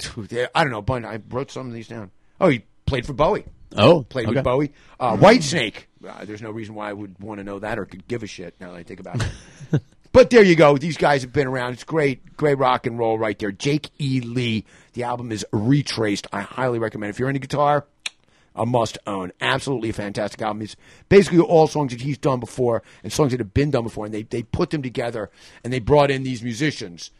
I 0.00 0.64
don't 0.64 0.70
know, 0.70 0.82
but 0.82 1.04
I 1.04 1.20
wrote 1.30 1.50
some 1.50 1.66
of 1.66 1.72
these 1.72 1.88
down. 1.88 2.10
Oh, 2.40 2.48
he 2.48 2.64
played 2.86 3.06
for 3.06 3.12
Bowie. 3.12 3.44
Oh, 3.76 4.02
played 4.02 4.26
okay. 4.28 4.36
with 4.36 4.44
Bowie. 4.44 4.72
Uh, 4.98 5.16
Whitesnake. 5.16 5.84
Uh, 6.06 6.24
there's 6.24 6.42
no 6.42 6.50
reason 6.50 6.74
why 6.74 6.90
I 6.90 6.92
would 6.92 7.18
want 7.20 7.38
to 7.38 7.44
know 7.44 7.58
that 7.58 7.78
or 7.78 7.84
could 7.84 8.06
give 8.06 8.22
a 8.22 8.26
shit 8.26 8.54
now 8.60 8.72
that 8.72 8.78
I 8.78 8.82
think 8.82 9.00
about 9.00 9.22
it. 9.72 9.82
but 10.12 10.30
there 10.30 10.42
you 10.42 10.54
go. 10.54 10.78
These 10.78 10.96
guys 10.96 11.22
have 11.22 11.32
been 11.32 11.46
around. 11.46 11.74
It's 11.74 11.84
great, 11.84 12.36
great 12.36 12.56
rock 12.56 12.86
and 12.86 12.98
roll 12.98 13.18
right 13.18 13.38
there. 13.38 13.52
Jake 13.52 13.90
E. 13.98 14.20
Lee. 14.20 14.64
The 14.94 15.02
album 15.02 15.32
is 15.32 15.44
Retraced. 15.52 16.28
I 16.32 16.40
highly 16.42 16.78
recommend. 16.78 17.10
If 17.10 17.18
you're 17.18 17.28
into 17.28 17.40
guitar, 17.40 17.86
a 18.58 18.66
must 18.66 18.98
own. 19.06 19.32
Absolutely 19.40 19.90
a 19.90 19.94
fantastic 19.94 20.42
album. 20.42 20.62
It's 20.62 20.76
basically 21.08 21.38
all 21.40 21.66
songs 21.66 21.92
that 21.92 22.02
he's 22.02 22.18
done 22.18 22.40
before 22.40 22.82
and 23.02 23.12
songs 23.12 23.30
that 23.30 23.40
have 23.40 23.54
been 23.54 23.70
done 23.70 23.84
before, 23.84 24.04
and 24.04 24.12
they 24.12 24.22
they 24.22 24.42
put 24.42 24.70
them 24.70 24.82
together 24.82 25.30
and 25.64 25.72
they 25.72 25.78
brought 25.78 26.10
in 26.10 26.24
these 26.24 26.42
musicians, 26.42 27.10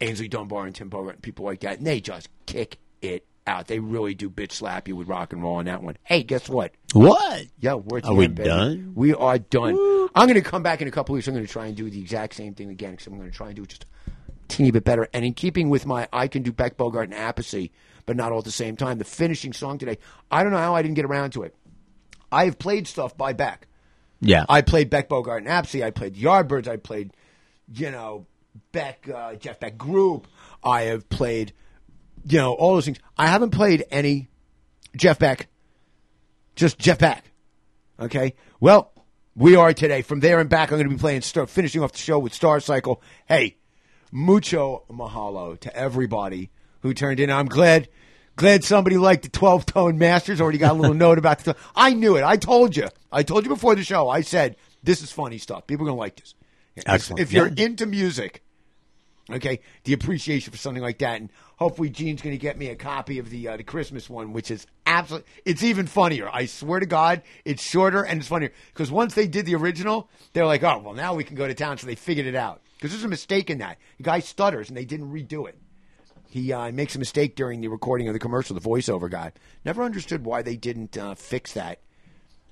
Aynsley 0.00 0.30
Dunbar 0.30 0.66
and 0.66 0.74
Tim 0.74 0.88
Bogert 0.88 1.14
and 1.14 1.22
people 1.22 1.44
like 1.44 1.60
that, 1.60 1.78
and 1.78 1.86
they 1.86 2.00
just 2.00 2.28
kick 2.46 2.78
it 3.02 3.26
out. 3.46 3.66
They 3.66 3.78
really 3.78 4.14
do 4.14 4.30
bitch 4.30 4.52
slap 4.52 4.88
you 4.88 4.96
with 4.96 5.08
rock 5.08 5.32
and 5.32 5.42
roll 5.42 5.56
on 5.56 5.66
that 5.66 5.82
one. 5.82 5.96
Hey, 6.04 6.22
guess 6.22 6.48
what? 6.48 6.72
What? 6.92 7.46
Yeah, 7.58 7.74
we're 7.74 8.00
Are 8.04 8.14
we 8.14 8.24
end, 8.24 8.36
done? 8.36 8.92
We 8.94 9.14
are 9.14 9.38
done. 9.38 9.74
I'm 10.14 10.26
going 10.28 10.34
to 10.34 10.42
come 10.42 10.62
back 10.62 10.80
in 10.80 10.88
a 10.88 10.90
couple 10.90 11.14
weeks. 11.14 11.26
I'm 11.26 11.34
going 11.34 11.46
to 11.46 11.52
try 11.52 11.66
and 11.66 11.76
do 11.76 11.90
the 11.90 12.00
exact 12.00 12.34
same 12.34 12.54
thing 12.54 12.70
again 12.70 12.92
because 12.92 13.06
I'm 13.06 13.18
going 13.18 13.30
to 13.30 13.36
try 13.36 13.48
and 13.48 13.56
do 13.56 13.62
it 13.64 13.68
just 13.68 13.84
a 14.06 14.10
teeny 14.48 14.70
bit 14.70 14.84
better. 14.84 15.08
And 15.12 15.24
in 15.24 15.34
keeping 15.34 15.70
with 15.70 15.86
my 15.86 16.08
I 16.12 16.28
can 16.28 16.42
do 16.42 16.52
Beck 16.52 16.76
Bogert 16.76 17.04
and 17.04 17.12
Appice, 17.12 17.70
but 18.06 18.16
not 18.16 18.32
all 18.32 18.38
at 18.38 18.44
the 18.44 18.50
same 18.50 18.76
time, 18.76 18.98
the 18.98 19.04
finishing 19.04 19.52
song 19.52 19.78
today, 19.78 19.98
I 20.30 20.42
don't 20.42 20.52
know 20.52 20.58
how 20.58 20.74
I 20.74 20.82
didn't 20.82 20.96
get 20.96 21.04
around 21.04 21.30
to 21.30 21.42
it. 21.42 21.54
I 22.30 22.46
have 22.46 22.58
played 22.58 22.86
stuff 22.86 23.16
by 23.16 23.32
Beck. 23.32 23.68
Yeah. 24.20 24.44
I 24.48 24.62
played 24.62 24.90
Beck 24.90 25.08
Bogert 25.08 25.38
and 25.38 25.46
Appice. 25.46 25.84
I 25.84 25.90
played 25.90 26.14
Yardbirds. 26.14 26.66
I 26.66 26.76
played, 26.76 27.12
you 27.72 27.90
know, 27.90 28.26
Beck, 28.72 29.08
uh, 29.08 29.34
Jeff 29.34 29.60
Beck 29.60 29.78
Group. 29.78 30.26
I 30.62 30.82
have 30.82 31.08
played, 31.08 31.52
you 32.26 32.38
know, 32.38 32.54
all 32.54 32.74
those 32.74 32.86
things. 32.86 32.98
I 33.16 33.26
haven't 33.28 33.50
played 33.50 33.84
any 33.90 34.28
Jeff 34.96 35.18
Beck, 35.18 35.48
just 36.56 36.78
Jeff 36.78 36.98
Beck. 36.98 37.24
Okay. 38.00 38.34
Well, 38.60 38.92
we 39.36 39.56
are 39.56 39.72
today. 39.72 40.02
From 40.02 40.20
there 40.20 40.40
and 40.40 40.48
back, 40.48 40.70
I'm 40.70 40.78
going 40.78 40.88
to 40.88 40.94
be 40.94 41.00
playing, 41.00 41.22
start 41.22 41.50
finishing 41.50 41.82
off 41.82 41.92
the 41.92 41.98
show 41.98 42.18
with 42.18 42.34
Star 42.34 42.60
Cycle. 42.60 43.02
Hey, 43.26 43.56
mucho 44.10 44.84
mahalo 44.90 45.58
to 45.60 45.76
everybody 45.76 46.50
who 46.84 46.92
turned 46.94 47.18
in. 47.18 47.30
I'm 47.30 47.46
glad, 47.46 47.88
glad 48.36 48.62
somebody 48.62 48.98
liked 48.98 49.22
the 49.24 49.30
12 49.30 49.64
tone 49.66 49.98
masters. 49.98 50.40
Already 50.40 50.58
got 50.58 50.72
a 50.72 50.74
little 50.74 50.94
note 51.06 51.18
about 51.18 51.40
the. 51.40 51.56
I 51.74 51.94
knew 51.94 52.16
it. 52.16 52.22
I 52.22 52.36
told 52.36 52.76
you. 52.76 52.88
I 53.10 53.22
told 53.24 53.44
you 53.44 53.48
before 53.48 53.74
the 53.74 53.82
show. 53.82 54.08
I 54.08 54.20
said 54.20 54.56
this 54.84 55.02
is 55.02 55.10
funny 55.10 55.38
stuff. 55.38 55.66
People 55.66 55.86
are 55.86 55.88
going 55.88 55.96
to 55.96 56.00
like 56.00 56.16
this. 56.20 56.34
If- 56.76 56.84
Excellent. 56.86 57.20
If 57.20 57.32
you're 57.32 57.48
Yeah. 57.48 57.64
into 57.64 57.86
music, 57.86 58.44
okay, 59.30 59.60
the 59.84 59.94
appreciation 59.94 60.52
for 60.52 60.58
something 60.58 60.82
like 60.82 60.98
that, 60.98 61.20
and 61.20 61.30
hopefully 61.56 61.88
Gene's 61.88 62.20
going 62.20 62.34
to 62.34 62.38
get 62.40 62.58
me 62.58 62.68
a 62.68 62.76
copy 62.76 63.18
of 63.18 63.30
the 63.30 63.48
uh, 63.48 63.56
the 63.56 63.64
Christmas 63.64 64.10
one, 64.10 64.34
which 64.34 64.50
is 64.50 64.66
absolutely. 64.84 65.26
It's 65.46 65.62
even 65.62 65.86
funnier. 65.86 66.28
I 66.30 66.44
swear 66.44 66.80
to 66.80 66.86
God, 66.86 67.22
it's 67.46 67.62
shorter 67.62 68.04
and 68.04 68.18
it's 68.20 68.28
funnier 68.28 68.52
because 68.74 68.90
once 68.90 69.14
they 69.14 69.26
did 69.26 69.46
the 69.46 69.54
original, 69.54 70.10
they're 70.34 70.44
like, 70.44 70.62
oh 70.62 70.82
well, 70.84 70.92
now 70.94 71.14
we 71.14 71.24
can 71.24 71.34
go 71.36 71.46
to 71.46 71.54
town, 71.54 71.78
so 71.78 71.86
they 71.86 71.94
figured 71.94 72.26
it 72.26 72.34
out. 72.34 72.60
Because 72.76 72.90
there's 72.90 73.04
a 73.04 73.08
mistake 73.08 73.48
in 73.48 73.58
that. 73.58 73.78
The 73.96 74.02
guy 74.02 74.18
stutters, 74.18 74.68
and 74.68 74.76
they 74.76 74.84
didn't 74.84 75.10
redo 75.10 75.48
it. 75.48 75.56
He 76.34 76.52
uh, 76.52 76.72
makes 76.72 76.96
a 76.96 76.98
mistake 76.98 77.36
during 77.36 77.60
the 77.60 77.68
recording 77.68 78.08
of 78.08 78.12
the 78.12 78.18
commercial. 78.18 78.58
The 78.58 78.68
voiceover 78.68 79.08
guy 79.08 79.30
never 79.64 79.84
understood 79.84 80.24
why 80.24 80.42
they 80.42 80.56
didn't 80.56 80.98
uh, 80.98 81.14
fix 81.14 81.52
that. 81.52 81.78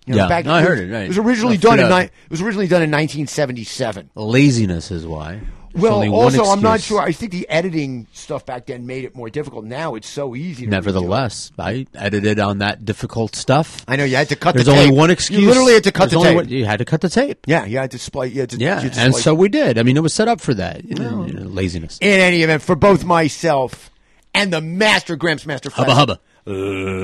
Yeah, 0.06 0.28
back- 0.28 0.44
no, 0.44 0.54
I 0.54 0.62
heard 0.62 0.78
it, 0.78 0.92
right. 0.92 1.02
It 1.02 1.08
was 1.08 1.18
originally 1.18 1.56
done 1.56 1.80
in 1.80 1.88
ni- 1.88 2.04
it 2.04 2.30
was 2.30 2.40
originally 2.40 2.68
done 2.68 2.82
in 2.82 2.92
1977. 2.92 4.10
Laziness 4.14 4.92
is 4.92 5.04
why. 5.04 5.40
Well, 5.74 6.12
also, 6.14 6.44
I'm 6.44 6.60
not 6.60 6.80
sure. 6.80 7.00
I 7.00 7.12
think 7.12 7.32
the 7.32 7.48
editing 7.48 8.06
stuff 8.12 8.44
back 8.46 8.66
then 8.66 8.86
made 8.86 9.04
it 9.04 9.14
more 9.16 9.30
difficult. 9.30 9.64
Now 9.64 9.94
it's 9.94 10.08
so 10.08 10.34
easy. 10.36 10.64
To 10.64 10.70
Nevertheless, 10.70 11.50
I 11.58 11.86
edited 11.94 12.38
on 12.38 12.58
that 12.58 12.84
difficult 12.84 13.34
stuff. 13.36 13.84
I 13.88 13.96
know 13.96 14.04
you 14.04 14.16
had 14.16 14.28
to 14.30 14.36
cut 14.36 14.54
There's 14.54 14.66
the 14.66 14.72
only 14.72 14.86
tape. 14.86 14.94
one 14.94 15.08
You 15.08 15.12
excuse. 15.14 15.44
literally 15.46 15.74
had 15.74 15.84
to 15.84 15.92
cut 15.92 16.10
There's 16.10 16.12
the 16.12 16.16
only 16.18 16.28
tape. 16.30 16.36
one- 16.36 16.48
you 16.48 16.64
had 16.64 16.78
to 16.78 16.84
cut 16.84 17.00
the 17.00 17.08
tape. 17.08 17.38
Yeah, 17.46 17.64
you 17.64 17.78
had 17.78 17.90
to 17.92 17.98
splice. 17.98 18.32
You 18.32 18.40
had 18.40 18.50
to, 18.50 18.56
Yeah, 18.58 18.82
you 18.82 18.90
and 18.96 19.14
so 19.14 19.34
we 19.34 19.48
did. 19.48 19.78
I 19.78 19.82
mean, 19.82 19.96
it 19.96 20.02
was 20.02 20.12
set 20.14 20.28
up 20.28 20.40
for 20.40 20.54
that. 20.54 20.84
You 20.84 20.94
know, 20.96 21.24
you 21.26 21.32
know, 21.32 21.42
laziness. 21.46 21.98
In 22.00 22.20
any 22.20 22.42
event, 22.42 22.62
for 22.62 22.74
both 22.76 23.04
myself 23.04 23.90
and 24.34 24.52
the 24.52 24.60
master 24.60 25.16
Gramps 25.16 25.46
Master 25.46 25.70
Hubba 25.70 25.94
Flex- 25.94 25.98
hubba. 25.98 26.20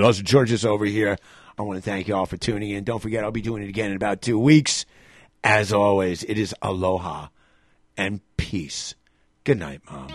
Uh, 0.02 0.06
us 0.08 0.18
Georges 0.20 0.64
over 0.64 0.84
here. 0.84 1.16
I 1.58 1.62
want 1.62 1.76
to 1.76 1.82
thank 1.82 2.06
you 2.08 2.14
all 2.14 2.26
for 2.26 2.36
tuning 2.36 2.70
in. 2.70 2.84
Don't 2.84 3.00
forget, 3.00 3.24
I'll 3.24 3.30
be 3.30 3.40
doing 3.40 3.62
it 3.62 3.68
again 3.68 3.90
in 3.90 3.96
about 3.96 4.20
two 4.22 4.38
weeks. 4.38 4.84
As 5.44 5.72
always, 5.72 6.22
it 6.24 6.38
is 6.38 6.54
aloha 6.62 7.28
and 7.98 8.20
peace. 8.38 8.94
Good 9.44 9.58
night, 9.58 9.82
Mom. 9.90 10.08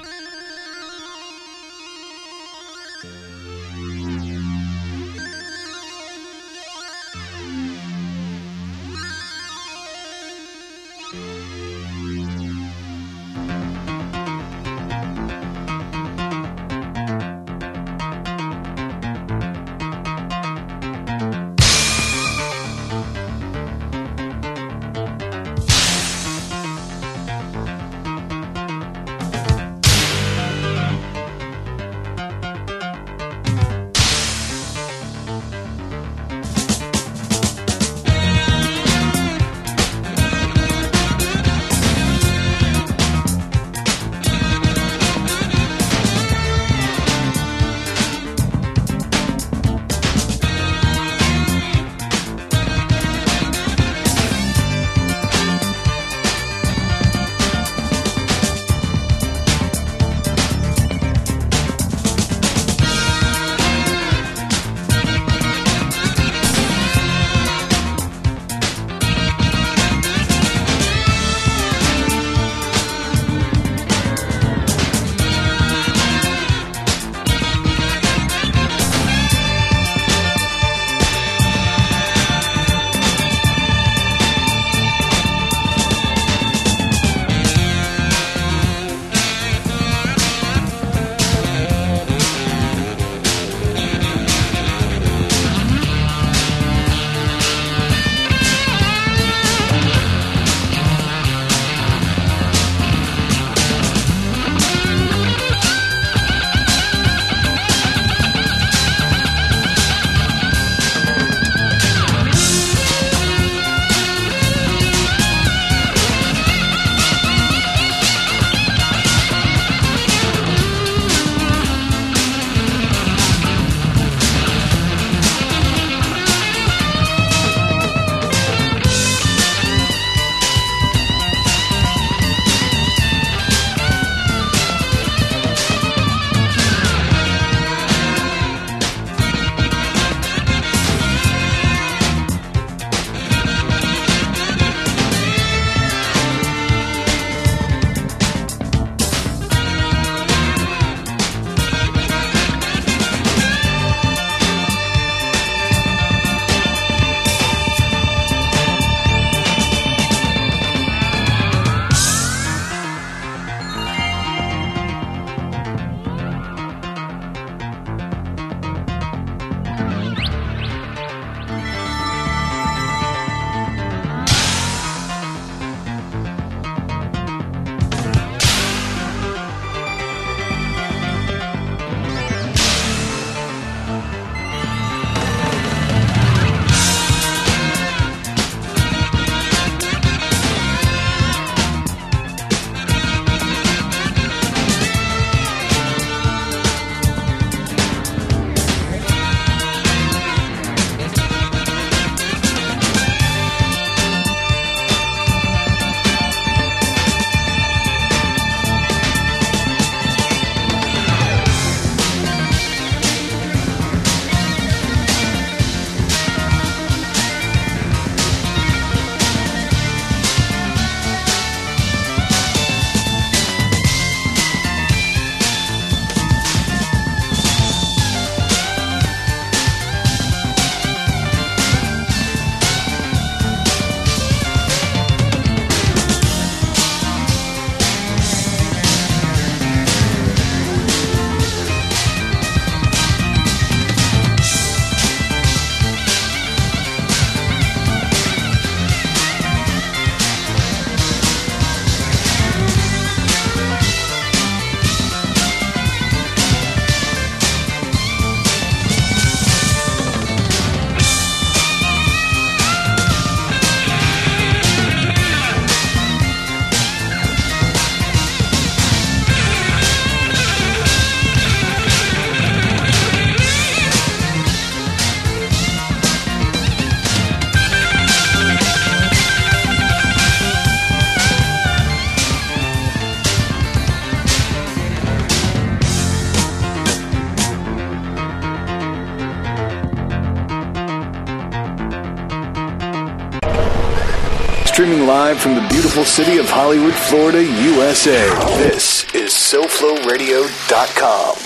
Live 295.14 295.40
from 295.40 295.54
the 295.54 295.62
beautiful 295.68 296.04
city 296.04 296.40
of 296.40 296.50
Hollywood, 296.50 296.96
Florida, 296.96 297.44
USA. 297.44 298.28
This 298.58 299.04
is 299.14 299.32
SoFloRadio.com. 299.32 301.43